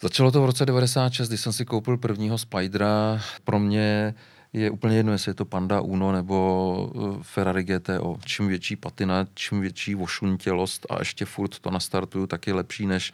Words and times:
Začalo 0.00 0.30
to 0.30 0.42
v 0.42 0.46
roce 0.46 0.66
96, 0.66 1.28
kdy 1.28 1.38
jsem 1.38 1.52
si 1.52 1.64
koupil 1.64 1.96
prvního 1.96 2.38
Spidera. 2.38 3.20
Pro 3.44 3.58
mě 3.58 4.14
je 4.52 4.70
úplně 4.70 4.96
jedno, 4.96 5.12
jestli 5.12 5.30
je 5.30 5.34
to 5.34 5.44
Panda 5.44 5.80
Uno 5.80 6.12
nebo 6.12 6.92
eh, 6.94 7.18
Ferrari 7.22 7.64
GTO. 7.64 8.16
Čím 8.24 8.48
větší 8.48 8.76
patina, 8.76 9.26
čím 9.34 9.60
větší 9.60 9.94
vošuntělost 9.94 10.86
a 10.90 10.98
ještě 10.98 11.24
furt 11.24 11.58
to 11.58 11.70
nastartuju, 11.70 12.26
tak 12.26 12.46
je 12.46 12.54
lepší 12.54 12.86
než, 12.86 13.12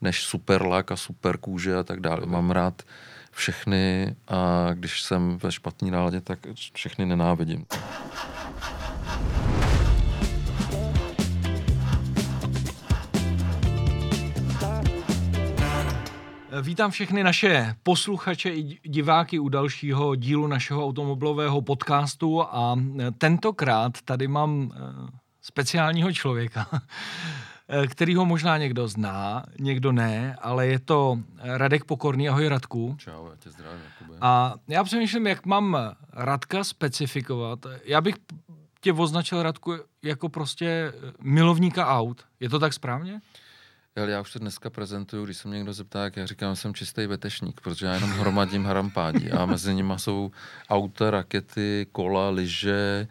než 0.00 0.24
super 0.24 0.62
lak 0.62 0.92
a 0.92 0.96
super 0.96 1.38
kůže 1.38 1.76
a 1.76 1.82
tak 1.82 2.00
dále. 2.00 2.26
Mám 2.26 2.50
rád 2.50 2.82
všechny 3.30 4.16
a 4.28 4.70
když 4.74 5.02
jsem 5.02 5.38
ve 5.42 5.52
špatný 5.52 5.90
náladě, 5.90 6.20
tak 6.20 6.38
všechny 6.72 7.06
nenávidím. 7.06 7.66
Vítám 16.60 16.90
všechny 16.90 17.24
naše 17.24 17.74
posluchače 17.82 18.50
i 18.50 18.78
diváky 18.82 19.38
u 19.38 19.48
dalšího 19.48 20.14
dílu 20.14 20.46
našeho 20.46 20.84
automobilového 20.84 21.62
podcastu 21.62 22.42
a 22.42 22.78
tentokrát 23.18 24.02
tady 24.04 24.28
mám 24.28 24.72
eh, 24.72 24.78
speciálního 25.42 26.12
člověka, 26.12 26.66
který 27.88 28.14
ho 28.14 28.24
možná 28.24 28.58
někdo 28.58 28.88
zná, 28.88 29.44
někdo 29.60 29.92
ne, 29.92 30.36
ale 30.40 30.66
je 30.66 30.78
to 30.78 31.18
Radek 31.38 31.84
Pokorný. 31.84 32.28
Ahoj 32.28 32.48
Radku. 32.48 32.96
Čau, 32.98 33.26
já 33.30 33.36
tě 33.36 33.50
zdravím, 33.50 33.80
Jakube. 33.84 34.18
A 34.20 34.54
já 34.68 34.84
přemýšlím, 34.84 35.26
jak 35.26 35.46
mám 35.46 35.76
Radka 36.12 36.64
specifikovat. 36.64 37.66
Já 37.84 38.00
bych 38.00 38.14
tě 38.80 38.92
označil, 38.92 39.42
Radku, 39.42 39.74
jako 40.02 40.28
prostě 40.28 40.92
milovníka 41.20 41.86
aut. 41.86 42.24
Je 42.40 42.48
to 42.48 42.58
tak 42.58 42.72
správně? 42.72 43.20
Jel, 43.96 44.08
já 44.08 44.20
už 44.20 44.32
se 44.32 44.38
dneska 44.38 44.70
prezentuju, 44.70 45.24
když 45.24 45.36
se 45.36 45.48
mě 45.48 45.56
někdo 45.56 45.72
zeptá, 45.72 46.04
jak 46.04 46.16
já 46.16 46.26
říkám, 46.26 46.56
jsem 46.56 46.74
čistý 46.74 47.06
vetešník, 47.06 47.60
protože 47.60 47.86
já 47.86 47.94
jenom 47.94 48.10
hromadím 48.10 48.64
harampádí 48.64 49.30
a 49.30 49.46
mezi 49.46 49.74
nimi 49.74 49.92
jsou 49.96 50.30
auta, 50.70 51.10
rakety, 51.10 51.86
kola, 51.92 52.30
lyže, 52.30 53.08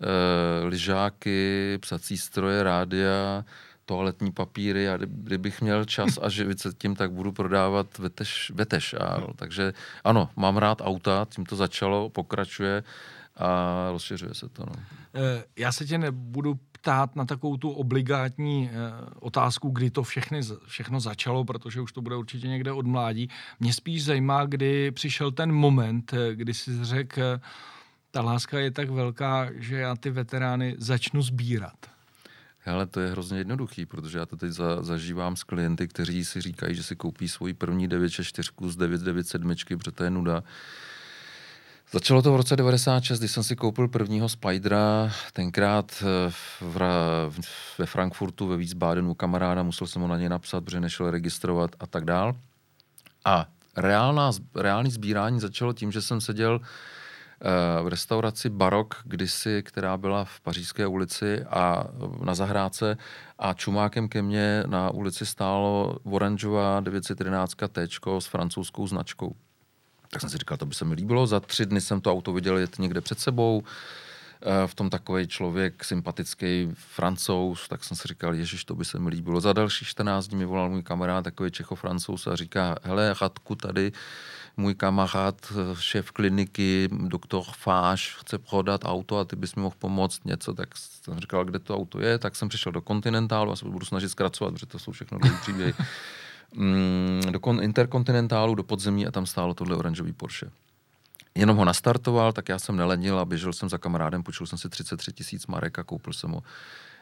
e, 0.00 0.64
lyžáky, 0.64 1.78
psací 1.80 2.18
stroje, 2.18 2.62
rádia, 2.62 3.44
toaletní 3.84 4.32
papíry 4.32 4.88
a 4.88 4.96
kdybych 4.96 5.60
měl 5.60 5.84
čas 5.84 6.18
a 6.22 6.28
živit 6.28 6.60
se 6.60 6.72
tím, 6.78 6.96
tak 6.96 7.12
budu 7.12 7.32
prodávat 7.32 7.98
veteš, 7.98 8.52
veteš 8.54 8.94
a, 8.94 9.20
takže 9.36 9.72
ano, 10.04 10.30
mám 10.36 10.56
rád 10.56 10.80
auta, 10.84 11.26
tím 11.30 11.46
to 11.46 11.56
začalo, 11.56 12.10
pokračuje 12.10 12.82
a 13.36 13.88
rozšiřuje 13.92 14.34
se 14.34 14.48
to. 14.48 14.66
No. 14.66 14.72
Eh, 15.14 15.44
já 15.56 15.72
se 15.72 15.86
tě 15.86 15.98
nebudu 15.98 16.58
ptát 16.88 17.16
na 17.16 17.24
takovou 17.24 17.56
tu 17.56 17.70
obligátní 17.70 18.70
eh, 18.72 18.74
otázku, 19.20 19.70
kdy 19.70 19.90
to 19.90 20.02
všechny, 20.02 20.40
všechno 20.66 21.00
začalo, 21.00 21.44
protože 21.44 21.80
už 21.80 21.92
to 21.92 22.00
bude 22.00 22.16
určitě 22.16 22.48
někde 22.48 22.72
od 22.72 22.86
mládí. 22.86 23.28
Mě 23.60 23.72
spíš 23.72 24.04
zajímá, 24.04 24.44
kdy 24.44 24.90
přišel 24.90 25.32
ten 25.32 25.52
moment, 25.52 26.12
eh, 26.12 26.34
kdy 26.34 26.54
si 26.54 26.84
řekl, 26.84 27.40
ta 28.10 28.22
láska 28.22 28.58
je 28.58 28.70
tak 28.70 28.90
velká, 28.90 29.48
že 29.54 29.76
já 29.76 29.96
ty 29.96 30.10
veterány 30.10 30.74
začnu 30.78 31.22
sbírat. 31.22 31.76
Ale 32.66 32.86
to 32.86 33.00
je 33.00 33.10
hrozně 33.10 33.38
jednoduchý, 33.38 33.86
protože 33.86 34.18
já 34.18 34.26
to 34.26 34.36
teď 34.36 34.50
za, 34.50 34.82
zažívám 34.82 35.36
s 35.36 35.44
klienty, 35.44 35.88
kteří 35.88 36.24
si 36.24 36.40
říkají, 36.40 36.74
že 36.74 36.82
si 36.82 36.96
koupí 36.96 37.28
svoji 37.28 37.54
první 37.54 37.88
964 37.88 38.72
z 38.72 38.76
997, 38.76 39.78
protože 39.78 39.92
to 39.92 40.04
je 40.04 40.10
nuda 40.10 40.42
Začalo 41.92 42.22
to 42.22 42.32
v 42.32 42.36
roce 42.36 42.56
96, 42.56 43.18
kdy 43.18 43.28
jsem 43.28 43.42
si 43.42 43.56
koupil 43.56 43.88
prvního 43.88 44.28
Spidera, 44.28 45.12
tenkrát 45.32 46.02
eh, 46.02 46.30
v, 46.60 46.80
ve 47.78 47.86
Frankfurtu 47.86 48.46
ve 48.46 48.56
Wiesbadenu 48.56 49.14
kamaráda, 49.14 49.62
musel 49.62 49.86
jsem 49.86 50.02
ho 50.02 50.08
na 50.08 50.18
něj 50.18 50.28
napsat, 50.28 50.64
protože 50.64 50.80
nešel 50.80 51.10
registrovat 51.10 51.70
a 51.80 51.86
tak 51.86 52.04
dál. 52.04 52.36
A 53.24 53.46
reálná, 53.76 54.30
reální 54.54 54.90
sbírání 54.90 55.40
začalo 55.40 55.72
tím, 55.72 55.92
že 55.92 56.02
jsem 56.02 56.20
seděl 56.20 56.60
eh, 56.60 57.82
v 57.82 57.88
restauraci 57.88 58.50
Barok 58.50 59.02
kdysi, 59.04 59.62
která 59.62 59.96
byla 59.96 60.24
v 60.24 60.40
Pařížské 60.40 60.86
ulici 60.86 61.44
a 61.44 61.84
na 62.22 62.34
zahrádce 62.34 62.96
a 63.38 63.54
čumákem 63.54 64.08
ke 64.08 64.22
mně 64.22 64.62
na 64.66 64.90
ulici 64.90 65.26
stálo 65.26 65.98
oranžová 66.04 66.80
911 66.80 67.54
T 67.72 67.86
s 68.18 68.26
francouzskou 68.26 68.86
značkou. 68.86 69.34
Tak 70.10 70.20
jsem 70.20 70.30
si 70.30 70.38
říkal, 70.38 70.56
to 70.56 70.66
by 70.66 70.74
se 70.74 70.84
mi 70.84 70.94
líbilo. 70.94 71.26
Za 71.26 71.40
tři 71.40 71.66
dny 71.66 71.80
jsem 71.80 72.00
to 72.00 72.12
auto 72.12 72.32
viděl 72.32 72.58
jet 72.58 72.78
někde 72.78 73.00
před 73.00 73.20
sebou. 73.20 73.62
Eh, 74.42 74.66
v 74.66 74.74
tom 74.74 74.90
takový 74.90 75.28
člověk, 75.28 75.84
sympatický 75.84 76.68
francouz, 76.74 77.68
tak 77.68 77.84
jsem 77.84 77.96
si 77.96 78.08
říkal, 78.08 78.34
ježiš, 78.34 78.64
to 78.64 78.74
by 78.74 78.84
se 78.84 78.98
mi 78.98 79.10
líbilo. 79.10 79.40
Za 79.40 79.52
další 79.52 79.84
14 79.84 80.28
dní 80.28 80.38
mi 80.38 80.44
volal 80.44 80.70
můj 80.70 80.82
kamarád, 80.82 81.24
takový 81.24 81.50
čecho-francouz 81.50 82.26
a 82.26 82.36
říká, 82.36 82.76
hele, 82.82 83.14
Radku, 83.20 83.54
tady 83.54 83.92
můj 84.56 84.74
kamarád, 84.74 85.52
šéf 85.78 86.10
kliniky, 86.10 86.88
doktor 86.92 87.42
Fáš, 87.56 88.16
chce 88.20 88.38
prodat 88.38 88.80
auto 88.84 89.18
a 89.18 89.24
ty 89.24 89.36
bys 89.36 89.54
mi 89.54 89.62
mohl 89.62 89.74
pomoct 89.78 90.24
něco, 90.24 90.54
tak 90.54 90.68
jsem 90.76 91.20
říkal, 91.20 91.44
kde 91.44 91.58
to 91.58 91.76
auto 91.76 92.00
je, 92.00 92.18
tak 92.18 92.36
jsem 92.36 92.48
přišel 92.48 92.72
do 92.72 92.80
Continentalu 92.80 93.52
a 93.52 93.56
se 93.56 93.64
budu 93.64 93.86
snažit 93.86 94.08
zkracovat, 94.08 94.54
protože 94.54 94.66
to 94.66 94.78
jsou 94.78 94.92
všechno 94.92 95.18
dlouhé 95.18 95.38
příběhy 95.40 95.74
mm, 96.54 97.22
do 97.30 97.38
kon- 97.38 97.62
interkontinentálu, 97.62 98.54
do 98.54 98.62
podzemí 98.62 99.06
a 99.06 99.10
tam 99.10 99.26
stálo 99.26 99.54
tohle 99.54 99.76
oranžový 99.76 100.12
Porsche. 100.12 100.50
Jenom 101.34 101.56
ho 101.56 101.64
nastartoval, 101.64 102.32
tak 102.32 102.48
já 102.48 102.58
jsem 102.58 102.76
nelenil 102.76 103.18
a 103.18 103.24
běžel 103.24 103.52
jsem 103.52 103.68
za 103.68 103.78
kamarádem, 103.78 104.22
půjčil 104.22 104.46
jsem 104.46 104.58
si 104.58 104.68
33 104.68 105.12
tisíc 105.12 105.46
marek 105.46 105.78
a 105.78 105.84
koupil 105.84 106.12
jsem 106.12 106.30
ho. 106.30 106.42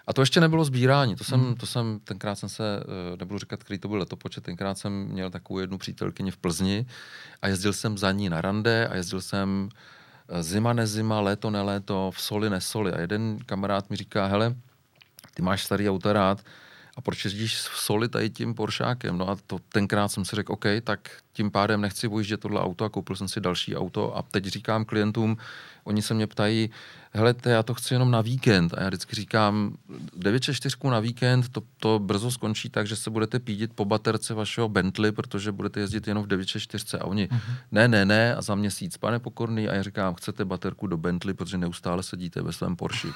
A 0.07 0.13
to 0.13 0.23
ještě 0.23 0.41
nebylo 0.41 0.65
sbírání, 0.65 1.17
to 1.17 1.25
jsem, 1.25 1.41
hmm. 1.41 1.55
to 1.55 1.67
jsem, 1.67 2.01
tenkrát 2.05 2.35
jsem 2.35 2.49
se, 2.49 2.65
eh, 2.83 3.17
nebudu 3.17 3.39
říkat, 3.39 3.65
který 3.65 3.79
to 3.79 3.89
byl 3.89 3.99
letopočet, 3.99 4.45
tenkrát 4.45 4.79
jsem 4.79 4.93
měl 4.93 5.31
takovou 5.31 5.59
jednu 5.59 5.79
přítelkyni 5.79 6.31
v 6.31 6.37
Plzni 6.37 6.87
a 7.43 7.49
jezdil 7.49 7.73
jsem 7.73 7.99
za 7.99 8.13
ní 8.13 8.29
na 8.29 8.41
rande 8.41 8.89
a 8.89 8.97
jezdil 8.97 9.21
jsem 9.21 9.69
eh, 10.29 10.43
zima, 10.43 10.73
nezima, 10.73 11.21
léto, 11.21 11.51
neléto, 11.51 12.11
v 12.15 12.21
soli, 12.21 12.51
nesoli. 12.51 12.93
A 12.93 13.01
jeden 13.01 13.39
kamarád 13.47 13.91
mi 13.91 13.97
říká, 13.97 14.27
hele, 14.27 14.55
ty 15.35 15.43
máš 15.43 15.65
starý 15.65 15.91
auto 15.91 16.13
rád, 16.13 16.43
a 16.97 17.01
proč 17.01 17.25
jezdíš 17.25 17.57
v 17.57 17.79
soli 17.79 18.09
tady 18.09 18.31
tím 18.31 18.55
Poršákem? 18.55 19.19
No 19.19 19.31
a 19.31 19.37
to 19.47 19.59
tenkrát 19.69 20.09
jsem 20.09 20.25
si 20.25 20.37
řekl, 20.37 20.53
OK, 20.53 20.65
tak 20.85 21.11
tím 21.33 21.51
pádem 21.51 21.81
nechci 21.81 22.09
vojíždět 22.09 22.41
tohle 22.41 22.61
auto 22.61 22.85
a 22.85 22.89
koupil 22.89 23.17
jsem 23.17 23.29
si 23.29 23.41
další 23.41 23.77
auto 23.77 24.17
a 24.17 24.23
teď 24.23 24.45
říkám 24.45 24.85
klientům, 24.85 25.37
oni 25.85 26.03
se 26.03 26.15
mě 26.15 26.27
ptají, 26.27 26.71
hele, 27.13 27.35
já 27.45 27.63
to 27.63 27.75
chci 27.75 27.95
jenom 27.95 28.11
na 28.11 28.21
víkend 28.21 28.75
a 28.75 28.83
já 28.83 28.89
vždycky 28.89 29.17
říkám, 29.17 29.77
964 30.17 30.91
na 30.91 31.01
víkend, 31.01 31.49
to, 31.49 31.63
to 31.77 31.99
brzo 31.99 32.31
skončí 32.31 32.71
tak, 32.71 32.87
že 32.87 32.97
se 32.97 33.11
budete 33.11 33.39
pídit 33.39 33.73
po 33.75 33.85
baterce 33.85 34.35
vašeho 34.35 34.69
Bentley, 34.69 35.13
protože 35.13 35.53
budete 35.53 35.81
jezdit 35.81 36.09
jenom 36.09 36.25
v 36.25 36.27
964 36.27 36.99
a 37.03 37.05
oni, 37.05 37.29
uh-huh. 37.29 37.41
ne, 37.73 37.89
ne, 37.89 38.05
ne 38.05 38.35
a 38.35 38.43
za 38.43 38.55
měsíc, 38.55 38.97
pane 38.97 39.19
Pokorný 39.19 39.69
a 39.69 39.75
já 39.75 39.83
říkám, 39.83 40.15
chcete 40.15 40.45
baterku 40.45 40.87
do 40.87 40.97
Bentley, 40.97 41.35
protože 41.35 41.59
neustále 41.59 42.03
sedíte 42.03 42.43
ve 42.43 42.53
svém 42.53 42.77
Porsche. 42.77 43.09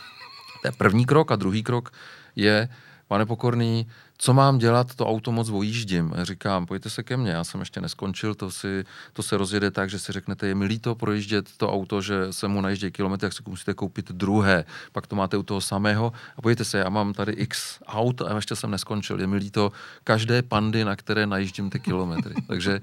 To 0.62 0.68
je 0.68 0.72
první 0.72 1.06
krok 1.06 1.32
a 1.32 1.36
druhý 1.36 1.62
krok 1.62 1.90
je, 2.36 2.68
pane 3.10 3.26
Pokorný, 3.26 3.86
co 4.18 4.34
mám 4.34 4.58
dělat, 4.58 4.94
to 4.94 5.06
auto 5.06 5.32
moc 5.32 5.50
vojíždím. 5.50 6.12
Říkám, 6.22 6.66
pojďte 6.66 6.90
se 6.90 7.02
ke 7.02 7.16
mně, 7.16 7.30
já 7.30 7.44
jsem 7.44 7.60
ještě 7.60 7.80
neskončil, 7.80 8.34
to, 8.34 8.50
si, 8.50 8.84
to 9.12 9.22
se 9.22 9.36
rozjede 9.36 9.70
tak, 9.70 9.90
že 9.90 9.98
si 9.98 10.12
řeknete, 10.12 10.46
je 10.46 10.54
mi 10.54 10.64
líto 10.64 10.94
projíždět 10.94 11.50
to 11.56 11.72
auto, 11.72 12.02
že 12.02 12.32
se 12.32 12.48
mu 12.48 12.60
najíždí 12.60 12.90
kilometry, 12.90 13.26
jak 13.26 13.32
si 13.32 13.42
musíte 13.46 13.74
koupit 13.74 14.12
druhé, 14.12 14.64
pak 14.92 15.06
to 15.06 15.16
máte 15.16 15.36
u 15.36 15.42
toho 15.42 15.60
samého. 15.60 16.12
A 16.36 16.42
pojďte 16.42 16.64
se, 16.64 16.78
já 16.78 16.88
mám 16.88 17.12
tady 17.12 17.32
x 17.32 17.78
aut 17.86 18.22
a 18.22 18.34
ještě 18.34 18.56
jsem 18.56 18.70
neskončil, 18.70 19.20
je 19.20 19.26
mi 19.26 19.36
líto 19.36 19.72
každé 20.04 20.42
pandy, 20.42 20.84
na 20.84 20.96
které 20.96 21.26
najíždím 21.26 21.70
ty 21.70 21.80
kilometry. 21.80 22.34
Takže 22.46 22.80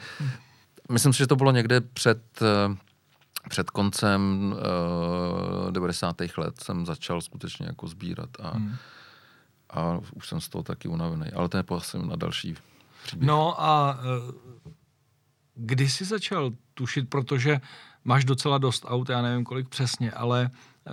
myslím 0.91 1.13
si, 1.13 1.17
že 1.17 1.27
to 1.27 1.35
bylo 1.35 1.51
někde 1.51 1.81
před 1.81 2.21
eh, 2.41 2.75
před 3.49 3.69
koncem 3.69 4.53
uh, 5.65 5.71
90. 5.71 6.15
let 6.37 6.55
jsem 6.63 6.85
začal 6.85 7.21
skutečně 7.21 7.65
jako 7.65 7.87
sbírat 7.87 8.29
a 8.39 8.49
hmm 8.49 8.75
a 9.69 9.99
už 10.13 10.27
jsem 10.27 10.41
z 10.41 10.49
toho 10.49 10.63
taky 10.63 10.87
unavený. 10.87 11.31
Ale 11.35 11.49
to 11.49 11.57
je 11.57 11.63
asi 11.75 11.99
na 11.99 12.15
další 12.15 12.55
příběh. 13.03 13.27
No 13.27 13.61
a 13.61 13.99
eh, 13.99 14.33
kdy 15.55 15.89
jsi 15.89 16.05
začal 16.05 16.51
tušit, 16.73 17.09
protože 17.09 17.61
máš 18.03 18.25
docela 18.25 18.57
dost 18.57 18.85
aut, 18.87 19.09
já 19.09 19.21
nevím 19.21 19.43
kolik 19.43 19.69
přesně, 19.69 20.11
ale 20.11 20.49
eh, 20.87 20.91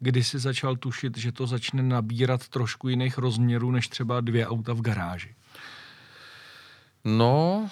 kdy 0.00 0.24
jsi 0.24 0.38
začal 0.38 0.76
tušit, 0.76 1.18
že 1.18 1.32
to 1.32 1.46
začne 1.46 1.82
nabírat 1.82 2.48
trošku 2.48 2.88
jiných 2.88 3.18
rozměrů 3.18 3.70
než 3.70 3.88
třeba 3.88 4.20
dvě 4.20 4.46
auta 4.46 4.72
v 4.72 4.80
garáži? 4.80 5.34
No, 7.04 7.68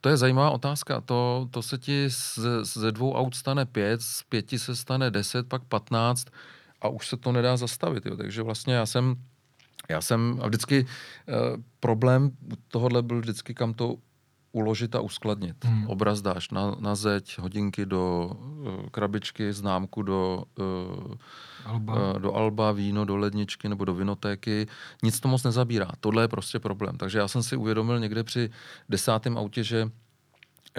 to 0.00 0.08
je 0.08 0.16
zajímavá 0.16 0.50
otázka. 0.50 1.00
To, 1.00 1.48
to 1.50 1.62
se 1.62 1.78
ti 1.78 2.08
ze, 2.08 2.64
ze 2.64 2.92
dvou 2.92 3.14
aut 3.14 3.34
stane 3.34 3.66
pět, 3.66 4.02
z 4.02 4.22
pěti 4.22 4.58
se 4.58 4.76
stane 4.76 5.10
deset, 5.10 5.48
pak 5.48 5.64
patnáct 5.64 6.26
a 6.80 6.88
už 6.88 7.08
se 7.08 7.16
to 7.16 7.32
nedá 7.32 7.56
zastavit. 7.56 8.06
Jo. 8.06 8.16
Takže 8.16 8.42
vlastně 8.42 8.74
já 8.74 8.86
jsem 8.86 9.16
já 9.88 10.00
jsem, 10.00 10.38
a 10.42 10.46
vždycky 10.46 10.86
uh, 10.86 11.62
problém 11.80 12.30
tohohle 12.68 13.02
byl 13.02 13.20
vždycky, 13.20 13.54
kam 13.54 13.74
to 13.74 13.96
uložit 14.52 14.94
a 14.94 15.00
uskladnit. 15.00 15.64
Hmm. 15.64 15.86
Obraz 15.86 16.22
dáš 16.22 16.50
na, 16.50 16.74
na 16.78 16.94
zeď, 16.94 17.38
hodinky 17.38 17.86
do 17.86 18.30
uh, 18.30 18.88
krabičky, 18.90 19.52
známku 19.52 20.02
do, 20.02 20.44
uh, 20.58 21.14
alba. 21.64 21.94
Uh, 21.94 22.18
do 22.18 22.34
alba, 22.34 22.72
víno 22.72 23.04
do 23.04 23.16
ledničky 23.16 23.68
nebo 23.68 23.84
do 23.84 23.94
vinotéky. 23.94 24.66
Nic 25.02 25.20
to 25.20 25.28
moc 25.28 25.42
nezabírá. 25.44 25.88
Tohle 26.00 26.22
je 26.22 26.28
prostě 26.28 26.58
problém. 26.58 26.98
Takže 26.98 27.18
já 27.18 27.28
jsem 27.28 27.42
si 27.42 27.56
uvědomil 27.56 27.98
někde 27.98 28.24
při 28.24 28.50
desátém 28.88 29.38
autě, 29.38 29.64
že 29.64 29.90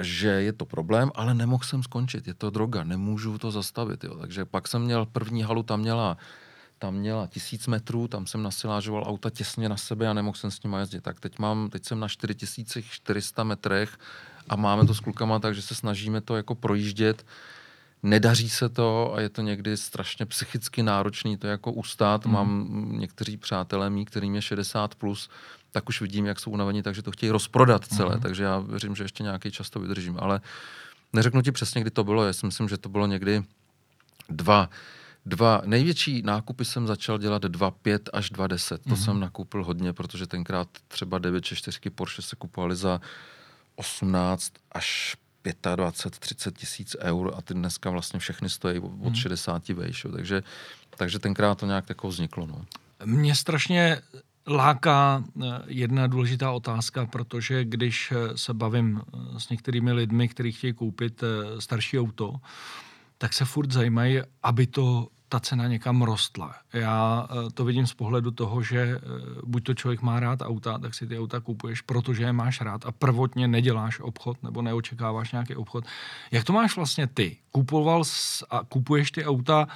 že 0.02 0.28
je 0.28 0.54
to 0.54 0.66
problém, 0.66 1.12
ale 1.16 1.34
nemohl 1.34 1.64
jsem 1.64 1.84
skončit. 1.84 2.28
Je 2.28 2.34
to 2.34 2.50
droga, 2.50 2.84
nemůžu 2.84 3.38
to 3.38 3.52
zastavit. 3.52 4.04
Jo. 4.04 4.16
Takže 4.16 4.46
pak 4.46 4.68
jsem 4.68 4.82
měl 4.82 5.06
první 5.06 5.44
halu, 5.44 5.64
tam 5.64 5.80
měla 5.80 6.18
tam 6.82 6.96
měla 6.96 7.28
tisíc 7.28 7.68
metrů, 7.68 8.08
tam 8.08 8.28
jsem 8.28 8.44
nasilážoval 8.44 9.04
auta 9.08 9.30
těsně 9.30 9.70
na 9.70 9.78
sebe 9.78 10.08
a 10.08 10.14
nemohl 10.14 10.38
jsem 10.38 10.52
s 10.52 10.64
nimi 10.64 10.76
jezdit. 10.80 11.02
Tak 11.02 11.20
teď, 11.20 11.40
mám, 11.40 11.70
teď 11.70 11.86
jsem 11.86 12.00
na 12.00 12.08
4400 12.08 13.44
metrech 13.44 13.98
a 14.50 14.56
máme 14.56 14.86
to 14.86 14.94
s 14.94 15.00
klukama, 15.00 15.40
takže 15.40 15.62
se 15.62 15.76
snažíme 15.76 16.22
to 16.22 16.36
jako 16.36 16.56
projíždět. 16.56 17.26
Nedaří 18.04 18.50
se 18.50 18.70
to 18.70 19.14
a 19.16 19.22
je 19.22 19.30
to 19.30 19.42
někdy 19.42 19.78
strašně 19.78 20.26
psychicky 20.26 20.84
náročný 20.84 21.38
to 21.38 21.48
jako 21.48 21.72
ustát. 21.72 22.26
Mm. 22.26 22.32
Mám 22.34 22.68
někteří 22.92 23.38
přátelé 23.38 23.90
mý, 23.90 24.06
kterým 24.06 24.36
je 24.36 24.42
60 24.42 24.96
plus, 24.96 25.30
tak 25.72 25.90
už 25.90 26.02
vidím, 26.02 26.26
jak 26.26 26.40
jsou 26.40 26.52
unavení, 26.52 26.84
takže 26.84 27.02
to 27.02 27.12
chtějí 27.12 27.30
rozprodat 27.30 27.86
celé, 27.86 28.16
mm. 28.16 28.22
takže 28.22 28.44
já 28.44 28.60
věřím, 28.60 28.96
že 28.96 29.04
ještě 29.04 29.24
nějaký 29.24 29.52
čas 29.52 29.70
to 29.70 29.80
vydržím. 29.80 30.18
Ale 30.20 30.42
neřeknu 31.14 31.42
ti 31.42 31.52
přesně, 31.52 31.82
kdy 31.82 31.92
to 31.92 32.04
bylo. 32.04 32.26
Já 32.26 32.34
si 32.34 32.46
myslím, 32.46 32.70
že 32.70 32.78
to 32.78 32.90
bylo 32.90 33.08
někdy 33.08 33.44
dva 34.30 34.70
dva 35.26 35.62
největší 35.66 36.22
nákupy 36.22 36.66
jsem 36.66 36.88
začal 36.88 37.18
dělat 37.18 37.44
2,5 37.44 38.00
až 38.14 38.32
2,10. 38.32 38.78
To 38.78 38.90
mm-hmm. 38.90 39.04
jsem 39.04 39.20
nakoupil 39.20 39.64
hodně, 39.64 39.94
protože 39.94 40.28
tenkrát 40.28 40.68
třeba 40.88 41.20
964 41.20 41.90
Porsche 41.90 42.22
se 42.22 42.36
kupovaly 42.36 42.76
za 42.76 43.02
18 43.76 44.54
až 44.72 45.16
25, 45.76 46.20
30 46.20 46.58
tisíc 46.58 46.96
eur 47.00 47.34
a 47.38 47.42
ty 47.42 47.54
dneska 47.54 47.90
vlastně 47.90 48.20
všechny 48.20 48.50
stojí 48.50 48.80
od 48.80 49.10
mm. 49.10 49.16
60 49.16 49.70
vejš. 49.70 50.06
Takže, 50.12 50.44
takže 50.98 51.20
tenkrát 51.20 51.58
to 51.58 51.66
nějak 51.66 51.86
tako 51.86 52.08
vzniklo. 52.08 52.46
No. 52.46 52.66
Mě 53.06 53.36
strašně 53.36 54.02
láká 54.48 55.24
eh, 55.24 55.48
jedna 55.68 56.08
důležitá 56.08 56.52
otázka, 56.52 57.06
protože 57.06 57.66
když 57.66 58.12
eh, 58.12 58.38
se 58.38 58.54
bavím 58.54 59.02
eh, 59.02 59.40
s 59.40 59.50
některými 59.50 59.92
lidmi, 59.92 60.28
kteří 60.28 60.52
chtějí 60.52 60.74
koupit 60.74 61.24
starší 61.60 62.00
auto, 62.00 62.36
tak 63.22 63.34
se 63.34 63.46
furt 63.46 63.72
zajímají, 63.72 64.20
aby 64.44 64.68
to 64.68 65.08
ta 65.30 65.40
cena 65.40 65.68
někam 65.68 66.02
rostla. 66.02 66.56
Já 66.74 67.28
eh, 67.30 67.52
to 67.54 67.66
vidím 67.66 67.88
z 67.88 67.94
pohledu 67.94 68.32
toho, 68.32 68.64
že 68.64 68.82
eh, 68.82 69.00
buď 69.46 69.64
to 69.64 69.74
člověk 69.74 70.02
má 70.02 70.20
rád 70.20 70.42
auta, 70.42 70.78
tak 70.78 70.94
si 70.94 71.08
ty 71.08 71.20
auta 71.20 71.40
kupuješ, 71.40 71.82
protože 71.82 72.24
je 72.24 72.34
máš 72.34 72.62
rád 72.62 72.86
a 72.86 72.92
prvotně 72.92 73.48
neděláš 73.48 74.00
obchod 74.00 74.44
nebo 74.44 74.62
neočekáváš 74.62 75.32
nějaký 75.32 75.56
obchod. 75.56 75.86
Jak 76.32 76.44
to 76.44 76.54
máš 76.54 76.76
vlastně 76.76 77.08
ty? 77.08 77.38
Kupoval 77.52 78.04
a 78.50 78.64
kupuješ 78.64 79.12
ty 79.12 79.26
auta, 79.26 79.68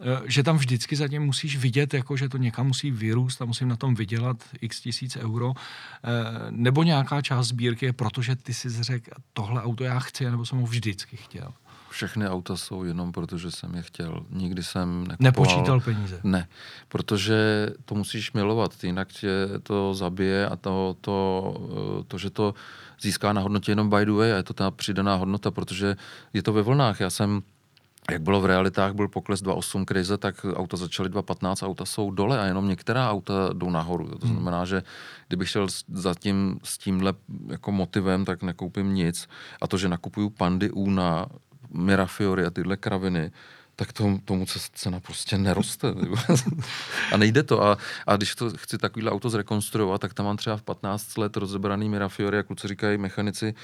eh, 0.00 0.22
že 0.26 0.42
tam 0.42 0.56
vždycky 0.56 0.96
zatím 0.96 1.22
musíš 1.22 1.56
vidět, 1.56 1.94
jako 1.94 2.16
že 2.16 2.28
to 2.28 2.38
někam 2.38 2.66
musí 2.66 2.90
vyrůst 2.90 3.42
a 3.42 3.44
musím 3.44 3.68
na 3.68 3.76
tom 3.76 3.94
vydělat 3.94 4.36
x 4.60 4.80
tisíc 4.80 5.16
euro, 5.16 5.54
nebo 6.50 6.82
nějaká 6.82 7.22
část 7.22 7.46
sbírky 7.46 7.86
je 7.86 7.92
protože 7.92 8.36
ty 8.36 8.54
si 8.54 8.70
řekl, 8.70 9.10
tohle 9.32 9.62
auto 9.62 9.84
já 9.84 9.98
chci, 9.98 10.30
nebo 10.30 10.46
jsem 10.46 10.58
ho 10.58 10.66
vždycky 10.66 11.16
chtěl 11.16 11.52
všechny 11.92 12.28
auta 12.28 12.56
jsou 12.56 12.84
jenom 12.84 13.12
proto, 13.12 13.38
že 13.38 13.50
jsem 13.50 13.74
je 13.74 13.82
chtěl. 13.82 14.26
Nikdy 14.30 14.62
jsem 14.62 15.00
nekupoval. 15.00 15.16
Nepočítal 15.20 15.80
peníze. 15.80 16.20
Ne, 16.24 16.48
protože 16.88 17.68
to 17.84 17.94
musíš 17.94 18.32
milovat, 18.32 18.84
jinak 18.84 19.08
tě 19.08 19.48
to 19.62 19.94
zabije 19.94 20.48
a 20.48 20.56
to, 20.56 20.96
to, 21.00 22.04
to, 22.08 22.18
že 22.18 22.30
to 22.30 22.54
získá 23.00 23.32
na 23.32 23.40
hodnotě 23.40 23.72
jenom 23.72 23.90
by 23.90 24.04
the 24.06 24.12
way 24.12 24.32
a 24.32 24.36
je 24.36 24.42
to 24.42 24.54
ta 24.54 24.70
přidaná 24.70 25.14
hodnota, 25.14 25.50
protože 25.50 25.96
je 26.32 26.42
to 26.42 26.52
ve 26.52 26.62
vlnách. 26.62 27.00
Já 27.00 27.10
jsem 27.10 27.42
jak 28.10 28.22
bylo 28.22 28.40
v 28.40 28.46
realitách, 28.46 28.92
byl 28.92 29.08
pokles 29.08 29.42
2.8 29.42 29.84
krize, 29.84 30.18
tak 30.18 30.46
auta 30.54 30.76
začaly 30.76 31.10
2.15, 31.10 31.66
auta 31.66 31.84
jsou 31.84 32.10
dole 32.10 32.40
a 32.40 32.44
jenom 32.44 32.68
některá 32.68 33.10
auta 33.10 33.32
jdou 33.52 33.70
nahoru. 33.70 34.08
To 34.08 34.26
hmm. 34.26 34.36
znamená, 34.36 34.64
že 34.64 34.82
kdybych 35.28 35.48
šel 35.48 35.66
zatím 35.92 36.60
s 36.64 36.78
tímhle 36.78 37.14
jako 37.48 37.72
motivem, 37.72 38.24
tak 38.24 38.42
nekoupím 38.42 38.94
nic. 38.94 39.28
A 39.60 39.66
to, 39.66 39.78
že 39.78 39.88
nakupuju 39.88 40.30
pandy 40.30 40.70
Una 40.70 41.26
Mirafiori 41.72 42.44
a 42.44 42.50
tyhle 42.50 42.76
kraviny, 42.76 43.32
tak 43.76 43.92
to, 43.92 44.18
tomu 44.24 44.46
cena 44.74 45.00
prostě 45.00 45.38
neroste. 45.38 45.94
a 47.12 47.16
nejde 47.16 47.42
to. 47.42 47.62
A, 47.62 47.78
a 48.06 48.16
když 48.16 48.34
to 48.34 48.50
chci 48.50 48.78
takovýhle 48.78 49.12
auto 49.12 49.30
zrekonstruovat, 49.30 50.00
tak 50.00 50.14
tam 50.14 50.26
mám 50.26 50.36
třeba 50.36 50.56
v 50.56 50.62
15 50.62 51.18
let 51.18 51.36
rozebraný 51.36 51.88
Mirafiori 51.88 52.38
a 52.38 52.42
kluci 52.42 52.68
říkají 52.68 52.98
mechanici, 52.98 53.54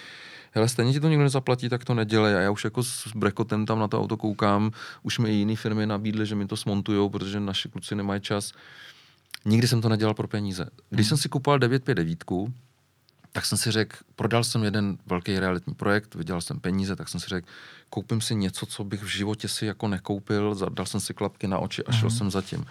hele, 0.53 0.69
stejně 0.69 0.93
ti 0.93 1.01
to 1.01 1.09
nikdo 1.09 1.23
nezaplatí, 1.23 1.69
tak 1.69 1.85
to 1.85 1.95
nedělej. 1.95 2.37
A 2.37 2.41
já 2.41 2.51
už 2.51 2.65
jako 2.65 2.83
s 2.83 3.13
brekotem 3.15 3.67
tam 3.67 3.79
na 3.79 3.89
to 3.89 4.01
auto 4.01 4.17
koukám, 4.17 4.71
už 5.03 5.19
mi 5.19 5.31
i 5.31 5.33
jiné 5.33 5.57
firmy 5.57 5.87
nabídly, 5.87 6.27
že 6.27 6.35
mi 6.35 6.47
to 6.47 6.57
smontujou, 6.57 7.09
protože 7.09 7.41
naši 7.41 7.69
kluci 7.69 7.95
nemají 7.95 8.21
čas. 8.21 8.53
Nikdy 9.45 9.69
jsem 9.69 9.81
to 9.81 9.89
nedělal 9.89 10.15
pro 10.15 10.29
peníze. 10.29 10.69
Když 10.91 11.07
hmm. 11.07 11.09
jsem 11.09 11.19
si 11.19 11.29
kupoval 11.29 11.59
959, 11.59 12.25
tak 13.33 13.47
jsem 13.47 13.59
si 13.59 13.71
řekl, 13.71 13.97
prodal 14.17 14.45
jsem 14.45 14.65
jeden 14.65 14.99
velký 15.07 15.39
realitní 15.39 15.75
projekt, 15.75 16.15
vydělal 16.15 16.41
jsem 16.41 16.61
peníze, 16.61 16.97
tak 16.97 17.09
jsem 17.09 17.21
si 17.21 17.27
řekl, 17.29 17.49
koupím 17.91 18.21
si 18.21 18.35
něco, 18.35 18.67
co 18.67 18.85
bych 18.85 19.03
v 19.03 19.07
životě 19.07 19.49
si 19.49 19.67
jako 19.67 19.89
nekoupil, 19.89 20.57
dal 20.69 20.87
jsem 20.87 21.01
si 21.01 21.15
klapky 21.15 21.49
na 21.49 21.59
oči 21.59 21.85
a 21.85 21.93
šel 21.93 22.09
mm. 22.09 22.17
jsem 22.17 22.31
zatím. 22.31 22.67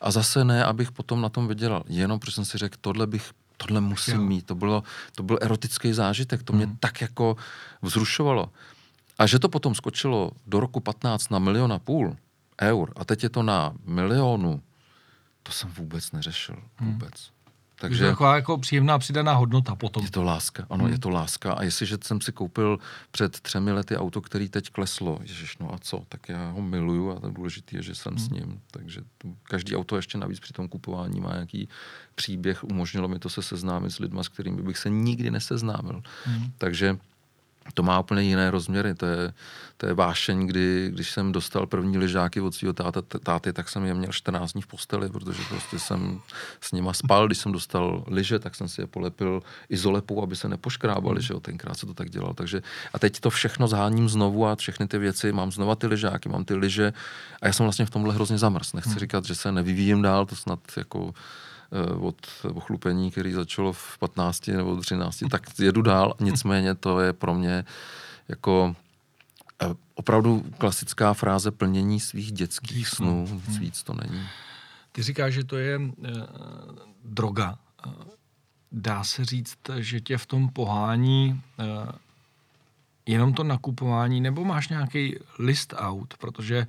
A 0.00 0.10
zase 0.10 0.44
ne, 0.44 0.64
abych 0.64 0.92
potom 0.92 1.20
na 1.20 1.28
tom 1.28 1.48
vydělal, 1.48 1.84
jenom 1.88 2.18
protože 2.18 2.32
jsem 2.32 2.44
si 2.44 2.58
řekl, 2.58 2.76
tohle 2.80 3.06
bych 3.06 3.32
tohle 3.56 3.80
musím 3.80 4.14
jo. 4.14 4.22
mít. 4.22 4.46
To, 4.46 4.54
bylo, 4.54 4.82
to 5.14 5.22
byl 5.22 5.38
erotický 5.40 5.92
zážitek, 5.92 6.42
to 6.42 6.52
mě 6.52 6.66
mm. 6.66 6.76
tak 6.76 7.00
jako 7.00 7.36
vzrušovalo. 7.82 8.50
A 9.18 9.26
že 9.26 9.38
to 9.38 9.48
potom 9.48 9.74
skočilo 9.74 10.30
do 10.46 10.60
roku 10.60 10.80
15 10.80 11.30
na 11.30 11.38
milion 11.38 11.72
a 11.72 11.78
půl 11.78 12.16
eur 12.62 12.92
a 12.96 13.04
teď 13.04 13.22
je 13.22 13.28
to 13.28 13.42
na 13.42 13.72
milionu, 13.84 14.62
to 15.42 15.52
jsem 15.52 15.70
vůbec 15.70 16.12
neřešil. 16.12 16.56
Hmm. 16.76 16.92
Vůbec. 16.92 17.30
Takže 17.88 18.04
je 18.04 18.08
to 18.08 18.12
taková 18.12 18.36
jako 18.36 18.58
příjemná 18.58 18.98
přidaná 18.98 19.34
hodnota 19.34 19.74
potom. 19.74 20.04
Je 20.04 20.10
to 20.10 20.22
láska, 20.22 20.66
ano, 20.70 20.84
hmm. 20.84 20.92
je 20.92 20.98
to 20.98 21.10
láska. 21.10 21.52
A 21.52 21.62
jestliže 21.62 21.98
jsem 22.04 22.20
si 22.20 22.32
koupil 22.32 22.78
před 23.10 23.40
třemi 23.40 23.72
lety 23.72 23.96
auto, 23.96 24.20
který 24.20 24.48
teď 24.48 24.70
kleslo, 24.70 25.18
ježiš, 25.22 25.58
no 25.58 25.74
a 25.74 25.78
co, 25.78 26.02
tak 26.08 26.28
já 26.28 26.50
ho 26.50 26.62
miluju 26.62 27.10
a 27.10 27.20
to 27.20 27.30
důležité 27.30 27.76
je, 27.76 27.82
že 27.82 27.94
jsem 27.94 28.14
hmm. 28.14 28.24
s 28.26 28.30
ním. 28.30 28.60
Takže 28.70 29.00
to, 29.18 29.28
každý 29.42 29.76
auto 29.76 29.96
ještě 29.96 30.18
navíc 30.18 30.40
při 30.40 30.52
tom 30.52 30.68
kupování 30.68 31.20
má 31.20 31.32
nějaký 31.32 31.68
příběh, 32.14 32.64
umožnilo 32.64 33.08
mi 33.08 33.18
to 33.18 33.28
se 33.28 33.42
seznámit 33.42 33.90
s 33.90 33.98
lidmi, 33.98 34.20
s 34.22 34.28
kterými 34.28 34.62
bych 34.62 34.78
se 34.78 34.90
nikdy 34.90 35.30
neseznámil. 35.30 36.02
Hmm. 36.24 36.52
Takže 36.58 36.98
to 37.74 37.82
má 37.82 38.00
úplně 38.00 38.22
jiné 38.22 38.50
rozměry. 38.50 38.94
To 38.94 39.06
je, 39.06 39.32
to 39.76 39.86
je 39.86 39.94
vášeň, 39.94 40.46
kdy, 40.46 40.90
když 40.92 41.10
jsem 41.10 41.32
dostal 41.32 41.66
první 41.66 41.98
lyžáky 41.98 42.40
od 42.40 42.54
svého 42.54 42.72
táta, 42.72 43.02
táty, 43.02 43.52
tak 43.52 43.68
jsem 43.68 43.84
je 43.84 43.94
měl 43.94 44.12
14 44.12 44.52
dní 44.52 44.62
v 44.62 44.66
posteli, 44.66 45.08
protože 45.08 45.42
prostě 45.48 45.78
jsem 45.78 46.20
s 46.60 46.72
nima 46.72 46.92
spal. 46.92 47.26
Když 47.26 47.38
jsem 47.38 47.52
dostal 47.52 48.04
lyže, 48.06 48.38
tak 48.38 48.54
jsem 48.54 48.68
si 48.68 48.80
je 48.80 48.86
polepil 48.86 49.42
izolepou, 49.68 50.22
aby 50.22 50.36
se 50.36 50.48
nepoškrábali, 50.48 51.22
že 51.22 51.34
jo, 51.34 51.40
tenkrát 51.40 51.78
se 51.78 51.86
to 51.86 51.94
tak 51.94 52.10
dělal. 52.10 52.34
Takže 52.34 52.62
a 52.92 52.98
teď 52.98 53.20
to 53.20 53.30
všechno 53.30 53.68
zháním 53.68 54.08
znovu 54.08 54.46
a 54.46 54.56
všechny 54.56 54.88
ty 54.88 54.98
věci, 54.98 55.32
mám 55.32 55.52
znova 55.52 55.74
ty 55.74 55.86
lyžáky, 55.86 56.28
mám 56.28 56.44
ty 56.44 56.54
lyže 56.54 56.92
a 57.42 57.46
já 57.46 57.52
jsem 57.52 57.66
vlastně 57.66 57.86
v 57.86 57.90
tomhle 57.90 58.14
hrozně 58.14 58.38
zamrz. 58.38 58.72
Nechci 58.72 58.90
hmm. 58.90 58.98
říkat, 58.98 59.24
že 59.24 59.34
se 59.34 59.52
nevyvíjím 59.52 60.02
dál, 60.02 60.26
to 60.26 60.36
snad 60.36 60.60
jako 60.76 61.14
od 62.00 62.16
ochlupení, 62.54 63.10
který 63.10 63.32
začalo 63.32 63.72
v 63.72 63.98
15 63.98 64.46
nebo 64.46 64.76
13, 64.76 65.22
tak 65.30 65.42
jedu 65.58 65.82
dál. 65.82 66.14
Nicméně 66.20 66.74
to 66.74 67.00
je 67.00 67.12
pro 67.12 67.34
mě 67.34 67.64
jako 68.28 68.76
eh, 69.62 69.74
opravdu 69.94 70.44
klasická 70.58 71.14
fráze 71.14 71.50
plnění 71.50 72.00
svých 72.00 72.32
dětských 72.32 72.88
snů. 72.88 73.28
Nic 73.32 73.46
hmm. 73.46 73.58
víc 73.58 73.82
to 73.82 73.94
není. 73.94 74.22
Ty 74.92 75.02
říkáš, 75.02 75.34
že 75.34 75.44
to 75.44 75.56
je 75.56 75.78
uh, 75.78 75.86
droga. 77.04 77.58
Dá 78.72 79.04
se 79.04 79.24
říct, 79.24 79.58
že 79.78 80.00
tě 80.00 80.18
v 80.18 80.26
tom 80.26 80.48
pohání 80.48 81.42
uh, 81.58 81.92
jenom 83.06 83.34
to 83.34 83.44
nakupování, 83.44 84.20
nebo 84.20 84.44
máš 84.44 84.68
nějaký 84.68 85.16
list 85.38 85.74
out, 85.76 86.14
protože 86.18 86.66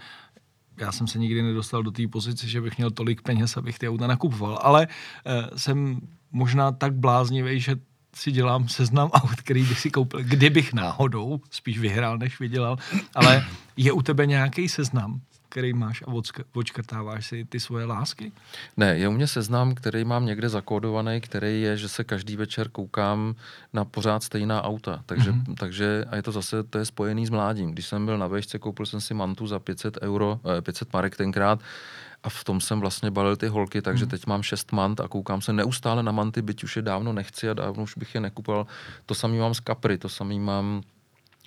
já 0.78 0.92
jsem 0.92 1.08
se 1.08 1.20
nikdy 1.20 1.42
nedostal 1.42 1.84
do 1.84 1.92
té 1.92 2.08
pozice, 2.08 2.48
že 2.48 2.62
bych 2.62 2.78
měl 2.78 2.92
tolik 2.92 3.22
peněz, 3.22 3.58
abych 3.58 3.80
ty 3.80 3.90
auta 3.90 4.08
nakupoval, 4.08 4.60
ale 4.62 4.88
uh, 4.88 5.58
jsem 5.58 6.00
možná 6.32 6.72
tak 6.72 6.94
bláznivý, 6.94 7.60
že 7.60 7.76
si 8.16 8.32
dělám 8.32 8.68
seznam 8.68 9.10
aut, 9.10 9.36
který 9.36 9.64
bych 9.64 9.80
si 9.80 9.92
koupil, 9.92 10.24
kdybych 10.24 10.74
náhodou 10.74 11.42
spíš 11.52 11.80
vyhrál, 11.80 12.18
než 12.18 12.40
vydělal, 12.40 12.78
ale 13.16 13.46
je 13.78 13.92
u 13.92 14.02
tebe 14.02 14.26
nějaký 14.26 14.70
seznam, 14.70 15.22
který 15.56 15.74
máš 15.74 16.04
a 16.08 16.12
odškrtáváš 16.54 17.28
si 17.28 17.46
ty 17.46 17.60
svoje 17.60 17.86
lásky? 17.86 18.32
Ne, 18.78 18.98
je 18.98 19.08
u 19.08 19.12
mě 19.12 19.28
seznam, 19.28 19.76
který 19.76 20.04
mám 20.04 20.26
někde 20.26 20.50
zakódovaný, 20.50 21.22
který 21.22 21.62
je, 21.62 21.78
že 21.78 21.90
se 21.90 22.04
každý 22.04 22.36
večer 22.36 22.70
koukám 22.70 23.36
na 23.74 23.86
pořád 23.86 24.24
stejná 24.24 24.64
auta. 24.64 25.00
Takže, 25.06 25.32
mm-hmm. 25.32 25.56
takže 25.56 26.06
a 26.10 26.16
je 26.16 26.24
to 26.24 26.32
zase, 26.32 26.64
to 26.64 26.78
je 26.78 26.86
spojený 26.86 27.26
s 27.26 27.30
mládím. 27.30 27.72
Když 27.72 27.86
jsem 27.88 28.06
byl 28.06 28.18
na 28.18 28.28
vešce, 28.28 28.60
koupil 28.60 28.86
jsem 28.86 29.02
si 29.02 29.14
mantu 29.14 29.48
za 29.48 29.60
500 29.60 29.98
euro, 30.02 30.40
500 30.62 30.88
eh, 30.88 30.92
marek 30.94 31.16
tenkrát 31.16 31.60
a 32.24 32.30
v 32.30 32.44
tom 32.44 32.62
jsem 32.62 32.80
vlastně 32.80 33.12
balil 33.12 33.36
ty 33.36 33.48
holky, 33.48 33.82
takže 33.82 34.06
hmm. 34.06 34.12
teď 34.12 34.28
mám 34.28 34.44
šest 34.44 34.72
mant 34.72 35.00
a 35.00 35.08
koukám 35.08 35.42
se 35.42 35.54
neustále 35.54 36.04
na 36.04 36.12
manty, 36.12 36.42
byť 36.42 36.64
už 36.64 36.76
je 36.76 36.82
dávno 36.82 37.14
nechci 37.14 37.50
a 37.50 37.54
dávno 37.54 37.84
už 37.84 37.98
bych 37.98 38.16
je 38.16 38.22
nekupoval. 38.22 38.68
To 39.06 39.16
samý 39.16 39.40
mám 39.40 39.54
z 39.54 39.62
Capri, 39.68 39.98
to 39.98 40.10
samý 40.10 40.40
mám 40.40 40.84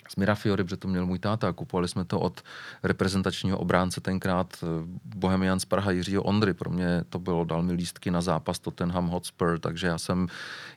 z 0.09 0.15
Mirafiori, 0.15 0.63
protože 0.63 0.77
to 0.77 0.87
měl 0.87 1.05
můj 1.05 1.19
táta. 1.19 1.53
Kupovali 1.53 1.87
jsme 1.87 2.05
to 2.05 2.19
od 2.19 2.41
reprezentačního 2.83 3.57
obránce 3.57 4.01
tenkrát 4.01 4.57
eh, 4.63 4.67
Bohemian 5.15 5.59
z 5.59 5.65
Praha 5.65 5.91
Jiřího 5.91 6.23
Ondry. 6.23 6.53
Pro 6.53 6.69
mě 6.69 7.03
to 7.09 7.19
bylo, 7.19 7.43
dal 7.43 7.61
mi 7.61 7.73
lístky 7.73 8.11
na 8.11 8.21
zápas 8.21 8.59
Tottenham 8.59 9.07
Hotspur, 9.07 9.59
takže 9.59 9.87
já 9.87 9.97
jsem, 9.97 10.27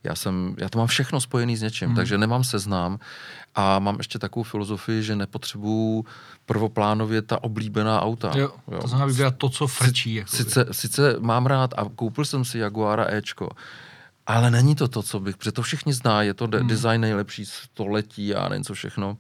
já 0.05 0.15
jsem, 0.15 0.55
já 0.59 0.69
to 0.69 0.79
mám 0.79 0.87
všechno 0.87 1.21
spojený 1.21 1.57
s 1.57 1.63
něčím, 1.63 1.89
hmm. 1.89 1.97
takže 1.97 2.19
nemám 2.19 2.45
seznam 2.45 2.99
a 3.55 3.79
mám 3.79 3.97
ještě 3.99 4.19
takovou 4.19 4.45
filozofii, 4.45 5.03
že 5.03 5.17
nepotřebuju 5.17 6.05
prvoplánově 6.47 7.23
ta 7.23 7.45
oblíbená 7.45 8.01
auta. 8.01 8.33
Jo, 8.35 8.51
jo. 8.71 8.81
to 8.81 8.89
znamená 8.89 9.07
vybírat 9.07 9.35
to, 9.37 9.49
co 9.49 9.67
frčí. 9.67 10.15
Jakoby. 10.15 10.37
Sice, 10.37 10.67
sice 10.71 11.17
mám 11.21 11.47
rád 11.47 11.75
a 11.77 11.85
koupil 11.95 12.25
jsem 12.25 12.45
si 12.45 12.59
Jaguara 12.59 13.07
Ečko, 13.15 13.49
ale 14.27 14.51
není 14.51 14.75
to 14.75 14.89
to, 14.89 15.03
co 15.03 15.21
bych, 15.21 15.37
protože 15.37 15.53
to 15.53 15.63
všichni 15.63 15.93
zná, 15.93 16.23
je 16.23 16.35
to 16.35 16.47
de- 16.47 16.59
hmm. 16.59 16.69
design 16.69 17.01
nejlepší 17.01 17.47
století 17.47 18.35
a 18.35 18.49
nevím 18.49 18.65
co 18.65 18.75
všechno. 18.75 19.19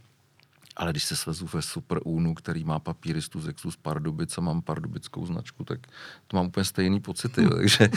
Ale 0.77 0.91
když 0.91 1.05
se 1.05 1.17
svezu 1.17 1.49
ve 1.53 1.63
Super 1.63 2.01
Unu, 2.05 2.35
který 2.35 2.65
má 2.65 2.79
papíristu 2.79 3.41
z 3.41 3.49
Exus 3.49 3.77
Pardubic 3.77 4.39
a 4.39 4.41
mám 4.41 4.63
pardubickou 4.63 5.27
značku, 5.27 5.65
tak 5.65 5.79
to 6.27 6.37
mám 6.37 6.47
úplně 6.47 6.65
stejný 6.65 7.01
pocity. 7.01 7.49
takže, 7.57 7.91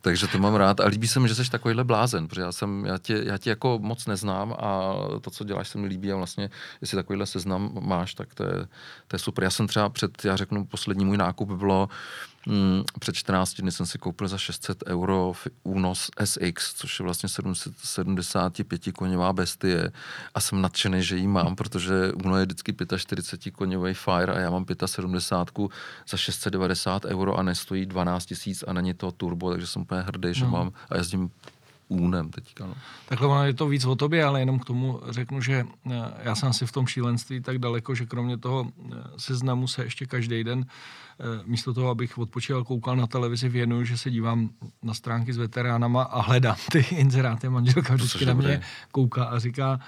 takže 0.00 0.26
to 0.26 0.38
mám 0.38 0.54
rád 0.54 0.80
a 0.80 0.86
líbí 0.86 1.08
se 1.08 1.20
mi, 1.20 1.28
že 1.28 1.34
jsi 1.34 1.50
takovýhle 1.50 1.84
blázen, 1.84 2.28
protože 2.28 2.40
já, 2.40 2.52
jsem, 2.52 2.84
já, 2.84 2.98
tě, 2.98 3.22
já 3.26 3.38
tě 3.38 3.50
jako 3.50 3.78
moc 3.82 4.06
neznám 4.06 4.52
a 4.52 4.94
to, 5.20 5.30
co 5.30 5.44
děláš, 5.44 5.68
se 5.68 5.78
mi 5.78 5.86
líbí 5.86 6.12
a 6.12 6.16
vlastně, 6.16 6.50
jestli 6.80 6.96
takovýhle 6.96 7.26
seznam 7.26 7.78
máš, 7.80 8.14
tak 8.14 8.34
to 8.34 8.44
je, 8.44 8.66
to 9.06 9.14
je 9.14 9.18
super. 9.18 9.44
Já 9.44 9.50
jsem 9.50 9.66
třeba 9.66 9.88
před, 9.88 10.24
já 10.24 10.36
řeknu, 10.36 10.64
poslední 10.64 11.04
můj 11.04 11.16
nákup 11.16 11.50
bylo 11.50 11.88
Mm, 12.46 12.82
před 12.98 13.14
14 13.14 13.54
dny 13.54 13.72
jsem 13.72 13.86
si 13.86 13.98
koupil 13.98 14.28
za 14.28 14.38
600 14.38 14.82
euro 14.86 15.32
únos 15.62 16.10
SX, 16.24 16.74
což 16.74 16.98
je 16.98 17.04
vlastně 17.04 17.28
775 17.28 18.92
koněvá 18.92 19.32
bestie 19.32 19.92
a 20.34 20.40
jsem 20.40 20.60
nadšený, 20.60 21.02
že 21.02 21.16
ji 21.16 21.26
mám, 21.26 21.56
protože 21.56 22.12
Uno 22.12 22.36
je 22.36 22.44
vždycky 22.44 22.74
45 22.96 23.50
koněvý 23.50 23.94
Fire 23.94 24.32
a 24.32 24.38
já 24.38 24.50
mám 24.50 24.66
75 24.86 25.68
za 26.08 26.16
690 26.16 27.04
euro 27.04 27.38
a 27.38 27.42
nestojí 27.42 27.86
12 27.86 28.26
tisíc 28.26 28.64
a 28.66 28.72
není 28.72 28.94
to 28.94 29.12
turbo, 29.12 29.50
takže 29.50 29.66
jsem 29.66 29.82
úplně 29.82 30.00
hrdý, 30.00 30.34
že 30.34 30.44
no. 30.44 30.50
mám 30.50 30.72
a 30.90 30.96
jezdím 30.96 31.30
únem 31.90 32.30
teďka. 32.30 32.66
No. 32.66 32.74
Takhle 33.08 33.46
je 33.46 33.54
to 33.54 33.68
víc 33.68 33.84
o 33.84 33.96
tobě, 33.96 34.24
ale 34.24 34.40
jenom 34.40 34.58
k 34.58 34.64
tomu 34.64 35.00
řeknu, 35.08 35.40
že 35.40 35.64
eh, 35.90 35.90
já 36.22 36.34
jsem 36.34 36.48
asi 36.48 36.66
v 36.66 36.72
tom 36.72 36.86
šílenství 36.86 37.40
tak 37.40 37.58
daleko, 37.58 37.94
že 37.94 38.06
kromě 38.06 38.38
toho 38.38 38.66
eh, 38.68 38.96
seznamu 39.16 39.68
se 39.68 39.84
ještě 39.84 40.06
každý 40.06 40.44
den 40.44 40.66
eh, 40.66 41.24
místo 41.44 41.74
toho, 41.74 41.90
abych 41.90 42.18
odpočíval, 42.18 42.64
koukal 42.64 42.96
na 42.96 43.06
televizi, 43.06 43.48
věnuju, 43.48 43.84
že 43.84 43.98
se 43.98 44.10
dívám 44.10 44.50
na 44.82 44.94
stránky 44.94 45.32
s 45.32 45.36
veteránama 45.36 46.02
a 46.02 46.22
hledám 46.22 46.56
ty 46.72 46.78
inzeráty. 46.90 47.48
Manželka 47.48 47.94
vždycky 47.94 48.26
na 48.26 48.34
mě 48.34 48.60
kouká 48.92 49.24
a 49.24 49.38
říká, 49.38 49.80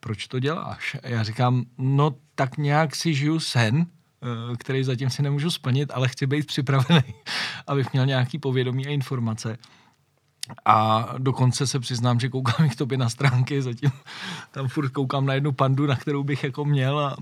proč 0.00 0.26
to 0.26 0.38
děláš? 0.38 0.96
A 1.02 1.08
já 1.08 1.22
říkám, 1.22 1.64
no 1.78 2.14
tak 2.34 2.56
nějak 2.56 2.96
si 2.96 3.14
žiju 3.14 3.40
sen, 3.40 3.86
který 4.58 4.84
zatím 4.84 5.10
si 5.10 5.22
nemůžu 5.22 5.50
splnit, 5.50 5.90
ale 5.94 6.08
chci 6.08 6.26
být 6.26 6.46
připravený, 6.46 7.14
abych 7.66 7.92
měl 7.92 8.06
nějaký 8.06 8.38
povědomí 8.38 8.86
a 8.86 8.90
informace. 8.90 9.58
A 10.64 11.08
dokonce 11.18 11.66
se 11.66 11.80
přiznám, 11.80 12.20
že 12.20 12.28
koukám 12.28 12.68
k 12.68 12.76
tobě 12.76 12.98
na 12.98 13.08
stránky, 13.08 13.62
zatím 13.62 13.90
tam 14.50 14.68
furt 14.68 14.88
koukám 14.88 15.26
na 15.26 15.34
jednu 15.34 15.52
pandu, 15.52 15.86
na 15.86 15.96
kterou 15.96 16.24
bych 16.24 16.44
jako 16.44 16.64
měl 16.64 16.98
a, 16.98 17.16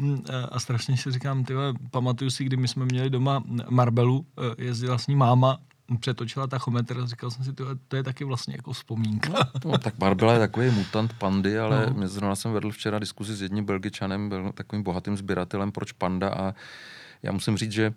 a 0.53 0.61
strašně 0.61 0.97
si 0.97 1.13
říkám, 1.13 1.45
tyhle, 1.45 1.75
pamatuju 1.91 2.31
si, 2.31 2.45
kdy 2.45 2.57
my 2.57 2.69
jsme 2.69 2.85
měli 2.85 3.11
doma 3.11 3.43
Marbelu, 3.71 4.27
eh, 4.39 4.65
jezdila 4.65 4.99
s 4.99 5.07
ní 5.07 5.17
máma, 5.17 5.59
přetočila 6.01 6.47
tachometr 6.47 7.01
a 7.01 7.07
říkal 7.07 7.31
jsem 7.31 7.45
si, 7.45 7.53
tyhle, 7.53 7.77
to 7.89 7.97
je 7.97 8.03
taky 8.03 8.25
vlastně 8.25 8.55
jako 8.57 8.73
vzpomínka. 8.73 9.33
No, 9.65 9.71
no, 9.71 9.79
tak 9.79 9.99
Marbella 9.99 10.33
je 10.33 10.39
takový 10.39 10.71
mutant 10.71 11.13
pandy, 11.13 11.59
ale 11.59 11.95
no. 11.97 12.09
zrovna 12.09 12.37
jsem 12.37 12.53
vedl 12.53 12.71
včera 12.71 12.99
diskuzi 12.99 13.37
s 13.37 13.43
jedním 13.43 13.65
belgičanem, 13.65 14.29
byl 14.29 14.53
takovým 14.53 14.83
bohatým 14.83 15.17
sběratelem, 15.17 15.73
proč 15.73 15.93
panda 15.93 16.29
a 16.29 16.55
já 17.23 17.33
musím 17.33 17.57
říct, 17.57 17.73
že 17.73 17.95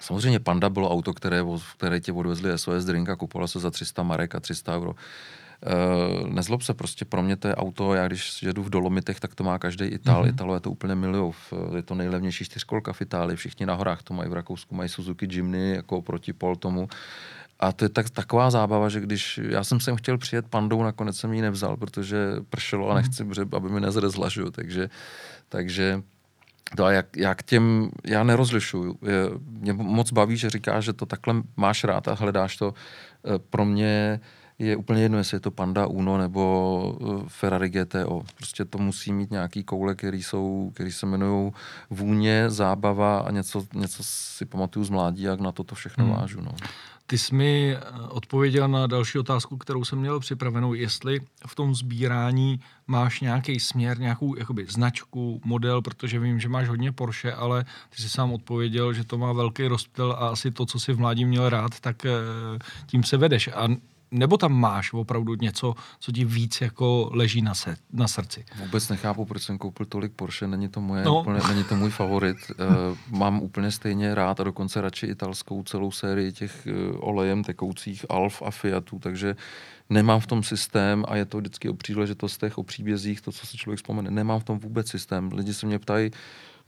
Samozřejmě 0.00 0.40
Panda 0.40 0.70
bylo 0.70 0.90
auto, 0.90 1.14
které, 1.14 1.42
které 1.76 2.00
tě 2.00 2.12
odvezli 2.12 2.58
SOS 2.58 2.84
Drink 2.84 3.08
a 3.08 3.16
kupovala 3.16 3.46
se 3.46 3.60
za 3.60 3.70
300 3.70 4.02
marek 4.02 4.34
a 4.34 4.40
300 4.40 4.76
euro. 4.76 4.90
Uh, 4.92 6.28
nezlob 6.28 6.62
se, 6.62 6.74
prostě 6.74 7.04
pro 7.04 7.22
mě 7.22 7.36
to 7.36 7.48
je 7.48 7.54
auto, 7.54 7.94
já 7.94 8.06
když 8.06 8.42
jedu 8.42 8.62
v 8.62 8.70
Dolomitech, 8.70 9.20
tak 9.20 9.34
to 9.34 9.44
má 9.44 9.58
každý 9.58 9.84
Ital. 9.84 10.24
Mm-hmm. 10.24 10.28
Italo 10.28 10.54
je 10.54 10.60
to 10.60 10.70
úplně 10.70 10.94
miliov. 10.94 11.52
Je 11.76 11.82
to 11.82 11.94
nejlevnější 11.94 12.44
čtyřkolka 12.44 12.92
v 12.92 13.00
Itálii, 13.00 13.36
všichni 13.36 13.66
na 13.66 13.74
horách 13.74 14.02
to 14.02 14.14
mají 14.14 14.30
v 14.30 14.32
Rakousku, 14.32 14.74
mají 14.74 14.88
Suzuki 14.88 15.28
Jimny 15.30 15.70
jako 15.70 16.02
proti 16.02 16.32
Pol 16.32 16.56
tomu. 16.56 16.88
A 17.60 17.72
to 17.72 17.84
je 17.84 17.88
tak, 17.88 18.10
taková 18.10 18.50
zábava, 18.50 18.88
že 18.88 19.00
když 19.00 19.40
já 19.42 19.64
jsem 19.64 19.80
sem 19.80 19.96
chtěl 19.96 20.18
přijet 20.18 20.48
pandou, 20.48 20.82
nakonec 20.82 21.16
jsem 21.16 21.32
ji 21.32 21.42
nevzal, 21.42 21.76
protože 21.76 22.36
pršelo 22.50 22.90
a 22.90 22.94
mhm. 22.94 23.02
nechci, 23.02 23.26
aby 23.52 23.68
mi 23.68 23.80
nezrezla, 23.80 24.28
takže, 24.52 24.90
takže 25.48 26.02
to 26.76 26.84
a 26.84 26.92
jak, 26.92 27.16
jak 27.16 27.42
těm, 27.42 27.90
já 28.06 28.24
nerozlišuju. 28.24 28.98
Mě 29.48 29.72
moc 29.72 30.12
baví, 30.12 30.36
že 30.36 30.50
říkáš, 30.50 30.84
že 30.84 30.92
to 30.92 31.06
takhle 31.06 31.34
máš 31.56 31.84
rád 31.84 32.08
a 32.08 32.14
hledáš 32.14 32.56
to. 32.56 32.74
E, 33.34 33.38
pro 33.38 33.64
mě 33.64 34.20
je 34.58 34.76
úplně 34.76 35.02
jedno, 35.02 35.18
jestli 35.18 35.36
je 35.36 35.40
to 35.40 35.50
Panda 35.50 35.86
Uno 35.86 36.18
nebo 36.18 36.98
e, 37.00 37.28
Ferrari 37.28 37.68
GTO. 37.68 38.22
Prostě 38.36 38.64
to 38.64 38.78
musí 38.78 39.12
mít 39.12 39.30
nějaký 39.30 39.64
koule, 39.64 39.94
který, 39.94 40.22
jsou, 40.22 40.70
který 40.74 40.92
se 40.92 41.06
jmenují 41.06 41.52
vůně, 41.90 42.50
zábava 42.50 43.18
a 43.18 43.30
něco, 43.30 43.64
něco 43.74 44.02
si 44.02 44.44
pamatuju 44.44 44.84
z 44.84 44.90
mládí, 44.90 45.22
jak 45.22 45.40
na 45.40 45.52
to 45.52 45.64
to 45.64 45.74
všechno 45.74 46.04
hmm. 46.04 46.14
vážu. 46.14 46.40
No. 46.40 46.52
Ty 47.10 47.18
jsi 47.18 47.34
mi 47.34 47.76
eh, 47.76 47.80
odpověděl 48.08 48.68
na 48.68 48.86
další 48.86 49.18
otázku, 49.18 49.56
kterou 49.56 49.84
jsem 49.84 49.98
měl 49.98 50.20
připravenou, 50.20 50.74
jestli 50.74 51.20
v 51.46 51.54
tom 51.54 51.74
sbírání 51.74 52.60
máš 52.86 53.20
nějaký 53.20 53.60
směr, 53.60 54.00
nějakou 54.00 54.36
jakoby, 54.36 54.66
značku, 54.68 55.40
model, 55.44 55.82
protože 55.82 56.18
vím, 56.18 56.40
že 56.40 56.48
máš 56.48 56.68
hodně 56.68 56.92
Porsche, 56.92 57.32
ale 57.32 57.64
ty 57.96 58.02
jsi 58.02 58.08
sám 58.08 58.32
odpověděl, 58.32 58.92
že 58.92 59.04
to 59.04 59.18
má 59.18 59.32
velký 59.32 59.68
rozptyl 59.68 60.12
a 60.12 60.28
asi 60.28 60.50
to, 60.50 60.66
co 60.66 60.80
jsi 60.80 60.92
v 60.92 60.98
mládí 60.98 61.24
měl 61.24 61.48
rád, 61.48 61.80
tak 61.80 62.06
eh, 62.06 62.10
tím 62.86 63.04
se 63.04 63.16
vedeš. 63.16 63.48
A 63.48 63.68
nebo 64.10 64.36
tam 64.36 64.52
máš 64.52 64.92
opravdu 64.92 65.34
něco, 65.34 65.74
co 65.98 66.12
ti 66.12 66.24
víc 66.24 66.60
jako 66.60 67.10
leží 67.12 67.42
na, 67.42 67.54
se, 67.54 67.76
na 67.92 68.08
srdci? 68.08 68.44
Vůbec 68.60 68.88
nechápu, 68.88 69.24
proč 69.24 69.42
jsem 69.42 69.58
koupil 69.58 69.86
tolik 69.86 70.12
Porsche, 70.12 70.46
není 70.46 70.68
to, 70.68 70.80
moje, 70.80 71.04
no. 71.04 71.20
úplně, 71.20 71.40
není 71.48 71.64
to 71.64 71.76
můj 71.76 71.90
favorit. 71.90 72.36
Uh, 72.50 73.18
mám 73.18 73.42
úplně 73.42 73.70
stejně 73.70 74.14
rád 74.14 74.40
a 74.40 74.44
dokonce 74.44 74.80
radši 74.80 75.06
italskou 75.06 75.62
celou 75.62 75.90
sérii 75.90 76.32
těch 76.32 76.66
uh, 76.66 76.96
olejem 77.08 77.44
tekoucích 77.44 78.06
Alf 78.08 78.42
a 78.42 78.50
Fiatů, 78.50 78.98
takže 78.98 79.36
nemám 79.90 80.20
v 80.20 80.26
tom 80.26 80.42
systém 80.42 81.04
a 81.08 81.16
je 81.16 81.24
to 81.24 81.38
vždycky 81.38 81.68
o 81.68 81.74
příležitostech, 81.74 82.58
o 82.58 82.62
příbězích, 82.62 83.20
to, 83.20 83.32
co 83.32 83.46
si 83.46 83.56
člověk 83.56 83.76
vzpomene. 83.76 84.10
Nemám 84.10 84.40
v 84.40 84.44
tom 84.44 84.58
vůbec 84.58 84.88
systém. 84.88 85.30
Lidi 85.32 85.54
se 85.54 85.66
mě 85.66 85.78
ptají, 85.78 86.10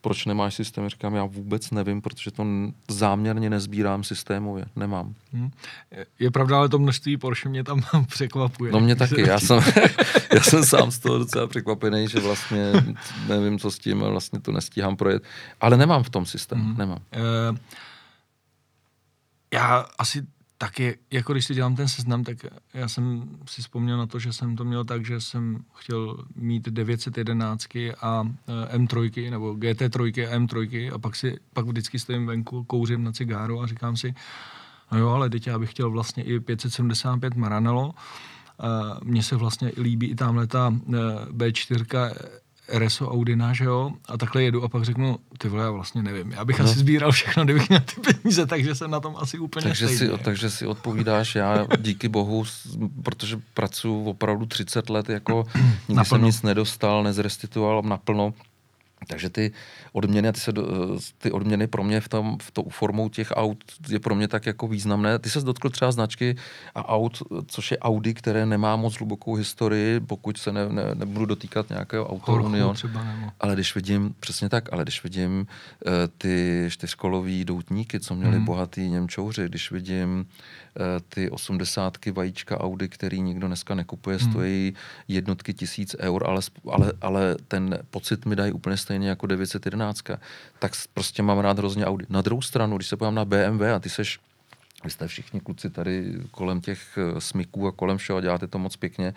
proč 0.00 0.26
nemáš 0.26 0.54
systém? 0.54 0.88
Říkám, 0.88 1.14
já 1.14 1.24
vůbec 1.24 1.70
nevím, 1.70 2.02
protože 2.02 2.30
to 2.30 2.46
záměrně 2.88 3.50
nezbírám 3.50 4.04
systémově. 4.04 4.64
Nemám. 4.76 5.14
Hmm. 5.32 5.50
Je 6.18 6.30
pravda, 6.30 6.58
ale 6.58 6.68
to 6.68 6.78
množství 6.78 7.16
Porsche 7.16 7.48
mě 7.48 7.64
tam 7.64 7.80
překvapuje. 8.06 8.72
No 8.72 8.80
mě 8.80 8.96
taky. 8.96 9.20
Já 9.28 9.40
jsem, 9.40 9.60
já 10.34 10.40
jsem 10.40 10.64
sám 10.64 10.90
z 10.90 10.98
toho 10.98 11.18
docela 11.18 11.46
překvapený, 11.46 12.08
že 12.08 12.20
vlastně 12.20 12.72
nevím, 13.28 13.58
co 13.58 13.70
s 13.70 13.78
tím 13.78 13.98
vlastně 13.98 14.40
to 14.40 14.52
nestíhám 14.52 14.96
projet. 14.96 15.22
Ale 15.60 15.76
nemám 15.76 16.02
v 16.02 16.10
tom 16.10 16.26
systém. 16.26 16.60
Hmm. 16.60 16.76
Nemám. 16.76 16.98
Uh, 17.16 17.56
já 19.54 19.86
asi 19.98 20.26
taky, 20.60 20.98
jako 21.10 21.32
když 21.32 21.46
si 21.46 21.54
dělám 21.54 21.76
ten 21.76 21.88
seznam, 21.88 22.24
tak 22.24 22.36
já 22.74 22.88
jsem 22.88 23.28
si 23.48 23.62
vzpomněl 23.62 23.98
na 23.98 24.06
to, 24.06 24.18
že 24.18 24.32
jsem 24.32 24.56
to 24.56 24.64
měl 24.64 24.84
tak, 24.84 25.06
že 25.06 25.20
jsem 25.20 25.64
chtěl 25.74 26.24
mít 26.36 26.68
911 26.68 27.66
a 28.00 28.28
eh, 28.72 28.78
M3, 28.78 29.30
nebo 29.30 29.52
GT3 29.52 30.28
a 30.28 30.38
M3 30.38 30.94
a 30.94 30.98
pak, 30.98 31.16
si, 31.16 31.38
pak 31.52 31.66
vždycky 31.66 31.98
stojím 31.98 32.26
venku, 32.26 32.64
kouřím 32.64 33.04
na 33.04 33.12
cigáru 33.12 33.62
a 33.62 33.66
říkám 33.66 33.96
si, 33.96 34.14
no 34.92 34.98
jo, 34.98 35.08
ale 35.08 35.30
teď 35.30 35.46
já 35.46 35.58
bych 35.58 35.70
chtěl 35.70 35.90
vlastně 35.90 36.22
i 36.22 36.40
575 36.40 37.34
Maranello, 37.34 37.94
mně 39.04 39.22
se 39.22 39.36
vlastně 39.36 39.72
líbí 39.76 40.06
i 40.06 40.14
tamhle 40.14 40.46
ta 40.46 40.74
eh, 40.74 40.92
B4 41.32 42.12
RSO 42.78 43.10
Audina, 43.10 43.52
že 43.52 43.64
jo, 43.64 43.92
a 44.08 44.16
takhle 44.16 44.42
jedu 44.42 44.64
a 44.64 44.68
pak 44.68 44.84
řeknu, 44.84 45.18
ty 45.38 45.48
vole, 45.48 45.64
já 45.64 45.70
vlastně 45.70 46.02
nevím, 46.02 46.32
já 46.32 46.44
bych 46.44 46.58
no. 46.58 46.64
asi 46.64 46.78
sbíral 46.78 47.12
všechno, 47.12 47.44
kdybych 47.44 47.68
měl 47.68 47.80
ty 47.80 48.00
peníze, 48.00 48.46
takže 48.46 48.74
jsem 48.74 48.90
na 48.90 49.00
tom 49.00 49.16
asi 49.18 49.38
úplně 49.38 49.62
takže 49.62 49.88
stejný. 49.88 50.16
Si, 50.16 50.24
takže 50.24 50.50
si 50.50 50.66
odpovídáš, 50.66 51.34
já 51.34 51.66
díky 51.78 52.08
bohu, 52.08 52.44
protože 53.02 53.40
pracuji 53.54 54.04
opravdu 54.04 54.46
30 54.46 54.90
let, 54.90 55.08
jako 55.08 55.46
nikdy 55.88 56.04
jsem 56.04 56.24
nic 56.24 56.42
nedostal, 56.42 57.02
nezrestituoval 57.02 57.82
naplno, 57.82 58.34
Takže 59.08 59.30
ty 59.30 59.52
odměny, 59.92 60.32
ty, 60.32 60.40
se, 60.40 60.52
ty 61.18 61.32
odměny 61.32 61.66
pro 61.66 61.82
mě 61.84 62.00
v 62.00 62.08
tom, 62.08 62.38
v 62.42 62.50
tou 62.50 62.64
formou 62.68 63.08
těch 63.08 63.32
aut 63.34 63.64
je 63.88 63.98
pro 63.98 64.14
mě 64.14 64.28
tak 64.28 64.46
jako 64.46 64.68
významné. 64.68 65.18
Ty 65.18 65.30
se 65.30 65.40
dotkl 65.40 65.70
třeba 65.70 65.92
značky 65.92 66.36
a 66.74 66.88
aut, 66.88 67.22
což 67.46 67.70
je 67.70 67.78
Audi, 67.78 68.14
které 68.14 68.46
nemá 68.46 68.76
moc 68.76 68.94
hlubokou 68.96 69.34
historii, 69.34 70.00
pokud 70.00 70.38
se 70.38 70.52
ne, 70.52 70.68
ne, 70.68 70.82
nebudu 70.94 71.26
dotýkat 71.26 71.70
nějakého 71.70 72.08
auto 72.08 72.32
Union. 72.32 72.74
Třeba 72.74 73.04
nebo. 73.04 73.30
Ale 73.40 73.54
když 73.54 73.74
vidím, 73.74 74.14
přesně 74.20 74.48
tak, 74.48 74.72
ale 74.72 74.82
když 74.82 75.02
vidím 75.02 75.40
uh, 75.40 75.92
ty 76.18 76.66
čtyřkolový 76.70 77.44
doutníky, 77.44 78.00
co 78.00 78.14
měli 78.14 78.36
hmm. 78.36 78.44
bohatý 78.44 78.88
Němčouři, 78.88 79.44
když 79.44 79.70
vidím 79.70 80.18
uh, 80.18 80.24
ty 81.08 81.30
osmdesátky 81.30 82.10
vajíčka 82.10 82.60
Audi, 82.60 82.88
který 82.88 83.20
nikdo 83.20 83.46
dneska 83.46 83.74
nekupuje, 83.74 84.16
hmm. 84.16 84.30
stojí 84.30 84.74
jednotky 85.08 85.54
tisíc 85.54 85.96
eur, 85.98 86.24
ale, 86.26 86.40
ale, 86.70 86.92
ale 87.00 87.36
ten 87.48 87.78
pocit 87.90 88.26
mi 88.26 88.36
dají 88.36 88.52
úplně 88.52 88.76
stejně 88.76 89.08
jako 89.08 89.26
911, 89.26 90.02
tak 90.58 90.72
prostě 90.94 91.22
mám 91.22 91.38
rád 91.38 91.58
hrozně 91.58 91.86
Audi. 91.86 92.06
Na 92.08 92.22
druhou 92.22 92.42
stranu, 92.42 92.76
když 92.76 92.88
se 92.88 92.96
podívám 92.96 93.14
na 93.14 93.24
BMW 93.24 93.62
a 93.74 93.78
ty 93.78 93.90
seš 93.90 94.20
vy 94.84 94.90
jste 94.90 95.06
všichni 95.06 95.40
kluci 95.40 95.70
tady 95.70 96.14
kolem 96.30 96.60
těch 96.60 96.98
eh, 96.98 97.20
smyků 97.20 97.66
a 97.66 97.72
kolem 97.72 97.98
všeho 97.98 98.20
děláte 98.20 98.46
to 98.46 98.58
moc 98.58 98.76
pěkně. 98.76 99.14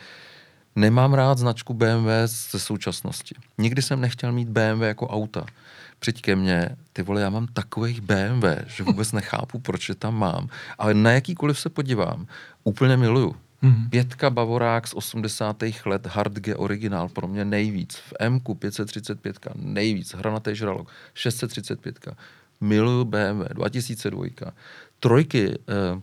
Nemám 0.75 1.13
rád 1.13 1.37
značku 1.37 1.73
BMW 1.73 2.07
ze 2.25 2.59
současnosti. 2.59 3.35
Nikdy 3.57 3.81
jsem 3.81 4.01
nechtěl 4.01 4.31
mít 4.31 4.49
BMW 4.49 4.81
jako 4.81 5.07
auta. 5.07 5.45
Přijď 6.03 6.21
ke 6.21 6.35
mně, 6.35 6.69
ty 6.93 7.01
vole, 7.01 7.21
já 7.21 7.29
mám 7.29 7.47
takových 7.47 8.01
BMW, 8.01 8.45
že 8.67 8.83
vůbec 8.83 9.11
nechápu, 9.19 9.59
proč 9.59 9.89
je 9.89 9.95
tam 9.95 10.19
mám. 10.19 10.49
Ale 10.77 10.93
na 10.93 11.11
jakýkoliv 11.11 11.59
se 11.59 11.69
podívám, 11.69 12.27
úplně 12.63 12.97
miluju. 12.97 13.35
Mm-hmm. 13.63 13.89
Pětka 13.89 14.29
Bavorák 14.29 14.87
z 14.87 14.93
80. 14.93 15.63
let, 15.85 16.05
Hard 16.07 16.33
G 16.33 16.55
originál, 16.55 17.09
pro 17.09 17.27
mě 17.27 17.45
nejvíc. 17.45 17.95
V 17.95 18.13
M 18.19 18.39
535 18.59 19.39
nejvíc, 19.55 20.13
Hranatý 20.13 20.55
žralok 20.55 20.91
635 21.13 22.07
miluju 22.61 23.05
BMW 23.05 23.53
2002. 23.53 24.25
Trojky 24.99 25.59
eh, 25.69 26.01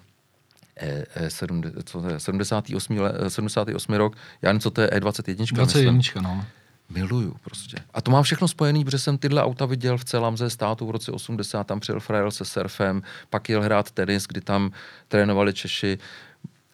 E, 0.83 1.05
e, 1.15 1.31
78, 1.31 2.99
78 3.29 3.95
rok, 3.95 4.17
já 4.43 4.49
nevím, 4.49 4.61
co 4.61 4.71
to 4.71 4.81
je 4.81 4.89
E21. 4.89 5.53
21, 5.55 5.93
myslím. 5.93 6.23
no. 6.23 6.45
Miluju 6.91 7.37
prostě. 7.45 7.77
A 7.95 8.01
to 8.01 8.11
mám 8.11 8.23
všechno 8.23 8.49
spojený, 8.49 8.85
protože 8.85 8.99
jsem 8.99 9.19
tyhle 9.19 9.43
auta 9.43 9.67
viděl 9.67 9.99
v 9.99 10.05
celém 10.05 10.37
ze 10.37 10.51
státu 10.51 10.87
v 10.87 10.91
roce 10.91 11.13
80, 11.13 11.67
tam 11.67 11.81
přijel 11.81 12.01
Frail 12.01 12.31
se 12.31 12.45
surfem, 12.45 13.03
pak 13.31 13.49
jel 13.49 13.63
hrát 13.63 13.91
tenis, 13.91 14.27
kdy 14.27 14.41
tam 14.41 14.71
trénovali 15.09 15.53
Češi 15.53 15.99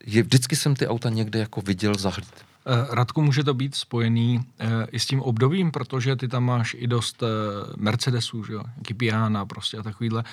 je, 0.07 0.23
vždycky 0.23 0.57
jsem 0.57 0.75
ty 0.75 0.87
auta 0.87 1.11
někde 1.11 1.39
jako 1.39 1.61
viděl 1.61 1.95
zahlít. 1.95 2.35
Eh, 2.69 2.87
Radku, 2.91 3.23
může 3.23 3.45
to 3.45 3.55
být 3.55 3.75
spojený 3.75 4.41
eh, 4.59 4.87
i 4.91 5.01
s 5.01 5.07
tím 5.07 5.21
obdobím, 5.21 5.71
protože 5.71 6.17
ty 6.17 6.29
tam 6.29 6.45
máš 6.45 6.77
i 6.79 6.87
dost 6.87 7.23
eh, 7.23 7.27
Mercedesů, 7.77 8.45
že 8.45 8.53
jo, 8.53 8.63
Kypiana 8.83 9.47
prostě 9.47 9.79
a 9.79 9.83
takovýhle. 9.83 10.25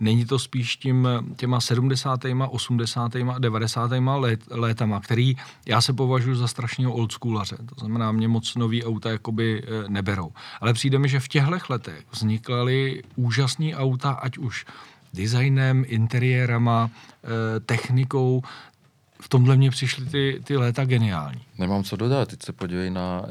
Není 0.00 0.24
to 0.24 0.38
spíš 0.38 0.76
tím, 0.76 1.08
těma 1.36 1.60
70., 1.60 2.20
80., 2.48 3.12
90. 3.38 3.90
Let, 4.18 4.40
létama, 4.50 5.00
který 5.00 5.36
já 5.66 5.80
se 5.80 5.92
považuji 5.92 6.34
za 6.34 6.48
strašného 6.48 6.92
oldschoolaře. 6.92 7.56
To 7.56 7.74
znamená, 7.78 8.12
mě 8.12 8.28
moc 8.28 8.54
nový 8.54 8.84
auta 8.84 9.10
jakoby 9.10 9.62
neberou. 9.88 10.32
Ale 10.60 10.72
přijde 10.72 10.98
mi, 10.98 11.08
že 11.08 11.20
v 11.20 11.28
těchto 11.28 11.50
letech 11.68 12.04
vznikaly 12.10 13.02
úžasné 13.16 13.74
auta, 13.74 14.10
ať 14.10 14.38
už 14.38 14.66
designem, 15.14 15.84
interiérama, 15.88 16.90
technikou, 17.66 18.42
v 19.24 19.28
tomhle 19.28 19.56
mě 19.56 19.70
přišly 19.70 20.06
ty, 20.06 20.40
ty 20.44 20.56
léta 20.56 20.84
geniální. 20.84 21.40
Nemám 21.58 21.84
co 21.84 21.96
dodat, 21.96 22.28
teď 22.28 22.42
se 22.42 22.52
podívej 22.52 22.90
na 22.90 23.20
uh, 23.20 23.28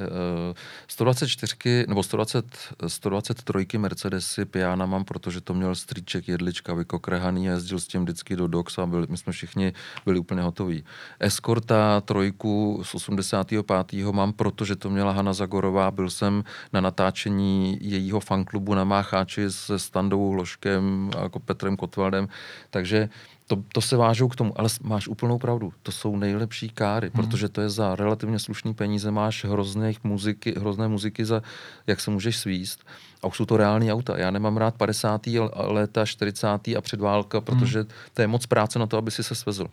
124 0.88 1.86
nebo 1.88 2.04
120, 2.04 2.46
123 2.88 3.78
Mercedesy 3.78 4.46
Piana 4.46 4.86
mám, 4.86 5.04
protože 5.06 5.42
to 5.42 5.54
měl 5.54 5.76
stříček 5.76 6.28
jedlička 6.28 6.74
vykokrehaný 6.74 7.46
jezdil 7.46 7.80
s 7.80 7.88
tím 7.88 8.04
vždycky 8.04 8.36
do 8.36 8.48
Dox 8.48 8.78
a 8.78 8.86
byli, 8.86 9.08
my 9.10 9.18
jsme 9.18 9.34
všichni 9.34 9.74
byli 10.06 10.20
úplně 10.20 10.42
hotoví. 10.42 10.84
Escorta 11.20 12.02
trojku 12.02 12.82
z 12.84 12.96
85. 12.96 13.94
mám, 14.12 14.34
protože 14.34 14.76
to 14.76 14.90
měla 14.90 15.12
Hanna 15.12 15.34
Zagorová, 15.34 15.92
byl 15.92 16.10
jsem 16.10 16.44
na 16.74 16.82
natáčení 16.82 17.78
jejího 17.82 18.20
fanklubu 18.20 18.74
na 18.74 18.84
Mácháči 18.84 19.52
se 19.52 19.80
Standou 19.80 20.34
Ložkem 20.34 21.10
a 21.18 21.24
jako 21.24 21.40
Petrem 21.40 21.78
Kotvaldem, 21.78 22.28
takže 22.70 23.10
to, 23.48 23.58
to 23.74 23.82
se 23.82 23.98
vážou 23.98 24.28
k 24.28 24.36
tomu, 24.36 24.60
ale 24.60 24.70
máš 24.84 25.08
úplnou 25.08 25.38
pravdu. 25.38 25.74
To 25.84 25.92
jsou 25.92 26.16
nejlepší 26.18 26.70
káry, 26.70 27.12
hmm. 27.14 27.24
protože 27.24 27.50
to 27.50 27.62
je 27.62 27.70
za 27.70 27.96
relativně 27.96 28.40
slušný 28.40 28.74
peníze, 28.74 29.12
máš 29.12 29.46
hrozných 29.46 30.04
muziky, 30.04 30.54
hrozné 30.58 30.88
muziky 30.88 31.26
za, 31.26 31.42
jak 31.88 32.00
se 32.00 32.12
můžeš 32.12 32.38
svíst. 32.38 32.86
A 33.24 33.28
už 33.28 33.38
jsou 33.38 33.46
to 33.46 33.58
reální 33.58 33.94
auta. 33.94 34.18
Já 34.18 34.32
nemám 34.32 34.58
rád 34.58 34.76
50. 34.76 35.22
léta, 35.54 36.06
40. 36.06 36.48
a 36.48 36.82
předválka, 36.82 37.42
protože 37.42 37.80
hmm. 37.80 37.90
to 38.14 38.22
je 38.22 38.28
moc 38.28 38.46
práce 38.46 38.80
na 38.80 38.88
to, 38.88 38.98
aby 38.98 39.12
si 39.12 39.24
se 39.24 39.36
svezl. 39.36 39.68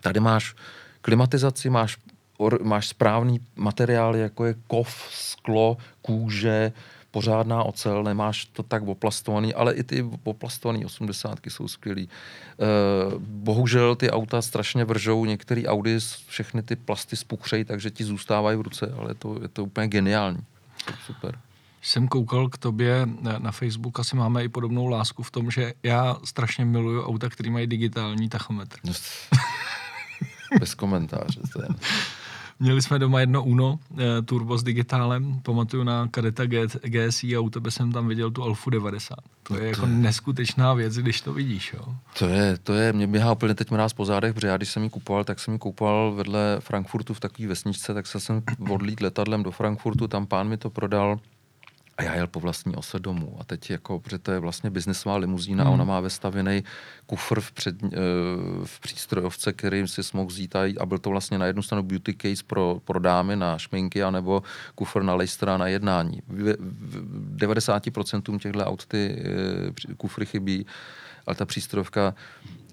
Tady 0.00 0.20
máš 0.20 0.54
klimatizaci, 1.00 1.70
máš, 1.70 1.96
or, 2.38 2.58
máš 2.62 2.88
správný 2.88 3.40
materiály, 3.56 4.20
jako 4.20 4.44
je 4.44 4.54
kov, 4.66 5.08
sklo, 5.10 5.76
kůže, 6.02 6.72
pořádná 7.14 7.62
ocel, 7.62 8.02
nemáš 8.02 8.44
to 8.44 8.62
tak 8.62 8.82
oplastovaný, 8.82 9.54
ale 9.54 9.74
i 9.74 9.82
ty 9.82 10.02
oplastované 10.24 10.86
osmdesátky 10.86 11.50
jsou 11.50 11.68
skvělý. 11.68 12.02
E, 12.02 12.08
bohužel 13.18 13.94
ty 13.94 14.10
auta 14.10 14.42
strašně 14.42 14.84
vržou, 14.84 15.24
některé 15.24 15.62
Audi 15.66 15.98
všechny 16.26 16.62
ty 16.62 16.76
plasty 16.76 17.16
spuchřejí, 17.16 17.64
takže 17.64 17.90
ti 17.90 18.04
zůstávají 18.04 18.58
v 18.58 18.66
ruce, 18.66 18.94
ale 18.98 19.10
je 19.10 19.14
to, 19.14 19.38
je 19.42 19.48
to 19.48 19.64
úplně 19.64 19.88
geniální. 19.88 20.42
Super 21.06 21.38
jsem 21.82 22.08
koukal 22.08 22.48
k 22.48 22.58
tobě 22.58 23.06
na 23.38 23.52
Facebook, 23.52 24.00
asi 24.00 24.16
máme 24.16 24.44
i 24.44 24.48
podobnou 24.48 24.86
lásku 24.86 25.22
v 25.22 25.30
tom, 25.30 25.50
že 25.50 25.72
já 25.82 26.16
strašně 26.24 26.64
miluju 26.64 27.02
auta, 27.02 27.28
které 27.28 27.50
mají 27.50 27.66
digitální 27.66 28.28
tachometr. 28.28 28.78
Bez 30.60 30.74
komentáře. 30.74 31.40
To 31.52 31.62
je... 31.62 31.68
Měli 32.60 32.82
jsme 32.82 32.98
doma 32.98 33.20
jedno 33.20 33.44
Uno 33.44 33.78
eh, 33.98 34.22
turbo 34.22 34.58
s 34.58 34.62
digitálem, 34.62 35.40
pamatuju 35.42 35.84
na 35.84 36.08
kadeta 36.10 36.42
GSI 36.82 37.36
a 37.36 37.40
u 37.40 37.50
tebe 37.50 37.70
jsem 37.70 37.92
tam 37.92 38.08
viděl 38.08 38.30
tu 38.30 38.42
Alfu 38.42 38.70
90. 38.70 39.16
To 39.42 39.56
je 39.56 39.68
jako 39.68 39.86
neskutečná 39.86 40.74
věc, 40.74 40.96
když 40.96 41.20
to 41.20 41.32
vidíš. 41.32 41.72
Jo. 41.72 41.94
To 42.18 42.26
je, 42.26 42.58
to 42.58 42.72
je, 42.72 42.92
mě 42.92 43.06
běhá 43.06 43.32
úplně 43.32 43.54
teď 43.54 43.70
mráz 43.70 43.92
po 43.92 44.04
zádech, 44.04 44.34
protože 44.34 44.46
já 44.46 44.56
když 44.56 44.68
jsem 44.68 44.82
ji 44.82 44.90
kupoval, 44.90 45.24
tak 45.24 45.40
jsem 45.40 45.54
ji 45.54 45.58
kupoval 45.58 46.12
vedle 46.12 46.56
Frankfurtu 46.60 47.14
v 47.14 47.20
takové 47.20 47.48
vesničce, 47.48 47.94
tak 47.94 48.06
se 48.06 48.20
jsem 48.20 48.42
odlít 48.70 49.00
letadlem 49.00 49.42
do 49.42 49.50
Frankfurtu, 49.50 50.08
tam 50.08 50.26
pán 50.26 50.48
mi 50.48 50.56
to 50.56 50.70
prodal 50.70 51.18
a 51.96 52.02
já 52.02 52.14
jel 52.14 52.26
po 52.26 52.40
vlastní 52.40 52.76
ose 52.76 52.98
domů. 52.98 53.36
A 53.40 53.44
teď 53.44 53.70
jako, 53.70 54.00
protože 54.00 54.18
to 54.18 54.32
je 54.32 54.38
vlastně 54.38 54.70
biznesová 54.70 55.16
limuzína 55.16 55.64
hmm. 55.64 55.72
a 55.72 55.74
ona 55.74 55.84
má 55.84 56.00
vestavěný 56.00 56.64
kufr 57.06 57.40
v, 57.40 57.52
před, 57.52 57.82
uh, 57.82 57.90
v 58.64 58.80
přístrojovce, 58.80 59.52
který 59.52 59.88
si 59.88 60.00
mohl 60.14 60.26
vzít 60.26 60.56
a, 60.56 60.60
a 60.80 60.86
byl 60.86 60.98
to 60.98 61.10
vlastně 61.10 61.38
na 61.38 61.46
jednu 61.46 61.62
stranu 61.62 61.82
beauty 61.82 62.14
case 62.14 62.44
pro, 62.46 62.80
pro 62.84 63.00
dámy 63.00 63.36
na 63.36 63.58
šminky 63.58 64.02
anebo 64.02 64.42
kufr 64.74 65.02
na 65.02 65.14
lejstra 65.14 65.56
na 65.56 65.68
jednání. 65.68 66.22
V, 66.28 66.56
v 66.60 67.36
90% 67.36 68.38
těchto 68.38 68.58
aut 68.58 68.86
ty 68.86 69.24
uh, 69.88 69.94
kufry 69.96 70.26
chybí, 70.26 70.66
ale 71.26 71.36
ta 71.36 71.44
přístrojovka 71.44 72.14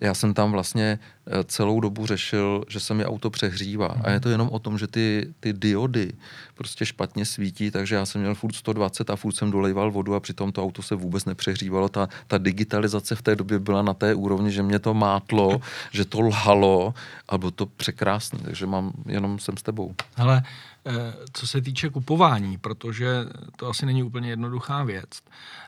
já 0.01 0.13
jsem 0.13 0.33
tam 0.33 0.51
vlastně 0.51 0.99
eh, 1.27 1.43
celou 1.43 1.79
dobu 1.79 2.05
řešil, 2.05 2.63
že 2.69 2.79
se 2.79 2.93
mi 2.93 3.05
auto 3.05 3.29
přehřívá. 3.29 3.87
A 4.03 4.11
je 4.11 4.19
to 4.19 4.29
jenom 4.29 4.49
o 4.51 4.59
tom, 4.59 4.77
že 4.77 4.87
ty, 4.87 5.33
ty 5.39 5.53
diody 5.53 6.13
prostě 6.55 6.85
špatně 6.85 7.25
svítí, 7.25 7.71
takže 7.71 7.95
já 7.95 8.05
jsem 8.05 8.21
měl 8.21 8.35
furt 8.35 8.53
120 8.53 9.09
a 9.09 9.15
furt 9.15 9.33
jsem 9.33 9.51
dolejval 9.51 9.91
vodu 9.91 10.15
a 10.15 10.19
přitom 10.19 10.51
to 10.51 10.63
auto 10.63 10.81
se 10.81 10.95
vůbec 10.95 11.25
nepřehřívalo. 11.25 11.89
Ta, 11.89 12.09
ta 12.27 12.37
digitalizace 12.37 13.15
v 13.15 13.21
té 13.21 13.35
době 13.35 13.59
byla 13.59 13.81
na 13.81 13.93
té 13.93 14.15
úrovni, 14.15 14.51
že 14.51 14.63
mě 14.63 14.79
to 14.79 14.93
mátlo, 14.93 15.61
že 15.91 16.05
to 16.05 16.21
lhalo 16.21 16.93
a 17.29 17.37
bylo 17.37 17.51
to 17.51 17.65
překrásné. 17.65 18.39
Takže 18.39 18.65
mám, 18.65 18.91
jenom 19.05 19.39
jsem 19.39 19.57
s 19.57 19.63
tebou. 19.63 19.95
Ale 20.17 20.43
eh, 20.85 20.91
co 21.33 21.47
se 21.47 21.61
týče 21.61 21.89
kupování, 21.89 22.57
protože 22.57 23.07
to 23.55 23.69
asi 23.69 23.85
není 23.85 24.03
úplně 24.03 24.29
jednoduchá 24.29 24.83
věc, 24.83 25.09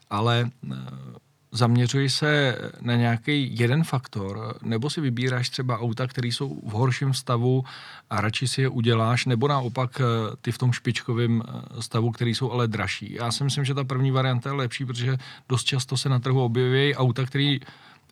ale 0.09 0.49
eh, 0.71 0.75
zaměřuji 1.53 2.09
se 2.09 2.57
na 2.81 2.95
nějaký 2.95 3.59
jeden 3.59 3.83
faktor, 3.83 4.57
nebo 4.61 4.89
si 4.89 5.01
vybíráš 5.01 5.49
třeba 5.49 5.79
auta, 5.79 6.07
které 6.07 6.27
jsou 6.27 6.61
v 6.65 6.71
horším 6.71 7.13
stavu 7.13 7.63
a 8.09 8.21
radši 8.21 8.47
si 8.47 8.61
je 8.61 8.69
uděláš, 8.69 9.25
nebo 9.25 9.47
naopak 9.47 10.01
eh, 10.01 10.35
ty 10.41 10.51
v 10.51 10.57
tom 10.57 10.71
špičkovém 10.71 11.41
eh, 11.45 11.81
stavu, 11.81 12.11
který 12.11 12.35
jsou 12.35 12.51
ale 12.51 12.67
dražší. 12.67 13.13
Já 13.13 13.31
si 13.31 13.43
myslím, 13.43 13.65
že 13.65 13.73
ta 13.73 13.83
první 13.83 14.11
varianta 14.11 14.49
je 14.49 14.55
lepší, 14.55 14.85
protože 14.85 15.17
dost 15.49 15.63
často 15.63 15.97
se 15.97 16.09
na 16.09 16.19
trhu 16.19 16.43
objeví 16.43 16.95
auta, 16.95 17.25
které 17.25 17.57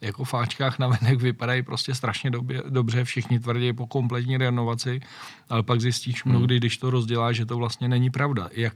jako 0.02 0.24
v 0.24 0.34
Ačkách 0.34 0.80
na 0.80 0.88
venek 0.88 1.22
vypadají 1.22 1.64
prostě 1.64 1.96
strašně 1.96 2.32
době, 2.32 2.64
dobře, 2.70 3.04
všichni 3.04 3.40
tvrdí 3.40 3.74
po 3.74 3.88
kompletní 3.88 4.38
renovaci, 4.38 5.02
ale 5.50 5.64
pak 5.64 5.82
zjistíš 5.82 6.26
hmm. 6.26 6.36
mnohdy, 6.36 6.58
když 6.58 6.78
to 6.78 6.90
rozděláš, 6.90 7.36
že 7.36 7.46
to 7.46 7.58
vlastně 7.58 7.88
není 7.88 8.10
pravda. 8.10 8.50
Jak 8.52 8.74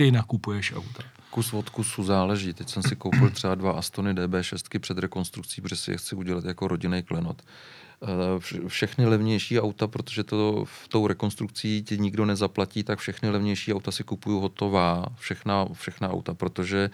ty 0.00 0.10
nakupuješ 0.10 0.72
auta? 0.72 1.02
kus 1.30 1.52
od 1.52 1.70
kusu 1.70 2.02
záleží. 2.02 2.52
Teď 2.52 2.68
jsem 2.68 2.82
si 2.82 2.96
koupil 2.96 3.30
třeba 3.34 3.54
dva 3.54 3.72
Astony 3.72 4.14
DB6 4.14 4.78
před 4.78 4.98
rekonstrukcí, 4.98 5.60
protože 5.60 5.76
si 5.76 5.90
je 5.90 5.96
chci 5.96 6.16
udělat 6.16 6.44
jako 6.44 6.68
rodinný 6.68 7.02
klenot. 7.02 7.42
všechny 8.66 9.06
levnější 9.06 9.60
auta, 9.60 9.86
protože 9.86 10.24
to 10.24 10.64
v 10.64 10.88
tou 10.88 11.06
rekonstrukcí 11.06 11.82
ti 11.82 11.98
nikdo 11.98 12.26
nezaplatí, 12.26 12.82
tak 12.82 12.98
všechny 12.98 13.30
levnější 13.30 13.74
auta 13.74 13.90
si 13.90 14.04
kupuju 14.04 14.40
hotová, 14.40 15.06
všechna, 15.18 15.66
všechna 15.72 16.10
auta, 16.10 16.34
protože 16.34 16.90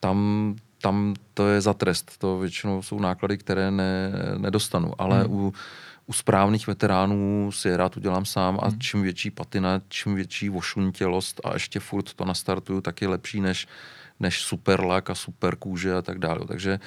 tam 0.00 0.56
tam 0.82 1.14
to 1.34 1.48
je 1.48 1.60
za 1.60 1.74
trest. 1.74 2.18
To 2.18 2.38
většinou 2.38 2.82
jsou 2.82 2.98
náklady, 2.98 3.38
které 3.38 3.70
ne, 3.70 4.12
nedostanu. 4.38 4.92
Ale 4.98 5.20
hmm. 5.20 5.32
u, 5.32 5.52
u 6.10 6.12
správných 6.12 6.66
veteránů 6.66 7.52
si 7.52 7.68
je 7.68 7.76
rád 7.76 7.96
udělám 7.96 8.24
sám 8.24 8.58
a 8.62 8.68
hmm. 8.68 8.80
čím 8.80 9.02
větší 9.02 9.30
patina, 9.30 9.80
čím 9.88 10.14
větší 10.14 10.48
vošuntělost 10.48 11.40
a 11.44 11.54
ještě 11.54 11.80
furt 11.80 12.14
to 12.14 12.24
nastartuju, 12.24 12.80
tak 12.80 13.02
je 13.02 13.08
lepší 13.08 13.40
než, 13.40 13.68
než 14.20 14.42
super 14.42 14.80
lak 14.80 15.10
a 15.10 15.14
super 15.14 15.56
kůže 15.56 15.94
a 15.94 16.02
tak 16.02 16.18
dále. 16.18 16.40
Takže 16.48 16.80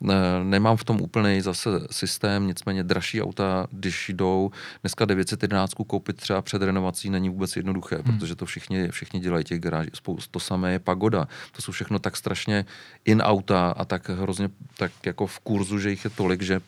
uh, 0.00 0.04
Nemám 0.42 0.76
v 0.76 0.84
tom 0.84 1.00
úplný 1.00 1.40
zase 1.40 1.68
systém, 1.90 2.46
nicméně 2.46 2.82
dražší 2.84 3.22
auta, 3.22 3.66
když 3.70 4.08
jdou, 4.08 4.50
dneska 4.82 5.04
911 5.04 5.74
koupit 5.74 6.16
třeba 6.16 6.42
před 6.42 6.62
renovací 6.62 7.10
není 7.10 7.28
vůbec 7.28 7.56
jednoduché, 7.56 7.96
hmm. 7.96 8.04
protože 8.04 8.36
to 8.36 8.46
všichni, 8.46 8.88
všichni 8.88 9.20
dělají 9.20 9.44
těch 9.44 9.60
garáží. 9.60 9.90
To 10.30 10.40
samé 10.40 10.72
je 10.72 10.78
Pagoda. 10.78 11.28
To 11.52 11.62
jsou 11.62 11.72
všechno 11.72 11.98
tak 11.98 12.16
strašně 12.16 12.64
in 13.04 13.22
auta 13.22 13.70
a 13.76 13.84
tak 13.84 14.08
hrozně 14.08 14.48
tak 14.76 14.92
jako 15.06 15.26
v 15.26 15.38
kurzu, 15.38 15.78
že 15.78 15.90
jich 15.90 16.04
je 16.04 16.10
tolik, 16.10 16.42
že 16.42 16.60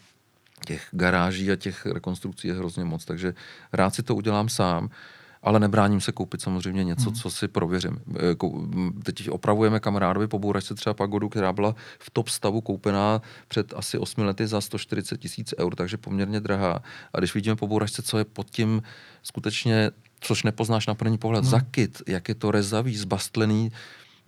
těch 0.66 0.88
garáží 0.92 1.52
a 1.52 1.57
těch 1.57 1.87
rekonstrukcí 1.87 2.48
je 2.48 2.55
hrozně 2.55 2.85
moc, 2.85 3.05
takže 3.05 3.35
rád 3.72 3.94
si 3.94 4.02
to 4.02 4.14
udělám 4.14 4.48
sám 4.48 4.90
ale 5.46 5.61
nebráním 5.61 6.00
se 6.00 6.12
koupit 6.12 6.40
samozřejmě 6.40 6.85
něco, 6.85 7.11
hmm. 7.11 7.14
co 7.14 7.31
si 7.31 7.48
prověřím. 7.48 7.98
E, 8.16 8.37
teď 9.02 9.31
opravujeme 9.31 9.81
kamarádovi 9.81 10.29
po 10.29 10.38
bouračce 10.38 10.74
třeba 10.74 10.94
pagodu, 10.94 11.29
která 11.29 11.52
byla 11.52 11.74
v 11.98 12.11
top 12.11 12.29
stavu 12.29 12.61
koupená 12.61 13.22
před 13.48 13.74
asi 13.76 13.98
8 13.98 14.24
lety 14.24 14.46
za 14.46 14.61
140 14.61 15.16
tisíc 15.20 15.55
eur, 15.59 15.74
takže 15.74 15.96
poměrně 15.96 16.40
drahá. 16.40 16.83
A 17.12 17.18
když 17.18 17.35
vidíme 17.35 17.57
po 17.57 17.66
bouračce, 17.66 18.02
co 18.02 18.18
je 18.18 18.24
pod 18.24 18.50
tím 18.50 18.83
skutečně, 19.22 19.90
což 20.20 20.42
nepoznáš 20.42 20.87
na 20.87 20.94
první 20.94 21.18
pohled, 21.18 21.44
hmm. 21.44 21.50
zakit, 21.50 22.02
jak 22.07 22.29
je 22.29 22.35
to 22.35 22.50
rezavý, 22.50 22.96
zbastlený, 22.96 23.72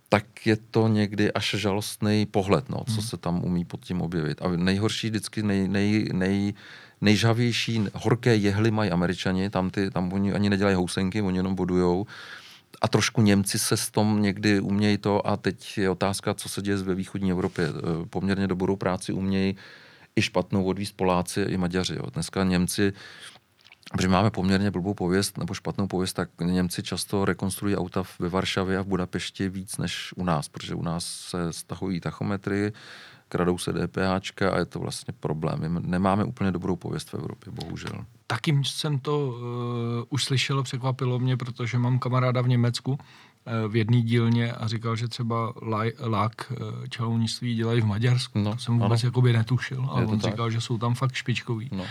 tak 0.09 0.47
je 0.47 0.57
to 0.71 0.87
někdy 0.87 1.33
až 1.33 1.55
žalostný 1.57 2.25
pohled, 2.25 2.69
no, 2.69 2.83
co 2.85 2.91
hmm. 2.91 3.01
se 3.01 3.17
tam 3.17 3.43
umí 3.45 3.65
pod 3.65 3.85
tím 3.85 4.01
objevit. 4.01 4.41
A 4.41 4.47
nejhorší 4.49 5.09
vždycky, 5.09 5.43
nej, 5.43 5.67
nej, 5.67 6.09
nej, 6.13 6.53
nejžavější 7.01 7.85
horké 7.93 8.35
jehly 8.35 8.71
mají 8.71 8.91
američani, 8.91 9.49
tam, 9.49 9.69
ty, 9.69 9.91
tam 9.91 10.13
oni 10.13 10.33
ani 10.33 10.49
nedělají 10.49 10.75
housenky, 10.75 11.21
oni 11.21 11.37
jenom 11.37 11.55
bodujou. 11.55 12.05
A 12.81 12.87
trošku 12.87 13.21
Němci 13.21 13.59
se 13.59 13.77
s 13.77 13.89
tom 13.89 14.21
někdy 14.21 14.59
umějí 14.59 14.97
to 14.97 15.27
a 15.27 15.37
teď 15.37 15.77
je 15.77 15.89
otázka, 15.89 16.33
co 16.33 16.49
se 16.49 16.61
děje 16.61 16.77
ve 16.77 16.95
východní 16.95 17.31
Evropě. 17.31 17.65
E, 17.65 17.71
poměrně 18.05 18.47
dobrou 18.47 18.75
práci 18.75 19.13
umějí 19.13 19.55
i 20.15 20.21
špatnou 20.21 20.63
odvíst 20.63 20.97
Poláci 20.97 21.41
i 21.41 21.57
Maďaři. 21.57 21.95
Jo. 21.95 22.03
Dneska 22.13 22.43
Němci 22.43 22.93
protože 23.91 24.07
máme 24.07 24.31
poměrně 24.31 24.71
blbou 24.71 24.93
pověst 24.93 25.37
nebo 25.37 25.53
špatnou 25.53 25.87
pověst, 25.87 26.13
tak 26.13 26.29
Němci 26.41 26.83
často 26.83 27.25
rekonstruují 27.25 27.75
auta 27.75 28.03
ve 28.19 28.29
Varšavě 28.29 28.77
a 28.77 28.81
v 28.81 28.87
Budapešti 28.87 29.49
víc 29.49 29.77
než 29.77 30.13
u 30.15 30.23
nás, 30.23 30.47
protože 30.47 30.75
u 30.75 30.81
nás 30.81 31.05
se 31.05 31.53
stahují 31.53 31.99
tachometry, 31.99 32.73
kradou 33.29 33.57
se 33.57 33.73
DPH 33.73 34.41
a 34.41 34.57
je 34.57 34.65
to 34.65 34.79
vlastně 34.79 35.13
problém. 35.19 35.59
My 35.59 35.79
nemáme 35.83 36.23
úplně 36.23 36.51
dobrou 36.51 36.75
pověst 36.75 37.09
v 37.09 37.13
Evropě, 37.13 37.51
bohužel. 37.51 38.05
Taky 38.27 38.61
jsem 38.63 38.99
to 38.99 39.27
uh, 39.27 39.35
už 40.09 40.23
slyšel, 40.23 40.63
překvapilo 40.63 41.19
mě, 41.19 41.37
protože 41.37 41.77
mám 41.77 41.99
kamaráda 41.99 42.41
v 42.41 42.47
Německu 42.47 42.91
uh, 42.91 42.97
v 43.71 43.75
jedné 43.75 44.01
dílně 44.01 44.53
a 44.53 44.67
říkal, 44.67 44.95
že 44.95 45.07
třeba 45.07 45.53
lák 46.01 46.51
uh, 46.51 46.85
čalounictví 46.89 47.55
dělají 47.55 47.81
v 47.81 47.85
Maďarsku. 47.85 48.39
No, 48.39 48.51
to 48.51 48.59
jsem 48.59 48.79
vůbec 48.79 49.03
jakoby 49.03 49.33
netušil. 49.33 49.85
A 49.89 49.93
on 49.93 50.19
tak. 50.19 50.31
říkal, 50.31 50.51
že 50.51 50.61
jsou 50.61 50.77
tam 50.77 50.95
fakt 50.95 51.13
špičkoví. 51.13 51.69
No. 51.71 51.85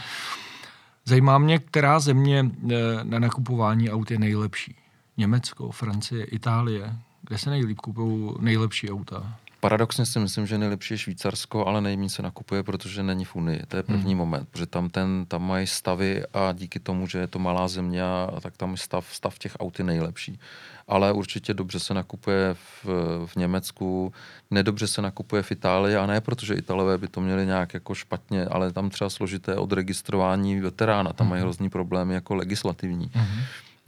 Zajímá 1.09 1.39
mě, 1.39 1.59
která 1.59 2.01
země 2.01 2.43
uh, 2.43 2.73
na 3.03 3.19
nakupování 3.19 3.91
aut 3.91 4.11
je 4.11 4.19
nejlepší. 4.19 4.75
Německo, 5.17 5.71
Francie, 5.71 6.25
Itálie. 6.25 6.97
Kde 7.23 7.39
se 7.39 7.51
nejlíp 7.51 7.79
kupují 7.81 8.35
nejlepší 8.41 8.91
auta? 8.91 9.37
Paradoxně 9.61 10.07
si 10.07 10.19
myslím, 10.19 10.47
že 10.47 10.59
nejlepší 10.59 10.95
je 10.95 10.99
Švýcarsko, 10.99 11.67
ale 11.67 11.81
nejméně 11.81 12.11
se 12.11 12.23
nakupuje, 12.23 12.63
protože 12.63 13.03
není 13.03 13.25
v 13.25 13.37
Unii. 13.37 13.63
To 13.69 13.77
je 13.77 13.83
první 13.83 14.13
hmm. 14.13 14.19
moment, 14.19 14.49
protože 14.49 14.67
tam, 14.67 14.89
ten, 14.89 15.25
tam 15.29 15.47
mají 15.47 15.67
stavy 15.67 16.25
a 16.35 16.53
díky 16.53 16.81
tomu, 16.81 17.07
že 17.07 17.19
je 17.19 17.27
to 17.27 17.39
malá 17.39 17.69
země, 17.69 18.03
tak 18.41 18.57
tam 18.57 18.71
je 18.71 18.77
stav, 18.77 19.07
stav 19.13 19.39
těch 19.39 19.57
aut 19.61 19.79
je 19.79 19.85
nejlepší. 19.85 20.41
Ale 20.89 21.13
určitě 21.13 21.55
dobře 21.55 21.81
se 21.81 21.95
nakupuje 21.95 22.55
v, 22.55 22.87
v 23.27 23.37
Německu, 23.37 24.13
nedobře 24.51 24.87
se 24.87 25.03
nakupuje 25.03 25.43
v 25.43 25.53
Itálii 25.53 25.97
a 25.97 26.07
ne 26.07 26.21
protože 26.21 26.55
Italové 26.55 26.99
by 26.99 27.09
to 27.09 27.21
měli 27.21 27.47
nějak 27.47 27.75
jako 27.75 27.95
špatně, 27.95 28.45
ale 28.45 28.73
tam 28.73 28.91
třeba 28.91 29.11
složité 29.11 29.57
odregistrování 29.57 30.61
veterána, 30.61 31.13
tam 31.13 31.29
mají 31.29 31.41
hmm. 31.41 31.47
hrozný 31.47 31.71
problémy 31.71 32.15
jako 32.15 32.35
legislativní. 32.35 33.11
Hmm 33.15 33.41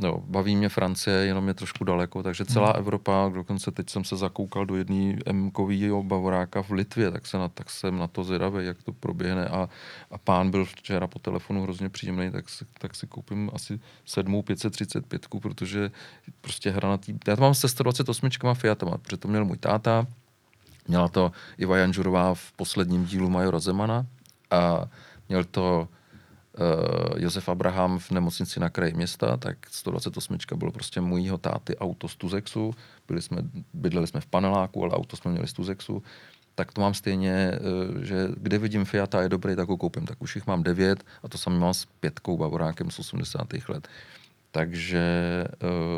No, 0.03 0.23
baví 0.27 0.57
mě 0.57 0.69
Francie, 0.69 1.17
jenom 1.17 1.49
je 1.49 1.55
trošku 1.55 1.85
daleko, 1.85 2.23
takže 2.23 2.45
celá 2.45 2.67
hmm. 2.67 2.79
Evropa, 2.79 3.31
dokonce 3.35 3.71
teď 3.71 3.91
jsem 3.91 4.05
se 4.05 4.17
zakoukal 4.17 4.67
do 4.67 4.77
jedné 4.77 5.17
m 5.27 5.53
bavoráka 6.03 6.63
v 6.63 6.71
Litvě, 6.71 7.11
tak, 7.11 7.27
se 7.27 7.39
na, 7.39 7.49
tak 7.49 7.71
jsem 7.71 7.99
na 7.99 8.07
to 8.07 8.25
zvědavý, 8.25 8.67
jak 8.67 8.83
to 8.83 8.93
proběhne 8.93 9.49
a, 9.49 9.69
a 10.11 10.19
pán 10.19 10.51
byl 10.51 10.65
včera 10.65 11.07
po 11.07 11.19
telefonu 11.19 11.63
hrozně 11.63 11.89
příjemný, 11.89 12.31
tak 12.31 12.49
si, 12.49 12.65
tak 12.79 12.95
si 12.95 13.07
koupím 13.07 13.51
asi 13.55 13.81
7 14.05 14.43
535, 14.43 15.27
protože 15.43 15.91
prostě 16.41 16.71
hra 16.71 16.89
na 16.89 16.97
tý... 16.97 17.19
Já 17.29 17.37
to 17.37 17.43
mám 17.43 17.55
se 17.55 17.69
128 17.69 18.31
Fiatama, 18.55 18.99
protože 18.99 19.17
to 19.17 19.29
měl 19.29 19.45
můj 19.45 19.57
táta, 19.57 20.07
měla 20.89 21.09
to 21.09 21.33
Iva 21.59 21.77
Janžurová 21.77 22.35
v 22.35 22.53
posledním 22.53 23.05
dílu 23.05 23.31
Majora 23.31 23.59
Zemana 23.59 24.07
a 24.51 24.85
měl 25.29 25.45
to 25.45 25.89
Josef 27.17 27.49
Abraham 27.49 27.99
v 27.99 28.11
nemocnici 28.11 28.61
na 28.61 28.69
kraji 28.69 28.95
města, 28.95 29.37
tak 29.37 29.57
128 29.71 30.39
bylo 30.57 30.73
prostě 30.73 31.01
můjho 31.01 31.39
táty 31.39 31.77
auto 31.77 32.09
z 32.09 32.17
Tuzexu. 32.17 32.75
Byli 33.09 33.23
jsme, 33.23 33.43
bydleli 33.75 34.07
jsme 34.07 34.21
v 34.21 34.27
paneláku, 34.27 34.83
ale 34.83 34.93
auto 34.93 35.17
jsme 35.17 35.31
měli 35.31 35.47
z 35.47 35.53
Tuzexu. 35.53 36.03
Tak 36.55 36.73
to 36.73 36.81
mám 36.81 36.95
stejně, 36.95 37.53
uh, 37.93 38.03
že 38.03 38.29
kde 38.37 38.59
vidím 38.59 38.85
Fiat 38.85 39.15
a 39.15 39.23
je 39.23 39.29
dobrý, 39.29 39.57
tak 39.57 39.69
ho 39.69 39.77
koupím. 39.77 40.07
Tak 40.07 40.23
už 40.23 40.35
jich 40.35 40.47
mám 40.47 40.63
devět 40.63 41.05
a 41.23 41.29
to 41.29 41.39
samý 41.39 41.59
mám 41.59 41.75
s 41.75 41.87
pětkou 42.01 42.37
Bavorákem 42.39 42.91
z 42.91 42.99
80. 42.99 43.47
let. 43.69 43.89
Takže, 44.51 45.45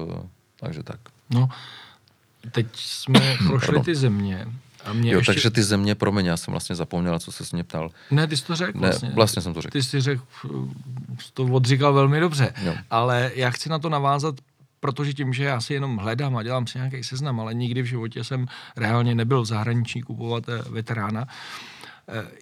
uh, 0.09 0.27
takže 0.57 0.83
tak. 0.83 1.01
No, 1.31 1.49
teď 2.51 2.67
jsme 2.77 3.21
prošli 3.47 3.81
ty 3.81 3.95
země 3.95 4.47
a 4.85 4.93
mě 4.93 5.13
jo, 5.13 5.19
ještě... 5.19 5.33
takže 5.33 5.51
ty 5.51 5.63
země, 5.63 5.95
promiň, 5.95 6.27
já 6.27 6.37
jsem 6.37 6.53
vlastně 6.53 6.77
zapomněla, 6.77 7.19
co 7.19 7.33
se 7.33 7.45
s 7.45 7.53
mě 7.53 7.65
ptal. 7.65 7.91
Ne, 8.11 8.27
ty 8.27 8.37
jsi 8.37 8.45
to 8.45 8.57
řekl 8.57 8.79
vlastně. 8.79 9.09
Ne, 9.09 9.15
vlastně 9.15 9.43
jsem 9.43 9.55
to 9.55 9.63
řekl. 9.63 9.73
Ty 9.73 9.83
jsi 9.83 10.01
řekl, 10.01 10.23
to 11.35 11.45
odříkal 11.45 11.93
velmi 11.93 12.21
dobře, 12.21 12.53
jo. 12.65 12.75
ale 12.91 13.31
já 13.35 13.51
chci 13.51 13.69
na 13.69 13.79
to 13.79 13.89
navázat, 13.89 14.35
protože 14.81 15.15
tím, 15.15 15.33
že 15.33 15.45
já 15.45 15.61
si 15.61 15.75
jenom 15.75 15.97
hledám 15.97 16.37
a 16.37 16.43
dělám 16.43 16.67
si 16.67 16.79
nějaký 16.79 17.05
seznam, 17.05 17.41
ale 17.41 17.55
nikdy 17.55 17.83
v 17.83 17.87
životě 17.87 18.25
jsem 18.25 18.47
reálně 18.77 19.15
nebyl 19.15 19.43
v 19.43 19.47
zahraničí 19.47 20.01
kupovat 20.01 20.49
eh, 20.49 20.63
veterána, 20.71 21.27
eh, 21.29 21.35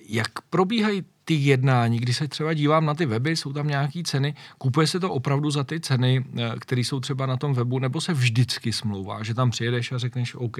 jak 0.09 0.40
probíhají 0.51 1.05
ty 1.31 1.35
jednání, 1.35 1.99
kdy 1.99 2.14
se 2.14 2.29
třeba 2.29 2.55
dívám 2.55 2.87
na 2.87 2.94
ty 2.94 3.07
weby, 3.07 3.37
jsou 3.37 3.53
tam 3.53 3.68
nějaké 3.68 4.03
ceny, 4.03 4.35
kupuje 4.59 4.87
se 4.87 5.01
to 5.01 5.11
opravdu 5.11 5.51
za 5.51 5.64
ty 5.64 5.81
ceny, 5.81 6.25
eh, 6.38 6.53
které 6.59 6.81
jsou 6.81 7.01
třeba 7.01 7.27
na 7.27 7.37
tom 7.37 7.55
webu, 7.55 7.79
nebo 7.79 8.01
se 8.01 8.12
vždycky 8.12 8.73
smlouvá, 8.73 9.23
že 9.23 9.35
tam 9.35 9.51
přijedeš 9.51 9.92
a 9.92 9.99
řekneš, 9.99 10.35
OK, 10.35 10.57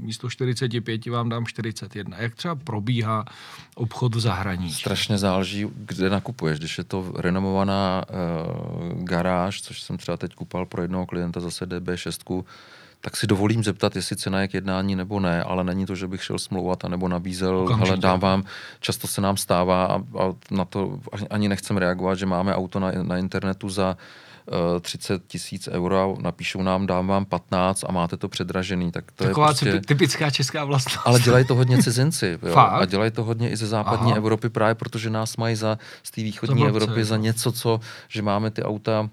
místo 0.00 0.30
45 0.30 1.06
vám 1.06 1.28
dám 1.28 1.46
41. 1.46 2.16
Jak 2.18 2.34
třeba 2.34 2.54
probíhá 2.54 3.24
obchod 3.74 4.14
v 4.14 4.20
zahraničí? 4.20 4.74
Strašně 4.74 5.18
záleží, 5.18 5.66
kde 5.74 6.10
nakupuješ. 6.10 6.58
Když 6.58 6.78
je 6.78 6.84
to 6.84 7.12
renomovaná 7.16 8.04
uh, 8.08 9.04
garáž, 9.04 9.62
což 9.62 9.82
jsem 9.82 9.98
třeba 9.98 10.16
teď 10.16 10.34
kupal 10.34 10.66
pro 10.66 10.82
jednoho 10.82 11.06
klienta 11.06 11.40
zase 11.40 11.66
DB6, 11.66 12.44
tak 13.04 13.16
si 13.16 13.26
dovolím 13.26 13.64
zeptat, 13.64 13.96
jestli 13.96 14.16
cena 14.16 14.40
je 14.40 14.48
k 14.48 14.54
jednání 14.54 14.96
nebo 14.96 15.20
ne, 15.20 15.42
ale 15.42 15.64
není 15.64 15.86
to, 15.86 15.94
že 15.94 16.08
bych 16.08 16.24
šel 16.24 16.38
smlouvat 16.38 16.84
a 16.84 16.88
nebo 16.88 17.08
nabízel, 17.08 17.68
ale 17.80 17.96
dávám, 17.96 18.44
často 18.80 19.06
se 19.06 19.20
nám 19.20 19.36
stává 19.36 19.86
a, 19.86 19.96
a 19.96 20.32
na 20.50 20.64
to 20.64 20.98
ani 21.30 21.48
nechcem 21.48 21.76
reagovat, 21.76 22.14
že 22.14 22.26
máme 22.26 22.54
auto 22.54 22.80
na, 22.80 22.92
na 23.02 23.18
internetu 23.18 23.68
za 23.68 23.96
30 24.80 25.14
eh, 25.14 25.18
tisíc 25.26 25.68
euro, 25.68 26.16
napíšou 26.20 26.62
nám, 26.62 26.86
dám 26.86 27.06
vám 27.06 27.24
15 27.24 27.84
a 27.88 27.92
máte 27.92 28.16
to 28.16 28.28
předražený. 28.28 28.92
Tak 28.92 29.12
to 29.12 29.24
Taková 29.24 29.46
je 29.46 29.54
prostě... 29.54 29.80
typická 29.80 30.30
česká 30.30 30.64
vlastnost. 30.64 31.06
Ale 31.06 31.20
dělají 31.20 31.44
to 31.44 31.54
hodně 31.54 31.82
cizinci. 31.82 32.38
Jo? 32.42 32.56
A 32.56 32.84
dělají 32.84 33.10
to 33.10 33.24
hodně 33.24 33.50
i 33.50 33.56
ze 33.56 33.66
západní 33.66 34.10
Aha. 34.10 34.18
Evropy 34.18 34.48
právě, 34.48 34.74
protože 34.74 35.10
nás 35.10 35.36
mají 35.36 35.56
za, 35.56 35.78
z 36.02 36.10
té 36.10 36.22
východní 36.22 36.66
Evropy 36.66 37.04
za 37.04 37.16
něco, 37.16 37.52
co, 37.52 37.80
že 38.08 38.22
máme 38.22 38.50
ty 38.50 38.62
auta 38.62 39.08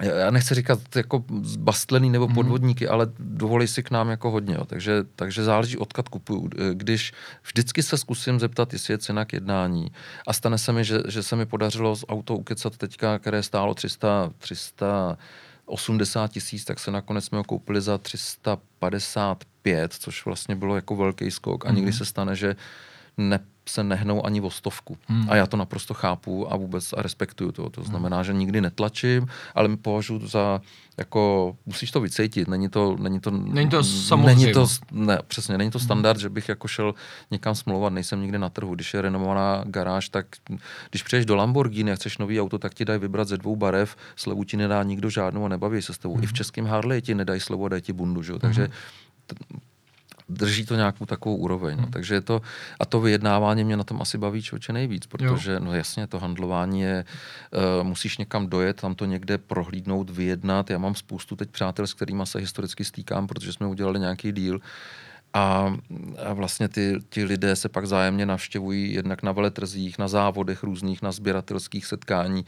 já 0.00 0.30
nechci 0.30 0.54
říkat 0.54 0.78
jako 0.96 1.24
bastlený 1.58 2.10
nebo 2.10 2.26
mhm. 2.26 2.34
podvodníky, 2.34 2.86
mm. 2.86 2.92
ale 2.92 3.06
dovolí 3.18 3.68
si 3.68 3.82
k 3.82 3.90
nám 3.90 4.08
jako 4.08 4.30
hodně. 4.30 4.54
Jo. 4.54 4.64
Takže, 4.64 5.04
takže 5.16 5.44
záleží, 5.44 5.78
odkud 5.78 6.08
kupuju. 6.08 6.50
Když 6.72 7.12
vždycky 7.46 7.82
se 7.82 7.98
zkusím 7.98 8.40
zeptat, 8.40 8.72
jestli 8.72 8.94
je 8.94 8.98
cena 8.98 9.24
k 9.24 9.32
jednání 9.32 9.86
a 10.26 10.32
stane 10.32 10.58
se 10.58 10.72
mi, 10.72 10.84
že, 10.84 10.98
že 11.08 11.22
se 11.22 11.36
mi 11.36 11.46
podařilo 11.46 11.96
z 11.96 12.04
auto 12.08 12.36
ukecat 12.36 12.76
teďka, 12.76 13.18
které 13.18 13.42
stálo 13.42 13.74
300, 13.74 14.30
300 14.38 15.18
80 15.66 16.28
tisíc, 16.30 16.64
tak 16.64 16.78
se 16.80 16.90
nakonec 16.90 17.24
jsme 17.24 17.38
ho 17.38 17.44
koupili 17.44 17.80
za 17.80 17.98
355, 17.98 19.92
což 19.92 20.24
vlastně 20.24 20.56
bylo 20.56 20.76
jako 20.76 20.96
velký 20.96 21.30
skok. 21.30 21.66
A 21.66 21.68
mm. 21.68 21.74
někdy 21.74 21.90
mhm. 21.90 21.98
se 21.98 22.04
stane, 22.04 22.36
že 22.36 22.56
ne, 23.16 23.40
se 23.68 23.84
nehnou 23.84 24.26
ani 24.26 24.40
o 24.40 24.50
stovku. 24.50 24.96
Hmm. 25.06 25.30
A 25.30 25.36
já 25.36 25.46
to 25.46 25.56
naprosto 25.56 25.94
chápu 25.94 26.52
a 26.52 26.56
vůbec 26.56 26.92
a 26.92 27.02
respektuju 27.02 27.52
to. 27.52 27.70
To 27.70 27.82
znamená, 27.84 28.22
že 28.22 28.32
nikdy 28.32 28.60
netlačím, 28.60 29.26
ale 29.54 29.76
považuji 29.76 30.26
za 30.26 30.60
jako, 30.96 31.56
musíš 31.66 31.90
to 31.90 32.00
vycítit, 32.00 32.48
není 32.48 32.68
to, 32.68 32.96
není 33.00 33.20
to, 33.20 33.30
není 33.30 33.70
to 33.70 33.84
samozřejmě. 33.84 34.44
Není 34.44 34.52
to, 34.52 34.66
ne, 34.92 35.18
přesně, 35.28 35.58
není 35.58 35.70
to 35.70 35.78
standard, 35.78 36.16
hmm. 36.16 36.20
že 36.20 36.28
bych 36.28 36.48
jako 36.48 36.68
šel 36.68 36.94
někam 37.30 37.54
smlouvat, 37.54 37.92
nejsem 37.92 38.20
nikdy 38.20 38.38
na 38.38 38.48
trhu. 38.48 38.74
Když 38.74 38.94
je 38.94 39.02
renomovaná 39.02 39.64
garáž, 39.66 40.08
tak 40.08 40.26
když 40.90 41.02
přijdeš 41.02 41.26
do 41.26 41.36
Lamborghini 41.36 41.92
a 41.92 41.96
chceš 41.96 42.18
nový 42.18 42.40
auto, 42.40 42.58
tak 42.58 42.74
ti 42.74 42.84
dají 42.84 43.00
vybrat 43.00 43.28
ze 43.28 43.36
dvou 43.36 43.56
barev, 43.56 43.96
slevu 44.16 44.44
ti 44.44 44.56
nedá 44.56 44.82
nikdo 44.82 45.10
žádnou 45.10 45.44
a 45.44 45.48
nebaví 45.48 45.82
se 45.82 45.94
s 45.94 45.98
tebou. 45.98 46.14
Hmm. 46.14 46.24
I 46.24 46.26
v 46.26 46.32
českém 46.32 46.66
Harley 46.66 47.02
ti 47.02 47.14
nedají 47.14 47.40
slevu 47.40 47.66
a 47.66 47.68
dají 47.68 47.82
ti 47.82 47.92
bundu, 47.92 48.22
že? 48.22 48.38
takže 48.38 48.62
hmm 48.62 48.72
drží 50.28 50.66
to 50.66 50.74
nějakou 50.74 51.06
takovou 51.06 51.36
úroveň. 51.36 51.76
No. 51.76 51.82
Hmm. 51.82 51.92
Takže 51.92 52.14
je 52.14 52.20
to, 52.20 52.42
a 52.80 52.86
to 52.86 53.00
vyjednávání 53.00 53.64
mě 53.64 53.76
na 53.76 53.84
tom 53.84 54.02
asi 54.02 54.18
baví 54.18 54.42
člověče 54.42 54.72
nejvíc, 54.72 55.06
protože 55.06 55.52
jo. 55.52 55.60
no 55.60 55.74
jasně, 55.74 56.06
to 56.06 56.18
handlování 56.18 56.80
je, 56.80 57.04
uh, 57.78 57.86
musíš 57.86 58.18
někam 58.18 58.46
dojet, 58.46 58.80
tam 58.80 58.94
to 58.94 59.04
někde 59.04 59.38
prohlídnout, 59.38 60.10
vyjednat. 60.10 60.70
Já 60.70 60.78
mám 60.78 60.94
spoustu 60.94 61.36
teď 61.36 61.50
přátel, 61.50 61.86
s 61.86 61.94
kterými 61.94 62.22
se 62.24 62.38
historicky 62.38 62.84
stýkám, 62.84 63.26
protože 63.26 63.52
jsme 63.52 63.66
udělali 63.66 64.00
nějaký 64.00 64.32
díl. 64.32 64.60
A, 65.34 65.74
a 66.26 66.32
vlastně 66.32 66.68
ty, 66.68 66.98
ti 67.08 67.24
lidé 67.24 67.56
se 67.56 67.68
pak 67.68 67.86
zájemně 67.86 68.26
navštěvují 68.26 68.94
jednak 68.94 69.22
na 69.22 69.32
veletrzích, 69.32 69.98
na 69.98 70.08
závodech 70.08 70.62
různých, 70.62 71.02
na 71.02 71.12
sběratelských 71.12 71.86
setkání. 71.86 72.44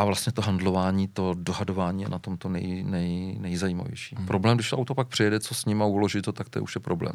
A 0.00 0.04
vlastně 0.04 0.32
to 0.32 0.42
handlování, 0.42 1.08
to 1.08 1.34
dohadování 1.38 2.02
je 2.02 2.08
na 2.08 2.18
tom 2.18 2.36
to 2.36 2.48
nej, 2.48 2.84
nej, 2.86 3.36
nejzajímavější. 3.40 4.16
Hmm. 4.16 4.26
Problém, 4.26 4.56
když 4.56 4.70
to 4.70 4.76
auto 4.76 4.94
pak 4.94 5.08
přijede, 5.08 5.40
co 5.40 5.54
s 5.54 5.64
ním 5.64 5.82
a 5.82 5.86
uložit 5.86 6.24
to, 6.24 6.32
tak 6.32 6.48
to 6.48 6.58
je 6.58 6.62
už 6.62 6.74
je 6.74 6.80
problém. 6.80 7.12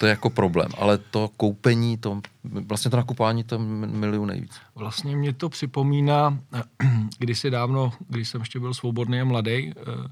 To 0.00 0.06
je 0.06 0.10
jako 0.10 0.30
problém. 0.30 0.68
Ale 0.78 0.98
to 0.98 1.30
koupení, 1.36 1.98
to, 1.98 2.20
vlastně 2.44 2.90
to 2.90 2.96
nakupování, 2.96 3.44
to 3.44 3.58
miluju 3.58 4.24
nejvíc. 4.24 4.52
Vlastně 4.74 5.16
mě 5.16 5.32
to 5.32 5.48
připomíná, 5.48 6.38
kdysi 7.18 7.50
dávno, 7.50 7.92
když 8.08 8.28
jsem 8.28 8.40
ještě 8.40 8.60
byl 8.60 8.74
svobodný 8.74 9.20
a 9.20 9.24
mladý, 9.24 9.72
eh, 9.76 10.10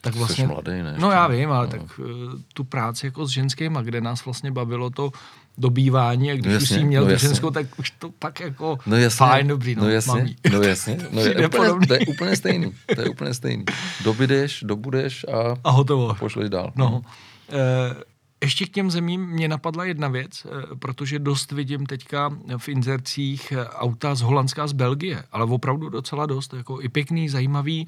tak 0.00 0.14
vlastně... 0.14 0.44
Jsi 0.44 0.52
mladý, 0.52 0.70
ne? 0.70 0.96
No 0.98 1.10
já 1.10 1.26
vím, 1.26 1.52
ale 1.52 1.66
no. 1.66 1.70
tak 1.70 1.98
uh, 1.98 2.06
tu 2.54 2.64
práci 2.64 3.06
jako 3.06 3.26
s 3.26 3.30
ženskýma, 3.30 3.82
kde 3.82 4.00
nás 4.00 4.24
vlastně 4.24 4.52
bavilo 4.52 4.90
to 4.90 5.10
dobývání 5.58 6.30
a 6.30 6.34
když 6.34 6.46
no 6.46 6.52
jasně, 6.52 6.76
už 6.76 6.80
jsi 6.80 6.84
měl 6.84 7.04
no 7.04 7.10
tu 7.10 7.16
ženskou, 7.18 7.50
tak 7.50 7.78
už 7.78 7.90
to 7.90 8.10
pak 8.18 8.40
jako 8.40 8.78
no 8.86 8.96
jasně, 8.96 9.16
fajn, 9.16 9.48
dobrý, 9.48 9.74
no, 9.74 9.82
no 9.82 9.90
jasně, 9.90 10.12
mamí. 10.12 10.36
No 10.52 10.62
jasně, 10.62 10.98
no 11.10 11.20
je, 11.24 11.48
úplně, 11.48 11.86
to 11.86 11.94
je 11.94 12.00
úplně 12.00 12.36
stejný, 12.36 12.72
to 12.94 13.00
je 13.00 13.08
úplně 13.08 13.34
stejný. 13.34 13.64
Dobydeš, 14.04 14.64
dobudeš 14.66 15.24
a, 15.24 15.56
a 15.64 15.70
hotovo. 15.70 16.14
pošleš 16.14 16.50
dál. 16.50 16.72
No. 16.76 17.02
E, 17.48 18.10
ještě 18.44 18.66
k 18.66 18.68
těm 18.68 18.90
zemím 18.90 19.26
mě 19.26 19.48
napadla 19.48 19.84
jedna 19.84 20.08
věc, 20.08 20.46
eh, 20.46 20.76
protože 20.76 21.18
dost 21.18 21.52
vidím 21.52 21.86
teďka 21.86 22.38
v 22.56 22.68
inzercích 22.68 23.52
auta 23.74 24.14
z 24.14 24.20
Holandska 24.20 24.66
z 24.66 24.72
Belgie, 24.72 25.22
ale 25.32 25.44
opravdu 25.44 25.88
docela 25.88 26.26
dost, 26.26 26.54
jako 26.54 26.82
i 26.82 26.88
pěkný, 26.88 27.28
zajímavý, 27.28 27.86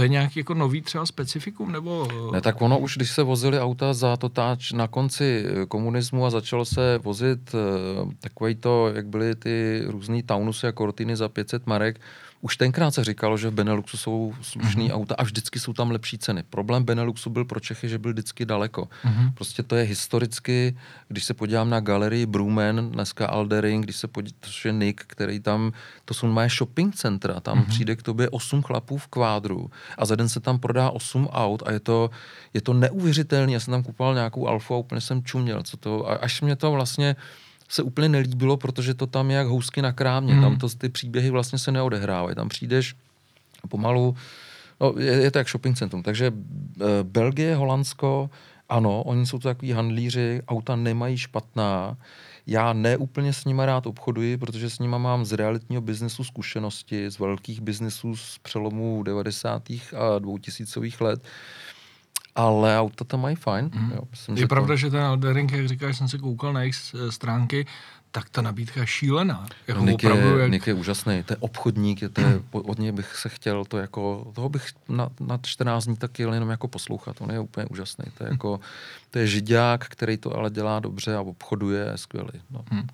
to 0.00 0.04
je 0.04 0.08
nějaký 0.08 0.40
jako 0.40 0.54
nový 0.54 0.82
třeba 0.82 1.06
specifikum, 1.06 1.72
nebo... 1.72 2.08
Ne, 2.32 2.40
tak 2.40 2.62
ono 2.62 2.78
už, 2.78 2.96
když 2.96 3.10
se 3.10 3.22
vozili 3.22 3.60
auta 3.60 3.92
za 3.92 4.16
totáč 4.16 4.72
na 4.72 4.88
konci 4.88 5.44
eh, 5.44 5.66
komunismu 5.66 6.26
a 6.26 6.30
začalo 6.30 6.64
se 6.64 6.98
vozit 6.98 7.54
eh, 7.54 8.14
takový 8.20 8.54
to, 8.54 8.88
jak 8.94 9.06
byly 9.06 9.34
ty 9.34 9.82
různý 9.86 10.22
taunusy 10.22 10.66
a 10.66 10.72
kortiny 10.72 11.16
za 11.16 11.28
500 11.28 11.66
marek, 11.66 12.00
už 12.40 12.56
tenkrát 12.56 12.90
se 12.90 13.04
říkalo, 13.04 13.36
že 13.36 13.48
v 13.48 13.54
Beneluxu 13.54 13.96
jsou 13.96 14.34
slušný 14.42 14.88
mm-hmm. 14.88 14.94
auta 14.94 15.14
a 15.18 15.22
vždycky 15.22 15.60
jsou 15.60 15.72
tam 15.72 15.90
lepší 15.90 16.18
ceny. 16.18 16.42
Problém 16.50 16.84
Beneluxu 16.84 17.30
byl 17.30 17.44
pro 17.44 17.60
Čechy, 17.60 17.88
že 17.88 17.98
byl 17.98 18.12
vždycky 18.12 18.46
daleko. 18.46 18.88
Mm-hmm. 19.04 19.32
Prostě 19.34 19.62
to 19.62 19.76
je 19.76 19.84
historicky, 19.84 20.76
když 21.08 21.24
se 21.24 21.34
podívám 21.34 21.70
na 21.70 21.80
galerii 21.80 22.26
Brumen, 22.26 22.90
dneska 22.90 23.26
Aldering, 23.26 23.84
když 23.84 23.96
se 23.96 24.08
podívám, 24.08 24.40
to 24.40 24.68
je 24.68 24.72
Nick, 24.72 25.04
který 25.06 25.40
tam, 25.40 25.72
to 26.04 26.14
jsou 26.14 26.26
moje 26.26 26.48
shopping 26.48 26.94
centra, 26.94 27.40
tam 27.40 27.58
mm-hmm. 27.58 27.68
přijde 27.68 27.96
k 27.96 28.02
tobě 28.02 28.28
8 28.28 28.62
chlapů 28.62 28.98
v 28.98 29.06
kvádru 29.06 29.70
a 29.98 30.04
za 30.04 30.16
den 30.16 30.28
se 30.28 30.40
tam 30.40 30.58
prodá 30.58 30.90
8 30.90 31.28
aut 31.28 31.62
a 31.66 31.72
je 31.72 31.80
to, 31.80 32.10
je 32.54 32.60
to 32.60 32.72
neuvěřitelné. 32.72 33.52
Já 33.52 33.60
jsem 33.60 33.72
tam 33.72 33.82
kupoval 33.82 34.14
nějakou 34.14 34.48
alfu 34.48 34.74
a 34.74 34.78
úplně 34.78 35.00
jsem 35.00 35.24
čuměl, 35.24 35.62
co 35.62 35.76
to, 35.76 36.10
a 36.10 36.14
až 36.14 36.40
mě 36.40 36.56
to 36.56 36.72
vlastně 36.72 37.16
se 37.70 37.82
úplně 37.82 38.08
nelíbilo, 38.08 38.56
protože 38.56 38.94
to 38.94 39.06
tam 39.06 39.30
je 39.30 39.36
jak 39.36 39.46
housky 39.46 39.82
na 39.82 39.92
krámě. 39.92 40.32
Hmm. 40.32 40.42
Tam 40.42 40.56
to, 40.56 40.68
ty 40.68 40.88
příběhy 40.88 41.30
vlastně 41.30 41.58
se 41.58 41.72
neodehrávají. 41.72 42.36
Tam 42.36 42.48
přijdeš 42.48 42.94
pomalu, 43.68 44.16
no, 44.80 44.94
je, 44.98 45.12
je 45.12 45.30
to 45.30 45.38
jak 45.38 45.48
shopping 45.48 45.76
centrum. 45.76 46.02
Takže 46.02 46.26
e, 46.26 46.32
Belgie, 47.02 47.56
Holandsko, 47.56 48.30
ano, 48.68 49.02
oni 49.02 49.26
jsou 49.26 49.38
to 49.38 49.48
takový 49.48 49.72
handlíři, 49.72 50.42
auta 50.48 50.76
nemají 50.76 51.18
špatná. 51.18 51.96
Já 52.46 52.72
neúplně 52.72 53.32
s 53.32 53.44
nimi 53.44 53.62
rád 53.66 53.86
obchoduji, 53.86 54.36
protože 54.36 54.70
s 54.70 54.78
nimi 54.78 54.98
mám 54.98 55.24
z 55.24 55.32
realitního 55.32 55.82
biznesu 55.82 56.24
zkušenosti, 56.24 57.10
z 57.10 57.18
velkých 57.18 57.60
biznesů 57.60 58.16
z 58.16 58.38
přelomu 58.38 59.02
90. 59.02 59.62
a 59.70 60.18
2000. 60.18 60.80
let 61.00 61.22
ale 62.34 62.78
auta 62.78 63.04
tam 63.04 63.20
mají 63.20 63.36
fajn. 63.36 63.70
Mm. 63.74 63.90
Jo, 63.94 64.02
myslím, 64.10 64.36
je 64.36 64.40
že 64.40 64.46
pravda, 64.46 64.74
to... 64.74 64.76
že 64.76 64.90
ten 64.90 65.00
Aldering, 65.00 65.52
jak 65.52 65.68
říkáš, 65.68 65.98
jsem 65.98 66.08
se 66.08 66.18
koukal 66.18 66.52
na 66.52 66.60
jejich 66.60 66.76
stránky, 67.10 67.66
tak 68.12 68.30
ta 68.30 68.42
nabídka 68.42 68.80
je 68.80 68.86
šílená. 68.86 69.46
Jako 69.66 69.80
no, 69.80 69.86
Nick, 69.86 70.02
je, 70.02 70.10
jak... 70.38 70.50
Nick 70.50 70.66
je 70.66 70.74
úžasný, 70.74 71.22
to 71.22 71.32
je 71.32 71.36
obchodník, 71.36 72.00
to 72.12 72.20
je, 72.20 72.42
od 72.52 72.78
něj 72.78 72.92
bych 72.92 73.16
se 73.16 73.28
chtěl, 73.28 73.64
to 73.64 73.78
jako, 73.78 74.32
toho 74.34 74.48
bych 74.48 74.68
na, 74.88 75.08
na 75.20 75.38
14 75.42 75.84
dní 75.84 75.96
tak 75.96 76.18
jel 76.18 76.34
jenom 76.34 76.50
jako 76.50 76.68
poslouchat, 76.68 77.16
on 77.20 77.30
je 77.30 77.40
úplně 77.40 77.66
úžasný, 77.66 78.04
to 78.18 78.24
je 78.24 78.30
jako, 78.30 78.60
to 79.10 79.18
je 79.18 79.26
žiďák, 79.26 79.88
který 79.88 80.16
to 80.16 80.36
ale 80.36 80.50
dělá 80.50 80.80
dobře 80.80 81.16
a 81.16 81.20
obchoduje, 81.20 81.86
je 81.90 81.98
skvělý. 81.98 82.40
No. 82.50 82.64
Hmm. 82.70 82.88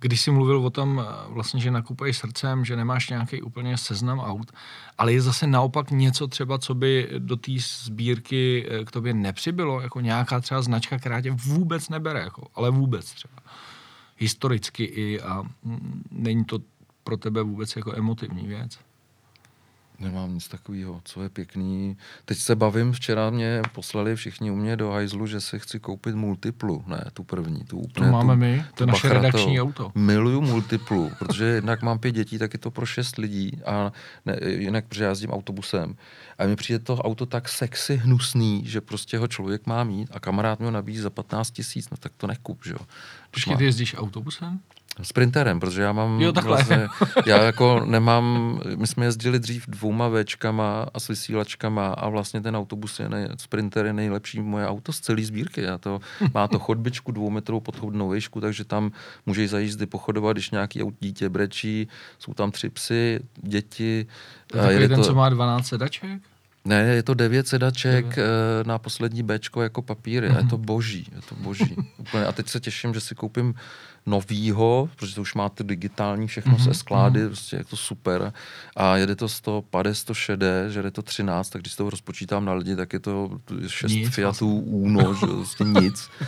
Když 0.00 0.20
jsi 0.20 0.30
mluvil 0.30 0.66
o 0.66 0.70
tom, 0.70 1.04
eh, 1.04 1.12
vlastně, 1.28 1.60
že 1.60 1.70
nakupuješ 1.70 2.18
srdcem, 2.18 2.64
že 2.64 2.76
nemáš 2.76 3.10
nějaký 3.10 3.42
úplně 3.42 3.76
seznam 3.76 4.20
aut, 4.20 4.52
ale 4.98 5.12
je 5.12 5.22
zase 5.22 5.46
naopak 5.46 5.90
něco 5.90 6.28
třeba, 6.28 6.58
co 6.58 6.74
by 6.74 7.08
do 7.18 7.36
té 7.36 7.52
sbírky 7.58 8.68
eh, 8.70 8.84
k 8.84 8.90
tobě 8.90 9.14
nepřibylo, 9.14 9.80
jako 9.80 10.00
nějaká 10.00 10.40
třeba 10.40 10.62
značka, 10.62 10.98
která 10.98 11.20
tě 11.20 11.30
vůbec 11.30 11.88
nebere, 11.88 12.20
jako, 12.20 12.46
ale 12.54 12.70
vůbec 12.70 13.12
třeba 13.12 13.34
historicky 14.18 14.84
i 14.84 15.20
a 15.20 15.42
mm, 15.42 16.02
není 16.10 16.44
to 16.44 16.58
pro 17.04 17.16
tebe 17.16 17.42
vůbec 17.42 17.76
jako 17.76 17.96
emotivní 17.96 18.46
věc? 18.46 18.78
Nemám 20.00 20.34
nic 20.34 20.48
takového, 20.48 21.00
co 21.04 21.22
je 21.22 21.28
pěkný. 21.28 21.96
Teď 22.24 22.38
se 22.38 22.56
bavím, 22.56 22.92
včera 22.92 23.30
mě 23.30 23.62
poslali 23.72 24.16
všichni 24.16 24.50
u 24.50 24.56
mě 24.56 24.76
do 24.76 24.90
hajzlu, 24.90 25.26
že 25.26 25.40
si 25.40 25.58
chci 25.58 25.80
koupit 25.80 26.14
multiplu, 26.14 26.84
ne 26.86 27.04
tu 27.12 27.24
první, 27.24 27.64
tu 27.64 27.78
úplně. 27.78 28.06
To 28.06 28.12
máme 28.12 28.34
tu, 28.34 28.40
my, 28.40 28.64
to 28.74 28.82
je 28.82 28.86
naše 28.86 29.08
redakční 29.08 29.60
auto. 29.60 29.92
Miluju 29.94 30.40
multiplu, 30.40 31.10
protože 31.18 31.44
jednak 31.44 31.82
mám 31.82 31.98
pět 31.98 32.12
dětí, 32.12 32.38
tak 32.38 32.52
je 32.52 32.58
to 32.58 32.70
pro 32.70 32.86
šest 32.86 33.18
lidí 33.18 33.60
a 33.66 33.92
ne, 34.26 34.38
jinak, 34.46 34.84
protože 34.88 35.04
já 35.04 35.10
jezdím 35.10 35.30
autobusem. 35.30 35.96
A 36.38 36.46
mi 36.46 36.56
přijde 36.56 36.78
to 36.78 36.96
auto 36.96 37.26
tak 37.26 37.48
sexy, 37.48 37.96
hnusný, 37.96 38.62
že 38.66 38.80
prostě 38.80 39.18
ho 39.18 39.28
člověk 39.28 39.66
má 39.66 39.84
mít 39.84 40.08
a 40.12 40.20
kamarád 40.20 40.58
mi 40.58 40.64
ho 40.64 40.70
nabízí 40.70 41.00
za 41.00 41.10
15 41.10 41.50
tisíc, 41.50 41.90
no 41.90 41.96
tak 41.96 42.12
to 42.16 42.26
nekup, 42.26 42.64
že 42.64 42.72
jo. 42.72 42.80
Počkej, 43.30 43.56
ty 43.56 43.64
jezdíš 43.64 43.94
autobusem? 43.98 44.60
Sprinterem, 45.02 45.60
protože 45.60 45.82
já 45.82 45.92
mám 45.92 46.20
jo, 46.20 46.32
vlastně, 46.44 46.88
já 47.26 47.42
jako 47.42 47.80
nemám, 47.84 48.58
my 48.76 48.86
jsme 48.86 49.04
jezdili 49.04 49.38
dřív 49.38 49.66
dvouma 49.68 50.10
Včkama 50.10 50.86
a 50.94 51.00
s 51.00 51.08
vysílačkama 51.08 51.88
a 51.88 52.08
vlastně 52.08 52.40
ten 52.40 52.56
autobus 52.56 53.00
je, 53.00 53.08
nej, 53.08 53.28
Sprinter 53.36 53.86
je 53.86 53.92
nejlepší 53.92 54.40
moje 54.40 54.66
auto 54.66 54.92
z 54.92 55.00
celé 55.00 55.22
sbírky. 55.22 55.62
Já 55.62 55.78
to, 55.78 56.00
má 56.34 56.48
to 56.48 56.58
chodbičku 56.58 57.12
dvoumetrovou 57.12 57.60
podchodnou 57.60 58.10
výšku, 58.10 58.40
takže 58.40 58.64
tam 58.64 58.92
můžeš 59.26 59.50
za 59.50 59.58
jízdy 59.58 59.86
pochodovat, 59.86 60.32
když 60.32 60.50
nějaký 60.50 60.80
dítě 61.00 61.28
brečí, 61.28 61.88
jsou 62.18 62.34
tam 62.34 62.50
tři 62.50 62.70
psy, 62.70 63.20
děti. 63.42 64.06
To 64.46 64.58
je 64.58 64.62
takový 64.62 64.88
ten, 64.88 64.96
to... 64.96 65.04
co 65.04 65.14
má 65.14 65.28
12 65.28 65.66
sedaček? 65.66 66.20
Ne, 66.64 66.80
je 66.80 67.02
to 67.02 67.14
devět 67.14 67.48
sedaček. 67.48 68.18
Eh, 68.18 68.22
na 68.66 68.78
poslední 68.78 69.22
Bčko 69.22 69.62
jako 69.62 69.82
papíry 69.82 70.28
mm-hmm. 70.28 70.36
a 70.36 70.38
je 70.38 70.46
to 70.46 70.56
mhm. 70.56 70.66
boží, 70.66 71.06
je 71.14 71.22
to 71.28 71.34
boží. 71.34 71.76
Úplně. 71.98 72.24
A 72.24 72.32
teď 72.32 72.48
se 72.48 72.60
těším, 72.60 72.94
že 72.94 73.00
si 73.00 73.14
koupím 73.14 73.54
novýho, 74.06 74.88
protože 74.96 75.14
to 75.14 75.20
už 75.20 75.34
má 75.34 75.48
ty 75.48 75.64
digitální 75.64 76.26
všechno 76.26 76.52
mm-hmm. 76.52 76.64
se 76.64 76.74
sklády, 76.74 77.20
mm-hmm. 77.20 77.26
prostě 77.26 77.56
je 77.56 77.64
to 77.64 77.76
super. 77.76 78.32
A 78.76 78.96
jede 78.96 79.16
to 79.16 79.28
150, 79.28 79.94
160, 79.94 80.68
že 80.68 80.82
jde 80.82 80.90
to 80.90 81.02
13, 81.02 81.50
tak 81.50 81.62
když 81.62 81.74
to 81.74 81.90
rozpočítám 81.90 82.44
na 82.44 82.52
lidi, 82.52 82.76
tak 82.76 82.92
je 82.92 83.00
to 83.00 83.30
6 83.66 83.92
nic, 83.92 84.14
Fiatů 84.14 84.54
vlastně. 84.54 84.72
Uno, 84.72 85.14
že 85.14 85.26
prostě 85.26 85.64
nic. 85.64 86.10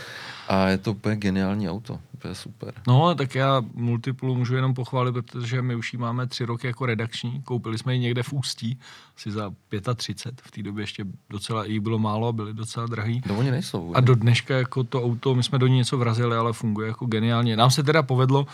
A 0.51 0.69
je 0.69 0.79
to 0.79 0.91
úplně 0.91 1.17
geniální 1.17 1.71
auto, 1.71 2.01
úplně 2.15 2.35
super. 2.35 2.75
No, 2.89 3.15
tak 3.15 3.35
já 3.35 3.63
Multiplu 3.75 4.35
můžu 4.35 4.55
jenom 4.55 4.75
pochválit, 4.75 5.13
protože 5.13 5.63
my 5.63 5.75
už 5.75 5.93
ji 5.93 5.99
máme 5.99 6.27
tři 6.27 6.45
roky 6.45 6.67
jako 6.67 6.87
redakční. 6.87 7.43
Koupili 7.43 7.79
jsme 7.79 7.95
ji 7.95 8.01
někde 8.01 8.23
v 8.23 8.33
Ústí, 8.33 8.79
asi 9.17 9.31
za 9.31 9.53
35. 9.95 10.41
V 10.41 10.51
té 10.51 10.63
době 10.63 10.83
ještě 10.83 11.05
docela 11.31 11.65
jí 11.65 11.81
bylo 11.81 11.99
málo 11.99 12.29
a 12.29 12.33
byly 12.33 12.55
docela 12.55 12.87
drahý. 12.87 13.23
No 13.27 13.39
oni 13.39 13.51
nejsou. 13.51 13.95
A 13.95 14.01
do 14.01 14.15
dneška 14.15 14.57
jako 14.57 14.85
to 14.85 15.05
auto, 15.05 15.35
my 15.35 15.43
jsme 15.43 15.59
do 15.59 15.67
ní 15.67 15.77
něco 15.77 15.99
vrazili, 15.99 16.37
ale 16.37 16.53
funguje 16.53 16.89
jako 16.89 17.07
geniálně. 17.07 17.57
Nám 17.57 17.71
se 17.71 17.83
teda 17.83 18.03
povedlo, 18.03 18.47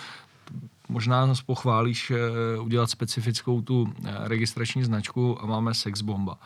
možná 0.89 1.27
nás 1.27 1.43
pochválíš, 1.43 2.11
eh, 2.11 2.59
udělat 2.61 2.91
specifickou 2.91 3.63
tu 3.63 3.93
eh, 4.05 4.15
registrační 4.19 4.85
značku 4.85 5.43
a 5.43 5.47
máme 5.47 5.75
sex 5.75 6.03
bomba. 6.03 6.39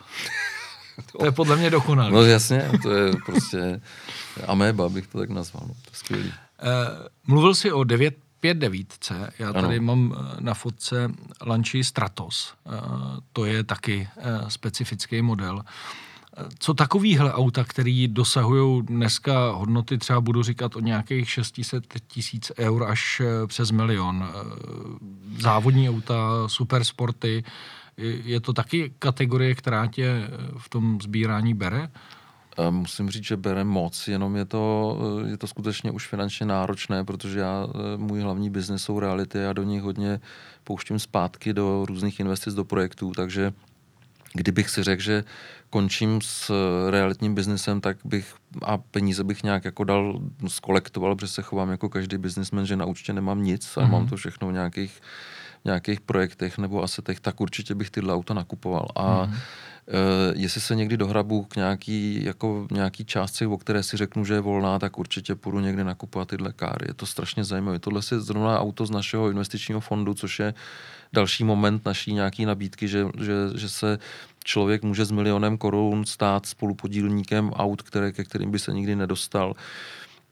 To 1.19 1.25
je 1.25 1.31
podle 1.31 1.55
mě 1.55 1.69
dokonalé. 1.69 2.11
No 2.11 2.23
jasně, 2.23 2.71
to 2.83 2.91
je 2.91 3.11
prostě 3.25 3.81
ameba, 4.47 4.89
bych 4.89 5.07
to 5.07 5.17
tak 5.17 5.29
nazval. 5.29 5.63
No, 5.67 5.73
to 5.73 5.89
je 5.91 5.95
skvělý. 5.95 6.33
mluvil 7.27 7.55
jsi 7.55 7.71
o 7.71 7.83
959. 7.83 9.33
Já 9.39 9.53
tady 9.53 9.77
ano. 9.77 9.85
mám 9.85 10.15
na 10.39 10.53
fotce 10.53 11.11
Lanchy 11.45 11.83
Stratos. 11.83 12.53
To 13.33 13.45
je 13.45 13.63
taky 13.63 14.07
specifický 14.47 15.21
model. 15.21 15.63
Co 16.59 16.73
takovýhle 16.73 17.33
auta, 17.33 17.63
který 17.63 18.07
dosahují 18.07 18.81
dneska 18.85 19.51
hodnoty, 19.51 19.97
třeba 19.97 20.21
budu 20.21 20.43
říkat 20.43 20.75
o 20.75 20.79
nějakých 20.79 21.29
600 21.29 21.83
tisíc 22.07 22.51
eur 22.59 22.83
až 22.83 23.21
eh, 23.25 23.47
přes 23.47 23.71
milion. 23.71 24.29
Eh, 24.29 24.33
závodní 25.41 25.89
auta, 25.89 26.47
supersporty, 26.47 27.43
je 28.23 28.39
to 28.39 28.53
taky 28.53 28.93
kategorie, 28.99 29.55
která 29.55 29.87
tě 29.87 30.05
eh, 30.05 30.29
v 30.57 30.69
tom 30.69 31.01
sbírání 31.01 31.53
bere? 31.53 31.89
Musím 32.69 33.09
říct, 33.09 33.23
že 33.23 33.37
bere 33.37 33.63
moc, 33.63 34.07
jenom 34.07 34.35
je 34.35 34.45
to, 34.45 34.97
je 35.27 35.37
to 35.37 35.47
skutečně 35.47 35.91
už 35.91 36.07
finančně 36.07 36.45
náročné, 36.45 37.03
protože 37.03 37.39
já, 37.39 37.67
můj 37.97 38.21
hlavní 38.21 38.49
biznes 38.49 38.83
jsou 38.83 38.99
reality, 38.99 39.37
já 39.37 39.53
do 39.53 39.63
nich 39.63 39.81
hodně 39.81 40.19
pouštím 40.63 40.99
zpátky 40.99 41.53
do 41.53 41.85
různých 41.85 42.19
investic 42.19 42.53
do 42.53 42.65
projektů, 42.65 43.11
takže 43.15 43.53
kdybych 44.33 44.69
si 44.69 44.83
řekl, 44.83 45.01
že 45.01 45.23
končím 45.69 46.21
s 46.21 46.51
realitním 46.89 47.35
biznesem, 47.35 47.81
tak 47.81 47.97
bych 48.05 48.35
a 48.61 48.77
peníze 48.77 49.23
bych 49.23 49.43
nějak 49.43 49.65
jako 49.65 49.83
dal, 49.83 50.21
skolektoval, 50.47 51.15
protože 51.15 51.31
se 51.31 51.41
chovám 51.41 51.69
jako 51.69 51.89
každý 51.89 52.17
biznismen, 52.17 52.65
že 52.65 52.75
na 52.75 52.85
účtě 52.85 53.13
nemám 53.13 53.43
nic 53.43 53.77
a 53.77 53.81
mm-hmm. 53.81 53.91
mám 53.91 54.07
to 54.07 54.15
všechno 54.15 54.47
v 54.47 54.53
nějakých, 54.53 55.01
nějakých 55.65 56.01
projektech 56.01 56.57
nebo 56.57 56.83
asetech, 56.83 57.19
tak 57.19 57.41
určitě 57.41 57.75
bych 57.75 57.89
tyhle 57.89 58.13
auta 58.13 58.33
nakupoval. 58.33 58.87
A 58.95 59.25
mm-hmm. 59.25 59.35
Uh, 59.87 60.41
jestli 60.41 60.61
se 60.61 60.75
někdy 60.75 60.97
dohrabu 60.97 61.43
k 61.43 61.55
nějaký, 61.55 62.23
jako 62.23 62.67
nějaký 62.71 63.05
částce, 63.05 63.47
o 63.47 63.57
které 63.57 63.83
si 63.83 63.97
řeknu, 63.97 64.25
že 64.25 64.33
je 64.33 64.39
volná, 64.39 64.79
tak 64.79 64.97
určitě 64.97 65.35
půjdu 65.35 65.59
někdy 65.59 65.83
nakupovat 65.83 66.27
tyhle 66.27 66.53
káry. 66.53 66.85
Je 66.87 66.93
to 66.93 67.05
strašně 67.05 67.43
zajímavé. 67.43 67.79
Tohle 67.79 68.01
je 68.11 68.19
zrovna 68.19 68.59
auto 68.59 68.85
z 68.85 68.91
našeho 68.91 69.29
investičního 69.29 69.79
fondu, 69.79 70.13
což 70.13 70.39
je 70.39 70.53
další 71.13 71.43
moment 71.43 71.85
naší 71.85 72.13
nějaký 72.13 72.45
nabídky, 72.45 72.87
že, 72.87 73.05
že, 73.21 73.33
že 73.55 73.69
se 73.69 73.99
člověk 74.43 74.83
může 74.83 75.05
s 75.05 75.11
milionem 75.11 75.57
korun 75.57 76.05
stát 76.05 76.45
spolupodílníkem 76.45 77.49
aut, 77.49 77.81
které, 77.81 78.11
ke 78.11 78.23
kterým 78.23 78.51
by 78.51 78.59
se 78.59 78.73
nikdy 78.73 78.95
nedostal. 78.95 79.53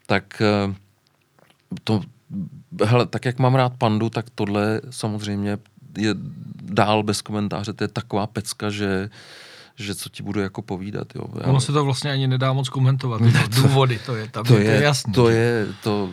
Tak 0.06 0.42
eh, 0.42 0.74
to, 1.84 2.02
hele, 2.84 3.06
tak 3.06 3.24
jak 3.24 3.38
mám 3.38 3.54
rád 3.54 3.72
pandu, 3.78 4.10
tak 4.10 4.26
tohle 4.34 4.80
samozřejmě 4.90 5.58
je 5.98 6.14
dál 6.62 7.02
bez 7.02 7.22
komentáře. 7.22 7.72
To 7.72 7.84
je 7.84 7.88
taková 7.88 8.26
pecka, 8.26 8.70
že 8.70 9.10
že 9.76 9.94
co 9.94 10.08
ti 10.08 10.22
budu 10.22 10.40
jako 10.40 10.62
povídat. 10.62 11.06
Jo. 11.14 11.24
Ono 11.44 11.60
se 11.60 11.72
to 11.72 11.84
vlastně 11.84 12.12
ani 12.12 12.28
nedá 12.28 12.52
moc 12.52 12.68
komentovat. 12.68 13.20
Ne, 13.20 13.32
to, 13.32 13.62
důvody, 13.62 14.00
to 14.06 14.16
je 14.16 14.28
tam, 14.28 14.44
to 14.44 14.58
je, 14.58 14.64
to 14.64 14.70
je 14.70 14.82
jasný. 14.82 15.12
To 15.12 15.28
je, 15.28 15.66
to, 15.82 16.10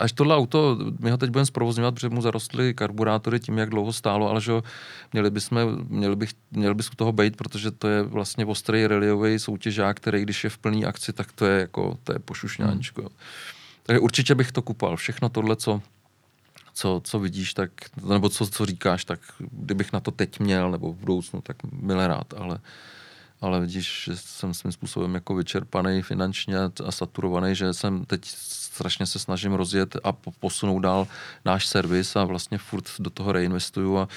až 0.00 0.12
tohle 0.12 0.36
auto, 0.36 0.78
my 0.98 1.10
ho 1.10 1.16
teď 1.16 1.30
budeme 1.30 1.46
zprovozňovat, 1.46 1.94
protože 1.94 2.08
mu 2.08 2.22
zarostly 2.22 2.74
karburátory 2.74 3.40
tím, 3.40 3.58
jak 3.58 3.70
dlouho 3.70 3.92
stálo, 3.92 4.30
ale 4.30 4.40
že 4.40 4.52
měli, 5.12 5.30
bychom, 5.30 5.58
měli, 5.88 6.16
bych, 6.16 6.30
měli 6.50 6.74
bys 6.74 6.90
u 6.90 6.96
toho 6.96 7.12
být, 7.12 7.36
protože 7.36 7.70
to 7.70 7.88
je 7.88 8.02
vlastně 8.02 8.46
ostrý 8.46 8.86
reliový 8.86 9.38
soutěžák, 9.38 9.96
který 9.96 10.22
když 10.22 10.44
je 10.44 10.50
v 10.50 10.58
plný 10.58 10.84
akci, 10.84 11.12
tak 11.12 11.32
to 11.32 11.46
je 11.46 11.60
jako, 11.60 11.98
to 12.04 12.12
je 12.12 12.18
pošušňáčko. 12.18 13.00
Hmm. 13.00 13.10
Takže 13.86 14.00
určitě 14.00 14.34
bych 14.34 14.52
to 14.52 14.62
kupal. 14.62 14.96
Všechno 14.96 15.28
tohle, 15.28 15.56
co 15.56 15.82
co, 16.74 17.00
co 17.04 17.18
vidíš, 17.18 17.54
tak, 17.54 17.70
nebo 18.04 18.28
co, 18.28 18.46
co 18.46 18.66
říkáš, 18.66 19.04
tak 19.04 19.20
kdybych 19.38 19.92
na 19.92 20.00
to 20.00 20.10
teď 20.10 20.40
měl, 20.40 20.70
nebo 20.70 20.92
v 20.92 20.96
budoucnu, 20.96 21.40
tak 21.40 21.56
milé 21.72 22.08
rád, 22.08 22.34
ale, 22.36 22.58
ale 23.40 23.60
vidíš, 23.60 24.02
že 24.04 24.16
jsem 24.16 24.54
svým 24.54 24.72
způsobem 24.72 25.14
jako 25.14 25.34
vyčerpaný 25.34 26.02
finančně 26.02 26.56
a 26.84 26.92
saturovaný, 26.92 27.54
že 27.54 27.72
jsem 27.72 28.04
teď 28.04 28.26
strašně 28.26 29.06
se 29.06 29.18
snažím 29.18 29.52
rozjet 29.52 29.96
a 30.04 30.12
posunout 30.12 30.80
dál 30.80 31.06
náš 31.44 31.66
servis 31.66 32.16
a 32.16 32.24
vlastně 32.24 32.58
furt 32.58 32.84
do 32.98 33.10
toho 33.10 33.32
reinvestuju 33.32 33.98
a 33.98 34.08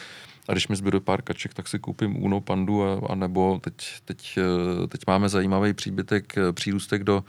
a 0.47 0.51
když 0.51 0.67
mi 0.67 0.75
zbyde 0.75 0.99
pár 0.99 1.21
kaček, 1.21 1.53
tak 1.53 1.67
si 1.67 1.79
koupím 1.79 2.23
Uno 2.23 2.41
Pandu 2.41 2.83
a, 2.83 3.01
a 3.09 3.15
nebo 3.15 3.59
teď, 3.63 3.73
teď, 4.05 4.39
teď 4.87 5.01
máme 5.07 5.29
zajímavý 5.29 5.73
příbytek, 5.73 6.35
přírůstek 6.53 7.03
do, 7.03 7.23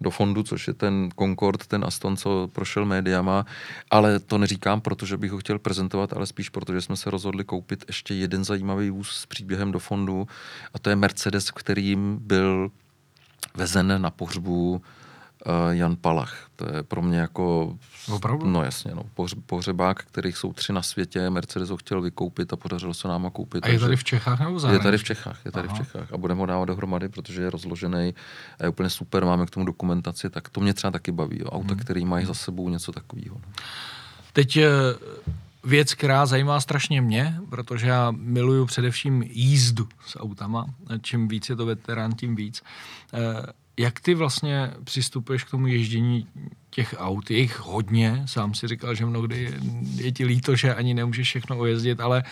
do 0.00 0.10
fondu, 0.10 0.42
což 0.42 0.66
je 0.68 0.74
ten 0.74 1.08
Concord, 1.18 1.66
ten 1.66 1.84
Aston, 1.84 2.16
co 2.16 2.48
prošel 2.52 2.84
médiama, 2.84 3.46
ale 3.90 4.18
to 4.18 4.38
neříkám, 4.38 4.80
protože 4.80 5.16
bych 5.16 5.30
ho 5.30 5.38
chtěl 5.38 5.58
prezentovat, 5.58 6.12
ale 6.12 6.26
spíš 6.26 6.48
protože 6.48 6.80
jsme 6.80 6.96
se 6.96 7.10
rozhodli 7.10 7.44
koupit 7.44 7.84
ještě 7.86 8.14
jeden 8.14 8.44
zajímavý 8.44 8.90
vůz 8.90 9.10
s 9.10 9.26
příběhem 9.26 9.72
do 9.72 9.78
fondu 9.78 10.28
a 10.74 10.78
to 10.78 10.90
je 10.90 10.96
Mercedes, 10.96 11.50
kterým 11.50 12.18
byl 12.20 12.70
vezen 13.54 14.02
na 14.02 14.10
pohřbu 14.10 14.82
Jan 15.70 15.96
Palach. 15.96 16.46
To 16.56 16.76
je 16.76 16.82
pro 16.82 17.02
mě 17.02 17.18
jako... 17.18 17.76
Opravdu? 18.12 18.46
No 18.46 18.62
jasně, 18.62 18.94
no. 18.94 19.02
Pohř, 19.14 19.34
pohřebák, 19.46 20.04
kterých 20.04 20.36
jsou 20.36 20.52
tři 20.52 20.72
na 20.72 20.82
světě, 20.82 21.30
Mercedes 21.30 21.70
ho 21.70 21.76
chtěl 21.76 22.00
vykoupit 22.00 22.52
a 22.52 22.56
podařilo 22.56 22.94
se 22.94 23.08
nám 23.08 23.30
koupit. 23.30 23.66
A 23.66 23.68
je 23.68 23.78
tady 23.78 23.96
v 23.96 24.04
Čechách 24.04 24.40
nebo 24.40 24.58
zahraničí? 24.58 24.80
Je 24.80 24.84
tady 24.84 24.98
v 24.98 25.04
Čechách, 25.04 25.40
je 25.44 25.52
tady 25.52 25.68
Aha. 25.68 25.76
v 25.76 25.78
Čechách 25.78 26.12
a 26.12 26.16
budeme 26.16 26.40
ho 26.40 26.46
dávat 26.46 26.64
dohromady, 26.64 27.08
protože 27.08 27.42
je 27.42 27.50
rozložený 27.50 28.14
a 28.58 28.62
je 28.62 28.68
úplně 28.68 28.90
super, 28.90 29.24
máme 29.24 29.46
k 29.46 29.50
tomu 29.50 29.66
dokumentaci, 29.66 30.30
tak 30.30 30.48
to 30.48 30.60
mě 30.60 30.74
třeba 30.74 30.90
taky 30.90 31.12
baví. 31.12 31.38
Jo. 31.40 31.46
Auta, 31.46 31.74
hmm. 31.74 31.78
který 31.78 32.04
mají 32.04 32.26
za 32.26 32.34
sebou 32.34 32.68
něco 32.68 32.92
takového. 32.92 33.36
No. 33.46 33.52
Teď 34.32 34.56
eh, 34.56 34.68
věc, 35.64 35.94
která 35.94 36.26
zajímá 36.26 36.60
strašně 36.60 37.00
mě, 37.00 37.40
protože 37.50 37.88
já 37.88 38.10
miluju 38.10 38.66
především 38.66 39.22
jízdu 39.22 39.88
s 40.06 40.20
autama. 40.20 40.66
Čím 41.02 41.28
víc 41.28 41.48
je 41.48 41.56
to 41.56 41.66
veterán, 41.66 42.12
tím 42.12 42.36
víc. 42.36 42.62
Eh, 43.80 43.82
jak 43.82 44.00
ty 44.00 44.14
vlastně 44.14 44.70
přistupuješ 44.84 45.44
k 45.44 45.50
tomu 45.50 45.66
ježdění 45.66 46.26
těch 46.70 46.94
aut? 46.98 47.30
Je 47.30 47.38
jich 47.38 47.60
hodně, 47.60 48.22
sám 48.26 48.54
si 48.54 48.68
říkal, 48.68 48.94
že 48.94 49.06
mnohdy 49.06 49.54
je 49.96 50.12
ti 50.12 50.24
líto, 50.24 50.56
že 50.56 50.74
ani 50.74 50.94
nemůžeš 50.94 51.28
všechno 51.28 51.58
ojezdit, 51.58 52.00
ale 52.00 52.22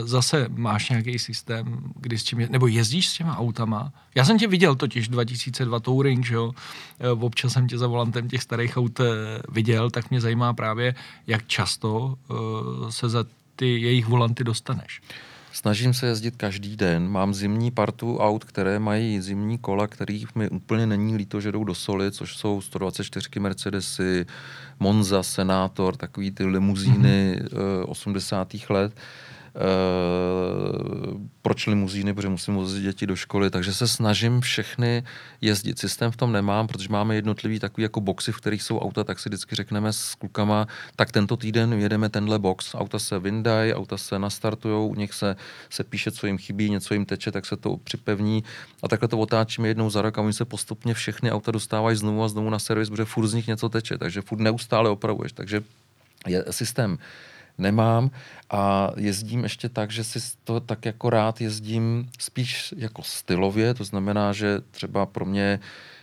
zase 0.00 0.46
máš 0.48 0.90
nějaký 0.90 1.18
systém, 1.18 1.92
kdy 1.96 2.18
s 2.18 2.24
čím 2.24 2.40
je, 2.40 2.48
nebo 2.50 2.66
jezdíš 2.66 3.08
s 3.08 3.16
těma 3.16 3.38
autama? 3.38 3.92
Já 4.14 4.24
jsem 4.24 4.38
tě 4.38 4.46
viděl 4.46 4.74
totiž 4.74 5.08
2002 5.08 5.80
Touring, 5.80 6.26
že 6.26 6.34
jo? 6.34 6.52
E, 7.00 7.10
občas 7.10 7.52
jsem 7.52 7.68
tě 7.68 7.78
za 7.78 7.86
volantem 7.86 8.28
těch 8.28 8.42
starých 8.42 8.76
aut 8.76 9.00
e, 9.00 9.04
viděl, 9.48 9.90
tak 9.90 10.10
mě 10.10 10.20
zajímá 10.20 10.54
právě, 10.54 10.94
jak 11.26 11.46
často 11.46 12.18
se 12.90 13.08
za 13.08 13.24
ty 13.56 13.80
jejich 13.80 14.06
volanty 14.06 14.44
dostaneš. 14.44 15.00
Snažím 15.52 15.94
se 15.94 16.06
jezdit 16.06 16.36
každý 16.36 16.76
den. 16.76 17.08
Mám 17.08 17.34
zimní 17.34 17.70
partu 17.70 18.18
aut, 18.18 18.44
které 18.44 18.78
mají 18.78 19.20
zimní 19.20 19.58
kola, 19.58 19.86
kterých 19.86 20.34
mi 20.34 20.48
úplně 20.48 20.86
není 20.86 21.16
líto, 21.16 21.40
že 21.40 21.52
jdou 21.52 21.64
do 21.64 21.74
soli, 21.74 22.12
což 22.12 22.36
jsou 22.36 22.60
124 22.60 23.40
Mercedesy, 23.40 24.26
Monza, 24.80 25.22
Senátor, 25.22 25.96
takový 25.96 26.30
ty 26.30 26.44
limuzíny 26.44 27.40
mm-hmm. 27.42 27.84
80. 27.86 28.54
let. 28.68 28.92
Eh, 29.54 31.18
proč 31.42 31.66
limuzíny, 31.66 32.14
protože 32.14 32.28
musím 32.28 32.54
vozit 32.54 32.82
děti 32.82 33.06
do 33.06 33.16
školy, 33.16 33.50
takže 33.50 33.74
se 33.74 33.88
snažím 33.88 34.40
všechny 34.40 35.04
jezdit. 35.40 35.78
Systém 35.78 36.10
v 36.10 36.16
tom 36.16 36.32
nemám, 36.32 36.66
protože 36.66 36.88
máme 36.90 37.14
jednotlivý 37.14 37.58
takový 37.58 37.82
jako 37.82 38.00
boxy, 38.00 38.32
v 38.32 38.36
kterých 38.36 38.62
jsou 38.62 38.78
auta, 38.78 39.04
tak 39.04 39.18
si 39.18 39.28
vždycky 39.28 39.54
řekneme 39.54 39.92
s 39.92 40.14
klukama, 40.14 40.66
tak 40.96 41.12
tento 41.12 41.36
týden 41.36 41.72
jedeme 41.72 42.08
tenhle 42.08 42.38
box. 42.38 42.74
Auta 42.74 42.98
se 42.98 43.18
vyndají, 43.18 43.74
auta 43.74 43.96
se 43.96 44.18
nastartují, 44.18 44.90
u 44.90 44.94
nich 44.94 45.12
se, 45.12 45.36
se 45.70 45.84
píše, 45.84 46.10
co 46.10 46.26
jim 46.26 46.38
chybí, 46.38 46.70
něco 46.70 46.94
jim 46.94 47.04
teče, 47.04 47.32
tak 47.32 47.46
se 47.46 47.56
to 47.56 47.76
připevní 47.76 48.44
a 48.82 48.88
takhle 48.88 49.08
to 49.08 49.18
otáčíme 49.18 49.68
jednou 49.68 49.90
za 49.90 50.02
rok 50.02 50.18
a 50.18 50.22
oni 50.22 50.32
se 50.32 50.44
postupně 50.44 50.94
všechny 50.94 51.32
auta 51.32 51.50
dostávají 51.50 51.96
znovu 51.96 52.22
a 52.22 52.28
znovu 52.28 52.50
na 52.50 52.58
servis, 52.58 52.90
protože 52.90 53.04
furt 53.04 53.26
z 53.26 53.34
nich 53.34 53.46
něco 53.46 53.68
teče, 53.68 53.98
takže 53.98 54.20
furt 54.20 54.40
neustále 54.40 54.90
opravuješ. 54.90 55.32
Takže 55.32 55.62
je 56.26 56.44
systém 56.50 56.98
nemám 57.58 58.10
a 58.50 58.90
jezdím 58.96 59.42
ještě 59.42 59.68
tak, 59.68 59.90
že 59.90 60.04
si 60.04 60.18
to 60.44 60.60
tak 60.60 60.84
jako 60.84 61.10
rád 61.10 61.40
jezdím 61.40 62.10
spíš 62.18 62.74
jako 62.76 63.02
stylově, 63.02 63.74
to 63.74 63.84
znamená, 63.84 64.32
že 64.32 64.60
třeba 64.70 65.06
pro 65.06 65.24
mě 65.24 65.60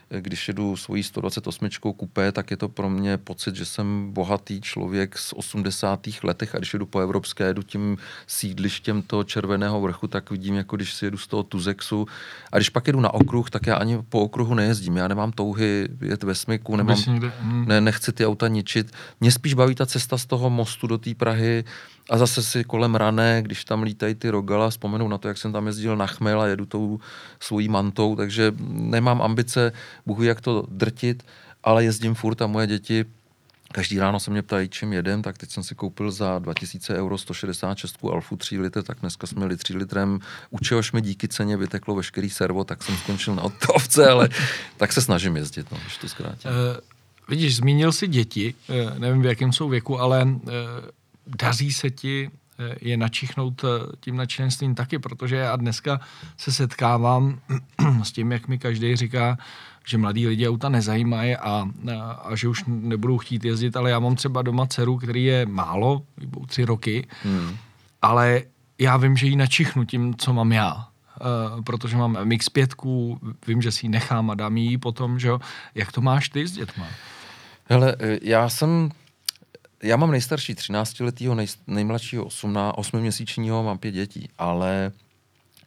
když 0.09 0.47
jedu 0.47 0.75
svojí 0.75 1.03
128 1.03 1.69
kupé, 1.97 2.31
tak 2.31 2.51
je 2.51 2.57
to 2.57 2.69
pro 2.69 2.89
mě 2.89 3.17
pocit, 3.17 3.55
že 3.55 3.65
jsem 3.65 4.11
bohatý 4.11 4.61
člověk 4.61 5.17
z 5.17 5.33
80. 5.33 6.07
letech 6.23 6.55
a 6.55 6.57
když 6.57 6.73
jedu 6.73 6.85
po 6.85 6.99
evropské, 6.99 7.43
jedu 7.43 7.63
tím 7.63 7.97
sídlištěm 8.27 9.01
toho 9.01 9.23
červeného 9.23 9.81
vrchu, 9.81 10.07
tak 10.07 10.31
vidím, 10.31 10.55
jako 10.55 10.75
když 10.75 10.93
si 10.93 11.05
jedu 11.05 11.17
z 11.17 11.27
toho 11.27 11.43
Tuzexu. 11.43 12.07
A 12.51 12.57
když 12.57 12.69
pak 12.69 12.87
jedu 12.87 12.99
na 12.99 13.13
okruh, 13.13 13.49
tak 13.49 13.67
já 13.67 13.75
ani 13.75 14.01
po 14.09 14.21
okruhu 14.21 14.53
nejezdím. 14.53 14.97
Já 14.97 15.07
nemám 15.07 15.31
touhy 15.31 15.87
jet 16.01 16.23
ve 16.23 16.35
smyku, 16.35 16.75
nemám, 16.75 16.97
hmm. 17.39 17.65
ne, 17.67 17.81
nechci 17.81 18.11
ty 18.11 18.25
auta 18.25 18.47
ničit. 18.47 18.91
Mě 19.21 19.31
spíš 19.31 19.53
baví 19.53 19.75
ta 19.75 19.85
cesta 19.85 20.17
z 20.17 20.25
toho 20.25 20.49
mostu 20.49 20.87
do 20.87 20.97
té 20.97 21.15
Prahy, 21.15 21.63
a 22.09 22.17
zase 22.17 22.43
si 22.43 22.63
kolem 22.63 22.95
rané, 22.95 23.41
když 23.41 23.65
tam 23.65 23.83
lítají 23.83 24.15
ty 24.15 24.29
rogala, 24.29 24.69
vzpomenu 24.69 25.07
na 25.07 25.17
to, 25.17 25.27
jak 25.27 25.37
jsem 25.37 25.53
tam 25.53 25.67
jezdil 25.67 25.97
na 25.97 26.07
chmel 26.07 26.41
a 26.41 26.47
jedu 26.47 26.65
tou 26.65 26.99
svojí 27.39 27.69
mantou, 27.69 28.15
takže 28.15 28.53
nemám 28.69 29.21
ambice, 29.21 29.71
bohu 30.09 30.23
jak 30.23 30.41
to 30.41 30.63
drtit, 30.69 31.23
ale 31.63 31.83
jezdím 31.83 32.15
furt 32.15 32.41
a 32.41 32.47
moje 32.47 32.67
děti 32.67 33.05
Každý 33.71 33.99
ráno 33.99 34.19
se 34.19 34.31
mě 34.31 34.41
ptají, 34.41 34.69
čím 34.69 34.93
jedem, 34.93 35.21
tak 35.21 35.37
teď 35.37 35.51
jsem 35.51 35.63
si 35.63 35.75
koupil 35.75 36.11
za 36.11 36.39
2000 36.39 36.95
euro 36.95 37.17
166 37.17 37.97
Alfu 38.03 38.35
3 38.35 38.59
litr, 38.59 38.83
tak 38.83 38.97
dneska 38.99 39.27
jsme 39.27 39.41
jeli 39.43 39.57
3 39.57 39.77
litrem, 39.77 40.19
u 40.49 40.59
čehož 40.59 40.91
mi 40.91 41.01
díky 41.01 41.27
ceně 41.27 41.57
vyteklo 41.57 41.95
veškerý 41.95 42.29
servo, 42.29 42.63
tak 42.63 42.83
jsem 42.83 42.97
skončil 42.97 43.35
na 43.35 43.43
odtovce, 43.43 44.09
ale 44.09 44.29
tak 44.77 44.93
se 44.93 45.01
snažím 45.01 45.35
jezdit, 45.35 45.71
no, 45.71 45.77
když 45.81 45.97
to 45.97 46.09
zkrátím. 46.09 46.51
Uh 46.51 46.81
vidíš, 47.29 47.55
zmínil 47.55 47.91
si 47.91 48.07
děti, 48.07 48.53
eh, 48.69 48.99
nevím 48.99 49.21
v 49.21 49.25
jakém 49.25 49.53
jsou 49.53 49.69
věku, 49.69 49.99
ale 49.99 50.27
eh, 50.27 50.51
daří 51.27 51.73
se 51.73 51.89
ti 51.89 52.29
je 52.81 52.97
načichnout 52.97 53.65
tím 53.99 54.15
nadšenstvím 54.15 54.75
taky, 54.75 54.99
protože 54.99 55.35
já 55.35 55.55
dneska 55.55 55.99
se 56.37 56.51
setkávám 56.51 57.39
s 58.03 58.11
tím, 58.11 58.31
jak 58.31 58.47
mi 58.47 58.59
každý 58.59 58.95
říká, 58.95 59.37
že 59.85 59.97
mladí 59.97 60.27
lidi 60.27 60.49
auta 60.49 60.69
nezajímají 60.69 61.35
a, 61.35 61.67
a, 61.91 62.11
a 62.11 62.35
že 62.35 62.47
už 62.47 62.63
nebudou 62.67 63.17
chtít 63.17 63.45
jezdit, 63.45 63.77
ale 63.77 63.89
já 63.89 63.99
mám 63.99 64.15
třeba 64.15 64.41
doma 64.41 64.67
dceru, 64.67 64.97
který 64.97 65.23
je 65.23 65.45
málo, 65.45 66.01
tři 66.47 66.65
roky, 66.65 67.07
hmm. 67.23 67.57
ale 68.01 68.41
já 68.79 68.97
vím, 68.97 69.17
že 69.17 69.27
ji 69.27 69.35
načichnu 69.35 69.85
tím, 69.85 70.15
co 70.15 70.33
mám 70.33 70.51
já. 70.51 70.85
Uh, 71.55 71.61
protože 71.63 71.97
mám 71.97 72.13
MX-5, 72.15 73.17
vím, 73.47 73.61
že 73.61 73.71
si 73.71 73.85
ji 73.85 73.89
nechám 73.89 74.31
a 74.31 74.35
dám 74.35 74.57
ji 74.57 74.77
potom, 74.77 75.19
že 75.19 75.27
jo. 75.27 75.39
Jak 75.75 75.91
to 75.91 76.01
máš 76.01 76.29
ty 76.29 76.47
s 76.47 76.51
dětma? 76.51 76.87
Hele, 77.65 77.95
eh, 77.99 78.19
já 78.21 78.49
jsem, 78.49 78.89
já 79.83 79.97
mám 79.97 80.11
nejstarší 80.11 80.53
13-letýho, 80.53 81.35
nej, 81.35 81.47
nejmladšího 81.67 82.25
8-měsíčního, 82.25 83.63
mám 83.63 83.77
pět 83.77 83.91
dětí, 83.91 84.29
ale 84.37 84.91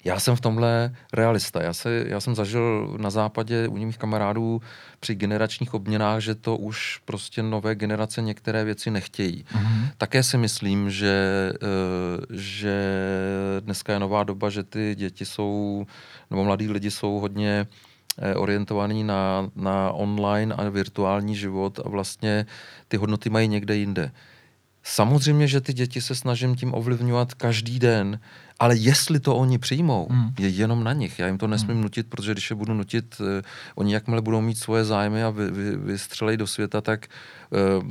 já 0.05 0.21
jsem 0.21 0.37
v 0.37 0.41
tomhle 0.41 0.95
realista. 1.13 1.63
Já, 1.63 1.73
se, 1.73 2.05
já 2.09 2.21
jsem 2.21 2.35
zažil 2.35 2.97
na 3.01 3.11
západě 3.11 3.69
u 3.69 3.77
mých 3.77 3.99
kamarádů 3.99 4.63
při 5.01 5.15
generačních 5.15 5.75
obměnách, 5.75 6.21
že 6.21 6.35
to 6.35 6.57
už 6.57 7.01
prostě 7.05 7.43
nové 7.43 7.75
generace 7.75 8.23
některé 8.23 8.65
věci 8.65 8.91
nechtějí. 8.91 9.45
Mm-hmm. 9.45 9.91
Také 9.99 10.23
si 10.23 10.39
myslím, 10.39 10.91
že, 10.91 11.53
eh, 11.55 12.27
že 12.31 12.75
dneska 13.61 13.93
je 13.93 13.99
nová 13.99 14.25
doba, 14.25 14.51
že 14.51 14.63
ty 14.63 14.95
děti 14.95 15.25
jsou, 15.25 15.87
nebo 16.31 16.45
mladí 16.45 16.69
lidi 16.69 16.91
jsou 16.91 17.19
hodně 17.19 17.67
eh, 18.19 18.35
orientovaný 18.35 19.05
na, 19.05 19.51
na 19.57 19.91
online 19.91 20.55
a 20.55 20.69
virtuální 20.69 21.37
život 21.37 21.81
a 21.85 21.89
vlastně 21.89 22.47
ty 22.89 22.97
hodnoty 22.97 23.31
mají 23.31 23.49
někde 23.49 23.77
jinde. 23.77 24.13
Samozřejmě, 24.83 25.47
že 25.47 25.61
ty 25.61 25.73
děti 25.73 26.01
se 26.01 26.15
snažím 26.15 26.57
tím 26.57 26.75
ovlivňovat 26.75 27.35
každý 27.35 27.79
den, 27.79 28.21
ale 28.63 28.77
jestli 28.77 29.21
to 29.21 29.37
oni 29.37 29.59
přijmou, 29.59 30.07
hmm. 30.11 30.35
je 30.39 30.49
jenom 30.49 30.85
na 30.85 30.93
nich. 30.93 31.19
Já 31.19 31.27
jim 31.27 31.39
to 31.39 31.47
nesmím 31.47 31.75
hmm. 31.75 31.83
nutit, 31.83 32.07
protože 32.07 32.33
když 32.33 32.51
je 32.51 32.57
budu 32.57 32.75
nutit, 32.75 33.17
uh, 33.21 33.27
oni 33.75 33.95
jakmile 33.95 34.23
budou 34.23 34.41
mít 34.41 34.59
svoje 34.59 34.85
zájmy 34.85 35.25
a 35.25 35.31
vy, 35.31 35.51
vy, 35.51 35.77
vystřelej 35.77 36.37
do 36.37 36.47
světa, 36.47 36.81
tak, 36.81 37.07
uh, 37.51 37.85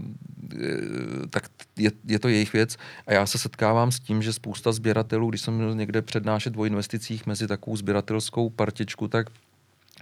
tak 1.30 1.44
je, 1.78 1.92
je 2.06 2.20
to 2.20 2.28
jejich 2.28 2.54
věc. 2.54 2.78
A 3.08 3.14
já 3.14 3.26
se 3.26 3.38
setkávám 3.38 3.92
s 3.92 4.00
tím, 4.00 4.22
že 4.22 4.34
spousta 4.34 4.72
sběratelů, 4.72 5.30
když 5.30 5.42
jsem 5.42 5.54
měl 5.54 5.76
někde 5.76 6.02
přednášet 6.02 6.54
o 6.58 6.66
investicích 6.66 7.26
mezi 7.28 7.48
takovou 7.48 7.78
sběratelskou 7.78 8.50
partičku, 8.50 9.08
tak 9.08 9.28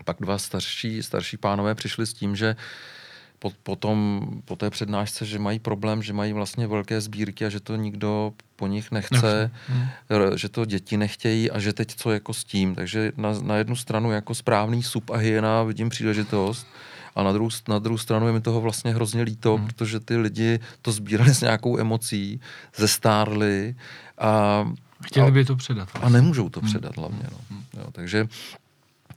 pak 0.05 0.17
dva 0.19 0.37
starší, 0.37 1.03
starší 1.03 1.37
pánové 1.37 1.75
přišli 1.75 2.05
s 2.05 2.13
tím, 2.13 2.35
že 2.35 2.55
uh, 2.55 2.98
po, 3.39 3.51
potom, 3.63 4.27
po 4.45 4.55
té 4.55 4.69
přednášce, 4.69 5.25
že 5.25 5.39
mají 5.39 5.59
problém, 5.59 6.03
že 6.03 6.13
mají 6.13 6.33
vlastně 6.33 6.67
velké 6.67 7.01
sbírky 7.01 7.45
a 7.45 7.49
že 7.49 7.59
to 7.59 7.75
nikdo 7.75 8.33
po 8.55 8.67
nich 8.67 8.91
nechce, 8.91 9.51
hmm. 9.67 9.87
že 10.35 10.49
to 10.49 10.65
děti 10.65 10.97
nechtějí 10.97 11.51
a 11.51 11.59
že 11.59 11.73
teď 11.73 11.95
co 11.95 12.11
jako 12.11 12.33
s 12.33 12.43
tím. 12.43 12.75
Takže 12.75 13.11
na, 13.17 13.29
na 13.41 13.55
jednu 13.55 13.75
stranu 13.75 14.11
jako 14.11 14.35
správný 14.35 14.83
sub 14.83 15.09
a 15.09 15.17
hyena 15.17 15.63
vidím 15.63 15.89
příležitost 15.89 16.67
a 17.15 17.23
na 17.23 17.33
druhou, 17.33 17.49
na 17.67 17.79
druhou 17.79 17.97
stranu 17.97 18.27
je 18.27 18.33
mi 18.33 18.41
toho 18.41 18.61
vlastně 18.61 18.93
hrozně 18.93 19.21
líto, 19.21 19.57
hmm. 19.57 19.67
protože 19.67 19.99
ty 19.99 20.17
lidi 20.17 20.59
to 20.81 20.91
sbírali 20.91 21.35
s 21.35 21.41
nějakou 21.41 21.79
emocí, 21.79 22.41
zestárli 22.75 23.75
a 24.17 24.65
Chtěli 25.05 25.31
by 25.31 25.45
to 25.45 25.55
předat. 25.55 25.93
Vlastně. 25.93 26.07
A 26.07 26.09
nemůžou 26.09 26.49
to 26.49 26.61
předat 26.61 26.95
hmm. 26.95 27.03
hlavně. 27.03 27.29
No. 27.31 27.37
Hmm. 27.49 27.63
Jo, 27.77 27.85
takže 27.91 28.27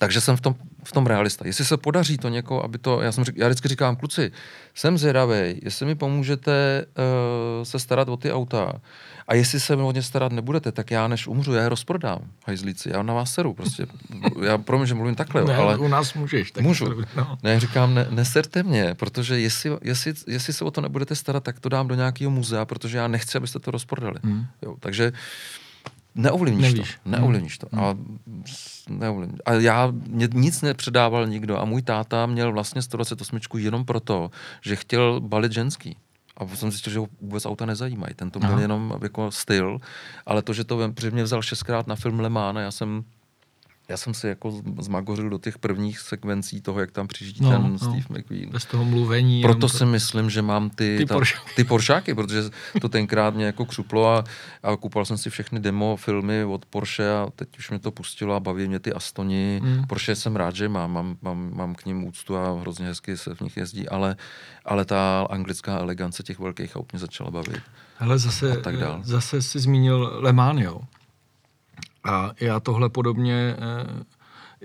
takže 0.02 0.20
jsem 0.20 0.36
v 0.36 0.40
tom, 0.40 0.54
v 0.84 0.92
tom 0.92 1.06
realista. 1.06 1.46
Jestli 1.46 1.64
se 1.64 1.76
podaří 1.76 2.18
to 2.18 2.28
někoho, 2.28 2.64
aby 2.64 2.78
to, 2.78 3.00
já, 3.00 3.12
jsem 3.12 3.24
já 3.34 3.48
vždycky 3.48 3.68
říkám, 3.68 3.96
kluci, 3.96 4.32
jsem 4.74 4.98
zvědavý, 4.98 5.60
jestli 5.62 5.86
mi 5.86 5.94
pomůžete 5.94 6.84
uh, 6.86 7.64
se 7.64 7.78
starat 7.78 8.08
o 8.08 8.16
ty 8.16 8.32
auta 8.32 8.72
a 9.28 9.34
jestli 9.34 9.60
se 9.60 9.76
mi 9.76 9.82
o 9.82 9.92
ně 9.92 10.02
starat 10.02 10.32
nebudete, 10.32 10.72
tak 10.72 10.90
já 10.90 11.08
než 11.08 11.26
umřu, 11.26 11.54
já 11.54 11.62
je 11.62 11.68
rozprodám, 11.68 12.18
hajzlíci, 12.46 12.90
já 12.90 13.02
na 13.02 13.14
vás 13.14 13.32
seru 13.32 13.54
prostě. 13.54 13.86
Já 14.42 14.58
promiň, 14.58 14.86
že 14.86 14.94
mluvím 14.94 15.14
takhle, 15.14 15.44
ne, 15.44 15.56
ale... 15.56 15.78
u 15.78 15.88
nás 15.88 16.14
můžeš. 16.14 16.50
Tak 16.50 16.64
můžu. 16.64 16.86
No. 17.16 17.38
Ne, 17.42 17.60
říkám, 17.60 17.94
ne, 17.94 18.06
neserte 18.10 18.62
mě, 18.62 18.94
protože 18.94 19.40
jestli, 19.40 19.70
jestli, 19.82 20.14
jestli 20.26 20.52
se 20.52 20.64
o 20.64 20.70
to 20.70 20.80
nebudete 20.80 21.14
starat, 21.14 21.44
tak 21.44 21.60
to 21.60 21.68
dám 21.68 21.88
do 21.88 21.94
nějakého 21.94 22.30
muzea, 22.30 22.64
protože 22.64 22.98
já 22.98 23.08
nechci, 23.08 23.38
abyste 23.38 23.58
to 23.58 23.70
rozprodali. 23.70 24.18
Hmm. 24.22 24.46
Jo, 24.62 24.76
takže 24.80 25.12
Neovlivníš 26.14 26.72
Nevíš. 26.72 26.98
to. 27.04 27.10
Neovlivníš 27.10 27.58
to. 27.58 27.66
Hmm. 27.72 27.84
A, 27.84 27.94
neovlivníš. 28.88 29.40
a 29.44 29.52
já 29.52 29.92
mě 30.08 30.28
nic 30.32 30.62
nepředával 30.62 31.26
nikdo 31.26 31.58
a 31.58 31.64
můj 31.64 31.82
táta 31.82 32.26
měl 32.26 32.52
vlastně 32.52 32.82
128 32.82 33.38
jenom 33.58 33.84
proto, 33.84 34.30
že 34.62 34.76
chtěl 34.76 35.20
balit 35.20 35.52
ženský. 35.52 35.96
A 36.36 36.46
jsem 36.46 36.70
zjistil, 36.70 36.92
že 36.92 36.98
ho 36.98 37.08
vůbec 37.20 37.46
auta 37.46 37.66
nezajímají. 37.66 38.14
Ten 38.14 38.30
to 38.30 38.38
měl 38.38 38.52
Aha. 38.52 38.60
jenom 38.60 38.98
jako 39.02 39.30
styl, 39.30 39.78
ale 40.26 40.42
to, 40.42 40.52
že 40.52 40.64
to 40.64 40.92
že 41.00 41.10
mě 41.10 41.22
vzal 41.22 41.42
šestkrát 41.42 41.86
na 41.86 41.96
film 41.96 42.20
Le 42.20 42.28
Mans, 42.28 42.58
já 42.58 42.70
jsem 42.70 43.04
já 43.92 43.96
jsem 43.96 44.14
si 44.14 44.26
jako 44.26 44.62
zmagořil 44.80 45.30
do 45.30 45.38
těch 45.38 45.58
prvních 45.58 45.98
sekvencí 45.98 46.60
toho, 46.60 46.80
jak 46.80 46.90
tam 46.90 47.08
přijíždí 47.08 47.44
no, 47.44 47.50
ten 47.50 47.72
no, 47.72 47.78
Steve 47.78 48.20
McQueen. 48.20 48.50
Bez 48.50 48.64
toho 48.64 48.84
mluvení. 48.84 49.42
Proto 49.42 49.68
si 49.68 49.78
to... 49.78 49.86
myslím, 49.86 50.30
že 50.30 50.42
mám 50.42 50.70
ty, 50.70 50.98
ty, 50.98 51.06
ta, 51.06 51.14
poršáky. 51.14 51.50
ty 51.56 51.64
poršáky, 51.64 52.14
protože 52.14 52.42
to 52.80 52.88
tenkrát 52.88 53.34
mě 53.34 53.44
jako 53.44 53.64
křuplo 53.64 54.08
a, 54.08 54.24
a 54.62 54.76
kupoval 54.76 55.04
jsem 55.04 55.18
si 55.18 55.30
všechny 55.30 55.60
demo 55.60 55.96
filmy 55.96 56.44
od 56.44 56.66
Porsche 56.66 57.10
a 57.10 57.28
teď 57.36 57.58
už 57.58 57.70
mě 57.70 57.78
to 57.78 57.90
pustilo 57.90 58.34
a 58.34 58.40
baví 58.40 58.68
mě 58.68 58.78
ty 58.78 58.92
Astoni. 58.92 59.60
Mm. 59.62 59.86
Porsche 59.86 60.14
jsem 60.14 60.36
rád, 60.36 60.56
že 60.56 60.68
mám, 60.68 60.92
mám, 60.92 61.16
mám, 61.22 61.50
mám 61.54 61.74
k 61.74 61.86
ním 61.86 62.04
úctu 62.04 62.36
a 62.36 62.60
hrozně 62.60 62.86
hezky 62.86 63.16
se 63.16 63.34
v 63.34 63.40
nich 63.40 63.56
jezdí, 63.56 63.88
ale, 63.88 64.16
ale 64.64 64.84
ta 64.84 65.26
anglická 65.30 65.78
elegance 65.78 66.22
těch 66.22 66.38
velkých 66.38 66.76
aut 66.76 66.92
mě 66.92 66.98
začala 66.98 67.30
bavit. 67.30 67.60
Hele, 67.98 68.18
zase, 68.18 68.56
tak 68.56 68.76
dál. 68.76 69.00
zase 69.04 69.42
si 69.42 69.60
zmínil 69.60 70.18
Le 70.22 70.32
Mans, 70.32 70.60
jo? 70.60 70.80
A 72.04 72.30
já 72.40 72.60
tohle 72.60 72.88
podobně, 72.88 73.56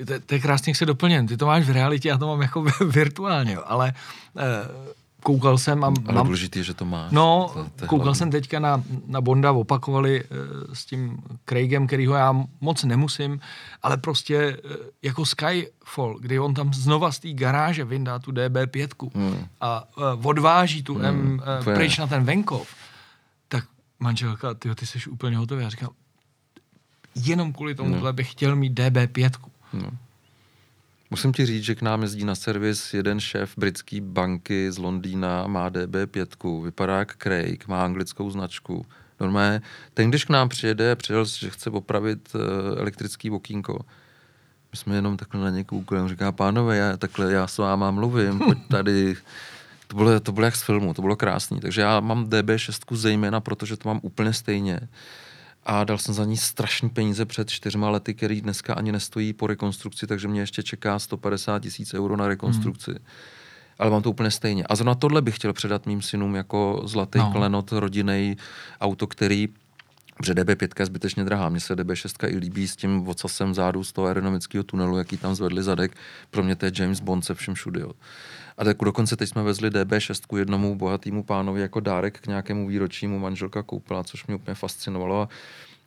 eh, 0.05 0.19
to, 0.25 0.33
je 0.33 0.39
krásně, 0.39 0.69
jak 0.69 0.77
se 0.77 0.85
doplněn. 0.85 1.27
Ty 1.27 1.37
to 1.37 1.45
máš 1.45 1.65
v 1.65 1.71
realitě, 1.71 2.09
já 2.09 2.17
to 2.17 2.27
mám 2.27 2.41
jako 2.41 2.65
virtuálně, 2.85 3.57
ale 3.57 3.93
eh, 4.37 4.97
koukal 5.23 5.57
jsem 5.57 5.83
a 5.83 5.87
Ale 5.87 6.15
mám... 6.15 6.25
důležitý 6.25 6.63
že 6.63 6.73
to 6.73 6.85
máš. 6.85 7.11
No, 7.11 7.51
to, 7.53 7.63
to 7.75 7.85
koukal 7.85 8.03
hlavně. 8.03 8.17
jsem 8.17 8.31
teďka 8.31 8.59
na, 8.59 8.83
na 9.05 9.21
Bonda, 9.21 9.51
opakovali 9.51 10.23
uh, 10.23 10.73
s 10.73 10.85
tím 10.85 11.17
Craigem, 11.45 11.87
kterýho 11.87 12.15
já 12.15 12.35
moc 12.61 12.83
nemusím, 12.83 13.39
ale 13.83 13.97
prostě 13.97 14.57
jako 15.01 15.25
Skyfall, 15.25 16.17
kdy 16.19 16.39
on 16.39 16.53
tam 16.53 16.73
znova 16.73 17.11
z 17.11 17.19
té 17.19 17.33
garáže 17.33 17.85
vyndá 17.85 18.19
tu 18.19 18.31
DB5 18.31 19.09
hmm. 19.15 19.45
a 19.61 19.83
odváží 20.23 20.83
tu 20.83 20.95
hmm. 20.95 21.05
M 21.05 21.41
pryč 21.63 21.97
na 21.97 22.07
ten 22.07 22.23
venkov, 22.23 22.67
tak 23.47 23.63
manželka, 23.99 24.53
ty, 24.53 24.75
ty 24.75 24.85
jsi 24.85 25.09
úplně 25.09 25.37
hotový. 25.37 25.63
Já 25.63 25.69
říkám, 25.69 25.89
jenom 27.23 27.53
kvůli 27.53 27.75
tomu 27.75 27.95
no. 27.95 28.13
bych 28.13 28.31
chtěl 28.31 28.55
mít 28.55 28.79
DB5. 28.79 29.31
No. 29.73 29.91
Musím 31.09 31.33
ti 31.33 31.45
říct, 31.45 31.63
že 31.63 31.75
k 31.75 31.81
nám 31.81 32.01
jezdí 32.01 32.25
na 32.25 32.35
servis 32.35 32.93
jeden 32.93 33.19
šéf 33.19 33.53
britské 33.57 34.01
banky 34.01 34.71
z 34.71 34.77
Londýna, 34.77 35.47
má 35.47 35.69
DB5, 35.69 36.63
vypadá 36.63 36.99
jak 36.99 37.17
Craig, 37.17 37.67
má 37.67 37.83
anglickou 37.83 38.31
značku. 38.31 38.85
Normálně, 39.19 39.61
ten, 39.93 40.09
když 40.09 40.25
k 40.25 40.29
nám 40.29 40.49
přijede, 40.49 40.95
přijel, 40.95 41.25
že 41.25 41.49
chce 41.49 41.69
opravit 41.69 42.35
uh, 42.35 42.41
elektrický 42.79 43.31
okýnko, 43.31 43.79
my 44.71 44.77
jsme 44.77 44.95
jenom 44.95 45.17
takhle 45.17 45.41
na 45.41 45.49
ně 45.49 45.63
koukali, 45.63 46.01
on 46.01 46.09
říká, 46.09 46.31
pánové, 46.31 46.77
já, 46.77 46.97
takhle 46.97 47.33
já 47.33 47.47
s 47.47 47.57
váma 47.57 47.91
mluvím, 47.91 48.39
pojď 48.45 48.57
tady. 48.67 49.15
To 49.87 49.95
bylo, 49.95 50.19
to 50.19 50.31
bylo 50.31 50.45
jak 50.45 50.55
z 50.55 50.63
filmu, 50.63 50.93
to 50.93 51.01
bylo 51.01 51.15
krásný. 51.15 51.59
Takže 51.59 51.81
já 51.81 51.99
mám 51.99 52.25
DB6 52.25 52.95
zejména, 52.95 53.41
protože 53.41 53.77
to 53.77 53.89
mám 53.89 53.99
úplně 54.03 54.33
stejně 54.33 54.79
a 55.67 55.83
dal 55.83 55.97
jsem 55.97 56.13
za 56.13 56.25
ní 56.25 56.37
strašný 56.37 56.89
peníze 56.89 57.25
před 57.25 57.49
čtyřma 57.49 57.89
lety, 57.89 58.13
který 58.13 58.41
dneska 58.41 58.73
ani 58.73 58.91
nestojí 58.91 59.33
po 59.33 59.47
rekonstrukci, 59.47 60.07
takže 60.07 60.27
mě 60.27 60.41
ještě 60.41 60.63
čeká 60.63 60.99
150 60.99 61.59
tisíc 61.59 61.93
euro 61.93 62.17
na 62.17 62.27
rekonstrukci. 62.27 62.91
Hmm. 62.91 62.99
Ale 63.79 63.91
mám 63.91 64.01
to 64.01 64.09
úplně 64.09 64.31
stejně. 64.31 64.63
A 64.63 64.75
zrovna 64.75 64.95
tohle 64.95 65.21
bych 65.21 65.35
chtěl 65.35 65.53
předat 65.53 65.85
mým 65.85 66.01
synům 66.01 66.35
jako 66.35 66.81
zlatý 66.85 67.19
no. 67.19 67.31
klenot 67.31 67.71
rodinný 67.71 68.37
auto, 68.81 69.07
který 69.07 69.47
Protože 70.17 70.33
DB5 70.33 70.69
je 70.79 70.85
zbytečně 70.85 71.23
drahá. 71.23 71.49
Mně 71.49 71.59
se 71.59 71.75
DB6 71.75 72.27
i 72.33 72.37
líbí 72.37 72.67
s 72.67 72.75
tím 72.75 73.07
ocasem 73.07 73.53
zádu 73.53 73.83
z 73.83 73.91
toho 73.91 74.07
aerodynamického 74.07 74.63
tunelu, 74.63 74.97
jaký 74.97 75.17
tam 75.17 75.35
zvedli 75.35 75.63
zadek. 75.63 75.97
Pro 76.31 76.43
mě 76.43 76.55
to 76.55 76.65
je 76.65 76.71
James 76.79 76.99
Bond 76.99 77.25
se 77.25 77.33
všem 77.33 77.53
všude. 77.53 77.81
Jo. 77.81 77.91
A 78.57 78.63
tak 78.63 78.77
dokonce 78.81 79.15
teď 79.15 79.29
jsme 79.29 79.43
vezli 79.43 79.69
DB6 79.69 80.37
jednomu 80.37 80.75
bohatému 80.75 81.23
pánovi 81.23 81.61
jako 81.61 81.79
dárek 81.79 82.19
k 82.19 82.27
nějakému 82.27 82.67
výročímu 82.67 83.19
manželka 83.19 83.63
koupila, 83.63 84.03
což 84.03 84.27
mě 84.27 84.35
úplně 84.35 84.55
fascinovalo. 84.55 85.21
A 85.21 85.29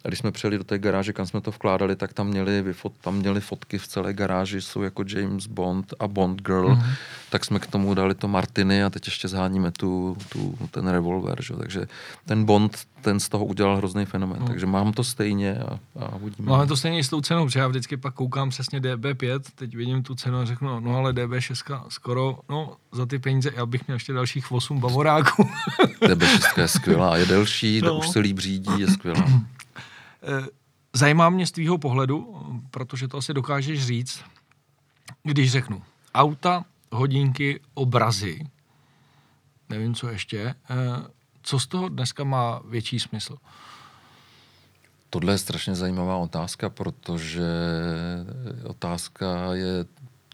když 0.09 0.19
jsme 0.19 0.33
přijeli 0.33 0.59
do 0.59 0.65
té 0.65 0.79
garáže, 0.79 1.13
kam 1.13 1.27
jsme 1.27 1.41
to 1.41 1.51
vkládali, 1.51 1.97
tak 1.97 2.13
tam 2.13 2.27
měli, 2.27 2.65
tam 3.01 3.17
měli 3.17 3.41
fotky 3.41 3.79
v 3.79 3.89
celé 3.89 4.13
garáži, 4.13 4.61
jsou 4.61 4.83
jako 4.83 5.05
James 5.07 5.47
Bond 5.47 5.95
a 6.01 6.09
Bond 6.09 6.43
Girl. 6.43 6.75
Mm-hmm. 6.75 6.95
Tak 7.31 7.45
jsme 7.45 7.59
k 7.59 7.67
tomu 7.67 7.95
dali 7.95 8.15
to 8.15 8.29
Martiny 8.29 8.85
a 8.85 8.91
teď 8.91 9.07
ještě 9.07 9.29
zháníme 9.29 9.71
tu, 9.71 10.17
tu, 10.29 10.59
ten 10.71 10.89
revolver. 10.89 11.43
Že? 11.43 11.55
Takže 11.55 11.87
ten 12.27 12.45
Bond, 12.45 12.79
ten 13.01 13.21
z 13.21 13.29
toho 13.29 13.45
udělal 13.45 13.77
hrozný 13.77 14.05
fenomén. 14.05 14.41
Mm. 14.41 14.47
Takže 14.47 14.67
mám 14.67 14.93
to 14.93 15.05
stejně 15.05 15.59
a, 15.59 15.79
a 16.01 16.17
uvidíme. 16.17 16.51
Máme 16.51 16.67
to 16.67 16.77
stejně 16.77 16.99
i 16.99 17.05
s 17.05 17.09
tou 17.09 17.21
cenou, 17.21 17.45
protože 17.45 17.61
já 17.61 17.69
vždycky 17.69 17.97
pak 17.97 18.15
koukám 18.15 18.51
přesně 18.51 18.81
DB5, 18.81 19.41
teď 19.55 19.77
vidím 19.77 20.03
tu 20.03 20.15
cenu 20.15 20.39
a 20.39 20.45
řeknu, 20.45 20.81
no 20.81 20.97
ale 20.97 21.13
DB6 21.13 21.83
skoro, 21.89 22.39
no 22.49 22.77
za 22.93 23.07
ty 23.07 23.19
peníze, 23.19 23.51
já 23.57 23.67
bych 23.67 23.87
měl 23.87 23.97
ještě 23.97 24.13
dalších 24.13 24.53
8 24.53 24.81
bavoráků. 24.81 25.49
DB6 26.01 26.61
je 26.61 26.69
skvělá, 26.69 27.17
je 27.17 27.27
delší, 27.27 27.81
no. 27.85 27.99
už 27.99 28.09
se 28.09 28.19
líp 28.19 28.39
řídí, 28.39 28.81
je 28.81 28.87
skvělá. 28.87 29.25
Eh, 30.23 30.47
zajímá 30.93 31.31
mě 31.31 31.47
z 31.47 31.53
tvýho 31.53 31.79
pohledu, 31.79 32.43
protože 32.71 33.09
to 33.09 33.19
asi 33.19 33.35
dokážeš 33.35 33.87
říct, 33.87 34.25
když 35.23 35.53
řeknu 35.53 35.83
auta, 36.15 36.65
hodinky, 36.93 37.61
obrazy, 37.75 38.47
nevím 39.69 39.95
co 39.95 40.09
ještě, 40.09 40.55
eh, 40.71 40.75
co 41.43 41.61
z 41.61 41.67
toho 41.67 41.89
dneska 41.89 42.25
má 42.25 42.61
větší 42.69 43.01
smysl? 43.01 43.37
Tohle 45.11 45.35
je 45.35 45.39
strašně 45.39 45.75
zajímavá 45.75 46.17
otázka, 46.17 46.71
protože 46.71 47.43
otázka 48.65 49.55
je 49.55 49.85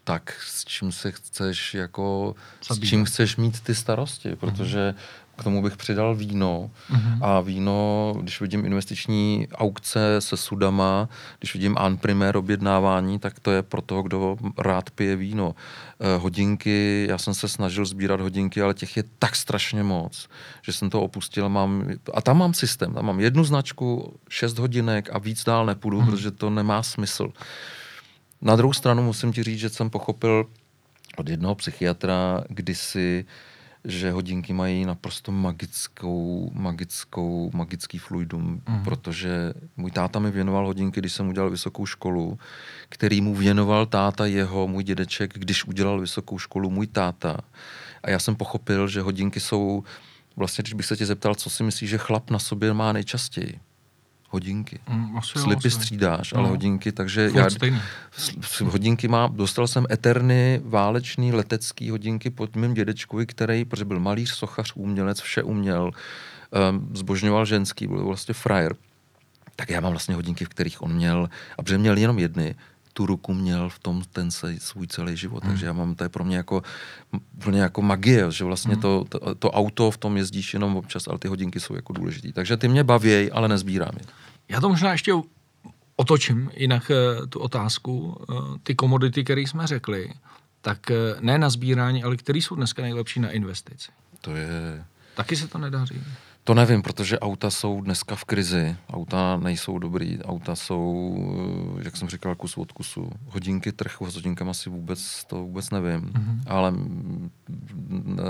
tak, 0.05 0.33
s 0.43 0.65
čím 0.65 0.93
se 0.93 1.13
chceš 1.13 1.75
jako, 1.75 2.35
Zabít. 2.69 2.85
s 2.85 2.89
čím 2.89 3.05
chceš 3.05 3.37
mít 3.37 3.61
ty 3.61 3.75
starosti, 3.75 4.37
protože 4.37 4.95
k 5.37 5.45
tomu 5.45 5.63
bych 5.63 5.77
přidal 5.77 6.15
víno. 6.15 6.71
Mm-hmm. 6.91 7.19
A 7.21 7.41
víno, 7.41 8.15
když 8.23 8.41
vidím 8.41 8.65
investiční 8.65 9.49
aukce 9.55 10.21
se 10.21 10.37
sudama, 10.37 11.09
když 11.39 11.55
vidím 11.55 11.75
an 11.79 11.97
primér 11.97 12.37
objednávání, 12.37 13.19
tak 13.19 13.41
to 13.41 13.51
je 13.51 13.63
pro 13.63 13.83
toho, 13.83 14.03
kdo 14.03 14.37
rád 14.59 14.91
pije 14.91 15.17
víno. 15.17 15.55
Eh, 16.01 16.19
hodinky, 16.19 17.07
já 17.09 17.19
jsem 17.19 17.35
se 17.35 17.49
snažil 17.49 17.85
sbírat 17.85 18.21
hodinky, 18.21 18.63
ale 18.63 18.75
těch 18.75 18.97
je 18.97 19.05
tak 19.19 19.37
strašně 19.37 19.83
moc, 19.83 20.29
že 20.63 20.73
jsem 20.73 20.91
to 20.91 21.03
opustil. 21.03 21.49
Mám, 21.49 21.89
a 22.15 22.21
tam 22.21 22.39
mám 22.39 22.55
systém, 22.55 22.95
tam 22.95 23.07
mám 23.07 23.21
jednu 23.21 23.45
značku, 23.45 24.15
šest 24.29 24.59
hodinek 24.59 25.09
a 25.13 25.19
víc 25.19 25.45
dál 25.45 25.67
nepůjdu, 25.67 26.01
mm-hmm. 26.01 26.11
protože 26.11 26.31
to 26.31 26.51
nemá 26.51 26.83
smysl. 26.83 27.33
Na 28.43 28.57
druhou 28.57 28.73
stranu 28.73 29.03
musím 29.03 29.33
ti 29.33 29.43
říct, 29.43 29.59
že 29.59 29.69
jsem 29.69 29.91
pochopil 29.91 30.47
od 31.17 31.29
jednoho 31.29 31.55
psychiatra 31.55 32.45
kdysi, 32.49 33.25
že 33.87 34.11
hodinky 34.11 34.53
mají 34.53 34.85
naprosto 34.85 35.33
magickou, 35.33 36.51
magickou, 36.55 37.51
magický 37.55 37.99
fluidum, 37.99 38.63
mm. 38.69 38.85
protože 38.85 39.55
můj 39.77 39.91
táta 39.91 40.19
mi 40.19 40.31
věnoval 40.31 40.67
hodinky, 40.67 41.01
když 41.01 41.13
jsem 41.13 41.29
udělal 41.29 41.51
vysokou 41.51 41.87
školu, 41.87 42.39
který 42.89 43.21
mu 43.21 43.35
věnoval 43.35 43.87
táta 43.87 44.27
jeho, 44.27 44.69
můj 44.69 44.85
dědeček, 44.85 45.35
když 45.35 45.65
udělal 45.65 46.01
vysokou 46.01 46.39
školu 46.39 46.71
můj 46.71 46.87
táta. 46.87 47.37
A 48.03 48.11
já 48.11 48.19
jsem 48.19 48.37
pochopil, 48.37 48.89
že 48.89 49.01
hodinky 49.01 49.41
jsou, 49.41 49.85
vlastně 50.37 50.63
když 50.63 50.75
bych 50.75 50.87
se 50.87 50.97
tě 50.97 51.07
zeptal, 51.07 51.35
co 51.35 51.51
si 51.51 51.63
myslíš, 51.63 51.91
že 51.91 51.99
chlap 51.99 52.31
na 52.31 52.39
sobě 52.39 52.75
má 52.75 52.93
nejčastěji, 52.93 53.61
hodinky. 54.31 54.79
Mm, 54.89 55.17
asi 55.17 55.39
Slipy 55.39 55.69
asi. 55.69 55.71
střídáš, 55.71 56.33
no. 56.33 56.39
ale 56.39 56.49
hodinky, 56.49 56.93
takže 56.93 57.29
Furt 57.29 57.39
já 57.39 57.51
stejný. 57.51 57.81
hodinky 58.65 59.09
mám, 59.09 59.37
dostal 59.37 59.67
jsem 59.67 59.87
eterny 59.91 60.61
válečný 60.65 61.33
letecký 61.33 61.91
hodinky 61.91 62.31
pod 62.31 62.57
mým 62.57 62.75
dědečkovi, 62.75 63.27
který, 63.27 63.65
protože 63.65 63.85
byl 63.85 64.01
malíř, 64.01 64.31
sochař, 64.31 64.73
umělec, 64.75 65.21
vše 65.21 65.43
uměl, 65.43 65.91
um, 66.71 66.91
zbožňoval 66.95 67.47
ženský, 67.47 67.87
byl 67.87 68.05
vlastně 68.05 68.35
frajer. 68.35 68.77
Tak 69.57 69.71
já 69.71 69.81
mám 69.81 69.93
vlastně 69.93 70.15
hodinky, 70.15 70.45
v 70.45 70.49
kterých 70.49 70.83
on 70.83 70.93
měl, 70.95 71.29
a 71.59 71.63
protože 71.63 71.79
měl 71.79 71.97
jenom 71.97 72.19
jedny, 72.19 72.55
tu 72.97 73.07
ruku 73.07 73.35
měl 73.35 73.69
v 73.69 73.79
tom 73.79 74.03
ten 74.13 74.31
se, 74.31 74.57
svůj 74.59 74.87
celý 74.87 75.17
život. 75.17 75.45
Hmm. 75.45 75.53
Takže 75.53 75.67
já 75.67 75.73
mám, 75.73 75.95
to 75.95 76.05
je 76.05 76.09
pro 76.09 76.25
mě 76.25 76.37
jako, 76.37 76.63
úplně 77.37 77.61
jako 77.61 77.83
magie, 77.83 78.33
že 78.33 78.45
vlastně 78.45 78.73
hmm. 78.73 78.83
to, 78.83 79.05
to, 79.09 79.35
to, 79.35 79.51
auto 79.51 79.91
v 79.91 79.97
tom 79.97 80.17
jezdíš 80.17 80.55
jenom 80.55 80.77
občas, 80.77 81.09
ale 81.09 81.19
ty 81.19 81.29
hodinky 81.29 81.61
jsou 81.61 81.75
jako 81.75 81.93
důležitý. 81.93 82.33
Takže 82.33 82.57
ty 82.57 82.69
mě 82.69 82.85
baví, 82.85 83.31
ale 83.31 83.49
nezbírám 83.49 83.93
je. 83.99 84.05
Já 84.49 84.61
to 84.61 84.69
možná 84.69 84.93
ještě 84.93 85.13
otočím 85.97 86.51
jinak 86.57 86.91
eh, 86.91 87.27
tu 87.27 87.41
otázku. 87.41 88.21
Eh, 88.31 88.35
ty 88.63 88.75
komodity, 88.75 89.25
které 89.25 89.41
jsme 89.41 89.67
řekli, 89.67 90.13
tak 90.61 90.91
eh, 90.91 90.97
ne 91.21 91.39
na 91.39 91.51
sbírání, 91.51 92.05
ale 92.05 92.17
které 92.17 92.39
jsou 92.39 92.55
dneska 92.55 92.83
nejlepší 92.83 93.21
na 93.21 93.31
investici? 93.31 93.93
To 94.21 94.37
je... 94.37 94.85
Taky 95.15 95.37
se 95.37 95.49
to 95.49 95.59
nedaří. 95.59 96.01
To 96.47 96.55
nevím, 96.55 96.83
protože 96.83 97.19
auta 97.19 97.51
jsou 97.51 97.81
dneska 97.81 98.17
v 98.17 98.25
krizi. 98.25 98.77
Auta 98.93 99.37
nejsou 99.37 99.79
dobrý, 99.79 100.23
auta 100.23 100.57
jsou, 100.57 101.17
jak 101.83 101.97
jsem 101.97 102.09
říkal, 102.09 102.35
kus 102.35 102.59
od 102.59 102.73
kusu. 102.73 103.11
Hodinky, 103.27 103.73
trh 103.73 103.97
s 104.09 104.15
hodinkama 104.15 104.55
si 104.55 104.71
vůbec, 104.71 105.25
to 105.25 105.37
vůbec 105.37 105.71
nevím. 105.71 106.01
Mm-hmm. 106.01 106.41
Ale 106.47 106.73
ne, 108.05 108.23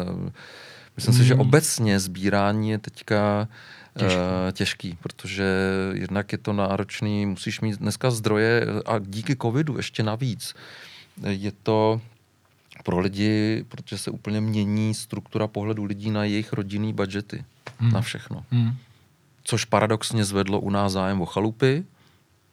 myslím 0.97 1.15
mm. 1.15 1.21
si, 1.21 1.25
že 1.25 1.35
mhm. 1.35 1.41
obecně 1.41 2.01
sbírání 2.01 2.71
je 2.71 2.79
teďka 2.79 3.49
těžký. 3.99 4.17
Uh, 4.17 4.53
těžký, 4.53 4.99
protože 5.03 5.45
jednak 5.93 6.33
je 6.33 6.39
to 6.39 6.53
náročný, 6.53 7.27
musíš 7.27 7.61
mít 7.61 7.79
dneska 7.79 8.11
zdroje 8.11 8.67
a 8.87 8.99
díky 8.99 9.37
covidu 9.37 9.77
ještě 9.77 10.03
navíc. 10.03 10.55
Je 11.23 11.53
to 11.63 12.01
pro 12.85 12.99
lidi, 12.99 13.65
protože 13.69 13.99
se 13.99 14.11
úplně 14.11 14.41
mění 14.41 14.95
struktura 14.95 15.47
pohledu 15.47 15.85
lidí 15.85 16.11
na 16.11 16.25
jejich 16.25 16.53
rodinný 16.53 16.93
budgety, 16.93 17.45
hmm. 17.79 17.93
na 17.93 18.01
všechno. 18.01 18.45
Hmm. 18.51 18.77
Což 19.45 19.65
paradoxně 19.65 20.25
zvedlo 20.25 20.61
u 20.61 20.71
nás 20.71 20.93
zájem 20.93 21.21
o 21.21 21.27
chalupy, 21.27 21.85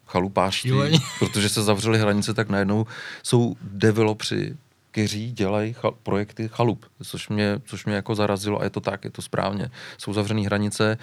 chalupáští, 0.08 0.72
protože 1.20 1.50
se 1.50 1.64
zavřely 1.64 2.00
hranice, 2.00 2.34
tak 2.34 2.50
najednou 2.50 2.86
jsou 3.24 3.56
developři, 3.62 4.58
kteří 4.92 5.32
dělají 5.32 5.74
chal- 5.74 5.96
projekty 6.04 6.50
chalup, 6.54 6.86
což 7.04 7.30
mě, 7.30 7.62
což 7.66 7.86
mě 7.86 7.96
jako 7.96 8.16
zarazilo 8.16 8.62
a 8.62 8.64
je 8.64 8.70
to 8.70 8.80
tak, 8.80 9.04
je 9.06 9.12
to 9.12 9.22
správně. 9.22 9.70
Jsou 9.98 10.14
zavřené 10.14 10.42
hranice, 10.42 10.98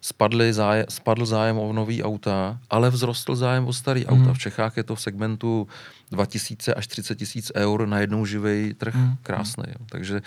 spadly 0.00 0.52
zájem, 0.52 0.86
spadl 0.88 1.26
zájem 1.26 1.58
o 1.58 1.72
nový 1.72 2.02
auta, 2.02 2.58
ale 2.70 2.90
vzrostl 2.90 3.36
zájem 3.36 3.66
o 3.66 3.72
starý 3.72 4.00
mm. 4.00 4.06
auta. 4.06 4.34
V 4.34 4.38
Čechách 4.38 4.76
je 4.76 4.82
to 4.82 4.94
v 4.94 5.00
segmentu 5.00 5.68
2000 6.10 6.74
až 6.74 6.86
30 6.86 7.14
tisíc 7.14 7.52
eur 7.56 7.88
na 7.88 8.00
jednou 8.00 8.26
živý 8.26 8.74
trh. 8.74 8.94
Mm. 8.94 9.16
Krásný. 9.22 9.64
Jo. 9.68 9.86
Takže 9.88 10.22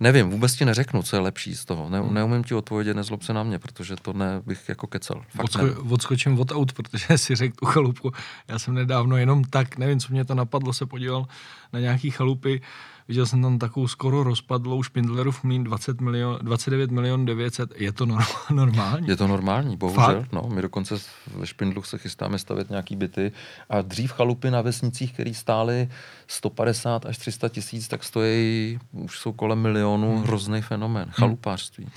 nevím, 0.00 0.30
vůbec 0.30 0.54
ti 0.54 0.64
neřeknu, 0.64 1.02
co 1.02 1.16
je 1.16 1.20
lepší 1.20 1.54
z 1.54 1.64
toho. 1.64 1.90
Ne, 1.90 2.00
mm. 2.00 2.14
neumím 2.14 2.44
ti 2.44 2.54
odpovědět, 2.54 2.94
nezlob 2.94 3.22
se 3.22 3.32
na 3.32 3.42
mě, 3.42 3.58
protože 3.58 3.96
to 3.96 4.12
ne, 4.12 4.42
bych 4.46 4.68
jako 4.68 4.86
kecel. 4.86 5.22
Fakt 5.28 5.46
Odsko- 5.46 5.92
odskočím 5.92 6.40
od 6.40 6.52
aut, 6.52 6.72
protože 6.72 7.06
si 7.18 7.34
řekl 7.34 7.54
tu 7.58 7.66
chalupku. 7.66 8.12
Já 8.48 8.58
jsem 8.58 8.74
nedávno 8.74 9.16
jenom 9.16 9.44
tak, 9.44 9.78
nevím, 9.78 10.00
co 10.00 10.12
mě 10.12 10.24
to 10.24 10.34
napadlo, 10.34 10.72
se 10.72 10.86
podíval 10.86 11.26
na 11.72 11.80
nějaký 11.80 12.10
chalupy, 12.10 12.60
Viděl 13.08 13.26
jsem 13.26 13.42
tam 13.42 13.58
takovou 13.58 13.88
skoro 13.88 14.22
rozpadlou 14.22 14.82
Špindlerův 14.82 15.44
mlín 15.44 15.64
20 15.64 16.00
milion, 16.00 16.38
29 16.42 16.90
milion 16.90 17.24
900. 17.24 17.80
Je 17.80 17.92
to 17.92 18.06
normální? 18.50 19.08
Je 19.08 19.16
to 19.16 19.26
normální, 19.26 19.76
bohužel. 19.76 20.04
Fakt? 20.04 20.32
No, 20.32 20.42
my 20.54 20.62
dokonce 20.62 20.94
ve 21.36 21.46
Špindlu 21.46 21.82
se 21.82 21.98
chystáme 21.98 22.38
stavět 22.38 22.70
nějaký 22.70 22.96
byty 22.96 23.32
a 23.70 23.82
dřív 23.82 24.12
chalupy 24.12 24.50
na 24.50 24.60
vesnicích, 24.60 25.12
které 25.12 25.34
stály 25.34 25.88
150 26.26 27.06
až 27.06 27.18
300 27.18 27.48
tisíc, 27.48 27.88
tak 27.88 28.04
stojí, 28.04 28.78
už 28.92 29.18
jsou 29.18 29.32
kolem 29.32 29.58
milionu, 29.58 30.16
hmm. 30.16 30.22
hrozný 30.22 30.62
fenomén. 30.62 31.04
Hmm. 31.04 31.12
Chalupářství. 31.12 31.88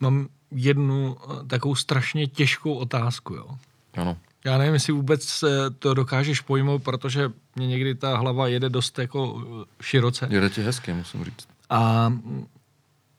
Mám 0.00 0.28
jednu 0.50 1.16
eh, 1.16 1.46
takovou 1.46 1.74
strašně 1.74 2.26
těžkou 2.26 2.74
otázku, 2.74 3.34
jo. 3.34 3.46
Ano. 3.96 4.16
Já 4.44 4.58
nevím, 4.58 4.74
jestli 4.74 4.92
vůbec 4.92 5.44
to 5.78 5.94
dokážeš 5.94 6.40
pojmout, 6.40 6.82
protože 6.82 7.32
mě 7.56 7.66
někdy 7.66 7.94
ta 7.94 8.16
hlava 8.16 8.48
jede 8.48 8.68
dost 8.68 8.98
jako 8.98 9.42
eh, 9.62 9.64
široce. 9.82 10.28
Jede 10.30 10.50
ti 10.50 10.62
hezky, 10.62 10.92
musím 10.92 11.24
říct. 11.24 11.48
A 11.70 12.12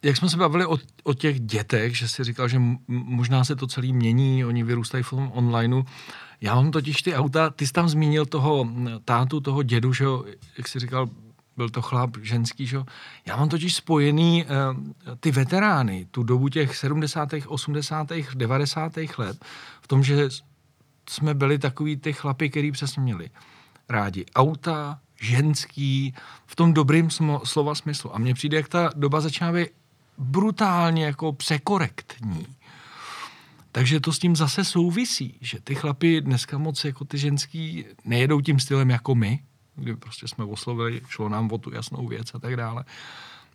jak 0.03 0.17
jsme 0.17 0.29
se 0.29 0.37
bavili 0.37 0.65
o, 0.65 0.77
o 1.03 1.13
těch 1.13 1.39
dětech, 1.39 1.97
že 1.97 2.07
si 2.07 2.23
říkal, 2.23 2.47
že 2.47 2.61
možná 2.87 3.43
se 3.43 3.55
to 3.55 3.67
celý 3.67 3.93
mění, 3.93 4.45
oni 4.45 4.63
vyrůstají 4.63 5.03
v 5.03 5.09
tom 5.09 5.31
onlineu. 5.33 5.83
Já 6.41 6.55
mám 6.55 6.71
totiž 6.71 7.01
ty 7.01 7.15
auta, 7.15 7.49
ty 7.49 7.67
jsi 7.67 7.73
tam 7.73 7.89
zmínil 7.89 8.25
toho 8.25 8.69
tátu, 9.05 9.39
toho 9.39 9.63
dědu, 9.63 9.93
že 9.93 10.05
jak 10.57 10.67
jsi 10.67 10.79
říkal, 10.79 11.09
byl 11.57 11.69
to 11.69 11.81
chlap 11.81 12.17
ženský, 12.21 12.67
že 12.67 12.77
Já 13.25 13.35
mám 13.37 13.49
totiž 13.49 13.75
spojený 13.75 14.45
uh, 14.45 14.51
ty 15.19 15.31
veterány, 15.31 16.07
tu 16.11 16.23
dobu 16.23 16.49
těch 16.49 16.75
70., 16.75 17.29
80., 17.47 18.07
90. 18.35 18.91
let, 19.17 19.45
v 19.81 19.87
tom, 19.87 20.03
že 20.03 20.29
jsme 21.09 21.33
byli 21.33 21.59
takový 21.59 21.97
ty 21.97 22.13
chlapy, 22.13 22.49
který 22.49 22.71
přesně 22.71 23.01
měli 23.01 23.29
rádi 23.89 24.25
auta, 24.35 24.99
ženský, 25.21 26.13
v 26.45 26.55
tom 26.55 26.73
dobrým 26.73 27.07
sm- 27.07 27.41
slova 27.43 27.75
smyslu. 27.75 28.15
A 28.15 28.17
mně 28.17 28.33
přijde, 28.33 28.57
jak 28.57 28.67
ta 28.67 28.89
doba 28.95 29.21
začíná 29.21 29.51
být 29.51 29.69
brutálně 30.17 31.05
jako 31.05 31.33
překorektní. 31.33 32.47
Takže 33.71 33.99
to 33.99 34.13
s 34.13 34.19
tím 34.19 34.35
zase 34.35 34.63
souvisí, 34.63 35.37
že 35.41 35.61
ty 35.63 35.75
chlapy 35.75 36.21
dneska 36.21 36.57
moc 36.57 36.85
jako 36.85 37.05
ty 37.05 37.17
ženský 37.17 37.85
nejedou 38.05 38.41
tím 38.41 38.59
stylem 38.59 38.89
jako 38.89 39.15
my, 39.15 39.39
kdy 39.75 39.95
prostě 39.95 40.27
jsme 40.27 40.45
oslovili, 40.45 41.01
šlo 41.07 41.29
nám 41.29 41.51
o 41.51 41.57
tu 41.57 41.73
jasnou 41.73 42.07
věc 42.07 42.35
a 42.35 42.39
tak 42.39 42.55
dále. 42.55 42.85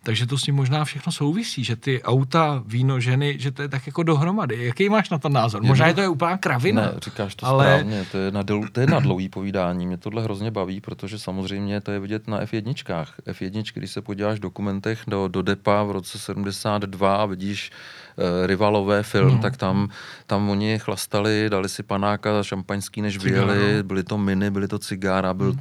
Takže 0.03 0.27
to 0.27 0.39
s 0.39 0.43
tím 0.43 0.55
možná 0.55 0.85
všechno 0.85 1.13
souvisí, 1.13 1.65
že 1.65 1.77
ty 1.77 2.03
auta, 2.03 2.63
víno, 2.67 3.01
ženy, 3.01 3.37
že 3.39 3.51
to 3.51 3.63
je 3.63 3.69
tak 3.69 3.87
jako 3.87 4.03
dohromady. 4.03 4.65
Jaký 4.65 4.89
máš 4.89 5.11
na 5.11 5.19
to 5.19 5.29
názor? 5.29 5.63
Možná 5.63 5.87
je 5.87 5.95
to 5.95 6.01
je 6.01 6.09
úplná 6.09 6.37
kravina. 6.37 6.83
Ne, 6.83 6.93
říkáš 7.05 7.35
to 7.35 7.47
ale... 7.47 7.65
správně, 7.65 8.07
to 8.13 8.19
je, 8.19 8.31
na 8.31 8.43
del, 8.43 8.63
to 8.73 8.81
je 8.81 8.87
na 8.87 9.01
dlouhý 9.01 9.29
povídání. 9.29 9.87
Mě 9.87 9.97
tohle 9.97 10.23
hrozně 10.23 10.51
baví, 10.51 10.81
protože 10.81 11.19
samozřejmě 11.19 11.81
to 11.81 11.91
je 11.91 12.01
vidět 12.01 12.29
na 12.29 12.41
F1. 12.41 13.07
F1, 13.27 13.71
když 13.75 13.91
se 13.91 14.03
podíváš 14.03 14.39
v 14.39 14.43
dokumentech 14.43 15.01
do, 15.07 15.29
do 15.29 15.43
DEPA 15.43 15.83
v 15.83 15.91
roce 15.91 16.19
72 16.19 17.17
a 17.17 17.27
vidíš 17.27 17.71
uh, 18.17 18.47
rivalové 18.47 19.03
film, 19.03 19.31
hmm. 19.31 19.41
tak 19.41 19.57
tam, 19.57 19.89
tam 20.27 20.51
oni 20.51 20.79
chlastali, 20.79 21.47
dali 21.51 21.69
si 21.69 21.83
panáka 21.83 22.43
šampaňský, 22.43 23.03
než 23.03 23.19
vyjeli, 23.19 23.77
no. 23.77 23.83
byly 23.83 24.03
to 24.03 24.19
miny, 24.19 24.51
byly 24.51 24.69
to 24.69 24.79
cigára, 24.79 25.35
byl 25.35 25.51
hmm. 25.51 25.61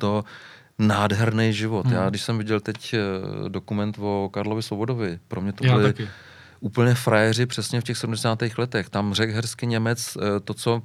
Nádherný 0.80 1.54
život. 1.54 1.86
Hmm. 1.86 1.96
Já 1.96 2.10
když 2.10 2.22
jsem 2.22 2.38
viděl 2.38 2.60
teď 2.60 2.94
eh, 2.94 3.50
dokument 3.50 3.98
o 4.00 4.30
Karlovi 4.34 4.64
Svobodovi, 4.64 5.20
pro 5.28 5.42
mě 5.42 5.54
to 5.54 5.66
Já 5.66 5.74
byly 5.76 5.94
taky. 5.94 6.10
úplně 6.60 6.94
frajeři 6.96 7.46
přesně 7.46 7.82
v 7.82 7.84
těch 7.84 7.98
70. 7.98 8.40
letech. 8.58 8.90
Tam 8.90 9.14
řekl 9.14 9.34
herský 9.34 9.68
Němec 9.68 10.18
eh, 10.18 10.40
to, 10.40 10.54
co 10.54 10.82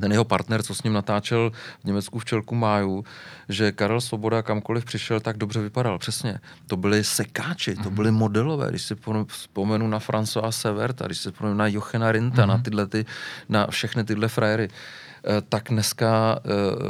ten 0.00 0.12
jeho 0.12 0.24
partner, 0.24 0.62
co 0.62 0.74
s 0.74 0.82
ním 0.82 0.92
natáčel 0.92 1.52
v 1.80 1.84
Německu 1.84 2.18
v 2.18 2.24
Čelku 2.24 2.54
máju, 2.54 3.04
že 3.48 3.72
Karel 3.72 4.00
Svoboda 4.00 4.42
kamkoliv 4.42 4.84
přišel, 4.84 5.20
tak 5.20 5.36
dobře 5.36 5.60
vypadal. 5.60 5.98
Přesně. 5.98 6.38
To 6.66 6.76
byli 6.76 7.04
sekáči, 7.04 7.74
to 7.74 7.90
byli 7.90 8.10
mhm. 8.10 8.18
modelové. 8.18 8.70
Když 8.70 8.82
si 8.82 8.94
vzpomenu 9.26 9.88
na 9.88 9.98
François 9.98 10.50
Severta, 10.50 11.06
když 11.06 11.18
si 11.18 11.30
vzpomenu 11.30 11.56
na 11.56 11.66
Jochena 11.66 12.12
Rinta, 12.12 12.42
mm-hmm. 12.42 12.48
na, 12.48 12.58
tyhle 12.58 12.86
ty, 12.86 13.06
na 13.48 13.66
všechny 13.66 14.04
tyhle 14.04 14.28
frajery. 14.28 14.68
Eh, 14.68 15.05
tak 15.48 15.68
dneska 15.68 16.38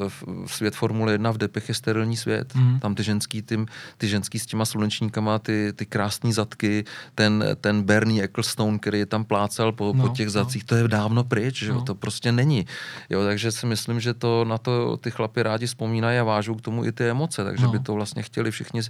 uh, 0.02 0.46
svět 0.46 0.74
Formule 0.74 1.12
1 1.12 1.30
v 1.30 1.38
depech 1.38 1.68
je 1.68 1.74
sterilní 1.74 2.16
svět. 2.16 2.54
Mm. 2.54 2.80
Tam 2.80 2.94
ty 2.94 3.02
ženský, 3.02 3.42
ty, 3.42 3.66
ty 3.98 4.08
ženský 4.08 4.38
s 4.38 4.46
těma 4.46 4.64
slunečníkama, 4.64 5.38
ty, 5.38 5.72
ty 5.76 5.86
krásné 5.86 6.32
zadky, 6.32 6.84
ten, 7.14 7.44
ten 7.60 7.82
Bernie 7.82 8.24
Ecclestone, 8.24 8.78
který 8.78 8.98
je 8.98 9.06
tam 9.06 9.24
plácal 9.24 9.72
po, 9.72 9.92
no, 9.96 10.08
po 10.08 10.14
těch 10.14 10.26
no. 10.26 10.30
zadcích, 10.30 10.62
no. 10.62 10.66
to 10.66 10.74
je 10.74 10.88
dávno 10.88 11.24
pryč, 11.24 11.62
no. 11.62 11.74
jo? 11.74 11.80
to 11.80 11.94
prostě 11.94 12.32
není. 12.32 12.66
Jo, 13.10 13.24
takže 13.24 13.52
si 13.52 13.66
myslím, 13.66 14.00
že 14.00 14.14
to 14.14 14.44
na 14.44 14.58
to 14.58 14.96
ty 14.96 15.10
chlapi 15.10 15.42
rádi 15.42 15.66
vzpomínají 15.66 16.18
a 16.18 16.24
vážou 16.24 16.54
k 16.54 16.60
tomu 16.60 16.84
i 16.84 16.92
ty 16.92 17.10
emoce, 17.10 17.44
takže 17.44 17.64
no. 17.64 17.72
by 17.72 17.78
to 17.78 17.94
vlastně 17.94 18.22
chtěli 18.22 18.50
všichni 18.50 18.80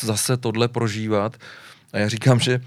zase 0.00 0.36
tohle 0.36 0.68
prožívat. 0.68 1.36
A 1.92 1.98
já 1.98 2.08
říkám, 2.08 2.40
že 2.40 2.60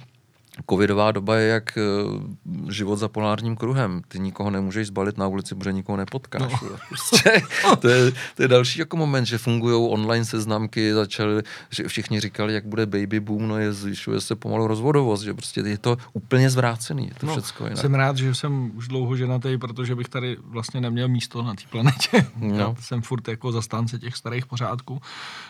covidová 0.69 1.11
doba 1.11 1.37
je 1.37 1.47
jak 1.47 1.77
uh, 1.77 2.71
život 2.71 2.95
za 2.95 3.07
polárním 3.07 3.55
kruhem. 3.55 4.01
Ty 4.07 4.19
nikoho 4.19 4.49
nemůžeš 4.49 4.87
zbalit 4.87 5.17
na 5.17 5.27
ulici, 5.27 5.55
protože 5.55 5.73
nikoho 5.73 5.97
nepotkáš. 5.97 6.61
No. 6.61 6.69
Prostě, 6.89 7.41
to, 7.79 7.87
je, 7.87 8.11
to 8.35 8.41
je 8.41 8.47
další 8.47 8.79
jako 8.79 8.97
moment, 8.97 9.25
že 9.25 9.37
fungují 9.37 9.89
online 9.91 10.25
seznamky, 10.25 10.93
začali, 10.93 11.43
že 11.69 11.87
všichni 11.87 12.19
říkali, 12.19 12.53
jak 12.53 12.65
bude 12.65 12.85
baby 12.85 13.19
boom, 13.19 13.47
no 13.47 13.57
je, 13.57 13.73
zvyšuje 13.73 14.21
se 14.21 14.35
pomalu 14.35 14.67
rozvodovost, 14.67 15.23
že 15.23 15.33
prostě 15.33 15.61
je 15.61 15.77
to 15.77 15.97
úplně 16.13 16.49
zvrácený, 16.49 17.07
je 17.07 17.13
to 17.19 17.25
no, 17.25 17.31
všecko 17.31 17.63
jinak. 17.63 17.77
Jsem 17.77 17.95
rád, 17.95 18.17
že 18.17 18.35
jsem 18.35 18.71
už 18.75 18.87
dlouho 18.87 19.15
ženatý, 19.15 19.57
protože 19.57 19.95
bych 19.95 20.09
tady 20.09 20.37
vlastně 20.41 20.81
neměl 20.81 21.07
místo 21.07 21.43
na 21.43 21.53
té 21.53 21.63
planetě. 21.69 22.25
No. 22.37 22.55
Já 22.55 22.75
jsem 22.79 23.01
furt 23.01 23.27
jako 23.27 23.51
zastánce 23.51 23.99
těch 23.99 24.15
starých 24.15 24.45
pořádků, 24.45 25.01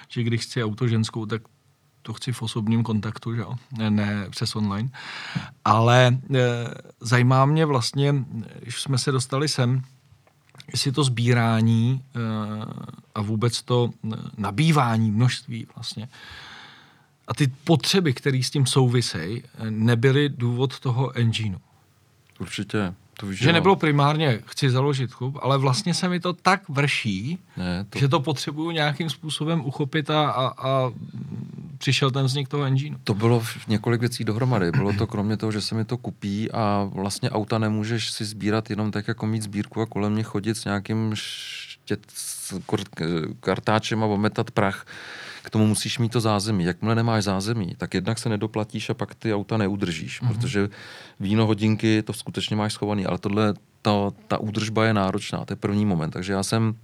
že 0.10 0.24
když 0.24 0.41
chci 0.41 0.64
auto 0.64 0.88
ženskou, 0.88 1.26
tak 1.26 1.41
to 2.06 2.14
chci 2.14 2.32
v 2.32 2.41
osobním 2.41 2.84
kontaktu, 2.84 3.36
že 3.36 3.41
jo? 3.41 3.56
Ne, 3.78 3.89
ne 3.89 4.28
přes 4.30 4.56
online. 4.56 4.89
Ale 5.66 6.08
e, 6.08 6.39
zajímá 6.99 7.45
mě 7.45 7.66
vlastně, 7.66 8.16
když 8.60 8.82
jsme 8.82 8.97
se 8.97 9.12
dostali 9.12 9.47
sem, 9.47 9.82
jestli 10.72 10.91
to 10.91 11.03
sbírání 11.03 12.01
e, 12.01 12.20
a 13.16 13.22
vůbec 13.22 13.62
to 13.62 13.89
nabývání 14.38 15.12
množství 15.12 15.68
vlastně 15.76 16.08
a 17.28 17.34
ty 17.34 17.47
potřeby, 17.47 18.14
které 18.14 18.43
s 18.43 18.49
tím 18.49 18.66
souvisejí, 18.66 19.43
nebyly 19.70 20.30
důvod 20.30 20.80
toho 20.80 21.18
engineu. 21.18 21.58
Určitě. 22.39 22.93
To 23.20 23.28
víš, 23.28 23.39
že 23.39 23.53
nebylo 23.53 23.76
primárně 23.76 24.39
chci 24.45 24.70
založit 24.70 25.13
klub, 25.13 25.38
ale 25.41 25.57
vlastně 25.57 25.93
se 25.93 26.09
mi 26.09 26.20
to 26.20 26.34
tak 26.34 26.70
vrší, 26.70 27.39
ne, 27.57 27.86
to... 27.89 27.99
že 27.99 28.07
to 28.07 28.20
potřebuju 28.20 28.72
nějakým 28.72 29.09
způsobem 29.09 29.66
uchopit 29.66 30.09
a, 30.09 30.30
a, 30.30 30.68
a 30.70 30.91
přišel 31.78 32.11
ten 32.11 32.26
vznik 32.26 32.47
toho 32.47 32.63
engineu. 32.63 32.97
To 33.03 33.13
bylo 33.13 33.43
několik 33.68 34.01
věcí 34.01 34.24
dohromady. 34.24 34.72
Bylo 34.72 34.93
to 34.93 35.07
kromě 35.07 35.38
toho, 35.38 35.51
že 35.51 35.61
se 35.61 35.76
mi 35.76 35.86
to 35.86 35.97
kupí 35.97 36.51
a 36.51 36.89
vlastně 36.93 37.30
auta 37.30 37.57
nemůžeš 37.57 38.11
si 38.11 38.26
sbírat 38.26 38.70
jenom 38.70 38.91
tak, 38.91 39.07
jako 39.07 39.26
mít 39.26 39.43
sbírku 39.43 39.82
a 39.82 39.86
kolem 39.86 40.13
mě 40.13 40.24
chodit 40.24 40.57
s 40.57 40.66
nějakým 40.66 41.11
štět, 41.13 41.99
kartáčem 43.39 44.03
a 44.03 44.05
ometat 44.05 44.51
prach 44.51 44.86
k 45.46 45.50
tomu 45.50 45.68
musíš 45.68 46.00
mít 46.00 46.12
to 46.12 46.22
zázemí. 46.22 46.64
Jakmile 46.64 46.96
nemáš 46.96 47.24
zázemí, 47.24 47.76
tak 47.78 47.93
jednak 47.93 48.20
se 48.20 48.30
nedoplatíš 48.30 48.89
a 48.89 48.93
pak 48.93 49.16
ty 49.16 49.34
auta 49.34 49.58
neudržíš, 49.58 50.22
mm-hmm. 50.22 50.28
protože 50.28 50.70
víno, 51.20 51.46
hodinky, 51.46 52.04
to 52.04 52.14
skutečně 52.14 52.56
máš 52.56 52.74
schovaný, 52.74 53.06
ale 53.06 53.18
tohle, 53.18 53.54
ta, 53.82 53.91
ta 54.28 54.38
údržba 54.38 54.86
je 54.86 54.93
náročná, 54.93 55.46
to 55.46 55.54
je 55.54 55.58
první 55.58 55.86
moment. 55.86 56.12
Takže 56.12 56.34
já 56.34 56.43
jsem 56.43 56.68
uh, 56.68 56.76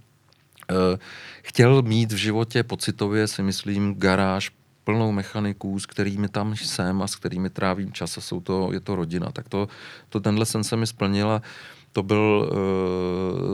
chtěl 1.42 1.82
mít 1.82 2.12
v 2.12 2.16
životě 2.16 2.62
pocitově, 2.62 3.26
si 3.26 3.42
myslím, 3.42 3.94
garáž 3.94 4.50
plnou 4.84 5.12
mechaniků, 5.12 5.78
s 5.78 5.86
kterými 5.86 6.28
tam 6.28 6.56
jsem 6.56 7.02
a 7.02 7.06
s 7.06 7.16
kterými 7.16 7.50
trávím 7.50 7.92
čas 7.92 8.18
a 8.18 8.20
jsou 8.20 8.40
to, 8.40 8.72
je 8.72 8.80
to 8.80 8.96
rodina. 8.96 9.32
Tak 9.32 9.48
to, 9.48 9.68
to 10.08 10.20
tenhle 10.20 10.46
sen 10.46 10.64
se 10.64 10.76
mi 10.76 10.86
splnil 10.86 11.30
a 11.30 11.42
to 11.92 12.02
byl, 12.02 12.50
uh, 12.52 12.56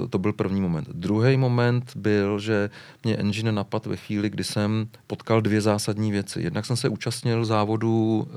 to 0.08 0.18
byl 0.18 0.32
první 0.32 0.60
moment. 0.60 0.88
Druhý 0.92 1.36
moment 1.36 1.92
byl, 1.96 2.38
že 2.38 2.70
mě 3.04 3.16
engine 3.16 3.52
napad 3.52 3.86
ve 3.86 3.96
chvíli, 3.96 4.30
kdy 4.30 4.44
jsem 4.44 4.88
potkal 5.06 5.40
dvě 5.40 5.60
zásadní 5.60 6.12
věci. 6.12 6.42
Jednak 6.42 6.66
jsem 6.66 6.76
se 6.76 6.88
účastnil 6.88 7.44
závodu, 7.44 8.28
uh, 8.30 8.36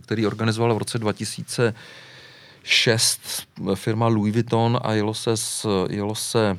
který 0.00 0.26
organizoval 0.26 0.74
v 0.74 0.78
roce 0.78 0.98
2006 0.98 3.20
firma 3.74 4.06
Louis 4.06 4.34
Vuitton 4.34 4.80
a 4.82 4.92
jelo 4.92 5.14
se, 5.14 5.36
s, 5.36 5.86
jelo 5.90 6.14
se 6.14 6.58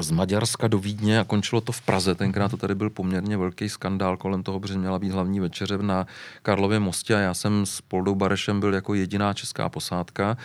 z 0.00 0.10
Maďarska 0.10 0.68
do 0.68 0.78
Vídně 0.78 1.20
a 1.20 1.24
končilo 1.24 1.60
to 1.60 1.72
v 1.72 1.80
Praze. 1.80 2.14
Tenkrát 2.14 2.50
to 2.50 2.56
tady 2.56 2.74
byl 2.74 2.90
poměrně 2.90 3.36
velký 3.36 3.68
skandál 3.68 4.16
kolem 4.16 4.42
toho, 4.42 4.60
protože 4.60 4.78
měla 4.78 4.98
být 4.98 5.10
hlavní 5.10 5.40
večeře 5.40 5.78
na 5.78 6.06
Karlově 6.42 6.78
mostě 6.78 7.14
a 7.14 7.18
já 7.18 7.34
jsem 7.34 7.66
s 7.66 7.80
Poldou 7.80 8.14
Barešem 8.14 8.60
byl 8.60 8.74
jako 8.74 8.94
jediná 8.94 9.34
česká 9.34 9.68
posádka 9.68 10.36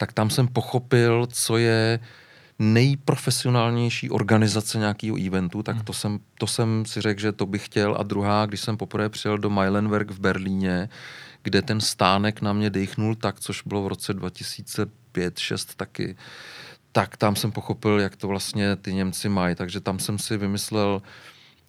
tak 0.00 0.12
tam 0.12 0.30
jsem 0.30 0.48
pochopil, 0.48 1.26
co 1.32 1.56
je 1.56 2.00
nejprofesionálnější 2.58 4.10
organizace 4.10 4.78
nějakého 4.78 5.26
eventu, 5.26 5.62
tak 5.62 5.76
hmm. 5.76 5.84
to 5.84 5.92
jsem, 5.92 6.18
to 6.38 6.46
jsem 6.46 6.86
si 6.86 7.00
řekl, 7.00 7.20
že 7.20 7.32
to 7.32 7.46
bych 7.46 7.64
chtěl. 7.64 7.96
A 7.98 8.02
druhá, 8.02 8.46
když 8.46 8.60
jsem 8.60 8.76
poprvé 8.76 9.08
přijel 9.08 9.38
do 9.38 9.50
Meilenwerk 9.50 10.10
v 10.10 10.20
Berlíně, 10.20 10.88
kde 11.42 11.62
ten 11.62 11.80
stánek 11.80 12.40
na 12.40 12.52
mě 12.52 12.70
dechnul 12.70 13.14
tak, 13.14 13.40
což 13.40 13.62
bylo 13.62 13.82
v 13.82 13.88
roce 13.88 14.16
2005-6 14.16 14.88
taky, 15.76 16.16
tak 16.92 17.16
tam 17.16 17.36
jsem 17.36 17.52
pochopil, 17.52 18.00
jak 18.00 18.16
to 18.16 18.28
vlastně 18.28 18.76
ty 18.76 18.94
Němci 18.94 19.28
mají. 19.28 19.54
Takže 19.54 19.80
tam 19.80 19.98
jsem 19.98 20.18
si 20.18 20.36
vymyslel, 20.36 21.02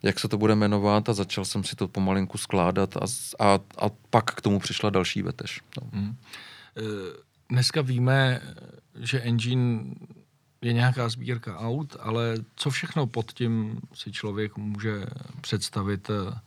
jak 0.04 0.20
se 0.20 0.28
to 0.28 0.38
bude 0.38 0.56
jmenovat 0.56 1.10
a 1.10 1.14
začal 1.14 1.46
jsem 1.46 1.64
si 1.64 1.76
to 1.76 1.88
pomalinku 1.88 2.38
skládat 2.38 2.98
a, 2.98 3.06
a, 3.40 3.60
a 3.78 3.90
pak 4.10 4.26
k 4.26 4.42
tomu 4.42 4.60
přišla 4.60 4.90
další 4.90 5.22
vetež. 5.22 5.62
No. 5.82 5.88
Hmm. 5.94 6.16
Uh 6.78 7.32
Dneska 7.52 7.82
víme, 7.82 8.42
že 8.96 9.22
engine 9.22 9.84
je 10.62 10.74
nějaká 10.74 11.10
sbírka 11.10 11.58
aut, 11.58 11.96
ale 12.00 12.36
co 12.56 12.70
všechno 12.70 13.08
pod 13.08 13.32
tím 13.32 13.82
si 13.94 14.12
člověk 14.12 14.58
může 14.58 15.06
představit 15.42 16.10
eh, 16.10 16.40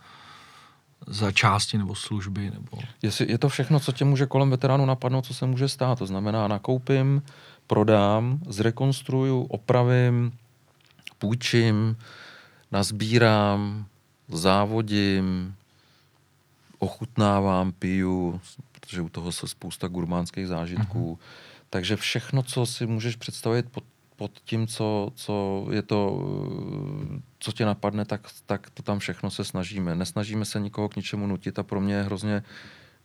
za 1.07 1.33
části 1.33 1.79
nebo 1.79 1.95
služby? 1.95 2.51
Nebo... 2.51 2.79
Jestli 3.03 3.31
je 3.31 3.39
to 3.39 3.49
všechno, 3.49 3.81
co 3.81 3.93
tě 3.93 4.05
může 4.05 4.27
kolem 4.27 4.51
veteránu 4.51 4.87
napadnout, 4.87 5.27
co 5.27 5.35
se 5.35 5.47
může 5.47 5.69
stát. 5.69 5.99
To 5.99 6.07
znamená, 6.07 6.49
nakoupím, 6.49 7.23
prodám, 7.67 8.41
zrekonstruju, 8.47 9.43
opravím, 9.43 10.33
půjčím, 11.19 11.97
nazbírám, 12.73 13.87
závodím, 14.29 15.55
ochutnávám, 16.79 17.73
piju, 17.73 18.41
protože 18.73 19.01
u 19.01 19.09
toho 19.09 19.33
se 19.33 19.49
spousta 19.49 19.89
gurmánských 19.89 20.47
zážitků. 20.47 21.19
Uh-huh. 21.21 21.25
Takže 21.71 21.97
všechno, 21.97 22.43
co 22.43 22.67
si 22.67 22.87
můžeš 22.87 23.17
představit 23.17 23.67
pod, 23.71 23.85
pod 24.17 24.31
tím, 24.45 24.67
co, 24.67 25.13
co 25.15 25.67
je 25.71 25.83
to, 25.83 26.29
co 27.39 27.53
tě 27.53 27.65
napadne, 27.65 28.05
tak, 28.05 28.21
tak 28.47 28.71
to 28.71 28.83
tam 28.83 28.99
všechno 28.99 29.31
se 29.31 29.45
snažíme. 29.45 29.95
Nesnažíme 29.95 30.45
se 30.45 30.61
nikoho 30.61 30.89
k 30.89 30.97
ničemu 30.97 31.27
nutit 31.27 31.59
a 31.59 31.63
pro 31.63 31.81
mě 31.81 31.95
je 31.95 32.03
hrozně 32.03 32.43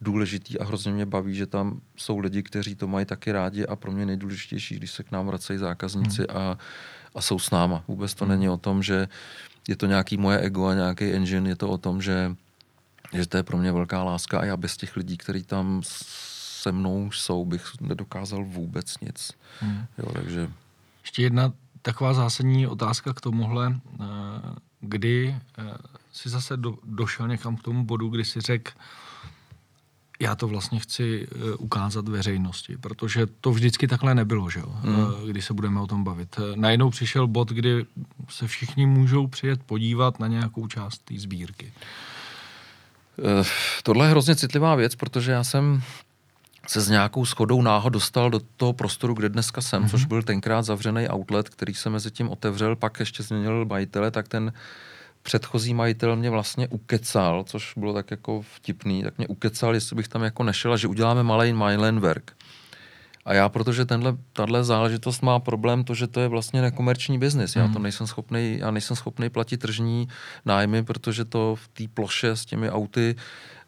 důležitý 0.02 0.60
a 0.60 0.66
hrozně 0.66 0.92
mě 0.92 1.06
baví, 1.06 1.36
že 1.36 1.48
tam 1.48 1.82
jsou 1.98 2.20
lidi, 2.20 2.44
kteří 2.44 2.76
to 2.76 2.88
mají 2.88 3.06
taky 3.06 3.32
rádi 3.32 3.66
a 3.66 3.76
pro 3.76 3.92
mě 3.92 4.06
nejdůležitější, 4.06 4.76
když 4.76 4.92
se 4.92 5.04
k 5.04 5.12
nám 5.12 5.28
vracejí 5.28 5.60
zákazníci 5.60 6.26
hmm. 6.30 6.38
a, 6.38 6.58
a 7.16 7.22
jsou 7.22 7.40
s 7.40 7.52
náma. 7.52 7.84
Vůbec 7.88 8.14
to 8.14 8.26
hmm. 8.26 8.32
není 8.32 8.50
o 8.50 8.58
tom, 8.58 8.84
že 8.84 9.08
je 9.68 9.76
to 9.76 9.86
nějaký 9.86 10.18
moje 10.18 10.40
ego 10.40 10.66
a 10.66 10.74
nějaký 10.74 11.06
engine, 11.12 11.50
je 11.50 11.56
to 11.56 11.70
o 11.70 11.78
tom, 11.78 12.02
že 12.02 12.36
že 13.14 13.28
to 13.28 13.38
je 13.38 13.44
pro 13.44 13.58
mě 13.58 13.72
velká 13.72 14.04
láska 14.04 14.40
a 14.40 14.46
já 14.46 14.58
bez 14.58 14.78
těch 14.78 14.96
lidí, 14.96 15.18
kteří 15.18 15.44
tam 15.44 15.82
se 15.84 16.72
mnou 16.72 17.12
jsou, 17.12 17.46
bych 17.46 17.82
nedokázal 17.82 18.46
vůbec 18.46 19.00
nic. 19.00 19.32
Hmm. 19.60 19.86
Jo, 19.98 20.12
takže... 20.14 20.52
Ještě 21.04 21.22
jedna 21.22 21.54
taková 21.82 22.14
zásadní 22.14 22.68
otázka 22.68 23.14
k 23.14 23.22
tomuhle. 23.22 23.80
Eh, 24.00 24.06
kdy 24.80 25.36
eh, 25.58 25.64
si 26.12 26.30
zase 26.30 26.58
do, 26.58 26.78
došel 26.84 27.28
někam 27.28 27.58
k 27.58 27.64
tomu 27.64 27.86
bodu, 27.86 28.10
kdy 28.10 28.26
si 28.26 28.42
řekl, 28.42 28.72
já 30.20 30.36
to 30.36 30.48
vlastně 30.48 30.80
chci 30.80 31.28
uh, 31.28 31.42
ukázat 31.58 32.08
veřejnosti, 32.08 32.78
protože 32.78 33.28
to 33.42 33.52
vždycky 33.52 33.88
takhle 33.88 34.16
nebylo, 34.16 34.50
že 34.50 34.60
jo, 34.60 34.76
mm. 34.84 35.00
uh, 35.00 35.30
když 35.30 35.46
se 35.46 35.54
budeme 35.54 35.80
o 35.80 35.88
tom 35.88 36.04
bavit. 36.04 36.40
Uh, 36.40 36.46
najednou 36.56 36.90
přišel 36.90 37.28
bod, 37.28 37.50
kdy 37.50 37.86
se 38.30 38.48
všichni 38.48 38.86
můžou 38.86 39.28
přijet 39.28 39.64
podívat 39.64 40.20
na 40.20 40.28
nějakou 40.28 40.68
část 40.68 40.98
té 40.98 41.14
sbírky. 41.18 41.74
Uh, 43.18 43.46
tohle 43.84 44.06
je 44.06 44.10
hrozně 44.10 44.36
citlivá 44.36 44.76
věc, 44.76 44.96
protože 44.96 45.32
já 45.32 45.44
jsem 45.44 45.82
se 46.68 46.82
s 46.82 46.90
nějakou 46.90 47.26
schodou 47.26 47.62
náhod 47.62 47.90
dostal 47.90 48.30
do 48.30 48.40
toho 48.58 48.74
prostoru, 48.74 49.14
kde 49.14 49.30
dneska 49.30 49.62
jsem, 49.62 49.84
mm-hmm. 49.84 49.90
což 49.90 50.06
byl 50.06 50.24
tenkrát 50.24 50.62
zavřený 50.62 51.10
outlet, 51.10 51.50
který 51.50 51.74
se 51.74 51.90
mezi 51.90 52.12
tím 52.12 52.30
otevřel, 52.30 52.76
pak 52.76 53.00
ještě 53.00 53.24
změnil 53.24 53.66
majitele, 53.66 54.12
tak 54.12 54.28
ten 54.28 54.54
předchozí 55.30 55.74
majitel 55.74 56.16
mě 56.16 56.30
vlastně 56.30 56.68
ukecal, 56.68 57.44
což 57.44 57.74
bylo 57.78 57.94
tak 57.94 58.12
jako 58.12 58.42
vtipný, 58.42 59.04
tak 59.04 59.18
mě 59.18 59.28
ukecal, 59.28 59.74
jestli 59.74 59.96
bych 59.96 60.08
tam 60.08 60.24
jako 60.24 60.44
nešel 60.44 60.74
a 60.74 60.78
že 60.78 60.88
uděláme 60.88 61.24
malý 61.24 61.54
Milenwerk. 61.54 62.34
A 63.26 63.34
já, 63.34 63.50
protože 63.50 63.86
tenhle, 63.86 64.18
tahle 64.34 64.64
záležitost 64.64 65.22
má 65.22 65.40
problém 65.40 65.84
to, 65.84 65.94
že 65.94 66.08
to 66.08 66.20
je 66.20 66.28
vlastně 66.28 66.62
nekomerční 66.62 67.20
biznis. 67.20 67.56
Já 67.56 67.68
to 67.68 67.74
hmm. 67.74 67.84
nejsem 67.84 68.08
schopný, 68.08 68.58
já 68.58 68.72
nejsem 68.72 68.96
schopný 68.96 69.30
platit 69.30 69.58
tržní 69.58 70.08
nájmy, 70.46 70.84
protože 70.84 71.26
to 71.26 71.56
v 71.56 71.68
té 71.68 71.84
ploše 71.94 72.30
s 72.30 72.46
těmi 72.46 72.70
auty, 72.70 73.16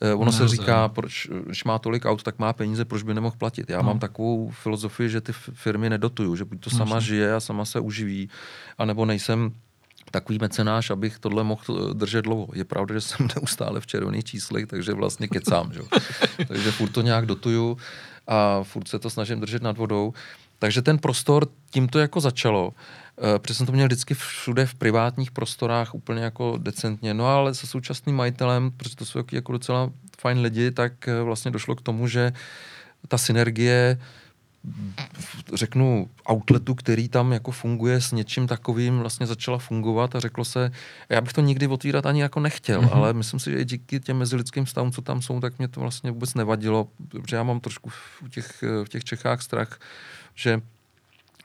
eh, 0.01 0.13
ono 0.13 0.31
se 0.31 0.47
říká, 0.47 0.87
proč, 0.89 1.29
když 1.45 1.63
má 1.63 1.79
tolik 1.79 2.05
aut, 2.05 2.23
tak 2.23 2.39
má 2.39 2.53
peníze, 2.53 2.85
proč 2.85 3.03
by 3.03 3.13
nemohl 3.13 3.35
platit. 3.37 3.69
Já 3.69 3.77
no. 3.77 3.83
mám 3.83 3.99
takovou 3.99 4.49
filozofii, 4.49 5.09
že 5.09 5.21
ty 5.21 5.33
firmy 5.33 5.89
nedotuju, 5.89 6.35
že 6.35 6.45
buď 6.45 6.59
to 6.59 6.69
sama 6.69 6.99
žije 6.99 7.35
a 7.35 7.39
sama 7.39 7.65
se 7.65 7.79
uživí, 7.79 8.29
anebo 8.77 9.05
nejsem 9.05 9.53
takový 10.11 10.39
mecenáš, 10.41 10.89
abych 10.89 11.19
tohle 11.19 11.43
mohl 11.43 11.61
eh, 11.69 11.93
držet 11.93 12.21
dlouho. 12.21 12.47
Je 12.53 12.63
pravda, 12.63 12.95
že 12.95 13.01
jsem 13.01 13.27
neustále 13.35 13.79
v 13.79 13.87
červených 13.87 14.23
číslech, 14.23 14.67
takže 14.67 14.93
vlastně 14.93 15.27
kecám. 15.27 15.73
Že? 15.73 15.81
takže 16.47 16.71
furt 16.71 16.89
to 16.89 17.01
nějak 17.01 17.25
dotuju 17.25 17.77
a 18.27 18.63
furt 18.63 18.87
se 18.87 18.99
to 18.99 19.09
snažím 19.09 19.39
držet 19.39 19.61
nad 19.61 19.77
vodou. 19.77 20.13
Takže 20.59 20.81
ten 20.81 20.97
prostor, 20.97 21.47
tím 21.69 21.87
to 21.87 21.99
jako 21.99 22.19
začalo. 22.19 22.73
E, 23.35 23.39
protože 23.39 23.53
jsem 23.53 23.65
to 23.65 23.71
měl 23.71 23.87
vždycky 23.87 24.13
všude 24.13 24.65
v 24.65 24.75
privátních 24.75 25.31
prostorách 25.31 25.95
úplně 25.95 26.23
jako 26.23 26.57
decentně. 26.57 27.13
No 27.13 27.27
ale 27.27 27.53
se 27.53 27.67
současným 27.67 28.15
majitelem, 28.15 28.71
protože 28.77 28.95
to 28.95 29.05
jsou 29.05 29.23
jako 29.31 29.51
docela 29.51 29.91
fajn 30.21 30.39
lidi, 30.39 30.71
tak 30.71 31.07
eh, 31.07 31.21
vlastně 31.21 31.51
došlo 31.51 31.75
k 31.75 31.81
tomu, 31.81 32.07
že 32.07 32.33
ta 33.07 33.17
synergie 33.17 33.97
řeknu, 35.53 36.09
outletu, 36.31 36.75
který 36.75 37.09
tam 37.09 37.33
jako 37.33 37.51
funguje 37.51 38.01
s 38.01 38.11
něčím 38.11 38.47
takovým, 38.47 38.99
vlastně 38.99 39.27
začala 39.27 39.57
fungovat 39.57 40.15
a 40.15 40.19
řeklo 40.19 40.45
se, 40.45 40.71
já 41.09 41.21
bych 41.21 41.33
to 41.33 41.41
nikdy 41.41 41.67
otvírat 41.67 42.05
ani 42.05 42.21
jako 42.21 42.39
nechtěl, 42.39 42.81
mm-hmm. 42.81 42.95
ale 42.95 43.13
myslím 43.13 43.39
si, 43.39 43.51
že 43.51 43.57
i 43.57 43.65
díky 43.65 43.99
těm 43.99 44.17
mezilidským 44.17 44.65
stavům, 44.65 44.91
co 44.91 45.01
tam 45.01 45.21
jsou, 45.21 45.39
tak 45.39 45.57
mě 45.57 45.67
to 45.67 45.79
vlastně 45.79 46.11
vůbec 46.11 46.33
nevadilo, 46.33 46.87
protože 47.09 47.35
já 47.35 47.43
mám 47.43 47.59
trošku 47.59 47.89
v 47.89 48.29
těch, 48.29 48.61
v 48.83 48.89
těch 48.89 49.03
Čechách 49.03 49.41
strach, 49.41 49.79
že 50.35 50.61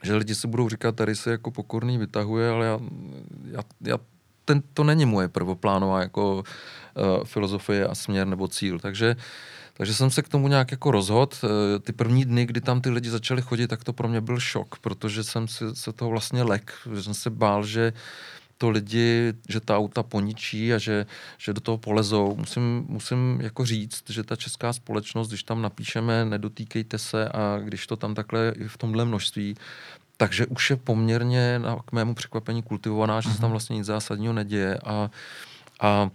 že 0.03 0.15
lidi 0.15 0.35
si 0.35 0.47
budou 0.47 0.69
říkat, 0.69 0.95
tady 0.95 1.15
se 1.15 1.31
jako 1.31 1.51
pokorný 1.51 1.97
vytahuje, 1.97 2.49
ale 2.49 2.65
já, 2.65 2.79
já, 3.51 3.61
já 3.81 3.97
ten, 4.45 4.63
to 4.73 4.83
není 4.83 5.05
moje 5.05 5.27
prvoplánová 5.27 6.01
jako 6.01 6.35
uh, 6.35 6.43
filozofie 7.23 7.87
a 7.87 7.95
směr 7.95 8.27
nebo 8.27 8.47
cíl. 8.47 8.79
Takže 8.79 9.15
uh, 9.15 9.21
takže 9.77 9.93
jsem 9.93 10.11
se 10.11 10.21
k 10.21 10.29
tomu 10.29 10.47
nějak 10.47 10.71
jako 10.71 10.91
rozhod. 10.91 11.39
Eh, 11.43 11.79
ty 11.79 11.93
první 11.93 12.25
dny, 12.25 12.45
kdy 12.45 12.61
tam 12.61 12.81
ty 12.81 12.89
lidi 12.89 13.09
začali 13.09 13.41
chodit, 13.41 13.67
tak 13.67 13.83
to 13.83 13.93
pro 13.93 14.07
mě 14.07 14.21
byl 14.21 14.39
šok, 14.39 14.79
protože 14.79 15.23
jsem 15.23 15.47
si, 15.47 15.75
se 15.75 15.93
toho 15.93 16.11
vlastně 16.11 16.43
lek, 16.43 16.73
že 16.95 17.03
jsem 17.03 17.13
se 17.13 17.29
bál, 17.29 17.65
že 17.65 17.93
to 18.57 18.69
lidi, 18.69 19.33
že 19.49 19.59
ta 19.59 19.77
auta 19.77 20.03
poničí 20.03 20.73
a 20.73 20.77
že, 20.77 21.05
že 21.37 21.53
do 21.53 21.61
toho 21.61 21.77
polezou. 21.77 22.35
Musím, 22.35 22.85
musím 22.89 23.41
jako 23.41 23.65
říct, 23.65 24.09
že 24.09 24.23
ta 24.23 24.35
česká 24.35 24.73
společnost, 24.73 25.27
když 25.27 25.43
tam 25.43 25.61
napíšeme 25.61 26.25
nedotýkejte 26.25 26.97
se 26.97 27.29
a 27.29 27.59
když 27.63 27.87
to 27.87 27.95
tam 27.95 28.15
takhle 28.15 28.53
v 28.67 28.77
tomhle 28.77 29.05
množství, 29.05 29.55
takže 30.17 30.45
už 30.45 30.69
je 30.69 30.75
poměrně 30.75 31.61
k 31.85 31.91
mému 31.91 32.15
překvapení 32.15 32.63
kultivovaná, 32.63 33.21
že 33.21 33.29
se 33.29 33.37
tam 33.37 33.43
mhm. 33.43 33.51
vlastně 33.51 33.75
nic 33.75 33.85
zásadního 33.85 34.33
neděje 34.33 34.79
a, 34.85 35.09
a 35.81 36.09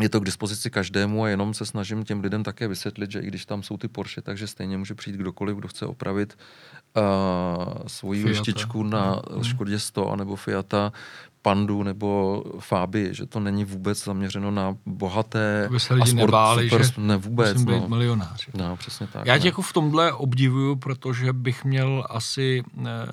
je 0.00 0.08
to 0.08 0.20
k 0.20 0.24
dispozici 0.24 0.70
každému 0.70 1.24
a 1.24 1.28
jenom 1.28 1.54
se 1.54 1.66
snažím 1.66 2.04
těm 2.04 2.20
lidem 2.20 2.42
také 2.42 2.68
vysvětlit, 2.68 3.10
že 3.10 3.20
i 3.20 3.26
když 3.26 3.46
tam 3.46 3.62
jsou 3.62 3.76
ty 3.76 3.88
Porsche, 3.88 4.22
takže 4.22 4.46
stejně 4.46 4.78
může 4.78 4.94
přijít 4.94 5.16
kdokoliv, 5.16 5.56
kdo 5.56 5.68
chce 5.68 5.86
opravit 5.86 6.38
uh, 6.96 7.02
svoji 7.86 8.24
věštičku 8.24 8.82
na 8.82 9.22
mm. 9.36 9.44
Škodě 9.44 9.78
100 9.78 10.16
nebo 10.16 10.36
Fiata 10.36 10.92
Pandu 11.42 11.82
nebo 11.82 12.42
Fáby, 12.58 13.08
že 13.12 13.26
to 13.26 13.40
není 13.40 13.64
vůbec 13.64 14.04
zaměřeno 14.04 14.50
na 14.50 14.76
bohaté 14.86 15.66
Aby 15.66 15.80
se 15.80 15.94
lidi 15.94 16.02
a 16.02 16.06
sport, 16.06 16.26
nebáli, 16.26 16.70
super, 16.70 16.86
že 16.86 16.92
ne 16.96 17.16
vůbec. 17.16 17.52
Musím 17.52 17.66
být 17.66 17.80
no. 17.80 17.88
milionář. 17.88 18.48
No, 18.54 18.76
přesně 18.76 19.06
tak. 19.06 19.26
Já 19.26 19.38
tě 19.38 19.48
jako 19.48 19.62
v 19.62 19.72
tomhle 19.72 20.12
obdivuju, 20.12 20.76
protože 20.76 21.32
bych 21.32 21.64
měl 21.64 22.06
asi 22.10 22.62
ne, 22.74 23.06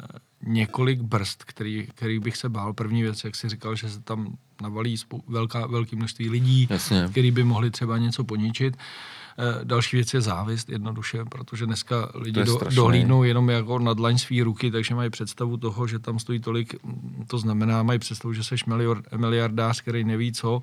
několik 0.43 1.01
brzd, 1.01 1.43
který, 1.43 1.87
který 1.95 2.19
bych 2.19 2.37
se 2.37 2.49
bál. 2.49 2.73
První 2.73 3.01
věc, 3.01 3.23
jak 3.23 3.35
jsi 3.35 3.49
říkal, 3.49 3.75
že 3.75 3.89
se 3.89 4.01
tam 4.01 4.37
navalí 4.61 4.97
spou- 4.97 5.21
velká, 5.27 5.67
velké 5.67 5.95
množství 5.95 6.29
lidí, 6.29 6.67
Jasně. 6.69 7.07
který 7.11 7.31
by 7.31 7.43
mohli 7.43 7.71
třeba 7.71 7.97
něco 7.97 8.23
poničit. 8.23 8.77
E, 9.39 9.65
další 9.65 9.97
věc 9.97 10.13
je 10.13 10.21
závist 10.21 10.69
jednoduše, 10.69 11.25
protože 11.25 11.65
dneska 11.65 12.09
lidi 12.15 12.43
do, 12.43 12.59
dohlídnou 12.75 13.23
jenom 13.23 13.49
jako 13.49 13.79
na 13.79 13.93
dlaň 13.93 14.17
svý 14.17 14.41
ruky, 14.41 14.71
takže 14.71 14.95
mají 14.95 15.09
představu 15.09 15.57
toho, 15.57 15.87
že 15.87 15.99
tam 15.99 16.19
stojí 16.19 16.39
tolik, 16.39 16.75
to 17.27 17.37
znamená, 17.37 17.83
mají 17.83 17.99
představu, 17.99 18.33
že 18.33 18.43
jsi 18.43 18.55
miliardář, 19.17 19.81
který 19.81 20.03
neví 20.03 20.31
co. 20.31 20.61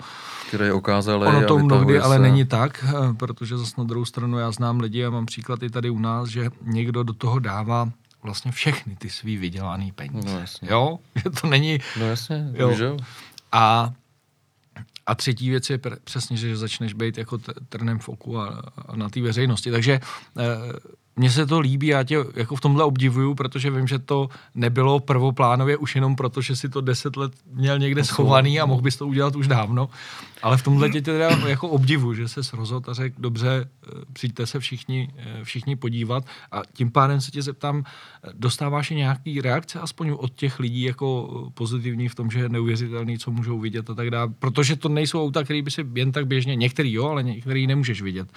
Který 0.48 0.72
ukázal. 0.72 1.22
Ono 1.22 1.46
to 1.46 1.58
mnohdy 1.58 2.00
ale 2.00 2.18
není 2.18 2.44
tak, 2.44 2.84
eh, 2.88 3.14
protože 3.14 3.58
zase 3.58 3.74
na 3.78 3.84
druhou 3.84 4.04
stranu 4.04 4.38
já 4.38 4.50
znám 4.52 4.80
lidi 4.80 5.04
a 5.04 5.10
mám 5.10 5.26
příklad 5.26 5.62
i 5.62 5.70
tady 5.70 5.90
u 5.90 5.98
nás, 5.98 6.28
že 6.28 6.50
někdo 6.62 7.02
do 7.02 7.12
toho 7.12 7.38
dává 7.38 7.88
vlastně 8.22 8.52
všechny 8.52 8.96
ty 8.96 9.10
svý 9.10 9.36
vydělaný 9.36 9.92
peníze. 9.92 10.28
No, 10.28 10.40
jasně. 10.40 10.68
Jo? 10.70 10.98
Že 11.24 11.30
to 11.30 11.46
není... 11.46 11.78
No 11.98 12.06
jasně, 12.06 12.50
jo. 12.52 12.70
jo. 12.78 12.96
A, 13.52 13.92
a 15.06 15.14
třetí 15.14 15.50
věc 15.50 15.70
je 15.70 15.80
přesně, 16.04 16.36
že 16.36 16.56
začneš 16.56 16.92
být 16.92 17.18
jako 17.18 17.38
trnem 17.68 17.98
v 17.98 18.08
oku 18.08 18.38
a, 18.38 18.62
a 18.86 18.96
na 18.96 19.08
té 19.08 19.20
veřejnosti. 19.20 19.70
Takže 19.70 19.92
e, 19.92 20.00
mně 21.18 21.30
se 21.30 21.46
to 21.46 21.60
líbí, 21.60 21.86
já 21.86 22.02
tě 22.02 22.24
jako 22.34 22.56
v 22.56 22.60
tomhle 22.60 22.84
obdivuju, 22.84 23.34
protože 23.34 23.70
vím, 23.70 23.86
že 23.86 23.98
to 23.98 24.28
nebylo 24.54 25.00
prvoplánově 25.00 25.76
už 25.76 25.94
jenom 25.94 26.16
proto, 26.16 26.40
že 26.40 26.56
si 26.56 26.68
to 26.68 26.80
deset 26.80 27.16
let 27.16 27.32
měl 27.52 27.78
někde 27.78 28.04
schovaný 28.04 28.60
a 28.60 28.66
mohl 28.66 28.82
bys 28.82 28.96
to 28.96 29.06
udělat 29.06 29.36
už 29.36 29.48
dávno. 29.48 29.88
Ale 30.42 30.56
v 30.56 30.62
tomhle 30.62 30.90
tě 30.90 31.02
teda 31.02 31.30
jako 31.46 31.68
obdivu, 31.68 32.14
že 32.14 32.28
se 32.28 32.40
rozhodl 32.52 32.90
a 32.90 32.94
řekl, 32.94 33.16
dobře, 33.18 33.68
eh, 33.68 33.90
přijďte 34.12 34.46
se 34.46 34.60
všichni, 34.60 35.08
eh, 35.16 35.44
všichni 35.44 35.76
podívat 35.76 36.24
a 36.52 36.62
tím 36.72 36.90
pádem 36.90 37.20
se 37.20 37.30
tě 37.30 37.42
zeptám, 37.42 37.84
eh, 37.86 38.30
dostáváš 38.34 38.90
nějaký 38.90 39.40
reakce 39.40 39.80
aspoň 39.80 40.14
od 40.18 40.34
těch 40.34 40.58
lidí 40.58 40.82
jako 40.82 41.28
pozitivní 41.54 42.08
v 42.08 42.14
tom, 42.14 42.30
že 42.30 42.38
je 42.38 42.48
neuvěřitelný, 42.48 43.18
co 43.18 43.30
můžou 43.30 43.58
vidět 43.58 43.90
a 43.90 43.94
tak 43.94 44.10
dále, 44.10 44.32
protože 44.38 44.76
to 44.76 44.88
nejsou 44.88 45.22
auta, 45.24 45.44
které 45.44 45.62
by 45.62 45.70
si 45.70 45.86
jen 45.94 46.12
tak 46.12 46.26
běžně, 46.26 46.56
některý 46.56 46.92
jo, 46.92 47.06
ale 47.06 47.22
některý 47.22 47.66
nemůžeš 47.66 48.02
vidět, 48.02 48.28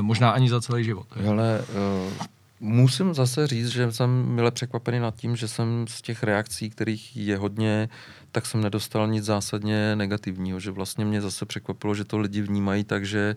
možná 0.00 0.30
ani 0.30 0.48
za 0.48 0.60
celý 0.60 0.84
život. 0.84 1.06
Ale 1.28 1.64
uh 2.08 2.26
Musím 2.60 3.14
zase 3.14 3.46
říct, 3.46 3.68
že 3.68 3.92
jsem 3.92 4.10
mile 4.10 4.50
překvapený 4.50 4.98
nad 4.98 5.14
tím, 5.14 5.36
že 5.36 5.48
jsem 5.48 5.84
z 5.88 6.02
těch 6.02 6.22
reakcí, 6.22 6.70
kterých 6.70 7.16
je 7.16 7.36
hodně, 7.36 7.88
tak 8.32 8.46
jsem 8.46 8.60
nedostal 8.60 9.08
nic 9.08 9.24
zásadně 9.24 9.96
negativního, 9.96 10.60
že 10.60 10.70
vlastně 10.70 11.04
mě 11.04 11.20
zase 11.20 11.46
překvapilo, 11.46 11.94
že 11.94 12.04
to 12.04 12.18
lidi 12.18 12.42
vnímají 12.42 12.84
tak, 12.84 13.06
že, 13.06 13.36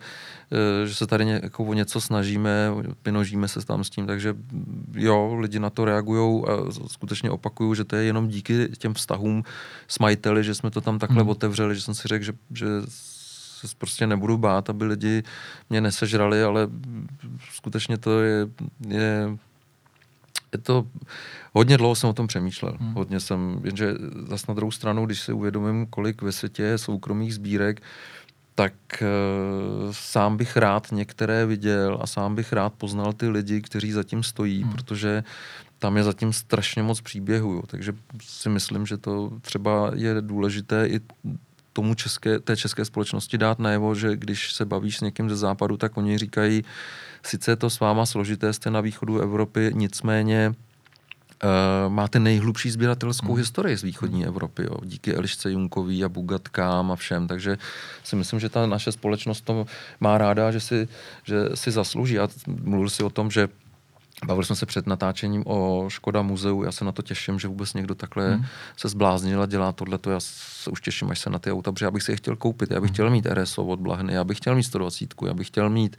eh, 0.52 0.88
že 0.88 0.96
se 0.96 1.08
tady 1.08 1.26
ně, 1.26 1.40
jako 1.44 1.64
o 1.64 1.74
něco 1.74 2.02
snažíme, 2.02 2.72
pinožíme 3.02 3.48
se 3.48 3.66
tam 3.66 3.84
s 3.84 3.90
tím, 3.90 4.08
takže 4.08 4.36
jo, 4.94 5.36
lidi 5.36 5.60
na 5.60 5.70
to 5.70 5.86
reagují 5.86 6.44
a 6.48 6.72
skutečně 6.88 7.32
opakují, 7.32 7.76
že 7.76 7.84
to 7.84 7.96
je 7.96 8.04
jenom 8.04 8.28
díky 8.28 8.68
těm 8.78 8.94
vztahům 8.94 9.44
s 9.88 10.00
majiteli, 10.00 10.44
že 10.44 10.56
jsme 10.56 10.72
to 10.72 10.82
tam 10.82 11.00
takhle 11.00 11.22
hmm. 11.22 11.30
otevřeli, 11.30 11.76
že 11.76 11.82
jsem 11.82 11.94
si 11.94 12.08
řekl, 12.08 12.26
že, 12.26 12.34
že 12.54 12.66
se 13.68 13.76
prostě 13.78 14.08
nebudu 14.08 14.38
bát, 14.38 14.70
aby 14.70 14.86
lidi 14.86 15.24
mě 15.70 15.82
nesežrali, 15.82 16.44
ale 16.44 16.68
skutečně 17.54 17.98
to 17.98 18.22
je, 18.22 18.48
je 18.88 19.38
je 20.54 20.60
to, 20.60 20.88
hodně 21.54 21.78
dlouho 21.78 21.96
jsem 21.96 22.10
o 22.10 22.14
tom 22.14 22.28
přemýšlel. 22.28 22.78
Hmm. 22.80 22.94
Hodně 22.94 23.20
jsem, 23.20 23.62
jenže 23.64 23.94
zase 24.28 24.46
na 24.48 24.54
druhou 24.54 24.72
stranu, 24.72 25.06
když 25.06 25.22
si 25.22 25.34
uvědomím, 25.34 25.86
kolik 25.86 26.22
ve 26.22 26.32
světě 26.32 26.64
je 26.64 26.78
soukromých 26.78 27.34
sbírek, 27.34 27.82
tak 28.56 28.74
uh, 29.02 29.92
sám 29.92 30.38
bych 30.38 30.58
rád 30.58 30.92
některé 30.92 31.46
viděl 31.46 32.00
a 32.02 32.08
sám 32.08 32.36
bych 32.36 32.54
rád 32.54 32.74
poznal 32.74 33.14
ty 33.14 33.30
lidi, 33.30 33.62
kteří 33.62 33.92
zatím 33.92 34.24
stojí, 34.24 34.64
hmm. 34.64 34.72
protože 34.72 35.24
tam 35.80 35.98
je 35.98 36.04
zatím 36.04 36.34
strašně 36.34 36.84
moc 36.84 37.02
příběhů. 37.02 37.64
Takže 37.68 37.94
si 38.22 38.50
myslím, 38.50 38.86
že 38.86 38.98
to 38.98 39.32
třeba 39.42 39.92
je 39.96 40.22
důležité 40.22 40.88
i 40.88 41.00
tomu 41.80 41.96
české, 41.96 42.40
té 42.40 42.58
české 42.58 42.86
společnosti 42.86 43.38
dát 43.38 43.60
najevo, 43.60 43.96
že 43.96 44.16
když 44.16 44.54
se 44.54 44.66
bavíš 44.66 44.98
s 44.98 45.02
někým 45.02 45.30
ze 45.30 45.36
západu, 45.36 45.78
tak 45.78 45.98
oni 45.98 46.18
říkají, 46.18 46.64
sice 47.24 47.52
je 47.52 47.56
to 47.56 47.70
s 47.70 47.80
váma 47.80 48.06
složité, 48.06 48.54
jste 48.54 48.68
na 48.70 48.82
východu 48.82 49.20
Evropy, 49.20 49.72
nicméně 49.74 50.54
Uh, 51.40 51.88
máte 51.88 52.20
nejhlubší 52.20 52.70
sběratelskou 52.70 53.32
hmm. 53.32 53.38
historii 53.38 53.78
z 53.78 53.84
východní 53.84 54.26
Evropy, 54.26 54.64
jo, 54.64 54.76
díky 54.84 55.16
Elišce 55.16 55.52
Junkový 55.52 56.04
a 56.04 56.10
Bugatkám 56.10 56.92
a 56.92 56.96
všem, 56.96 57.28
takže 57.28 57.58
si 58.04 58.16
myslím, 58.16 58.40
že 58.40 58.50
ta 58.50 58.68
naše 58.68 58.92
společnost 58.92 59.42
to 59.42 59.66
má 60.00 60.18
ráda, 60.18 60.52
že 60.52 60.60
si, 60.60 60.88
že 61.24 61.56
si 61.56 61.72
zaslouží. 61.72 62.20
A 62.20 62.28
mluvil 62.48 62.90
si 62.90 63.04
o 63.04 63.10
tom, 63.10 63.32
že 63.32 63.48
Bavili 64.26 64.46
jsme 64.46 64.56
se 64.56 64.66
před 64.66 64.88
natáčením 64.88 65.44
o 65.46 65.86
Škoda 65.88 66.22
muzeu, 66.22 66.64
já 66.64 66.72
se 66.72 66.86
na 66.86 66.92
to 66.92 67.02
těším, 67.02 67.40
že 67.40 67.48
vůbec 67.48 67.74
někdo 67.74 67.96
takhle 67.96 68.34
hmm. 68.34 68.46
se 68.78 68.88
zbláznil 68.88 69.42
a 69.42 69.46
dělá 69.46 69.72
tohle, 69.72 69.98
to 69.98 70.12
já 70.12 70.20
se 70.20 70.70
už 70.70 70.82
těším, 70.82 71.12
až 71.12 71.20
se 71.20 71.30
na 71.30 71.40
ty 71.40 71.52
auta, 71.52 71.72
protože 71.72 71.86
já 71.86 71.92
bych 71.92 72.04
si 72.04 72.12
je 72.12 72.16
chtěl 72.16 72.36
koupit, 72.36 72.72
já 72.72 72.82
bych 72.82 72.90
hmm. 72.90 72.94
chtěl 72.94 73.10
mít 73.10 73.26
RSO 73.26 73.66
od 73.66 73.80
Blahny, 73.80 74.14
já 74.14 74.24
bych 74.24 74.38
chtěl 74.38 74.56
mít 74.56 74.64
120, 74.64 75.14
já 75.26 75.34
bych 75.34 75.48
chtěl 75.48 75.70
mít, 75.70 75.98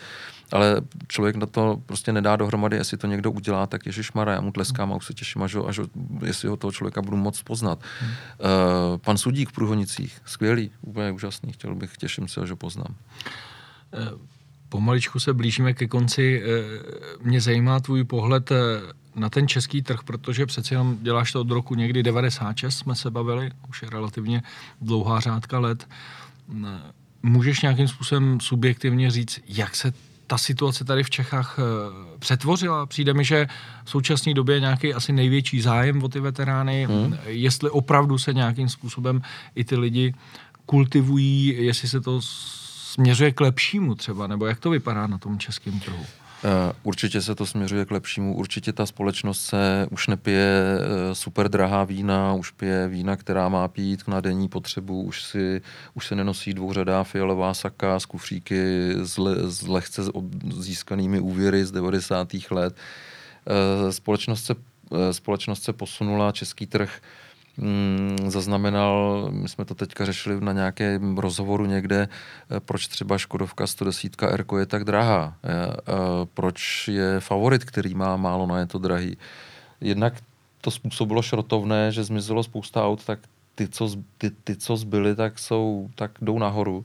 ale 0.52 0.76
člověk 1.08 1.36
na 1.36 1.46
to 1.46 1.82
prostě 1.86 2.12
nedá 2.12 2.36
dohromady, 2.36 2.76
jestli 2.76 2.96
to 2.96 3.06
někdo 3.06 3.30
udělá, 3.30 3.66
tak 3.66 3.86
Ježíš 3.86 4.12
Mara, 4.12 4.32
já 4.32 4.40
mu 4.40 4.52
tleskám 4.52 4.92
a 4.92 4.96
už 4.96 5.06
se 5.06 5.14
těším, 5.14 5.42
až, 5.42 5.54
ho, 5.54 5.68
až 5.68 5.78
ho, 5.78 5.86
jestli 6.24 6.48
ho 6.48 6.56
toho 6.56 6.72
člověka 6.72 7.02
budu 7.02 7.16
moc 7.16 7.42
poznat. 7.42 7.78
Hmm. 8.00 8.10
Uh, 8.10 8.98
pan 8.98 9.16
Sudík 9.16 9.48
v 9.48 9.52
Průhonicích, 9.52 10.20
skvělý, 10.24 10.70
úplně 10.80 11.12
úžasný, 11.12 11.52
chtěl 11.52 11.74
bych, 11.74 11.96
těším 11.96 12.28
se, 12.28 12.46
že 12.46 12.52
ho 12.52 12.56
poznám. 12.56 12.94
Pomaličku 14.70 15.20
se 15.20 15.34
blížíme 15.34 15.74
ke 15.74 15.86
konci. 15.86 16.42
Eh, 16.44 16.48
mě 17.22 17.40
zajímá 17.40 17.80
tvůj 17.80 18.04
pohled 18.04 18.50
eh, 18.50 18.56
na 19.14 19.30
ten 19.30 19.48
český 19.48 19.82
trh, 19.82 20.02
protože 20.04 20.46
přeci 20.46 20.74
jenom 20.74 20.98
děláš 21.02 21.32
to 21.32 21.40
od 21.40 21.50
roku 21.50 21.74
někdy 21.74 22.02
96, 22.02 22.78
jsme 22.78 22.94
se 22.94 23.10
bavili, 23.10 23.50
už 23.68 23.82
je 23.82 23.90
relativně 23.90 24.42
dlouhá 24.80 25.20
řádka 25.20 25.58
let. 25.58 25.88
Eh, 26.66 26.66
můžeš 27.22 27.60
nějakým 27.60 27.88
způsobem 27.88 28.40
subjektivně 28.40 29.10
říct, 29.10 29.40
jak 29.48 29.76
se 29.76 29.92
ta 30.26 30.38
situace 30.38 30.84
tady 30.84 31.02
v 31.02 31.10
Čechách 31.10 31.58
přetvořila? 32.18 32.86
Přijde 32.86 33.14
mi, 33.14 33.24
že 33.24 33.46
v 33.84 33.90
současné 33.90 34.34
době 34.34 34.56
je 34.56 34.60
nějaký 34.60 34.94
asi 34.94 35.12
největší 35.12 35.60
zájem 35.60 36.02
o 36.02 36.08
ty 36.08 36.20
veterány, 36.20 36.86
hmm. 36.86 37.16
jestli 37.26 37.70
opravdu 37.70 38.18
se 38.18 38.34
nějakým 38.34 38.68
způsobem 38.68 39.22
i 39.54 39.64
ty 39.64 39.76
lidi 39.76 40.14
kultivují, 40.66 41.56
jestli 41.58 41.88
se 41.88 42.00
to 42.00 42.20
směřuje 42.92 43.32
k 43.32 43.40
lepšímu 43.40 43.94
třeba, 43.94 44.26
nebo 44.26 44.46
jak 44.46 44.60
to 44.60 44.70
vypadá 44.70 45.06
na 45.06 45.18
tom 45.18 45.38
českém 45.38 45.80
trhu? 45.80 46.06
Eh, 46.44 46.72
určitě 46.82 47.22
se 47.22 47.34
to 47.34 47.46
směřuje 47.46 47.84
k 47.84 47.90
lepšímu. 47.90 48.36
Určitě 48.36 48.72
ta 48.72 48.86
společnost 48.86 49.40
se 49.40 49.86
už 49.90 50.06
nepije 50.06 50.62
eh, 50.80 51.14
super 51.14 51.48
drahá 51.48 51.84
vína, 51.84 52.34
už 52.34 52.50
pije 52.50 52.88
vína, 52.88 53.16
která 53.16 53.48
má 53.48 53.68
pít 53.68 54.08
na 54.08 54.20
denní 54.20 54.48
potřebu, 54.48 55.02
už, 55.02 55.22
si, 55.22 55.62
už 55.94 56.06
se 56.06 56.14
nenosí 56.14 56.54
dvouřadá 56.54 57.04
fialová 57.04 57.54
saka 57.54 58.00
z 58.00 58.06
kufříky 58.06 58.92
s, 59.02 59.18
le, 59.18 59.36
s 59.50 59.62
lehce 59.62 60.02
získanými 60.50 61.20
úvěry 61.20 61.64
z 61.64 61.70
90. 61.70 62.28
let. 62.50 62.76
Eh, 63.46 63.92
společnost 63.92 64.44
se, 64.44 64.54
společnost 65.12 65.62
se 65.62 65.72
posunula, 65.72 66.32
český 66.32 66.66
trh 66.66 67.00
mm, 67.60 68.30
zaznamenal, 68.30 69.28
my 69.32 69.48
jsme 69.48 69.64
to 69.64 69.74
teďka 69.74 70.04
řešili 70.04 70.40
na 70.40 70.52
nějakém 70.52 71.18
rozhovoru 71.18 71.66
někde, 71.66 72.08
eh, 72.08 72.60
proč 72.60 72.86
třeba 72.86 73.18
Škodovka 73.18 73.66
110 73.66 74.22
R 74.22 74.44
je 74.58 74.66
tak 74.66 74.84
drahá, 74.84 75.36
je, 75.44 75.66
eh, 75.66 75.76
proč 76.34 76.88
je 76.88 77.20
favorit, 77.20 77.64
který 77.64 77.94
má 77.94 78.16
málo 78.16 78.46
na 78.46 78.58
je 78.58 78.66
to 78.66 78.78
drahý. 78.78 79.16
Jednak 79.80 80.14
to 80.60 80.70
způsobilo 80.70 81.22
šrotovné, 81.22 81.92
že 81.92 82.04
zmizelo 82.04 82.42
spousta 82.42 82.84
aut, 82.84 83.04
tak 83.04 83.18
ty, 83.54 83.68
co, 83.68 83.90
ty, 84.18 84.30
ty, 84.30 84.56
co 84.56 84.76
zbyly, 84.76 85.16
tak, 85.16 85.38
jsou, 85.38 85.90
tak 85.94 86.10
jdou 86.22 86.38
nahoru. 86.38 86.84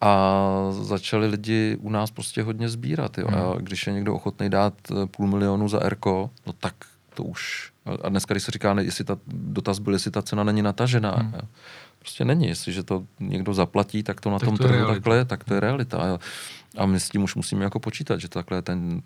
A 0.00 0.42
začali 0.70 1.26
lidi 1.26 1.76
u 1.80 1.90
nás 1.90 2.10
prostě 2.10 2.42
hodně 2.42 2.68
sbírat. 2.68 3.18
Jo. 3.18 3.26
Hmm. 3.28 3.40
A 3.40 3.54
když 3.58 3.86
je 3.86 3.92
někdo 3.92 4.14
ochotný 4.14 4.50
dát 4.50 4.74
eh, 4.90 5.06
půl 5.06 5.26
milionu 5.26 5.68
za 5.68 5.82
Erko, 5.82 6.30
no 6.46 6.52
tak 6.52 6.74
to 7.14 7.24
už 7.24 7.72
a 8.02 8.08
dneska, 8.08 8.34
když 8.34 8.42
se 8.42 8.50
říká, 8.50 8.76
jestli 8.80 9.04
ta, 9.04 9.18
dotaz 9.26 9.78
byl, 9.78 9.92
jestli 9.92 10.10
ta 10.10 10.22
cena 10.22 10.44
není 10.44 10.62
natažená, 10.62 11.10
hmm. 11.10 11.32
prostě 11.98 12.24
není. 12.24 12.46
Jestliže 12.46 12.82
to 12.82 13.04
někdo 13.20 13.54
zaplatí, 13.54 14.02
tak 14.02 14.20
to 14.20 14.30
na 14.30 14.38
tak 14.38 14.48
tom 14.48 14.56
to 14.56 14.68
trhu 14.68 14.86
takhle, 14.86 15.24
tak 15.24 15.44
to 15.44 15.54
je 15.54 15.60
realita. 15.60 16.18
A 16.76 16.86
my 16.86 17.00
s 17.00 17.08
tím 17.08 17.22
už 17.22 17.34
musíme 17.34 17.64
jako 17.64 17.80
počítat, 17.80 18.20
že 18.20 18.28
takhle 18.28 18.62
ten 18.62 19.02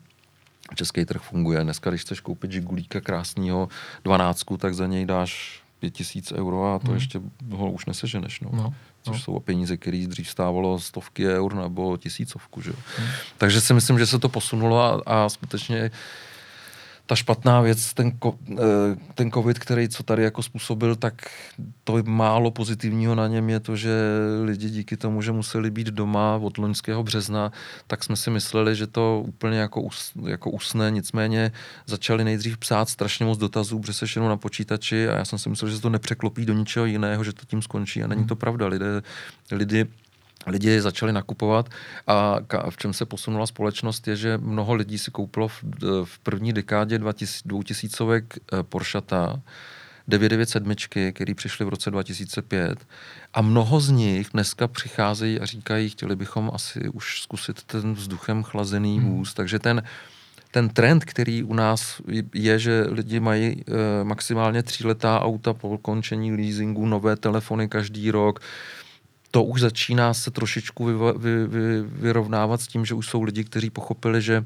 český 0.74 1.05
trh 1.05 1.22
funguje. 1.22 1.64
Dneska, 1.64 1.91
když 1.91 2.01
chceš 2.01 2.20
koupit 2.20 2.53
žigulíka 2.53 3.01
krásného 3.01 3.68
dvanáctku, 4.05 4.57
tak 4.57 4.74
za 4.74 4.87
něj 4.87 5.07
dáš 5.07 5.62
pět 5.78 5.91
tisíc 5.91 6.33
euro 6.33 6.74
a 6.74 6.78
to 6.78 6.87
hmm. 6.87 6.95
ještě 6.95 7.20
ho 7.51 7.70
už 7.70 7.87
neseženeš. 7.87 8.41
No. 8.41 8.51
No, 8.53 8.74
Což 9.03 9.16
no. 9.16 9.22
jsou 9.22 9.41
peníze, 9.41 9.76
které 9.76 10.07
dřív 10.07 10.31
stávalo 10.31 10.78
stovky 10.78 11.26
eur 11.26 11.55
nebo 11.55 11.97
tisícovku. 11.97 12.61
Že? 12.61 12.72
Hmm. 12.99 13.09
Takže 13.39 13.61
si 13.61 13.74
myslím, 13.74 13.99
že 13.99 14.07
se 14.07 14.18
to 14.18 14.28
posunulo 14.28 14.83
a, 14.83 15.03
a 15.07 15.28
skutečně 15.28 15.91
ta 17.11 17.16
špatná 17.16 17.61
věc, 17.61 17.94
ten, 17.94 18.12
eh, 18.52 18.56
ten 19.14 19.30
covid, 19.30 19.58
který 19.58 19.88
co 19.88 20.02
tady 20.02 20.22
jako 20.22 20.42
způsobil, 20.42 20.96
tak 20.96 21.14
to 21.84 22.02
málo 22.06 22.50
pozitivního 22.50 23.14
na 23.14 23.26
něm 23.26 23.50
je 23.50 23.61
to, 23.61 23.76
že 23.76 23.90
lidi 24.44 24.70
díky 24.70 24.96
tomu, 24.96 25.22
že 25.22 25.32
museli 25.32 25.70
být 25.70 25.86
doma 25.86 26.36
od 26.36 26.58
loňského 26.58 27.02
března, 27.02 27.52
tak 27.86 28.04
jsme 28.04 28.16
si 28.16 28.30
mysleli, 28.30 28.76
že 28.76 28.86
to 28.86 29.24
úplně 29.26 29.58
jako, 29.58 29.80
us, 29.82 30.12
jako 30.26 30.50
usne, 30.50 30.90
nicméně 30.90 31.52
začali 31.86 32.24
nejdřív 32.24 32.58
psát 32.58 32.88
strašně 32.88 33.26
moc 33.26 33.38
dotazů, 33.38 33.78
protože 33.78 33.92
se 33.92 34.06
jenom 34.16 34.30
na 34.30 34.36
počítači 34.36 35.08
a 35.08 35.18
já 35.18 35.24
jsem 35.24 35.38
si 35.38 35.48
myslel, 35.48 35.70
že 35.70 35.76
se 35.76 35.82
to 35.82 35.90
nepřeklopí 35.90 36.46
do 36.46 36.54
ničeho 36.54 36.86
jiného, 36.86 37.24
že 37.24 37.32
to 37.32 37.42
tím 37.46 37.62
skončí. 37.62 38.02
A 38.02 38.06
není 38.06 38.24
to 38.24 38.36
pravda. 38.36 38.66
Lidé, 38.66 39.02
lidi 39.50 39.86
lidi 40.47 40.80
začali 40.80 41.12
nakupovat 41.12 41.68
a 42.07 42.38
v 42.70 42.76
čem 42.76 42.93
se 42.93 43.07
posunula 43.07 43.47
společnost 43.47 44.09
je, 44.09 44.16
že 44.16 44.38
mnoho 44.38 44.74
lidí 44.74 44.99
si 44.99 45.11
koupilo 45.11 45.49
v, 45.49 45.64
v 46.05 46.18
první 46.18 46.53
dekádě 46.53 46.99
2000 46.99 48.05
eh, 48.14 48.62
Porschata 48.62 49.43
997, 50.09 51.12
který 51.12 51.34
přišli 51.34 51.64
v 51.64 51.68
roce 51.68 51.91
2005 51.91 52.86
a 53.34 53.43
mnoho 53.43 53.80
z 53.80 53.91
nich 53.91 54.28
dneska 54.32 54.68
přicházejí 54.68 55.41
a 55.41 55.47
říkají, 55.47 55.88
chtěli 55.88 56.16
bychom 56.16 56.51
asi 56.55 56.88
už 56.88 57.22
zkusit 57.22 57.62
ten 57.62 57.95
vzduchem 57.95 58.43
chlazený 58.43 58.99
hmm. 58.99 59.11
vůz, 59.11 59.34
takže 59.34 59.59
ten 59.59 59.82
ten 60.51 60.68
trend, 60.68 61.05
který 61.05 61.43
u 61.43 61.55
nás 61.55 62.01
je, 62.34 62.59
že 62.59 62.86
lidi 62.88 63.20
mají 63.20 63.47
e, 63.47 64.05
maximálně 64.05 64.62
tříletá 64.62 65.20
auta 65.20 65.55
po 65.55 65.78
končení 65.78 66.32
leasingu, 66.32 66.86
nové 66.86 67.16
telefony 67.16 67.68
každý 67.68 68.11
rok, 68.11 68.41
to 69.31 69.45
už 69.45 69.61
začíná 69.61 70.14
se 70.14 70.31
trošičku 70.31 70.85
vy, 70.85 70.93
vy, 71.18 71.47
vy, 71.47 71.83
vyrovnávat 71.83 72.61
s 72.61 72.66
tím, 72.66 72.85
že 72.85 72.95
už 72.95 73.07
jsou 73.07 73.22
lidi, 73.22 73.45
kteří 73.45 73.70
pochopili, 73.70 74.22
že, 74.22 74.45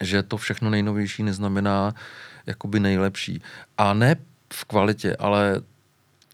že 0.00 0.22
to 0.22 0.36
všechno 0.36 0.70
nejnovější 0.70 1.22
neznamená 1.22 1.94
jakoby 2.46 2.80
nejlepší. 2.80 3.42
A 3.78 3.94
ne 3.94 4.16
v 4.52 4.64
kvalitě, 4.64 5.16
ale 5.16 5.62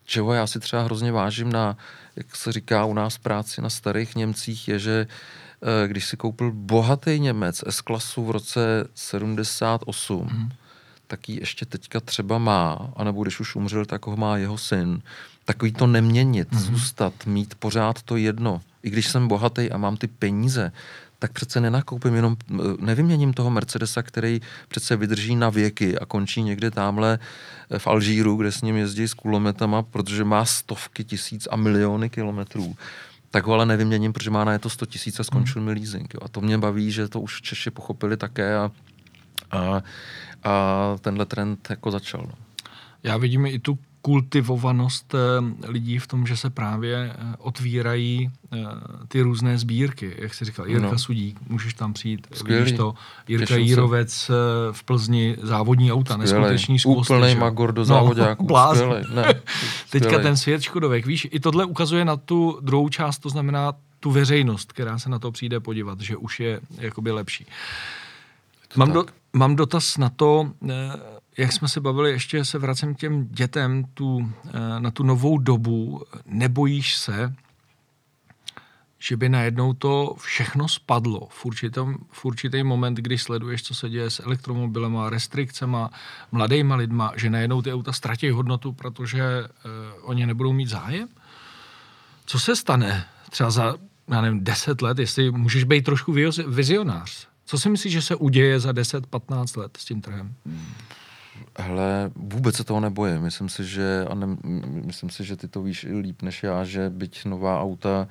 čeho 0.05 0.33
já 0.33 0.47
si 0.47 0.61
třeba 0.61 0.83
hrozně 0.83 1.13
vážím 1.13 1.53
na, 1.53 1.77
jak 2.17 2.37
se 2.37 2.53
říká 2.53 2.85
u 2.85 2.95
nás 2.95 3.15
v 3.17 3.21
práci 3.21 3.63
na 3.63 3.71
starých 3.71 4.17
Němcích, 4.17 4.69
je, 4.69 4.79
že 4.79 5.07
eh, 5.07 5.89
když 5.89 6.07
si 6.07 6.17
koupil 6.17 6.53
bohatý 6.53 7.21
Němec 7.21 7.65
S-klasu 7.67 8.25
v 8.25 8.31
roce 8.31 8.89
78, 8.95 10.29
mm. 10.33 10.49
tak 11.07 11.29
ji 11.29 11.41
ještě 11.41 11.67
teďka 11.67 12.01
třeba 12.01 12.39
má, 12.39 12.93
anebo 12.97 13.23
když 13.23 13.41
už 13.41 13.57
umřel, 13.57 13.87
tak 13.87 14.07
ho 14.07 14.17
má 14.17 14.37
jeho 14.37 14.59
syn 14.59 15.03
takový 15.47 15.73
to 15.73 15.87
neměnit, 15.87 16.51
mm-hmm. 16.51 16.59
zůstat, 16.59 17.13
mít 17.27 17.55
pořád 17.55 18.03
to 18.03 18.17
jedno. 18.17 18.61
I 18.83 18.91
když 18.91 19.09
jsem 19.09 19.29
bohatý 19.29 19.71
a 19.71 19.77
mám 19.77 19.97
ty 19.97 20.07
peníze, 20.07 20.73
tak 21.19 21.33
přece 21.33 21.61
nenakoupím 21.61 22.15
jenom, 22.15 22.37
nevyměním 22.81 23.33
toho 23.33 23.51
Mercedesa, 23.51 24.03
který 24.03 24.41
přece 24.69 24.97
vydrží 24.97 25.37
na 25.37 25.51
věky 25.51 25.99
a 25.99 26.07
končí 26.07 26.43
někde 26.43 26.71
tamhle 26.71 27.19
v 27.79 27.87
Alžíru, 27.87 28.37
kde 28.37 28.53
s 28.53 28.63
ním 28.63 28.77
jezdí 28.77 29.09
s 29.09 29.15
kulometama, 29.15 29.83
protože 29.83 30.25
má 30.25 30.45
stovky 30.45 31.05
tisíc 31.05 31.49
a 31.51 31.57
miliony 31.57 32.11
kilometrů 32.11 32.77
tak 33.37 33.47
ho 33.47 33.55
ale 33.55 33.67
nevyměním, 33.67 34.13
protože 34.13 34.31
má 34.31 34.45
na 34.45 34.53
je 34.53 34.59
to 34.59 34.71
100 34.71 34.87
tisíc 34.87 35.21
a 35.21 35.25
skončil 35.25 35.63
mi 35.63 35.73
leasing. 35.73 36.15
Jo. 36.15 36.21
A 36.23 36.29
to 36.29 36.41
mě 36.41 36.59
baví, 36.59 36.93
že 36.93 37.09
to 37.09 37.21
už 37.21 37.43
Češi 37.43 37.71
pochopili 37.71 38.17
také 38.17 38.57
a, 38.57 38.71
a, 39.51 39.83
a 40.45 40.97
tenhle 41.01 41.27
trend 41.27 41.71
jako 41.71 41.91
začal. 41.91 42.21
No. 42.27 42.33
Já 43.03 43.17
vidím 43.17 43.47
i 43.47 43.59
tu 43.59 43.79
kultivovanost 44.07 45.15
eh, 45.15 45.19
lidí 45.69 45.99
v 45.99 46.07
tom, 46.07 46.27
že 46.27 46.37
se 46.37 46.51
právě 46.51 46.97
eh, 46.97 47.35
otvírají 47.39 48.31
eh, 48.53 48.59
ty 49.09 49.21
různé 49.21 49.59
sbírky. 49.59 50.15
Jak 50.19 50.35
jsi 50.35 50.45
říkal, 50.45 50.69
Jirka 50.69 50.91
no. 50.91 50.99
Sudík, 50.99 51.39
můžeš 51.49 51.75
tam 51.75 51.93
přijít, 51.93 52.27
Skvělý. 52.35 52.65
vidíš 52.65 52.77
to. 52.77 52.95
Jirka 53.29 53.47
Těším 53.47 53.67
Jírovec 53.67 54.13
se. 54.13 54.33
v 54.73 54.85
Plzni, 54.85 55.37
závodní 55.43 55.93
auta, 55.93 56.15
Skvělej. 56.15 56.41
neskutečný 56.41 56.79
zkus. 56.79 57.11
Úplnej 57.11 57.35
magor 57.35 57.73
do 57.73 57.85
závodáku. 57.85 58.47
No, 58.51 58.95
Ne, 59.15 59.35
Teďka 59.91 60.19
ten 60.19 60.37
svět 60.37 60.63
Škodovek, 60.63 61.07
víš, 61.07 61.29
i 61.31 61.41
tohle 61.41 61.65
ukazuje 61.65 62.05
na 62.05 62.17
tu 62.17 62.59
druhou 62.63 62.89
část, 62.89 63.19
to 63.19 63.29
znamená 63.29 63.73
tu 64.01 64.11
veřejnost, 64.11 64.73
která 64.73 64.99
se 64.99 65.11
na 65.11 65.19
to 65.19 65.33
přijde 65.33 65.61
podívat, 65.61 66.01
že 66.01 66.17
už 66.17 66.41
je 66.41 66.61
jakoby 66.79 67.11
lepší. 67.11 67.47
Mám, 68.77 68.93
do, 68.93 69.05
mám 69.33 69.57
dotaz 69.57 69.99
na 69.99 70.09
to, 70.09 70.51
jak 71.37 71.53
jsme 71.53 71.69
se 71.69 71.81
bavili, 71.81 72.11
ještě 72.11 72.45
se 72.45 72.59
vracím 72.59 72.95
k 72.95 72.99
těm 72.99 73.29
dětem 73.29 73.85
tu, 73.95 74.33
eh, 74.47 74.81
na 74.81 74.91
tu 74.91 75.03
novou 75.03 75.39
dobu. 75.39 76.03
Nebojíš 76.27 76.97
se, 76.97 77.35
že 78.99 79.17
by 79.17 79.29
najednou 79.29 79.73
to 79.73 80.15
všechno 80.19 80.69
spadlo 80.69 81.29
v, 81.31 81.45
určitém, 81.45 81.97
v 82.11 82.25
určitý 82.25 82.63
moment, 82.63 82.95
kdy 82.95 83.19
sleduješ, 83.19 83.63
co 83.63 83.75
se 83.75 83.89
děje 83.89 84.11
s 84.11 84.21
elektromobilema, 84.21 85.11
restrikcema, 85.11 85.91
mladýma 86.33 86.77
lidma, 86.77 87.13
že 87.17 87.31
najednou 87.31 87.63
ty 87.63 87.73
auta 87.73 87.93
ztratí 87.93 88.31
hodnotu, 88.31 88.73
protože 88.73 89.23
eh, 89.23 89.49
oni 90.03 90.27
nebudou 90.27 90.53
mít 90.53 90.69
zájem? 90.69 91.09
Co 92.27 92.41
se 92.41 92.57
stane 92.57 93.05
třeba 93.31 93.51
za, 93.51 93.75
já 94.09 94.21
nevím, 94.21 94.45
10 94.45 94.83
let, 94.83 94.99
jestli 94.99 95.31
můžeš 95.31 95.65
být 95.65 95.85
trošku 95.85 96.13
vizionář? 96.49 97.29
Co 97.45 97.59
si 97.59 97.69
myslíš, 97.69 97.93
že 97.93 98.03
se 98.03 98.15
uděje 98.15 98.61
za 98.61 98.73
10-15 98.73 99.61
let 99.61 99.77
s 99.77 99.85
tím 99.85 100.01
trhem? 100.01 100.35
Hele, 101.59 102.11
vůbec 102.15 102.57
se 102.57 102.65
toho 102.65 102.81
nebojím. 102.81 103.21
Myslím 103.21 103.49
si, 103.49 103.65
že, 103.65 104.07
a 104.11 104.15
ne, 104.15 104.27
myslím 104.85 105.11
si, 105.11 105.25
že 105.25 105.37
ty 105.37 105.49
to 105.49 105.63
víš 105.63 105.85
i 105.85 105.95
líp 105.95 106.23
než 106.23 106.43
já, 106.43 106.65
že 106.65 106.91
byť 106.91 107.25
nová 107.25 107.61
auta, 107.63 108.09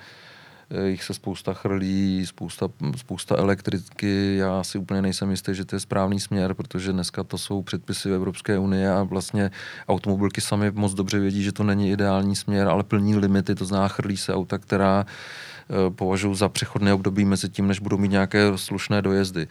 eh, 0.69 0.87
jich 0.87 1.03
se 1.03 1.13
spousta 1.13 1.53
chrlí, 1.53 2.25
spousta, 2.25 2.67
spousta 2.95 3.35
elektriky. 3.37 4.35
Já 4.37 4.63
si 4.63 4.77
úplně 4.77 5.01
nejsem 5.01 5.31
jistý, 5.31 5.55
že 5.55 5.65
to 5.65 5.75
je 5.75 5.79
správný 5.79 6.19
směr, 6.19 6.53
protože 6.53 6.93
dneska 6.93 7.23
to 7.23 7.37
jsou 7.37 7.61
předpisy 7.61 8.09
Evropské 8.09 8.59
unie 8.59 8.93
a 8.93 9.03
vlastně 9.03 9.51
automobilky 9.87 10.41
sami 10.41 10.71
moc 10.71 10.93
dobře 10.93 11.19
vědí, 11.19 11.43
že 11.43 11.51
to 11.51 11.63
není 11.63 11.91
ideální 11.91 12.35
směr, 12.35 12.67
ale 12.67 12.83
plní 12.83 13.15
limity, 13.15 13.55
to 13.55 13.65
zná 13.65 13.87
chrlí 13.87 14.17
se 14.17 14.33
auta, 14.33 14.57
která 14.57 15.05
eh, 15.05 15.89
považuji 15.89 16.35
za 16.35 16.49
přechodné 16.49 16.93
období 16.93 17.25
mezi 17.25 17.49
tím, 17.49 17.67
než 17.67 17.79
budou 17.79 17.97
mít 17.97 18.11
nějaké 18.11 18.51
slušné 18.55 19.01
dojezdy. 19.01 19.47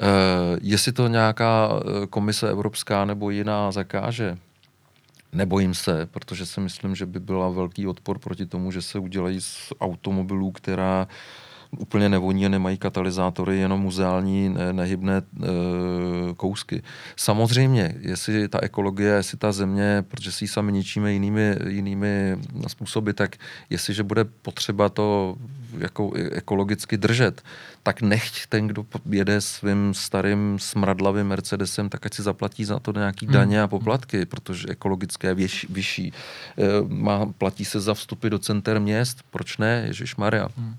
Uh, 0.00 0.58
jestli 0.62 0.92
to 0.92 1.08
nějaká 1.08 1.70
eh, 1.72 2.06
komise 2.06 2.50
evropská 2.50 3.04
nebo 3.04 3.30
jiná 3.30 3.72
zakáže, 3.72 4.38
nebojím 5.32 5.74
se, 5.74 6.06
protože 6.06 6.46
si 6.46 6.60
myslím, 6.60 6.94
že 6.94 7.06
by 7.06 7.20
byla 7.20 7.48
velký 7.48 7.86
odpor 7.86 8.18
proti 8.18 8.46
tomu, 8.46 8.72
že 8.72 8.82
se 8.82 8.98
udělají 8.98 9.40
z 9.40 9.72
automobilů, 9.80 10.50
která 10.50 11.08
úplně 11.78 12.08
nevoní 12.08 12.46
a 12.46 12.48
nemají 12.48 12.78
katalyzátory, 12.78 13.58
jenom 13.58 13.80
muzeální 13.80 14.48
ne, 14.48 14.72
nehybné 14.72 15.16
e, 15.16 15.22
kousky. 16.36 16.82
Samozřejmě, 17.16 17.94
jestli 18.00 18.48
ta 18.48 18.58
ekologie, 18.62 19.10
jestli 19.12 19.38
ta 19.38 19.52
země, 19.52 20.04
protože 20.08 20.32
si 20.32 20.44
ji 20.44 20.48
sami 20.48 20.72
ničíme 20.72 21.12
jinými, 21.12 21.56
jinými 21.68 22.36
způsoby, 22.66 23.10
tak 23.10 23.36
jestliže 23.70 24.02
bude 24.02 24.24
potřeba 24.24 24.88
to 24.88 25.36
jako 25.78 26.12
ekologicky 26.14 26.96
držet, 26.96 27.42
tak 27.82 28.02
nechť 28.02 28.46
ten, 28.48 28.66
kdo 28.66 28.86
jede 29.10 29.40
svým 29.40 29.94
starým 29.94 30.58
smradlavým 30.60 31.26
Mercedesem, 31.26 31.88
tak 31.88 32.06
ať 32.06 32.14
si 32.14 32.22
zaplatí 32.22 32.64
za 32.64 32.78
to 32.78 32.92
nějaký 32.92 33.26
hmm. 33.26 33.32
daně 33.32 33.62
a 33.62 33.68
poplatky, 33.68 34.26
protože 34.26 34.68
ekologické 34.68 35.28
je 35.28 35.34
vyšší. 35.34 35.66
vyšší. 35.70 36.06
E, 36.08 36.12
má, 36.88 37.26
platí 37.26 37.64
se 37.64 37.80
za 37.80 37.94
vstupy 37.94 38.28
do 38.28 38.38
center 38.38 38.80
měst, 38.80 39.22
proč 39.30 39.58
ne, 39.58 39.84
Ježíš 39.86 40.16
Maria. 40.16 40.48
Hmm 40.56 40.74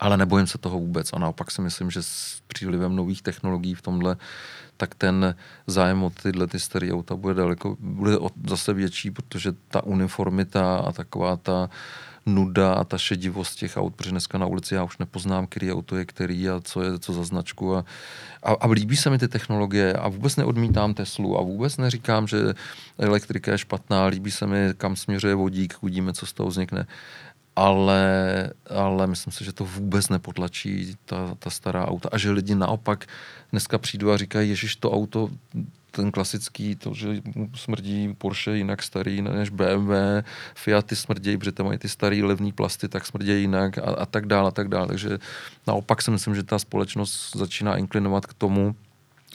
ale 0.00 0.16
nebojím 0.16 0.46
se 0.46 0.58
toho 0.58 0.78
vůbec. 0.78 1.12
A 1.12 1.18
naopak 1.18 1.50
si 1.50 1.62
myslím, 1.62 1.90
že 1.90 2.02
s 2.02 2.42
přílivem 2.46 2.96
nových 2.96 3.22
technologií 3.22 3.74
v 3.74 3.82
tomhle, 3.82 4.16
tak 4.76 4.94
ten 4.94 5.34
zájem 5.66 6.02
o 6.02 6.10
tyhle 6.10 6.46
ty 6.46 6.60
staré 6.60 6.92
auta 6.92 7.16
bude 7.16 7.34
daleko, 7.34 7.76
bude 7.80 8.16
zase 8.48 8.72
větší, 8.72 9.10
protože 9.10 9.52
ta 9.68 9.84
uniformita 9.84 10.76
a 10.76 10.92
taková 10.92 11.36
ta 11.36 11.70
nuda 12.28 12.72
a 12.72 12.84
ta 12.84 12.98
šedivost 12.98 13.58
těch 13.58 13.76
aut, 13.76 13.94
protože 13.94 14.10
dneska 14.10 14.38
na 14.38 14.46
ulici 14.46 14.74
já 14.74 14.84
už 14.84 14.98
nepoznám, 14.98 15.46
který 15.46 15.72
auto 15.72 15.96
je 15.96 16.04
který 16.04 16.48
a 16.48 16.60
co 16.60 16.82
je 16.82 16.98
co 16.98 17.12
za 17.12 17.24
značku 17.24 17.76
a, 17.76 17.84
a, 18.42 18.52
a 18.52 18.70
líbí 18.70 18.96
se 18.96 19.10
mi 19.10 19.18
ty 19.18 19.28
technologie 19.28 19.92
a 19.92 20.08
vůbec 20.08 20.36
neodmítám 20.36 20.94
Teslu 20.94 21.38
a 21.38 21.42
vůbec 21.42 21.76
neříkám, 21.76 22.26
že 22.26 22.38
elektrika 22.98 23.52
je 23.52 23.58
špatná, 23.58 24.06
líbí 24.06 24.30
se 24.30 24.46
mi, 24.46 24.68
kam 24.76 24.96
směřuje 24.96 25.34
vodík, 25.34 25.74
uvidíme, 25.80 26.12
co 26.12 26.26
z 26.26 26.32
toho 26.32 26.48
vznikne 26.48 26.86
ale, 27.58 28.02
ale 28.70 29.06
myslím 29.06 29.32
si, 29.32 29.44
že 29.44 29.52
to 29.52 29.64
vůbec 29.64 30.08
nepotlačí 30.08 30.96
ta, 31.04 31.34
ta 31.38 31.50
stará 31.50 31.88
auta 31.88 32.08
a 32.12 32.18
že 32.18 32.30
lidi 32.30 32.54
naopak 32.54 33.06
dneska 33.50 33.78
přijdou 33.78 34.10
a 34.10 34.16
říkají, 34.16 34.50
ježiš, 34.50 34.76
to 34.76 34.90
auto, 34.92 35.30
ten 35.90 36.10
klasický, 36.12 36.76
to, 36.76 36.94
že 36.94 37.22
smrdí 37.54 38.14
Porsche 38.18 38.56
jinak 38.56 38.82
starý 38.82 39.22
než 39.22 39.50
BMW, 39.50 39.92
Fiaty 40.54 40.96
smrdějí, 40.96 41.36
protože 41.36 41.52
tam 41.52 41.66
mají 41.66 41.78
ty 41.78 41.88
starý 41.88 42.22
levný 42.22 42.52
plasty, 42.52 42.88
tak 42.88 43.06
smrdějí 43.06 43.40
jinak 43.40 43.78
a, 43.78 43.82
a 43.82 44.06
tak 44.06 44.26
dále 44.26 44.48
a 44.48 44.50
tak 44.50 44.68
dále. 44.68 44.86
Takže 44.86 45.18
naopak 45.66 46.02
si 46.02 46.10
myslím, 46.10 46.34
že 46.34 46.42
ta 46.42 46.58
společnost 46.58 47.36
začíná 47.36 47.76
inklinovat 47.76 48.26
k 48.26 48.34
tomu, 48.34 48.74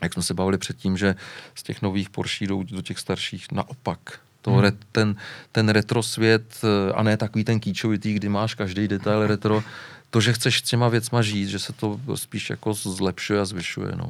jak 0.03 0.13
jsme 0.13 0.23
se 0.23 0.33
bavili 0.33 0.57
předtím, 0.57 0.97
že 0.97 1.15
z 1.55 1.63
těch 1.63 1.81
nových 1.81 2.09
Porsche 2.09 2.45
jdou 2.45 2.63
do 2.63 2.81
těch 2.81 2.99
starších 2.99 3.51
naopak 3.51 4.19
to 4.43 4.51
hmm. 4.51 4.59
re, 4.59 4.71
ten, 4.91 5.15
ten 5.51 5.69
retro 5.69 6.03
svět, 6.03 6.59
eh, 6.63 6.93
a 6.93 7.03
ne 7.03 7.17
takový 7.17 7.43
ten 7.43 7.59
kýčovitý, 7.59 8.13
kdy 8.13 8.29
máš 8.29 8.55
každý 8.55 8.87
detail 8.87 9.27
retro, 9.33 9.63
to, 10.09 10.21
že 10.21 10.33
chceš 10.33 10.59
s 10.59 10.61
těma 10.61 10.89
věcma 10.89 11.21
žít, 11.21 11.47
že 11.49 11.59
se 11.59 11.73
to 11.73 11.99
spíš 12.15 12.49
jako 12.49 12.73
zlepšuje 12.73 13.39
a 13.39 13.45
zvyšuje. 13.45 13.91
No. 13.95 14.09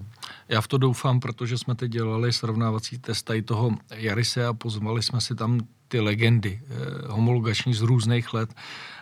Já 0.49 0.61
v 0.61 0.67
to 0.67 0.77
doufám, 0.77 1.19
protože 1.19 1.57
jsme 1.57 1.75
teď 1.75 1.91
dělali 1.91 2.33
srovnávací 2.33 2.97
test 2.97 3.23
tady 3.23 3.41
toho 3.41 3.71
Jarise 3.95 4.45
a 4.45 4.53
pozvali 4.53 5.03
jsme 5.03 5.21
si 5.21 5.35
tam 5.35 5.59
ty 5.87 5.99
legendy 5.99 6.59
eh, 6.61 6.75
homologační 7.07 7.73
z 7.73 7.81
různých 7.81 8.33
let 8.33 8.49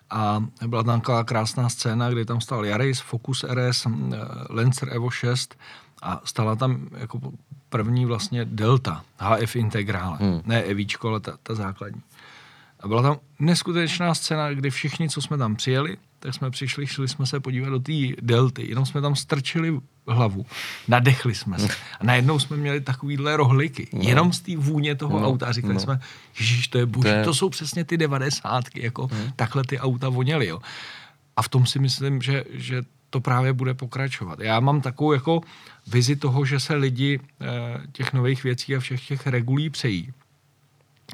a 0.09 0.43
byla 0.67 0.83
tam 0.83 1.01
taková 1.01 1.23
krásná 1.23 1.69
scéna, 1.69 2.09
kdy 2.09 2.25
tam 2.25 2.41
stál 2.41 2.65
Yaris, 2.65 2.99
Focus 2.99 3.43
RS, 3.43 3.85
eh, 3.85 4.17
Lancer 4.49 4.89
Evo 4.93 5.09
6 5.09 5.55
a 6.01 6.21
stala 6.25 6.55
tam 6.55 6.87
jako 6.97 7.19
první 7.69 8.05
vlastně 8.05 8.45
Delta, 8.45 9.03
HF 9.17 9.55
integrále, 9.55 10.17
hmm. 10.21 10.41
ne 10.45 10.63
Evíčko, 10.63 11.07
ale 11.07 11.19
ta, 11.19 11.37
ta 11.43 11.55
základní. 11.55 12.01
A 12.79 12.87
byla 12.87 13.01
tam 13.01 13.17
neskutečná 13.39 14.13
scéna, 14.13 14.53
kdy 14.53 14.69
všichni, 14.69 15.09
co 15.09 15.21
jsme 15.21 15.37
tam 15.37 15.55
přijeli, 15.55 15.97
tak 16.19 16.33
jsme 16.33 16.51
přišli, 16.51 16.87
šli 16.87 17.07
jsme 17.07 17.25
se 17.25 17.39
podívat 17.39 17.69
do 17.69 17.79
té 17.79 17.93
delty, 18.21 18.69
jenom 18.69 18.85
jsme 18.85 19.01
tam 19.01 19.15
strčili 19.15 19.79
hlavu, 20.07 20.45
nadechli 20.87 21.35
jsme 21.35 21.59
se 21.59 21.67
a 21.99 22.03
najednou 22.03 22.39
jsme 22.39 22.57
měli 22.57 22.81
takovýhle 22.81 23.37
rohliky, 23.37 23.87
no. 23.93 23.99
jenom 24.03 24.33
z 24.33 24.39
té 24.39 24.57
vůně 24.57 24.95
toho 24.95 25.19
no. 25.19 25.27
auta 25.27 25.47
a 25.47 25.51
říkali 25.51 25.73
no. 25.73 25.79
jsme, 25.79 25.99
ježíš, 26.39 26.67
to 26.67 26.77
je 26.77 26.85
boží, 26.85 27.09
to, 27.09 27.15
je... 27.15 27.23
to 27.23 27.33
jsou 27.33 27.49
přesně 27.49 27.85
ty 27.85 27.97
devadesátky, 27.97 28.83
jako 28.83 29.07
hmm. 29.07 29.31
takhle 29.35 29.63
ty 29.63 29.79
auta 29.79 30.09
voněly, 30.09 30.47
jo. 30.47 30.59
A 31.35 31.41
v 31.41 31.49
tom 31.49 31.65
si 31.65 31.79
myslím, 31.79 32.21
že, 32.21 32.43
že 32.53 32.83
to 33.11 33.21
právě 33.21 33.53
bude 33.53 33.73
pokračovat. 33.73 34.39
Já 34.39 34.59
mám 34.59 34.81
takovou 34.81 35.13
jako 35.13 35.41
vizi 35.87 36.15
toho, 36.15 36.45
že 36.45 36.59
se 36.59 36.75
lidi 36.75 37.19
eh, 37.19 37.47
těch 37.91 38.13
nových 38.13 38.43
věcí 38.43 38.75
a 38.75 38.79
všech 38.79 39.07
těch 39.07 39.27
regulí 39.27 39.69
přejí. 39.69 40.13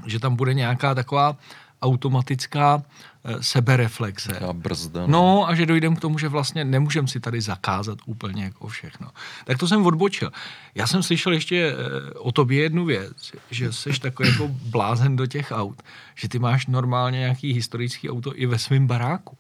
Že 0.06 0.20
tam 0.20 0.36
bude 0.36 0.54
nějaká 0.54 0.95
taková 0.95 1.38
automatická 1.82 2.84
eh, 3.24 3.43
sebereflexe. 3.43 4.39
A 4.39 4.54
brzda. 4.54 5.02
No. 5.02 5.08
no 5.08 5.50
a 5.50 5.56
že 5.56 5.66
dojdeme 5.66 5.95
k 5.95 6.00
tomu, 6.00 6.18
že 6.18 6.28
vlastně 6.28 6.66
nemůžeme 6.66 7.08
si 7.08 7.20
tady 7.20 7.41
zakázat 7.41 8.00
úplně 8.06 8.43
jako 8.43 8.68
všechno. 8.68 9.10
Tak 9.45 9.58
to 9.58 9.68
jsem 9.68 9.86
odbočil. 9.86 10.32
Já 10.76 10.88
jsem 10.88 11.04
slyšel 11.04 11.34
ještě 11.34 11.74
eh, 11.74 12.14
o 12.14 12.32
tobě 12.32 12.62
jednu 12.62 12.86
věc, 12.86 13.32
že 13.52 13.74
jsi 13.74 14.00
takový 14.00 14.30
jako 14.30 14.48
blázen 14.48 15.16
do 15.16 15.26
těch 15.26 15.52
aut, 15.52 15.82
že 16.16 16.30
ty 16.30 16.39
máš 16.39 16.68
normálně 16.68 17.20
nějaký 17.20 17.54
historický 17.54 18.10
auto 18.10 18.32
i 18.36 18.45
ve 18.45 18.60
svém 18.60 18.88
baráku. 18.88 19.38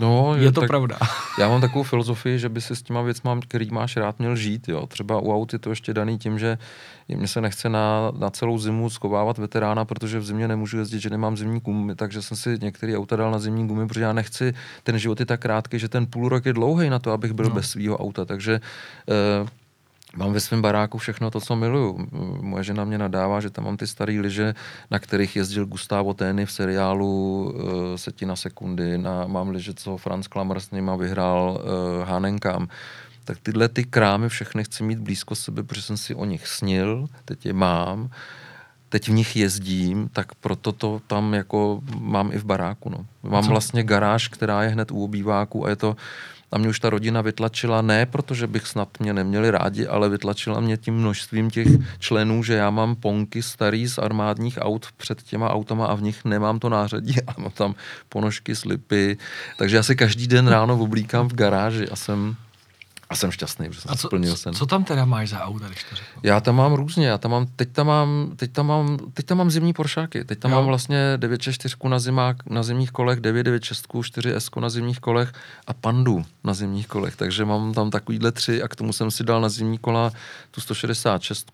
No, 0.00 0.34
je, 0.36 0.42
je 0.42 0.52
to 0.52 0.60
tak, 0.60 0.68
pravda. 0.68 0.98
Já 1.38 1.48
mám 1.48 1.60
takovou 1.60 1.82
filozofii, 1.82 2.38
že 2.38 2.48
by 2.48 2.60
si 2.60 2.76
s 2.76 2.82
těma 2.82 3.02
věcma, 3.02 3.40
který 3.40 3.70
máš 3.70 3.96
rád, 3.96 4.18
měl 4.18 4.36
žít. 4.36 4.68
Jo. 4.68 4.86
Třeba 4.86 5.20
u 5.20 5.34
aut 5.34 5.52
je 5.52 5.58
to 5.58 5.70
ještě 5.70 5.94
daný 5.94 6.18
tím, 6.18 6.38
že 6.38 6.58
mě 7.08 7.28
se 7.28 7.40
nechce 7.40 7.68
na, 7.68 8.12
na 8.18 8.30
celou 8.30 8.58
zimu 8.58 8.90
skovávat 8.90 9.38
veterána, 9.38 9.84
protože 9.84 10.18
v 10.18 10.24
zimě 10.24 10.48
nemůžu 10.48 10.78
jezdit, 10.78 11.00
že 11.00 11.10
nemám 11.10 11.36
zimní 11.36 11.60
gumy, 11.60 11.94
takže 11.94 12.22
jsem 12.22 12.36
si 12.36 12.58
některý 12.62 12.96
auta 12.96 13.16
dal 13.16 13.30
na 13.30 13.38
zimní 13.38 13.68
gumy, 13.68 13.88
protože 13.88 14.02
já 14.02 14.12
nechci, 14.12 14.54
ten 14.82 14.98
život 14.98 15.20
je 15.20 15.26
tak 15.26 15.40
krátký, 15.40 15.78
že 15.78 15.88
ten 15.88 16.06
půl 16.06 16.28
rok 16.28 16.46
je 16.46 16.52
dlouhý 16.52 16.90
na 16.90 16.98
to, 16.98 17.12
abych 17.12 17.32
byl 17.32 17.44
no. 17.44 17.54
bez 17.54 17.70
svého 17.70 17.98
auta. 17.98 18.24
Takže 18.24 18.60
eh, 19.08 19.48
Mám 20.16 20.32
ve 20.32 20.40
svém 20.40 20.62
baráku 20.62 20.98
všechno 20.98 21.30
to, 21.30 21.40
co 21.40 21.56
miluju. 21.56 22.06
Moje 22.40 22.64
žena 22.64 22.84
mě 22.84 22.98
nadává, 22.98 23.40
že 23.40 23.50
tam 23.50 23.64
mám 23.64 23.76
ty 23.76 23.86
staré 23.86 24.12
lyže, 24.20 24.54
na 24.90 24.98
kterých 24.98 25.36
jezdil 25.36 25.66
Gustavo 25.66 26.14
Tény 26.14 26.46
v 26.46 26.52
seriálu 26.52 27.44
uh, 27.44 27.96
Setina 27.96 28.36
sekundy. 28.36 28.98
Na, 28.98 29.26
mám 29.26 29.50
lyže, 29.50 29.74
co 29.74 29.96
Franz 29.96 30.26
Klammer 30.28 30.60
s 30.60 30.70
nima 30.70 30.96
vyhrál 30.96 31.60
uh, 31.64 32.08
Hanenkám. 32.08 32.68
Tak 33.24 33.38
tyhle 33.42 33.68
ty 33.68 33.84
krámy 33.84 34.28
všechny 34.28 34.64
chci 34.64 34.82
mít 34.82 34.98
blízko 34.98 35.34
sebe, 35.34 35.62
protože 35.62 35.82
jsem 35.82 35.96
si 35.96 36.14
o 36.14 36.24
nich 36.24 36.46
snil, 36.46 37.08
teď 37.24 37.46
je 37.46 37.52
mám 37.52 38.10
teď 38.92 39.08
v 39.08 39.12
nich 39.12 39.36
jezdím, 39.36 40.08
tak 40.12 40.34
proto 40.34 40.72
to 40.72 41.00
tam 41.06 41.34
jako 41.34 41.80
mám 41.98 42.32
i 42.32 42.38
v 42.38 42.44
baráku. 42.44 42.90
No. 42.90 43.06
Mám 43.22 43.48
vlastně 43.48 43.82
garáž, 43.82 44.28
která 44.28 44.62
je 44.62 44.68
hned 44.68 44.90
u 44.90 45.04
obýváku 45.04 45.66
a 45.66 45.68
je 45.68 45.76
to 45.76 45.96
a 46.52 46.58
mě 46.58 46.68
už 46.68 46.80
ta 46.80 46.90
rodina 46.90 47.20
vytlačila 47.20 47.82
ne, 47.82 48.06
protože 48.06 48.46
bych 48.46 48.66
snad 48.66 48.88
mě 49.00 49.12
neměli 49.12 49.50
rádi, 49.50 49.86
ale 49.86 50.08
vytlačila 50.08 50.60
mě 50.60 50.76
tím 50.76 50.94
množstvím 50.94 51.50
těch 51.50 51.68
členů, 51.98 52.42
že 52.42 52.54
já 52.54 52.70
mám 52.70 52.96
ponky 52.96 53.42
starý 53.42 53.88
z 53.88 53.98
armádních 53.98 54.58
aut 54.60 54.86
před 54.96 55.22
těma 55.22 55.50
autama 55.50 55.86
a 55.86 55.94
v 55.94 56.02
nich 56.02 56.24
nemám 56.24 56.58
to 56.58 56.68
nářadí 56.68 57.16
a 57.26 57.40
mám 57.40 57.50
tam 57.50 57.74
ponožky, 58.08 58.56
slipy. 58.56 59.16
Takže 59.56 59.76
já 59.76 59.82
si 59.82 59.96
každý 59.96 60.26
den 60.26 60.48
ráno 60.48 60.78
oblíkám 60.78 61.28
v 61.28 61.34
garáži 61.34 61.88
a 61.88 61.96
jsem 61.96 62.36
A 63.12 63.16
jsem 63.16 63.30
šťastný, 63.30 63.68
protože 63.68 63.80
jsem 63.80 63.90
A 63.90 63.96
co, 63.96 64.06
splnil 64.08 64.36
sen. 64.36 64.54
co 64.54 64.66
tam 64.66 64.84
teda 64.84 65.04
máš 65.04 65.28
za 65.28 65.40
auta, 65.40 65.66
když 65.66 65.84
to 65.90 65.96
řeknu? 65.96 66.20
Já 66.22 66.40
tam 66.40 66.56
mám 66.56 66.72
různě, 66.72 67.06
já 67.06 67.18
tam 67.18 67.30
mám, 67.30 67.46
teď 67.56 67.68
tam 67.72 67.86
mám, 67.86 68.32
teď 68.36 68.52
tam 68.52 68.66
mám, 68.66 68.98
teď 69.14 69.26
tam 69.26 69.38
mám 69.38 69.50
zimní 69.50 69.72
Poršáky, 69.72 70.24
teď 70.24 70.38
tam 70.38 70.50
Jo. 70.50 70.56
mám 70.56 70.66
vlastně 70.66 71.12
964 71.16 71.76
na, 71.88 71.98
zimák, 71.98 72.36
na 72.46 72.62
zimních 72.62 72.90
kolech, 72.90 73.20
996, 73.20 73.86
4S 73.88 74.60
na 74.60 74.68
zimních 74.70 75.00
kolech 75.00 75.32
a 75.66 75.72
Pandu 75.72 76.24
na 76.44 76.54
zimních 76.54 76.86
kolech, 76.86 77.16
takže 77.16 77.44
mám 77.44 77.74
tam 77.74 77.90
takovýhle 77.90 78.32
tři 78.32 78.62
a 78.62 78.68
k 78.68 78.76
tomu 78.76 78.92
jsem 78.92 79.10
si 79.10 79.24
dal 79.24 79.40
na 79.40 79.48
zimní 79.48 79.78
kola 79.78 80.12
tu 80.50 80.60
166 80.60 81.50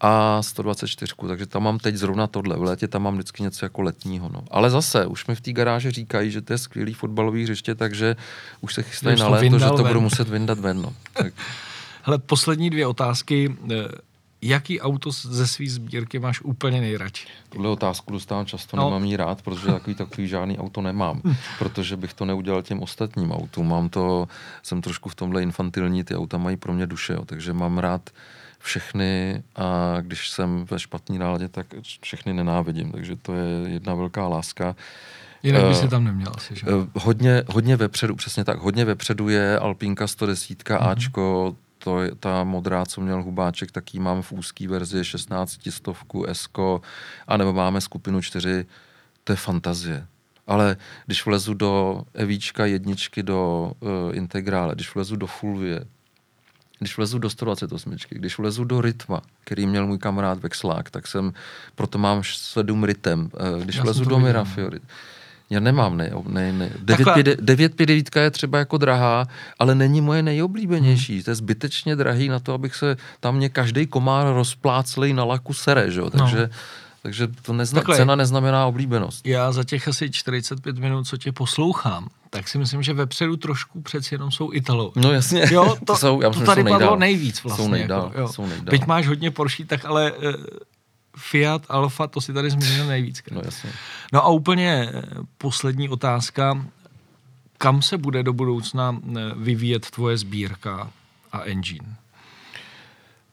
a 0.00 0.42
124, 0.42 1.12
takže 1.28 1.46
tam 1.46 1.62
mám 1.62 1.78
teď 1.78 1.94
zrovna 1.94 2.26
tohle. 2.26 2.56
V 2.56 2.62
létě 2.62 2.88
tam 2.88 3.02
mám 3.02 3.14
vždycky 3.14 3.42
něco 3.42 3.64
jako 3.64 3.82
letního. 3.82 4.28
No. 4.32 4.40
Ale 4.50 4.70
zase, 4.70 5.06
už 5.06 5.26
mi 5.26 5.34
v 5.34 5.40
té 5.40 5.52
garáži 5.52 5.90
říkají, 5.90 6.30
že 6.30 6.40
to 6.42 6.52
je 6.52 6.58
skvělý 6.58 6.94
fotbalový 6.94 7.42
hřiště, 7.42 7.74
takže 7.74 8.16
už 8.60 8.74
se 8.74 8.82
chystají 8.82 9.18
na 9.20 9.28
léto, 9.28 9.58
že 9.58 9.66
to 9.66 9.76
ven. 9.76 9.86
budu 9.86 10.00
muset 10.00 10.28
vyndat 10.28 10.58
ven. 10.58 10.82
No. 10.82 10.92
Tak. 11.12 11.32
Hele, 12.02 12.18
poslední 12.18 12.70
dvě 12.70 12.86
otázky. 12.86 13.56
Eh, 13.72 13.74
Jaký 14.42 14.80
auto 14.80 15.10
ze 15.10 15.46
své 15.46 15.68
sbírky 15.68 16.18
máš 16.18 16.40
úplně 16.40 16.80
nejradši? 16.80 17.26
Tuhle 17.48 17.68
otázku 17.68 18.12
dostávám 18.12 18.46
často, 18.46 18.76
No. 18.76 18.84
nemám 18.84 19.04
jí 19.04 19.16
rád, 19.16 19.42
protože 19.42 19.66
takový 19.66 19.94
takový 19.96 20.28
žádný 20.28 20.58
auto 20.58 20.80
nemám, 20.82 21.22
protože 21.58 21.96
bych 21.96 22.14
to 22.14 22.24
neudělal 22.24 22.62
těm 22.62 22.82
ostatním 22.82 23.32
autům. 23.32 23.68
Mám 23.68 23.88
to, 23.88 24.28
jsem 24.62 24.82
trošku 24.82 25.08
v 25.08 25.14
tomhle 25.14 25.42
infantilní, 25.42 26.04
ty 26.04 26.16
auta 26.16 26.38
mají 26.38 26.56
pro 26.56 26.72
mě 26.72 26.86
duše, 26.86 27.12
jo, 27.12 27.24
takže 27.24 27.52
mám 27.52 27.78
rád 27.78 28.10
všechny 28.66 29.42
a 29.56 29.96
když 30.00 30.30
jsem 30.30 30.64
ve 30.70 30.78
špatný 30.78 31.18
náladě, 31.18 31.48
tak 31.48 31.66
všechny 32.02 32.32
nenávidím, 32.32 32.92
takže 32.92 33.16
to 33.16 33.34
je 33.34 33.68
jedna 33.70 33.94
velká 33.94 34.28
láska. 34.28 34.76
Jinak 35.42 35.62
by 35.62 35.70
Eh, 35.70 35.74
si 35.74 35.88
tam 35.88 36.04
neměl 36.04 36.32
asi, 36.36 36.56
že? 36.56 36.66
Eh, 36.66 36.88
Hodně, 36.94 37.42
hodně 37.48 37.76
vepředu, 37.76 38.14
přesně 38.14 38.44
tak, 38.44 38.58
hodně 38.58 38.84
vepředu 38.84 39.28
je 39.28 39.58
Alpinka 39.58 40.06
110 40.06 40.68
Mhm. 40.70 40.78
mm-hmm. 40.78 40.88
Ačko, 40.90 41.56
to 41.78 42.02
je 42.02 42.14
ta 42.14 42.44
modrá, 42.44 42.86
co 42.86 43.00
měl 43.00 43.22
Hubáček, 43.22 43.72
tak 43.72 43.94
ji 43.94 44.00
mám 44.00 44.22
v 44.22 44.32
úzký 44.32 44.66
verzi 44.66 45.04
16 45.04 45.70
stovku 45.70 46.24
Esko, 46.24 46.80
anebo 47.28 47.52
máme 47.52 47.80
skupinu 47.80 48.20
4, 48.22 48.66
to 49.24 49.32
je 49.32 49.36
fantazie. 49.36 50.06
Ale 50.46 50.76
když 51.06 51.26
vlezu 51.26 51.54
do 51.54 52.02
Evíčka 52.14 52.66
jedničky 52.66 53.22
do 53.22 53.72
uh, 53.80 54.16
Integrále, 54.16 54.74
když 54.74 54.94
vlezu 54.94 55.16
do 55.16 55.26
Fulvie, 55.26 55.84
když 56.78 56.96
vlezu 56.96 57.18
do 57.18 57.30
128, 57.30 57.96
když 58.08 58.38
vlezu 58.38 58.64
do 58.64 58.80
Rytma, 58.80 59.22
který 59.44 59.66
měl 59.66 59.86
můj 59.86 59.98
kamarád 59.98 60.38
Vexlák, 60.38 60.90
tak 60.90 61.06
jsem, 61.06 61.32
proto 61.74 61.98
mám 61.98 62.22
sedm 62.24 62.84
rytem. 62.84 63.30
Eh, 63.60 63.64
Když 63.64 63.76
Já 63.76 63.82
vlezu 63.82 64.04
do 64.04 64.18
Mirafiori, 64.18 64.80
já 65.50 65.60
nemám, 65.60 65.96
ne, 65.96 66.10
ne, 66.28 66.52
ne. 66.52 66.70
Takhle- 66.84 67.24
959 67.40 68.20
je 68.20 68.30
třeba 68.30 68.58
jako 68.58 68.78
drahá, 68.78 69.26
ale 69.58 69.74
není 69.74 70.00
moje 70.00 70.22
nejoblíbenější. 70.22 71.22
To 71.22 71.30
je 71.30 71.34
zbytečně 71.34 71.96
drahý 71.96 72.28
na 72.28 72.38
to, 72.38 72.52
abych 72.52 72.74
se 72.74 72.96
tam 73.20 73.36
mě 73.36 73.48
každý 73.48 73.86
komár 73.86 74.34
rozpláclej 74.34 75.12
na 75.12 75.24
laku 75.24 75.54
sere, 75.54 75.90
že? 75.90 76.00
jo? 76.00 76.10
Takže, 76.10 76.38
no. 76.42 76.48
Takže 77.06 77.26
to 77.42 77.52
nezna, 77.52 77.80
Takhle. 77.80 77.96
cena 77.96 78.16
neznamená 78.16 78.66
oblíbenost. 78.66 79.26
Já 79.26 79.52
za 79.52 79.64
těch 79.64 79.88
asi 79.88 80.10
45 80.10 80.78
minut, 80.78 81.04
co 81.04 81.16
tě 81.16 81.32
poslouchám, 81.32 82.08
tak 82.30 82.48
si 82.48 82.58
myslím, 82.58 82.82
že 82.82 82.92
vepředu 82.92 83.36
trošku 83.36 83.80
přeci 83.80 84.14
jenom 84.14 84.30
jsou 84.30 84.52
Italové. 84.52 84.92
No 84.96 85.12
jasně, 85.12 85.44
Jo, 85.50 85.76
to, 85.86 85.96
jsou, 85.96 86.22
já 86.22 86.30
to 86.30 86.30
myslím, 86.30 86.46
tady 86.46 86.62
že 86.62 86.68
jsou 86.68 86.78
padlo 86.78 86.96
nejvíc 86.96 87.42
vlastně. 87.42 87.64
Jsou 87.64 87.70
nejdál, 87.70 88.04
jako, 88.04 88.20
jo. 88.20 88.28
jsou 88.28 88.46
nejdál. 88.46 88.70
Byť 88.70 88.86
máš 88.86 89.06
hodně 89.06 89.30
Porsche, 89.30 89.64
tak 89.64 89.84
ale 89.84 90.12
uh, 90.12 90.32
Fiat, 91.16 91.62
Alfa, 91.68 92.06
to 92.06 92.20
si 92.20 92.32
tady 92.32 92.50
zmínil 92.50 92.86
nejvíc. 92.86 93.22
No 93.30 93.40
jasně. 93.44 93.70
No 94.12 94.24
a 94.24 94.28
úplně 94.28 94.90
eh, 94.94 95.02
poslední 95.38 95.88
otázka. 95.88 96.66
Kam 97.58 97.82
se 97.82 97.98
bude 97.98 98.22
do 98.22 98.32
budoucna 98.32 98.96
eh, 98.96 99.20
vyvíjet 99.36 99.90
tvoje 99.90 100.18
sbírka 100.18 100.90
a 101.32 101.42
engine? 101.42 101.96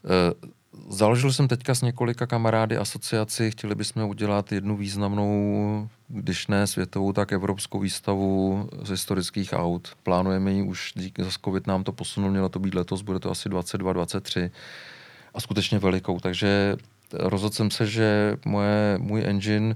Eh, 0.06 0.48
Založil 0.90 1.34
jsem 1.34 1.48
teďka 1.48 1.76
s 1.76 1.82
několika 1.82 2.28
kamarády 2.28 2.78
asociaci, 2.78 3.52
chtěli 3.52 3.76
bychom 3.76 4.04
udělat 4.04 4.52
jednu 4.52 4.78
významnou, 4.78 5.90
když 6.08 6.48
ne 6.48 6.68
světovou, 6.68 7.14
tak 7.14 7.32
evropskou 7.32 7.80
výstavu 7.80 8.70
z 8.84 8.90
historických 8.90 9.54
aut. 9.54 9.90
Plánujeme 10.04 10.52
ji 10.52 10.62
už, 10.62 10.94
díky 10.96 11.24
za 11.24 11.30
covid 11.46 11.68
nám 11.68 11.84
to 11.84 11.92
posunul, 11.92 12.32
mělo 12.32 12.50
to 12.50 12.60
být 12.60 12.74
letos, 12.74 13.02
bude 13.02 13.20
to 13.20 13.32
asi 13.32 13.50
22, 13.50 13.94
23 13.94 14.52
a 15.34 15.40
skutečně 15.42 15.80
velikou, 15.80 16.20
takže 16.20 16.76
rozhodl 17.14 17.56
jsem 17.56 17.72
se, 17.72 17.88
že 17.88 18.38
moje, 18.46 18.98
můj 18.98 19.24
engine 19.26 19.76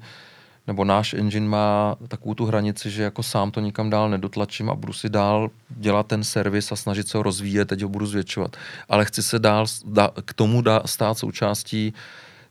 nebo 0.68 0.86
náš 0.86 1.14
engine 1.14 1.48
má 1.48 1.96
takovou 2.08 2.34
tu 2.34 2.46
hranici, 2.46 2.92
že 2.92 3.04
jako 3.04 3.24
sám 3.24 3.52
to 3.52 3.60
nikam 3.60 3.90
dál 3.90 4.10
nedotlačím 4.10 4.70
a 4.70 4.76
budu 4.76 4.94
si 4.94 5.10
dál 5.10 5.50
dělat 5.70 6.08
ten 6.08 6.24
servis 6.24 6.72
a 6.72 6.76
snažit 6.76 7.08
se 7.08 7.18
ho 7.18 7.24
rozvíjet, 7.24 7.66
teď 7.66 7.82
ho 7.82 7.90
budu 7.90 8.06
zvětšovat. 8.06 8.58
Ale 8.90 9.06
chci 9.06 9.24
se 9.24 9.40
dál 9.40 9.66
dá, 9.86 10.12
k 10.26 10.34
tomu 10.34 10.62
dá, 10.62 10.82
stát 10.86 11.18
součástí 11.18 11.94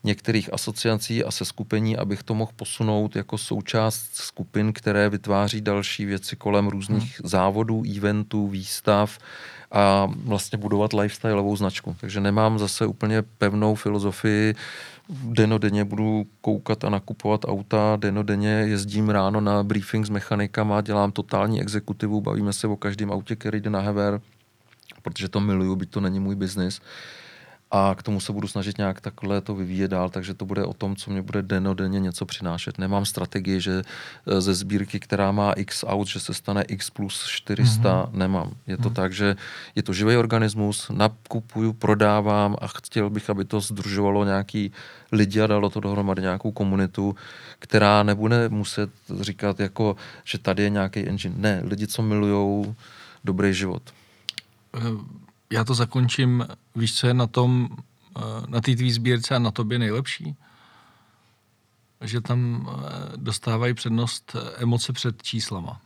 některých 0.05 0.53
asociací 0.53 1.25
a 1.25 1.31
seskupení, 1.31 1.97
abych 1.97 2.23
to 2.23 2.35
mohl 2.35 2.53
posunout 2.57 3.17
jako 3.17 3.39
součást 3.39 4.17
skupin, 4.17 4.73
které 4.73 5.09
vytváří 5.09 5.61
další 5.61 6.05
věci 6.05 6.37
kolem 6.37 6.69
různých 6.69 7.21
hmm. 7.21 7.29
závodů, 7.29 7.85
eventů, 7.97 8.49
výstav 8.49 9.19
a 9.73 10.07
vlastně 10.25 10.59
budovat 10.59 10.93
lifestyleovou 10.93 11.57
značku. 11.57 11.97
Takže 12.01 12.21
nemám 12.21 12.59
zase 12.59 12.87
úplně 12.87 13.23
pevnou 13.23 13.75
filozofii, 13.75 14.55
denodenně 15.09 15.85
budu 15.85 16.27
koukat 16.41 16.85
a 16.85 16.91
nakupovat 16.91 17.45
auta, 17.45 17.97
denodenně 17.97 18.49
jezdím 18.49 19.09
ráno 19.09 19.41
na 19.41 19.63
briefing 19.63 20.07
s 20.07 20.11
mechanikama, 20.11 20.81
dělám 20.81 21.13
totální 21.13 21.61
exekutivu, 21.61 22.21
bavíme 22.21 22.53
se 22.53 22.67
o 22.67 22.77
každém 22.77 23.13
autě, 23.13 23.37
který 23.37 23.61
jde 23.61 23.71
na 23.71 23.81
hever, 23.81 24.21
protože 25.03 25.29
to 25.29 25.41
miluju, 25.41 25.77
byť 25.77 25.91
to 25.91 26.01
není 26.01 26.21
můj 26.21 26.35
biznis. 26.35 26.81
A 27.71 27.95
k 27.95 28.03
tomu 28.03 28.21
se 28.21 28.33
budu 28.33 28.49
snažit 28.49 28.79
nějak 28.79 29.01
takhle 29.01 29.41
to 29.41 29.55
vyvíjet 29.55 29.91
dál, 29.91 30.11
takže 30.11 30.35
to 30.35 30.45
bude 30.45 30.65
o 30.65 30.73
tom, 30.73 30.97
co 30.97 31.11
mě 31.11 31.23
bude 31.23 31.43
denodenně 31.43 32.01
něco 32.01 32.27
přinášet. 32.27 32.79
Nemám 32.79 33.05
strategii, 33.05 33.61
že 33.61 33.83
eh, 33.83 34.41
ze 34.41 34.55
sbírky, 34.55 35.01
která 35.01 35.33
má 35.33 35.53
x 35.53 35.85
aut, 35.89 36.09
že 36.09 36.21
se 36.21 36.35
stane 36.35 36.63
x 36.63 36.91
plus 36.91 37.27
400, 37.27 37.83
mm-hmm. 37.83 38.13
nemám. 38.13 38.51
Je 38.67 38.77
to 38.77 38.83
mm-hmm. 38.83 38.93
tak, 38.93 39.13
že 39.13 39.37
je 39.75 39.83
to 39.83 39.93
živý 39.93 40.17
organismus, 40.17 40.91
nakupuju, 40.95 41.73
prodávám 41.73 42.57
a 42.61 42.67
chtěl 42.67 43.11
bych, 43.11 43.31
aby 43.31 43.45
to 43.45 43.61
združovalo 43.61 44.25
nějaký 44.25 44.73
lidi 45.13 45.41
a 45.41 45.47
dalo 45.47 45.71
to 45.71 45.81
dohromady 45.81 46.23
nějakou 46.23 46.53
komunitu, 46.53 47.17
která 47.59 48.03
nebude 48.03 48.49
muset 48.49 48.91
říkat, 49.21 49.61
jako, 49.61 49.97
že 50.25 50.39
tady 50.39 50.63
je 50.63 50.71
nějaký 50.71 51.09
engine. 51.09 51.35
Ne, 51.39 51.63
lidi, 51.65 51.87
co 51.87 52.03
milujou 52.03 52.75
dobrý 53.25 53.55
život. 53.55 53.83
Já 55.51 55.65
to 55.65 55.75
zakončím, 55.75 56.47
víš, 56.77 56.95
co 56.95 57.07
je 57.07 57.15
na 57.15 57.27
tom, 57.27 57.69
eh, 58.17 58.21
na 58.47 58.61
té 58.61 58.77
tvý 58.77 58.93
sbírce 58.93 59.37
a 59.37 59.39
na 59.39 59.51
tobě 59.51 59.79
nejlepší? 59.79 60.37
Že 62.01 62.21
tam 62.21 62.69
eh, 62.69 63.13
dostávají 63.17 63.75
přednost 63.75 64.37
eh, 64.37 64.63
emoce 64.63 64.93
před 64.93 65.23
číslama. 65.23 65.81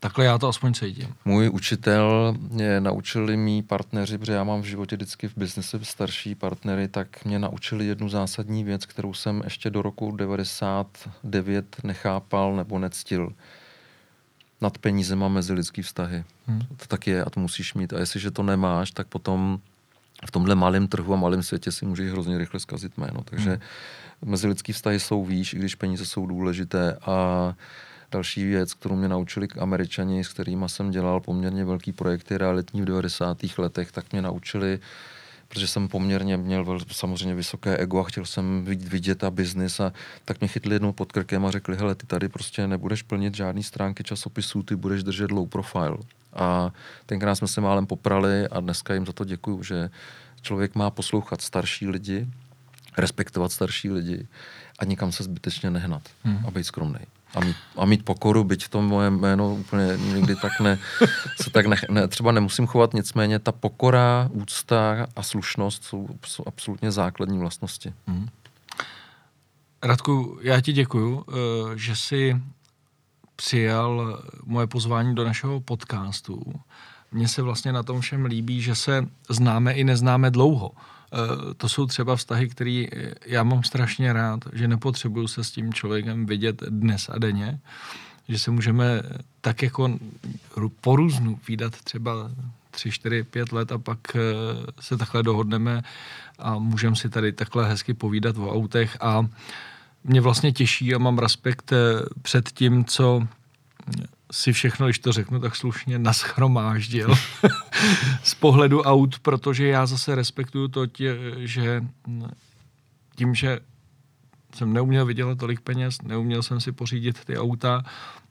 Takhle 0.00 0.24
já 0.24 0.38
to 0.38 0.48
aspoň 0.48 0.74
cítím. 0.74 1.14
Můj 1.24 1.48
učitel 1.48 2.34
mě 2.38 2.80
naučili 2.80 3.36
mý 3.36 3.62
partneři, 3.62 4.18
protože 4.18 4.32
já 4.32 4.44
mám 4.44 4.62
v 4.62 4.64
životě 4.64 4.96
vždycky 4.96 5.28
v 5.28 5.36
biznise 5.36 5.84
starší 5.84 6.34
partnery, 6.34 6.88
tak 6.88 7.24
mě 7.24 7.38
naučili 7.38 7.86
jednu 7.86 8.08
zásadní 8.08 8.64
věc, 8.64 8.86
kterou 8.86 9.14
jsem 9.14 9.40
ještě 9.44 9.70
do 9.70 9.82
roku 9.82 10.16
99 10.16 11.76
nechápal 11.84 12.56
nebo 12.56 12.78
nectil. 12.78 13.32
Nad 14.60 14.78
penízema 14.78 15.28
mezi 15.28 15.52
lidský 15.52 15.82
vztahy. 15.82 16.24
Hmm. 16.46 16.60
To 16.76 16.86
tak 16.86 17.06
je 17.06 17.24
a 17.24 17.30
to 17.30 17.40
musíš 17.40 17.74
mít. 17.74 17.92
A 17.92 17.98
jestliže 17.98 18.30
to 18.30 18.42
nemáš, 18.42 18.90
tak 18.90 19.06
potom 19.06 19.60
v 20.26 20.30
tomhle 20.30 20.54
malém 20.54 20.88
trhu 20.88 21.14
a 21.14 21.16
malém 21.16 21.42
světě 21.42 21.72
si 21.72 21.86
můžeš 21.86 22.10
hrozně 22.10 22.38
rychle 22.38 22.60
zkazit 22.60 22.98
jméno. 22.98 23.22
Takže 23.24 23.50
hmm. 23.50 23.60
mezilidský 24.30 24.72
vztahy 24.72 25.00
jsou 25.00 25.24
výš, 25.24 25.54
i 25.54 25.58
když 25.58 25.74
peníze 25.74 26.06
jsou 26.06 26.26
důležité. 26.26 26.96
A 27.06 27.54
další 28.10 28.44
věc, 28.44 28.74
kterou 28.74 28.96
mě 28.96 29.08
naučili 29.08 29.48
američani, 29.58 30.24
s 30.24 30.28
kterými 30.28 30.64
jsem 30.66 30.90
dělal 30.90 31.20
poměrně 31.20 31.64
velký 31.64 31.92
projekty 31.92 32.38
realitní 32.38 32.82
v 32.82 32.84
90. 32.84 33.38
letech, 33.58 33.92
tak 33.92 34.12
mě 34.12 34.22
naučili, 34.22 34.80
protože 35.50 35.66
jsem 35.66 35.88
poměrně 35.88 36.36
měl 36.36 36.64
vel, 36.64 36.78
samozřejmě 36.92 37.34
vysoké 37.34 37.76
ego 37.76 38.00
a 38.00 38.04
chtěl 38.04 38.24
jsem 38.24 38.64
vidět 38.64 39.24
a 39.24 39.30
biznis 39.30 39.80
a 39.80 39.92
tak 40.24 40.40
mě 40.40 40.48
chytli 40.48 40.74
jednou 40.74 40.92
pod 40.92 41.12
krkem 41.12 41.46
a 41.46 41.50
řekli, 41.50 41.76
hele, 41.76 41.94
ty 41.94 42.06
tady 42.06 42.28
prostě 42.28 42.66
nebudeš 42.66 43.02
plnit 43.02 43.34
žádný 43.34 43.62
stránky 43.62 44.04
časopisů, 44.04 44.62
ty 44.62 44.76
budeš 44.76 45.02
držet 45.02 45.30
low 45.30 45.48
profile. 45.48 45.96
A 46.32 46.70
tenkrát 47.06 47.34
jsme 47.34 47.48
se 47.48 47.60
málem 47.60 47.86
poprali 47.86 48.48
a 48.48 48.60
dneska 48.60 48.94
jim 48.94 49.06
za 49.06 49.12
to 49.12 49.24
děkuju, 49.24 49.62
že 49.62 49.90
člověk 50.42 50.74
má 50.74 50.90
poslouchat 50.90 51.40
starší 51.40 51.88
lidi, 51.88 52.28
respektovat 52.98 53.52
starší 53.52 53.90
lidi 53.90 54.28
a 54.78 54.84
nikam 54.84 55.12
se 55.12 55.22
zbytečně 55.22 55.70
nehnat 55.70 56.02
hmm. 56.24 56.46
a 56.46 56.50
být 56.50 56.64
skromný. 56.64 57.00
A 57.34 57.40
mít, 57.40 57.56
a 57.76 57.84
mít 57.84 58.04
pokoru, 58.04 58.44
byť 58.44 58.68
to 58.68 58.82
moje 58.82 59.10
jméno 59.10 59.54
úplně 59.54 59.96
nikdy 60.14 60.36
tak 60.36 60.60
ne, 60.60 60.78
se 61.42 61.50
tak 61.50 61.66
ne, 61.66 61.76
ne, 61.90 62.08
třeba 62.08 62.32
nemusím 62.32 62.66
chovat, 62.66 62.94
nicméně 62.94 63.38
ta 63.38 63.52
pokora, 63.52 64.28
úcta 64.32 65.06
a 65.16 65.22
slušnost 65.22 65.84
jsou, 65.84 66.08
jsou 66.26 66.42
absolutně 66.46 66.90
základní 66.90 67.38
vlastnosti. 67.38 67.92
Hmm. 68.06 68.28
Radku, 69.82 70.38
já 70.42 70.60
ti 70.60 70.72
děkuju, 70.72 71.24
že 71.74 71.96
jsi 71.96 72.42
přijal 73.36 74.22
moje 74.44 74.66
pozvání 74.66 75.14
do 75.14 75.24
našeho 75.24 75.60
podcastu 75.60 76.60
mně 77.12 77.28
se 77.28 77.42
vlastně 77.42 77.72
na 77.72 77.82
tom 77.82 78.00
všem 78.00 78.24
líbí, 78.24 78.62
že 78.62 78.74
se 78.74 79.06
známe 79.28 79.72
i 79.72 79.84
neznáme 79.84 80.30
dlouho. 80.30 80.72
Eh, 81.12 81.54
to 81.54 81.68
jsou 81.68 81.86
třeba 81.86 82.16
vztahy, 82.16 82.48
které 82.48 82.84
já 83.26 83.42
mám 83.42 83.62
strašně 83.62 84.12
rád, 84.12 84.40
že 84.52 84.68
nepotřebuju 84.68 85.28
se 85.28 85.44
s 85.44 85.50
tím 85.50 85.72
člověkem 85.72 86.26
vidět 86.26 86.62
dnes 86.68 87.08
a 87.08 87.18
denně, 87.18 87.58
že 88.28 88.38
se 88.38 88.50
můžeme 88.50 89.02
tak 89.40 89.62
jako 89.62 89.98
po 90.80 90.96
různu 90.96 91.38
výdat 91.48 91.76
třeba 91.84 92.30
tři, 92.70 92.90
čtyři, 92.90 93.22
pět 93.22 93.52
let 93.52 93.72
a 93.72 93.78
pak 93.78 93.98
eh, 94.14 94.20
se 94.80 94.96
takhle 94.96 95.22
dohodneme 95.22 95.82
a 96.38 96.58
můžeme 96.58 96.96
si 96.96 97.08
tady 97.08 97.32
takhle 97.32 97.68
hezky 97.68 97.94
povídat 97.94 98.36
o 98.36 98.52
autech 98.52 98.96
a 99.00 99.26
mě 100.04 100.20
vlastně 100.20 100.52
těší 100.52 100.94
a 100.94 100.98
mám 100.98 101.18
respekt 101.18 101.72
eh, 101.72 101.76
před 102.22 102.48
tím, 102.48 102.84
co 102.84 103.26
si 104.30 104.52
všechno, 104.52 104.86
když 104.86 104.98
to 104.98 105.12
řeknu 105.12 105.40
tak 105.40 105.56
slušně, 105.56 105.98
naschromáždil 105.98 107.14
z 108.22 108.34
pohledu 108.34 108.82
aut, 108.82 109.18
protože 109.18 109.66
já 109.66 109.86
zase 109.86 110.14
respektuju 110.14 110.68
to, 110.68 110.86
tě, 110.86 111.16
že 111.36 111.84
tím, 113.16 113.34
že 113.34 113.60
jsem 114.54 114.72
neuměl 114.72 115.06
vydělat 115.06 115.38
tolik 115.38 115.60
peněz, 115.60 116.02
neuměl 116.02 116.42
jsem 116.42 116.60
si 116.60 116.72
pořídit 116.72 117.24
ty 117.24 117.38
auta, 117.38 117.82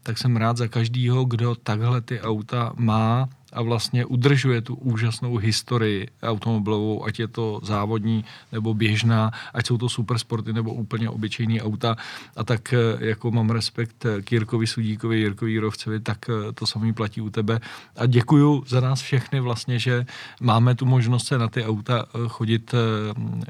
tak 0.10 0.18
jsem 0.18 0.38
rád 0.38 0.58
za 0.58 0.68
každýho, 0.68 1.26
kdo 1.26 1.56
takhle 1.56 2.02
ty 2.02 2.22
auta 2.22 2.74
má 2.78 3.30
a 3.54 3.62
vlastně 3.62 4.06
udržuje 4.06 4.62
tu 4.62 4.76
úžasnou 4.76 5.38
historii 5.38 6.08
automobilovou, 6.24 7.06
ať 7.06 7.20
je 7.20 7.28
to 7.28 7.62
závodní 7.64 8.26
nebo 8.52 8.74
běžná, 8.74 9.32
ať 9.54 9.68
jsou 9.68 9.78
to 9.78 9.90
supersporty 9.90 10.54
nebo 10.54 10.74
úplně 10.74 11.10
obyčejný 11.10 11.62
auta. 11.62 11.96
A 12.36 12.44
tak 12.44 12.74
eh, 12.74 13.06
jako 13.06 13.32
mám 13.32 13.50
respekt 13.50 14.06
k 14.22 14.32
Jirkovi 14.32 14.68
Sudíkovi, 14.68 15.20
Jirkovi 15.20 15.52
Jirovcovi, 15.52 16.00
tak 16.00 16.30
eh, 16.30 16.52
to 16.54 16.68
samý 16.68 16.94
platí 16.94 17.22
u 17.22 17.30
tebe. 17.30 17.60
A 17.96 18.06
děkuju 18.06 18.64
za 18.68 18.80
nás 18.80 19.02
všechny 19.02 19.40
vlastně, 19.40 19.80
že 19.80 20.06
máme 20.42 20.76
tu 20.76 20.86
možnost 20.86 21.28
se 21.28 21.38
na 21.38 21.48
ty 21.48 21.66
auta 21.66 22.06
eh, 22.06 22.18
chodit 22.28 22.76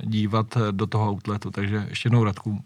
dívat 0.03 0.57
do 0.71 0.87
toho 0.87 1.11
outletu. 1.11 1.51
Takže 1.51 1.85
ještě 1.89 2.07
jednou 2.07 2.23
Radku, 2.23 2.59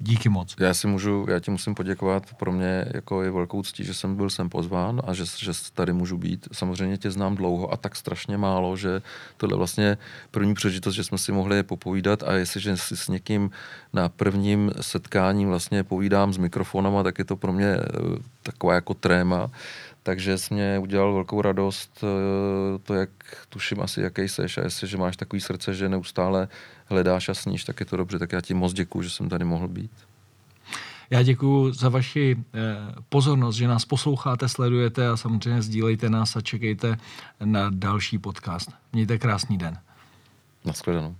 díky 0.00 0.28
moc. 0.28 0.56
Já 0.60 0.74
si 0.74 0.86
můžu, 0.86 1.26
já 1.28 1.40
ti 1.40 1.50
musím 1.50 1.74
poděkovat, 1.74 2.34
pro 2.34 2.52
mě 2.52 2.84
jako 2.94 3.22
je 3.22 3.30
velkou 3.30 3.62
ctí, 3.62 3.84
že 3.84 3.94
jsem 3.94 4.16
byl 4.16 4.30
sem 4.30 4.48
pozván 4.48 5.02
a 5.06 5.14
že, 5.14 5.24
že 5.38 5.52
tady 5.74 5.92
můžu 5.92 6.18
být. 6.18 6.48
Samozřejmě 6.52 6.98
tě 6.98 7.10
znám 7.10 7.34
dlouho 7.34 7.72
a 7.72 7.76
tak 7.76 7.96
strašně 7.96 8.38
málo, 8.38 8.76
že 8.76 9.02
tohle 9.36 9.56
vlastně 9.56 9.98
první 10.30 10.54
příležitost, 10.54 10.94
že 10.94 11.04
jsme 11.04 11.18
si 11.18 11.32
mohli 11.32 11.62
popovídat 11.62 12.22
a 12.22 12.32
jestliže 12.32 12.76
si 12.76 12.96
s 12.96 13.08
někým 13.08 13.50
na 13.92 14.08
prvním 14.08 14.70
setkání 14.80 15.46
vlastně 15.46 15.84
povídám 15.84 16.32
s 16.32 16.38
mikrofonama, 16.38 17.02
tak 17.02 17.18
je 17.18 17.24
to 17.24 17.36
pro 17.36 17.52
mě 17.52 17.66
eh, 17.66 17.82
taková 18.42 18.74
jako 18.74 18.94
tréma. 18.94 19.50
Takže 20.02 20.38
jsi 20.38 20.54
mě 20.54 20.78
udělal 20.78 21.14
velkou 21.14 21.42
radost 21.42 22.04
eh, 22.04 22.78
to, 22.78 22.94
jak 22.94 23.10
tuším 23.48 23.80
asi, 23.80 24.00
jaký 24.00 24.28
seš 24.28 24.58
a 24.58 24.62
jestli, 24.62 24.88
že 24.88 24.96
máš 24.96 25.16
takový 25.16 25.40
srdce, 25.40 25.74
že 25.74 25.88
neustále 25.88 26.48
hledáš 26.86 27.28
a 27.28 27.34
sníš, 27.34 27.64
tak 27.64 27.80
je 27.80 27.86
to 27.86 27.96
dobře. 27.96 28.18
Tak 28.18 28.32
já 28.32 28.40
ti 28.40 28.54
moc 28.54 28.72
děkuju, 28.72 29.02
že 29.02 29.10
jsem 29.10 29.28
tady 29.28 29.44
mohl 29.44 29.68
být. 29.68 29.90
Já 31.10 31.22
děkuji 31.22 31.72
za 31.72 31.88
vaši 31.88 32.36
eh, 32.54 32.58
pozornost, 33.08 33.56
že 33.56 33.68
nás 33.68 33.84
posloucháte, 33.84 34.48
sledujete 34.48 35.08
a 35.08 35.16
samozřejmě 35.16 35.62
sdílejte 35.62 36.10
nás 36.10 36.36
a 36.36 36.40
čekejte 36.40 36.96
na 37.44 37.70
další 37.70 38.18
podcast. 38.18 38.70
Mějte 38.92 39.18
krásný 39.18 39.58
den. 39.58 39.78
Naschledanou. 40.64 41.16